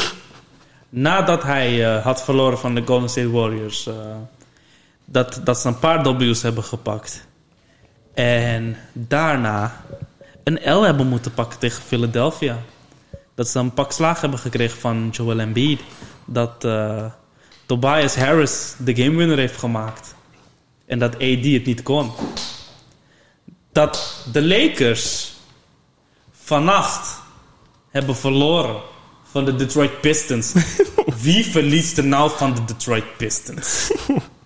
Nadat 0.88 1.42
hij 1.42 1.96
eh, 1.96 2.04
had 2.04 2.24
verloren 2.24 2.58
van 2.58 2.74
de 2.74 2.82
Golden 2.86 3.08
State 3.08 3.30
Warriors. 3.30 3.86
eh, 3.86 3.94
dat, 5.04 5.40
dat 5.44 5.58
ze 5.58 5.68
een 5.68 5.78
paar 5.78 6.18
W's 6.18 6.42
hebben 6.42 6.64
gepakt. 6.64 7.28
En 8.14 8.76
daarna 8.92 9.84
een 10.44 10.72
L 10.72 10.82
hebben 10.82 11.06
moeten 11.06 11.34
pakken 11.34 11.58
tegen 11.58 11.82
Philadelphia. 11.82 12.58
Dat 13.34 13.48
ze 13.48 13.58
een 13.58 13.74
pak 13.74 13.92
slaag 13.92 14.20
hebben 14.20 14.38
gekregen 14.38 14.78
van 14.78 15.08
Joel 15.12 15.40
Embiid. 15.40 15.80
Dat 16.24 16.64
eh, 16.64 17.04
Tobias 17.66 18.16
Harris 18.16 18.74
de 18.78 18.94
gamewinner 18.94 19.38
heeft 19.38 19.56
gemaakt. 19.56 20.14
En 20.86 20.98
dat 20.98 21.14
AD 21.14 21.44
het 21.44 21.66
niet 21.66 21.82
kon 21.82 22.10
dat 23.72 24.24
de 24.32 24.42
Lakers 24.42 25.32
vannacht 26.32 27.18
hebben 27.90 28.16
verloren 28.16 28.80
van 29.30 29.44
de 29.44 29.56
Detroit 29.56 30.00
Pistons. 30.00 30.52
Wie 31.22 31.44
verliest 31.44 31.98
er 31.98 32.04
nou 32.04 32.30
van 32.36 32.54
de 32.54 32.64
Detroit 32.64 33.16
Pistons? 33.16 33.90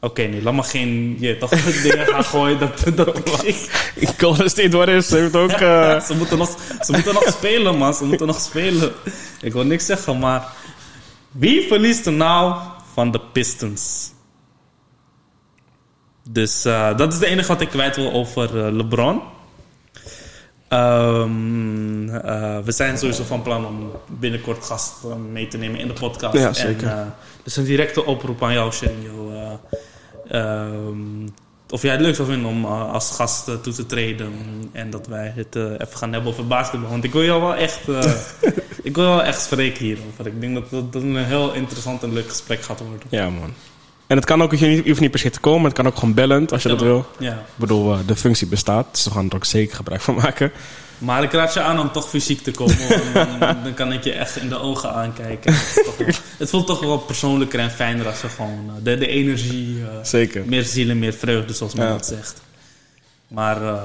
Oké, 0.00 0.22
nee, 0.22 0.42
laat 0.42 0.54
maar 0.54 0.64
geen 0.64 1.16
je, 1.18 1.38
toch 1.38 1.50
dingen 1.82 2.06
gaan 2.06 2.24
gooien. 2.24 2.58
Dat, 2.58 2.96
dat, 2.96 3.20
Golden 4.18 4.50
State 4.50 4.76
Warriors 4.76 5.10
heeft 5.10 5.36
ook... 5.36 5.50
eh, 5.70 6.00
ze, 6.00 6.14
moeten 6.14 6.38
nog, 6.38 6.56
ze 6.80 6.92
moeten 6.92 7.14
nog 7.14 7.26
spelen, 7.28 7.78
man. 7.78 7.94
Ze 7.94 8.04
moeten 8.04 8.26
nog 8.26 8.40
spelen. 8.40 8.92
Ik 9.40 9.52
wil 9.52 9.64
niks 9.64 9.86
zeggen, 9.86 10.18
maar... 10.18 10.48
Wie 11.30 11.66
verliest 11.68 12.06
er 12.06 12.12
nou 12.12 12.56
van 12.92 13.10
de 13.10 13.20
Pistons? 13.32 14.12
Dus 16.28 16.64
eh, 16.64 16.96
dat 16.96 17.12
is 17.12 17.18
het 17.18 17.28
enige 17.28 17.48
wat 17.48 17.60
ik 17.60 17.68
kwijt 17.68 17.96
wil 17.96 18.12
over 18.12 18.66
eh, 18.66 18.72
LeBron. 18.72 19.20
Ehm, 20.68 22.08
eh, 22.08 22.58
we 22.58 22.72
zijn 22.72 22.98
sowieso 22.98 23.24
van 23.24 23.42
plan 23.42 23.66
om 23.66 23.90
binnenkort 24.06 24.64
gasten 24.64 25.32
mee 25.32 25.48
te 25.48 25.58
nemen 25.58 25.80
in 25.80 25.88
de 25.88 25.92
podcast. 25.92 26.34
Ja, 26.34 26.52
zeker. 26.52 26.88
En, 26.88 27.14
dus 27.42 27.56
een 27.56 27.64
directe 27.64 28.04
oproep 28.04 28.42
aan 28.42 28.52
jou, 28.52 28.72
Shenjo. 28.72 29.32
Eh, 30.30 30.40
ehm, 30.40 31.28
of 31.70 31.82
jij 31.82 31.90
het 31.92 32.00
leuk 32.00 32.14
zou 32.14 32.28
vinden 32.28 32.48
om 32.50 32.64
eh, 32.64 32.92
als 32.92 33.10
gast 33.10 33.48
eh, 33.48 33.54
toe 33.54 33.72
te 33.72 33.86
treden. 33.86 34.32
En 34.72 34.90
dat 34.90 35.06
wij 35.06 35.32
het 35.36 35.56
eh, 35.56 35.62
even 35.62 35.96
gaan 35.96 36.12
hebben 36.12 36.30
over 36.32 36.46
basketbal. 36.46 36.90
Want 36.90 37.04
ik 37.04 37.12
wil 37.12 37.24
jou 37.24 37.40
wel 37.40 37.54
echt, 37.54 37.78
ik 38.82 38.94
wil 38.96 39.04
wel 39.04 39.22
echt 39.22 39.42
spreken 39.42 39.84
hierover. 39.84 40.26
Ik 40.26 40.40
denk 40.40 40.54
dat 40.54 40.70
dat, 40.70 40.92
dat 40.92 41.02
een 41.02 41.16
heel 41.16 41.52
interessant 41.52 42.02
en 42.02 42.12
leuk 42.12 42.28
gesprek 42.28 42.62
gaat 42.62 42.80
worden. 42.80 43.06
ja, 43.08 43.30
man. 43.30 43.52
En 44.06 44.16
het 44.16 44.24
kan 44.24 44.42
ook, 44.42 44.54
je 44.54 44.68
hoeft- 44.68 44.82
je 44.82 44.88
hoeft 44.88 45.00
niet 45.00 45.10
per 45.10 45.20
se 45.20 45.30
te 45.30 45.40
komen. 45.40 45.64
Het 45.64 45.72
kan 45.74 45.86
ook 45.86 45.94
gewoon 45.98 46.14
bellend 46.14 46.52
als 46.52 46.62
je 46.62 46.68
dat 46.68 46.80
wil. 46.80 47.06
Ja. 47.18 47.32
Ik 47.32 47.38
bedoel, 47.56 47.96
de 48.06 48.16
functie 48.16 48.46
bestaat. 48.46 48.86
Dus 48.92 49.04
we 49.04 49.10
gaan 49.10 49.28
er 49.28 49.34
ook 49.34 49.44
zeker 49.44 49.76
gebruik 49.76 50.00
van 50.00 50.14
maken. 50.14 50.52
Maar 51.00 51.22
ik 51.22 51.32
raad 51.32 51.54
je 51.54 51.60
aan 51.60 51.78
om 51.80 51.92
toch 51.92 52.08
fysiek 52.08 52.40
te 52.42 52.50
komen. 52.50 52.76
dan, 53.64 53.74
kan 53.74 53.92
ik 53.92 54.04
je 54.04 54.12
echt 54.12 54.36
in 54.36 54.48
de 54.48 54.58
ogen 54.58 54.92
aankijken. 54.92 55.52
Het, 55.52 56.20
het 56.38 56.50
voelt 56.50 56.66
toch 56.66 56.80
wel 56.80 56.98
persoonlijker 56.98 57.58
en 57.60 57.70
fijner 57.70 58.06
als 58.06 58.20
je 58.20 58.28
gewoon 58.28 58.64
eh, 58.68 58.74
de, 58.82 58.98
de 58.98 59.06
energie, 59.06 59.82
eh, 59.82 59.88
Zeker. 60.02 60.44
meer 60.46 60.62
ziel 60.62 60.88
en 60.90 60.98
meer 60.98 61.12
vreugde, 61.12 61.52
zoals 61.52 61.74
men 61.74 61.86
Ja. 61.86 61.92
dat 61.92 62.06
zegt. 62.06 62.40
Maar 63.28 63.62
eh, 63.62 63.82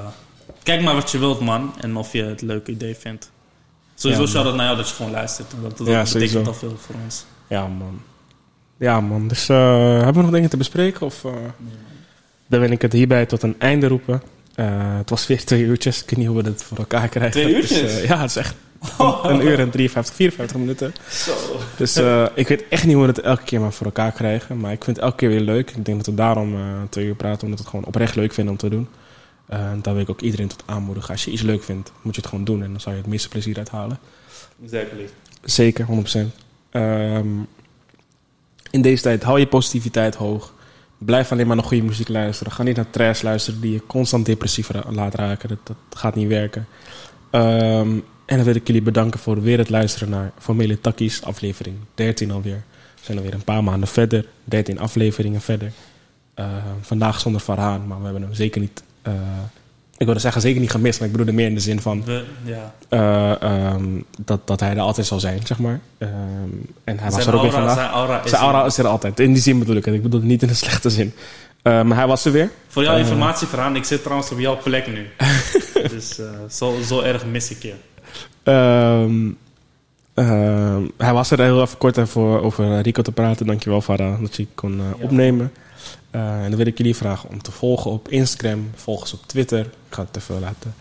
kijk 0.63 0.81
maar 0.81 0.93
wat 0.93 1.11
je 1.11 1.17
wilt, 1.17 1.39
man. 1.39 1.73
En 1.81 1.95
of 1.95 2.13
je 2.13 2.23
het 2.23 2.41
een 2.41 2.47
leuk 2.47 2.67
idee 2.67 2.95
vindt. 2.95 3.31
Sowieso 3.95 4.23
Ja, 4.23 4.29
shout 4.29 4.45
out 4.45 4.55
naar 4.55 4.65
jou 4.65 4.77
dat 4.77 4.89
je 4.89 4.95
gewoon 4.95 5.11
luistert. 5.11 5.51
Dat, 5.61 5.77
dat 5.77 5.87
Ja, 5.87 6.03
betekent 6.03 6.47
al 6.47 6.53
veel 6.53 6.77
voor 6.79 6.95
ons. 7.03 7.25
Ja, 7.47 7.67
man. 7.67 8.01
Ja, 8.77 9.01
man. 9.01 9.27
Dus 9.27 9.47
hebben 9.47 10.13
we 10.13 10.21
nog 10.21 10.31
dingen 10.31 10.49
te 10.49 10.57
bespreken? 10.57 11.05
Of, 11.05 11.21
dan 12.47 12.59
wil 12.59 12.71
ik 12.71 12.81
het 12.81 12.93
hierbij 12.93 13.25
tot 13.25 13.43
een 13.43 13.55
einde 13.59 13.87
roepen. 13.87 14.21
Eh, 14.55 14.97
het 14.97 15.09
was 15.09 15.27
weer 15.27 15.45
twee 15.45 15.63
uurtjes. 15.63 16.01
Ik 16.01 16.09
weet 16.09 16.19
niet 16.19 16.27
hoe 16.27 16.37
we 16.37 16.43
dit 16.43 16.63
voor 16.63 16.77
elkaar 16.77 17.07
krijgen. 17.07 17.31
Twee 17.31 17.55
is, 17.55 17.71
uurtjes? 17.71 18.01
eh, 18.01 18.07
ja, 18.07 18.19
het 18.19 18.29
is 18.29 18.35
echt 18.35 18.55
een, 18.97 19.29
een 19.29 19.41
uur 19.41 19.59
en 19.59 19.69
53, 19.69 20.15
54 20.15 20.57
minuten. 20.57 20.93
Zo. 21.09 21.33
Dus 21.77 21.95
eh, 21.95 22.25
ik 22.33 22.47
weet 22.47 22.63
echt 22.69 22.85
niet 22.85 22.93
hoe 22.95 23.01
we 23.01 23.09
het 23.09 23.21
elke 23.21 23.43
keer 23.43 23.61
maar 23.61 23.73
voor 23.73 23.85
elkaar 23.85 24.11
krijgen. 24.11 24.59
Maar 24.59 24.71
ik 24.71 24.83
vind 24.83 24.95
het 24.95 25.05
elke 25.05 25.17
keer 25.17 25.29
weer 25.29 25.39
leuk. 25.39 25.71
Ik 25.71 25.85
denk 25.85 25.97
dat 25.97 26.05
we 26.05 26.13
daarom 26.13 26.55
twee 26.89 27.05
uur 27.05 27.15
praten. 27.15 27.41
Omdat 27.43 27.57
we 27.57 27.63
het 27.63 27.73
gewoon 27.73 27.85
oprecht 27.85 28.15
leuk 28.15 28.33
vinden 28.33 28.53
om 28.53 28.59
te 28.59 28.69
doen. 28.69 28.87
En 29.47 29.79
daar 29.81 29.93
wil 29.93 30.03
ik 30.03 30.09
ook 30.09 30.21
iedereen 30.21 30.47
tot 30.47 30.63
aanmoedigen. 30.65 31.09
Als 31.09 31.25
je 31.25 31.31
iets 31.31 31.41
leuk 31.41 31.63
vindt, 31.63 31.91
moet 32.01 32.15
je 32.15 32.21
het 32.21 32.29
gewoon 32.29 32.45
doen. 32.45 32.63
En 32.63 32.71
dan 32.71 32.79
zou 32.81 32.95
je 32.95 33.01
het 33.01 33.09
meeste 33.09 33.29
plezier 33.29 33.57
uithalen. 33.57 33.99
Exactly. 34.63 35.09
Zeker, 35.43 35.85
100%. 35.85 36.35
Ehm, 36.69 37.27
in 38.71 38.81
deze 38.81 39.01
tijd 39.01 39.23
hou 39.23 39.39
je 39.39 39.47
positiviteit 39.47 40.15
hoog. 40.15 40.53
Blijf 40.97 41.31
alleen 41.31 41.47
maar 41.47 41.55
naar 41.55 41.65
goede 41.65 41.83
muziek 41.83 42.07
luisteren. 42.07 42.53
Ga 42.53 42.63
niet 42.63 42.75
naar 42.75 42.89
trash 42.89 43.21
luisteren 43.21 43.61
die 43.61 43.71
je 43.73 43.85
constant 43.87 44.25
depressief 44.25 44.69
laat 44.89 45.15
raken. 45.15 45.49
Dat, 45.49 45.59
dat 45.63 45.77
gaat 45.89 46.15
niet 46.15 46.27
werken. 46.27 46.67
Ehm, 47.29 47.89
en 48.25 48.35
dan 48.35 48.43
wil 48.43 48.55
ik 48.55 48.67
jullie 48.67 48.81
bedanken 48.81 49.19
voor 49.19 49.41
weer 49.41 49.57
het 49.57 49.69
luisteren 49.69 50.09
naar 50.09 50.31
Formele 50.39 50.81
Takkies, 50.81 51.23
aflevering 51.23 51.75
13 51.93 52.31
alweer. 52.31 52.63
We 52.95 53.01
zijn 53.01 53.17
alweer 53.17 53.33
een 53.33 53.43
paar 53.43 53.63
maanden 53.63 53.87
verder, 53.87 54.25
13 54.43 54.79
afleveringen 54.79 55.41
verder. 55.41 55.71
Ehm, 56.33 56.49
vandaag 56.81 57.19
zonder 57.19 57.41
Farhaan, 57.41 57.87
maar 57.87 57.97
we 57.97 58.03
hebben 58.03 58.21
hem 58.21 58.33
zeker 58.33 58.61
niet 58.61 58.83
eh, 59.01 59.13
Ik 59.97 60.05
wilde 60.05 60.19
zeggen 60.21 60.41
zeker 60.41 60.61
niet 60.61 60.71
gemist, 60.71 60.97
maar 60.99 61.07
ik 61.07 61.11
bedoelde 61.15 61.33
meer 61.37 61.47
in 61.47 61.53
de 61.55 61.59
zin 61.61 61.81
van... 61.81 62.03
We, 62.03 62.23
ja. 62.43 62.73
eh, 62.89 63.41
ehm, 63.41 63.85
dat, 64.25 64.47
dat 64.47 64.59
hij 64.59 64.69
er 64.71 64.79
altijd 64.79 65.07
zal 65.07 65.19
zijn, 65.19 65.39
zeg 65.45 65.59
maar. 65.59 65.79
Ehm, 65.97 66.11
en 66.83 66.99
hij 66.99 67.09
was 67.11 67.25
er 67.25 67.35
ook 67.35 67.41
weer 67.41 67.51
aura, 67.51 67.57
vandaag. 67.67 67.75
zijn 67.75 67.89
aura 67.89 68.23
is 68.23 68.29
Zijn 68.29 68.41
aura 68.41 68.65
is 68.65 68.77
er 68.77 68.87
altijd. 68.87 69.19
In 69.19 69.33
die 69.33 69.41
zin 69.41 69.59
bedoel 69.59 69.75
ik 69.75 69.85
het. 69.85 69.93
Ik 69.93 70.01
bedoel 70.01 70.19
het 70.19 70.29
niet 70.29 70.41
in 70.43 70.49
een 70.49 70.55
slechte 70.65 70.89
zin. 70.89 71.13
Eh, 71.61 71.81
maar 71.83 71.97
hij 71.97 72.07
was 72.07 72.25
er 72.25 72.31
weer. 72.31 72.49
Voor 72.67 72.83
jouw 72.83 72.93
Eh. 72.93 72.99
informatie, 72.99 73.47
Verhaan, 73.47 73.75
ik 73.75 73.83
zit 73.83 74.01
trouwens 74.03 74.31
op 74.31 74.39
jouw 74.39 74.57
plek 74.63 74.87
nu. 74.87 75.07
dus 75.93 76.19
zo, 76.49 76.75
zo 76.87 76.99
erg 77.01 77.25
mis 77.25 77.51
ik 77.51 77.61
je. 77.61 77.73
Ehm, 78.43 79.31
hij 80.97 81.13
was 81.13 81.31
er 81.31 81.39
heel 81.41 81.61
even 81.61 81.77
kort 81.77 81.97
even 81.97 82.21
over 82.43 82.81
Rico 82.81 83.01
te 83.01 83.11
praten. 83.11 83.45
Dankjewel, 83.45 83.81
Farah, 83.81 84.21
dat 84.21 84.35
je 84.35 84.47
kon 84.55 84.77
Ja. 84.77 84.83
opnemen. 85.05 85.51
En 86.11 86.45
dan 86.49 86.55
wil 86.55 86.65
ik 86.65 86.77
jullie 86.77 86.95
vragen 86.95 87.29
om 87.29 87.41
te 87.41 87.51
volgen 87.51 87.91
op 87.91 88.09
Instagram. 88.09 88.69
Volg 88.75 89.01
ons 89.01 89.13
op 89.13 89.19
Twitter. 89.25 89.65
Ga 89.95 90.01
het 90.11 90.17
even 90.17 90.39
laten. 90.39 90.75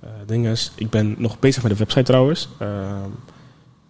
eh 0.00 0.08
dinges. 0.26 0.72
Ik 0.74 0.90
ben 0.90 1.14
nog 1.18 1.38
bezig 1.38 1.62
met 1.62 1.72
de 1.72 1.78
website 1.78 2.02
trouwens. 2.02 2.48
Ehm, 2.58 3.10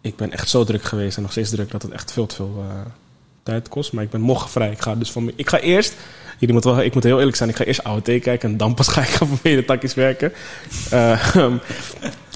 ik 0.01 0.16
ben 0.16 0.32
echt 0.32 0.49
zo 0.49 0.65
druk 0.65 0.82
geweest 0.82 1.16
en 1.16 1.23
nog 1.23 1.31
steeds 1.31 1.51
druk 1.51 1.70
dat 1.70 1.82
het 1.82 1.90
echt 1.93 2.12
veel 2.12 2.27
te 2.27 2.35
veel 2.35 2.65
eh, 2.69 2.77
tijd 3.43 3.69
kost. 3.69 3.93
Maar 3.93 4.05
ik 4.05 4.11
ben 4.11 4.20
morgen 4.20 4.51
vrij. 4.51 4.70
Ik 4.70 4.81
ga 4.82 4.94
dus 4.94 5.11
van 5.12 5.32
ik 5.36 5.49
ga 5.49 5.59
eerst. 5.59 5.94
Jullie 6.39 6.53
moeten 6.55 6.74
wel, 6.74 6.85
ik 6.85 6.94
moet 6.94 7.03
heel 7.03 7.19
eerlijk 7.19 7.36
zijn. 7.36 7.49
Ik 7.49 7.57
ga 7.57 7.65
eerst 7.65 7.85
AOT 7.85 8.05
kijken 8.05 8.40
en 8.40 8.57
dan 8.57 8.74
pas 8.74 8.89
ga 8.89 9.01
ik 9.01 9.09
van 9.09 9.39
de 9.43 9.65
takjes 9.65 9.94
werken. 9.94 10.32
Eh, 10.90 11.36
ehm, 11.36 11.57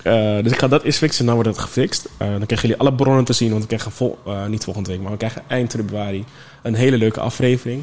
eh, 0.03 0.43
dus 0.43 0.53
ik 0.53 0.59
ga 0.59 0.69
dat 0.69 0.83
eerst 0.83 0.99
fixen 0.99 1.21
en 1.21 1.27
dan 1.27 1.35
wordt 1.35 1.51
het 1.51 1.59
gefixt. 1.59 2.09
Dan 2.19 2.47
krijgen 2.47 2.69
jullie 2.69 2.77
alle 2.77 2.95
bronnen 2.95 3.25
te 3.25 3.33
zien. 3.33 3.51
Want 3.51 3.61
we 3.63 3.69
krijgen 3.69 3.91
vol, 3.93 4.19
niet 4.49 4.65
volgende 4.65 4.91
week, 4.91 5.01
maar 5.01 5.11
we 5.11 5.17
krijgen 5.17 5.43
eind 5.47 5.71
februari 5.73 6.25
een 6.63 6.75
hele 6.75 6.99
leuke 6.99 7.21
aflevering. 7.21 7.83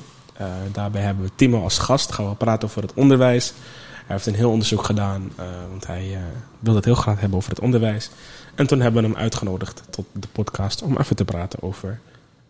Daarbij 0.71 1.01
hebben 1.01 1.25
we 1.25 1.31
Timo 1.35 1.63
als 1.63 1.77
gast. 1.77 2.11
Gaan 2.11 2.29
we 2.29 2.35
praten 2.35 2.67
over 2.67 2.81
het 2.81 2.93
onderwijs. 2.93 3.53
Hij 4.05 4.15
heeft 4.15 4.25
een 4.25 4.35
heel 4.35 4.49
onderzoek 4.51 4.83
gedaan, 4.83 5.31
eh, 5.35 5.45
want 5.69 5.87
hij 5.87 6.13
eh, 6.15 6.21
wil 6.59 6.75
het 6.75 6.85
heel 6.85 6.95
graag 6.95 7.19
hebben 7.19 7.37
over 7.37 7.49
het 7.49 7.59
onderwijs. 7.59 8.09
En 8.55 8.67
toen 8.67 8.79
hebben 8.79 9.01
we 9.01 9.07
hem 9.07 9.17
uitgenodigd 9.17 9.83
tot 9.89 10.05
de 10.11 10.27
podcast 10.31 10.81
om 10.81 10.97
even 10.97 11.15
te 11.15 11.25
praten 11.25 11.61
over 11.61 11.99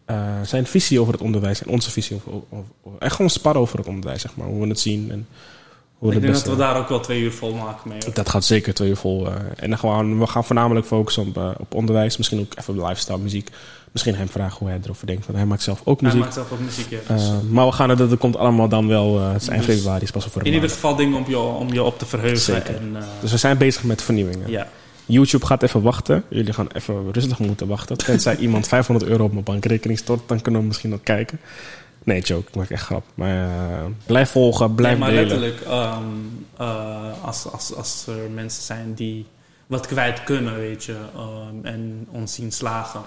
eh, 0.06 0.42
zijn 0.44 0.66
visie 0.66 1.00
over 1.00 1.14
het 1.14 1.22
onderwijs 1.22 1.64
en 1.64 1.70
onze 1.70 1.92
visie 1.92 2.16
over, 2.16 2.32
over, 2.34 2.66
over- 2.84 3.12
gewoon 3.12 3.30
sparren 3.30 3.62
over 3.62 3.78
het 3.78 3.88
onderwijs, 3.88 4.22
zeg 4.22 4.36
maar. 4.36 4.48
Hoe 4.48 4.62
we 4.62 4.68
het 4.68 4.80
zien 4.80 5.12
en 5.12 5.28
Ik 6.12 6.22
denk 6.22 6.34
dat 6.34 6.44
we 6.48 6.56
daar 6.56 6.78
ook 6.78 6.90
wel 6.90 7.00
twee 7.00 7.22
uur 7.22 7.32
vol 7.32 7.54
maken 7.54 7.90
mee. 7.90 7.98
hoor. 8.06 8.14
Dat 8.14 8.30
gaat 8.30 8.44
zeker 8.44 8.74
twee 8.74 8.90
uur 8.90 8.96
vol. 8.98 9.28
eh, 9.28 9.34
en 9.56 9.70
dan 9.70 9.80
gewoon, 9.80 10.20
we 10.20 10.28
gaan 10.28 10.46
voornamelijk 10.46 10.86
focussen 10.86 11.28
op, 11.28 11.38
eh, 11.38 11.50
op 11.58 11.74
onderwijs. 11.76 12.18
Misschien 12.18 12.40
ook 12.40 12.54
even 12.60 12.78
op 12.80 12.88
lifestyle, 12.88 13.18
muziek. 13.18 13.50
Misschien 13.92 14.16
hem 14.16 14.30
vragen 14.30 14.58
hoe 14.60 14.68
hij 14.68 14.80
erover 14.84 15.08
denkt. 15.08 15.26
Want 15.26 15.38
hij 15.38 15.48
maakt 15.48 15.62
zelf 15.62 15.82
ook 15.84 16.00
Hij 16.00 16.08
muziek. 16.10 16.22
maakt 16.24 16.34
zelf 16.34 16.52
ook 16.52 16.60
muziek, 16.60 16.90
ja. 16.90 16.98
Dus, 17.16 17.28
Eh, 17.28 17.34
maar 17.50 17.66
we 17.66 17.72
gaan 17.72 17.90
er, 17.90 17.98
dat 17.98 18.18
komt 18.18 18.38
allemaal 18.38 18.68
dan 18.70 18.88
wel. 18.88 19.22
het 19.22 19.42
is 19.42 19.48
eind 19.48 19.66
Dus 19.66 19.76
februari, 19.76 20.04
is 20.04 20.12
pas 20.12 20.26
een 20.26 20.32
in 20.44 20.54
ieder 20.54 20.70
geval 20.70 20.96
dingen 20.96 21.18
om 21.18 21.24
je, 21.28 21.38
om 21.40 21.74
je 21.74 21.84
op 21.84 22.00
te 22.00 22.06
verheugen. 22.06 22.40
Zeker. 22.40 22.76
En, 22.76 22.96
Dus 23.22 23.32
we 23.32 23.38
zijn 23.38 23.58
bezig 23.58 23.84
met 23.84 24.02
vernieuwingen. 24.02 24.50
ja. 24.52 24.68
YouTube 25.06 25.46
gaat 25.46 25.64
even 25.64 25.82
wachten. 25.82 26.24
Jullie 26.30 26.54
gaan 26.54 26.68
even 26.74 27.12
rustig 27.12 27.40
moeten 27.40 27.68
wachten. 27.68 27.98
Tenzij 27.98 28.36
iemand 28.46 28.68
500 28.68 29.10
euro 29.12 29.24
op 29.24 29.32
mijn 29.32 29.44
bankrekening 29.44 30.00
stort, 30.00 30.22
dan 30.26 30.42
kunnen 30.42 30.62
we 30.62 30.68
misschien 30.68 30.90
nog 30.90 31.00
kijken. 31.04 31.40
Nee, 32.04 32.22
joke, 32.22 32.48
ik 32.48 32.56
maak 32.56 32.70
echt 32.70 32.84
grap. 32.86 33.04
Maar 33.16 33.46
eh, 33.72 33.86
blijf 34.06 34.30
volgen, 34.32 34.76
blijf 34.76 34.92
Nee, 35.00 35.00
maar 35.02 35.10
delen. 35.24 35.40
letterlijk, 35.40 35.62
ehm, 35.62 36.04
eh, 36.58 37.24
als, 37.24 37.52
als, 37.52 37.76
als 37.76 38.06
er 38.08 38.30
mensen 38.34 38.64
zijn 38.64 38.94
die 38.94 39.26
wat 39.68 39.88
kwijt 39.88 40.24
kunnen, 40.24 40.56
weet 40.56 40.84
je, 40.84 40.96
ehm, 41.16 41.66
en 41.66 42.08
ons 42.12 42.34
zien 42.34 42.52
slagen 42.52 43.02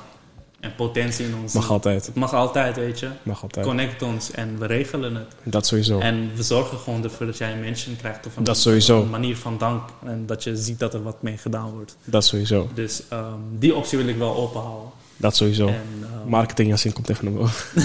en 0.61 0.75
potentie 0.75 1.27
in 1.27 1.35
ons 1.43 1.53
Mag 1.53 1.63
zien. 1.63 1.73
altijd. 1.73 2.07
Het 2.07 2.15
mag 2.15 2.33
altijd, 2.35 2.77
weet 2.77 2.99
je. 2.99 3.09
Mag 3.23 3.43
altijd. 3.43 3.67
Connect 3.67 4.03
ons 4.03 4.31
en 4.31 4.59
we 4.59 4.67
regelen 4.67 5.15
het. 5.15 5.27
Dat 5.43 5.67
sowieso. 5.67 5.99
En 5.99 6.31
we 6.37 6.43
zorgen 6.43 6.79
gewoon 6.79 7.05
ervoor 7.05 7.27
dat 7.27 7.39
jij 7.39 7.53
een 7.53 7.61
mention 7.61 7.97
krijgt 7.97 8.27
of 8.27 8.37
een, 8.37 8.45
Dat 8.45 8.59
sowieso. 8.59 9.01
een 9.03 9.11
manier 9.11 9.37
van 9.37 9.59
dank 9.59 9.89
en 10.05 10.27
dat 10.27 10.45
je 10.45 10.57
ziet 10.57 10.79
dat 10.79 10.95
er 10.95 11.03
wat 11.03 11.23
mee 11.23 11.37
gedaan 11.37 11.71
wordt. 11.71 11.97
Dat 12.05 12.25
sowieso. 12.25 12.69
Dus 12.75 13.03
ehm, 13.09 13.33
die 13.59 13.75
optie 13.75 13.99
wil 13.99 14.07
ik 14.09 14.17
wel 14.17 14.37
openhouden. 14.37 14.91
Dat 15.17 15.37
sowieso. 15.37 15.67
En, 15.67 15.75
ehm, 16.03 16.29
Marketing 16.29 16.69
Jassin 16.69 16.93
komt 16.93 17.09
even 17.09 17.25
naar 17.25 17.35
boven. 17.41 17.83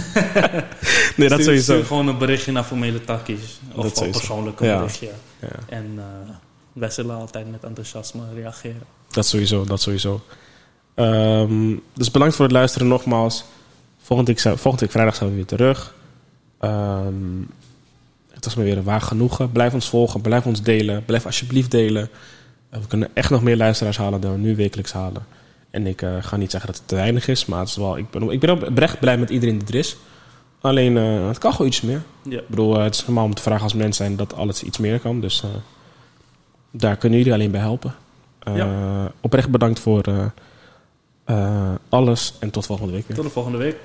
nee, 1.16 1.30
dat 1.30 1.40
stuur- 1.40 1.44
sowieso. 1.44 1.74
stuur 1.74 1.86
gewoon 1.86 2.08
een 2.08 2.18
berichtje 2.18 2.52
naar 2.52 2.64
formele 2.64 3.04
takjes. 3.04 3.60
Of 3.76 3.84
Dat 3.84 3.96
een 4.60 4.68
Ja. 4.68 4.78
berichtje. 4.78 5.10
Ja, 5.42 5.48
En 5.68 5.94
eh, 5.98 6.04
wij 6.74 6.90
zullen 6.90 7.16
altijd 7.16 7.52
met 7.52 7.64
enthousiasme 7.64 8.22
reageren. 8.36 8.82
dat 9.10 9.26
sowieso, 9.26 9.64
dat 9.66 9.82
sowieso. 9.82 10.22
Ehm, 10.94 11.76
dus 11.94 12.12
bedankt 12.12 12.36
voor 12.36 12.46
het 12.46 12.54
luisteren 12.54 12.88
nogmaals. 12.88 13.44
Volgende 14.02 14.32
week, 14.34 14.42
volgende 14.42 14.80
week 14.80 14.92
vrijdag 14.92 15.16
zijn 15.16 15.30
we 15.30 15.36
weer 15.36 15.46
terug. 15.46 15.94
Ehm, 16.60 17.14
het 18.32 18.46
was 18.46 18.56
me 18.56 18.64
weer 18.64 18.78
een 18.78 18.84
waar 18.84 19.02
genoegen. 19.02 19.52
Blijf 19.52 19.74
ons 19.74 19.90
volgen, 19.90 20.22
blijf 20.22 20.46
ons 20.46 20.62
delen. 20.62 21.06
Blijf 21.06 21.26
alsjeblieft 21.26 21.72
delen. 21.72 22.10
We 22.70 22.88
kunnen 22.88 23.10
echt 23.14 23.30
nog 23.30 23.44
meer 23.44 23.58
luisteraars 23.58 23.98
halen 23.98 24.22
dan 24.22 24.32
we 24.32 24.38
nu 24.38 24.56
wekelijks 24.56 24.92
halen. 24.92 25.26
En 25.72 25.88
ik 25.88 26.02
eh, 26.02 26.16
ga 26.22 26.38
niet 26.38 26.52
zeggen 26.52 26.70
dat 26.72 26.80
het 26.80 26.88
te 26.88 26.96
weinig 26.96 27.28
is, 27.28 27.46
maar 27.46 27.60
het 27.60 27.68
is 27.68 27.76
wel, 27.76 27.98
ik 27.98 28.10
ben, 28.10 28.30
ik 28.30 28.40
ben 28.40 28.50
oprecht 28.50 29.00
blij 29.00 29.18
met 29.18 29.30
iedereen 29.30 29.58
die 29.58 29.68
er 29.68 29.76
is. 29.76 29.98
Alleen, 30.62 30.98
eh, 30.98 31.28
het 31.28 31.38
kan 31.38 31.52
gewoon 31.52 31.68
iets 31.68 31.82
meer. 31.82 32.02
Ja. 32.22 32.40
Ik 32.40 32.48
bedoel, 32.48 32.78
eh, 32.78 32.84
het 32.84 32.96
is 32.96 33.06
normaal 33.06 33.26
om 33.26 33.34
te 33.34 33.42
vragen 33.42 33.64
als 33.64 33.74
mens 33.74 33.98
zijn 33.98 34.16
dat 34.16 34.36
alles 34.36 34.64
iets 34.64 34.78
meer 34.78 35.00
kan. 35.00 35.22
Dus 35.22 35.44
daar 36.72 36.98
kunnen 36.98 37.18
jullie 37.18 37.34
alleen 37.34 37.52
bij 37.52 37.60
helpen. 37.60 37.96
Oprecht 39.22 39.50
bedankt 39.50 39.80
voor 39.80 40.32
alles 41.90 42.34
en 42.40 42.50
tot 42.50 42.66
volgende 42.66 42.92
week 42.94 43.08
weer. 43.08 43.16
Tot 43.16 43.26
de 43.26 43.32
volgende 43.32 43.58
week. 43.58 43.78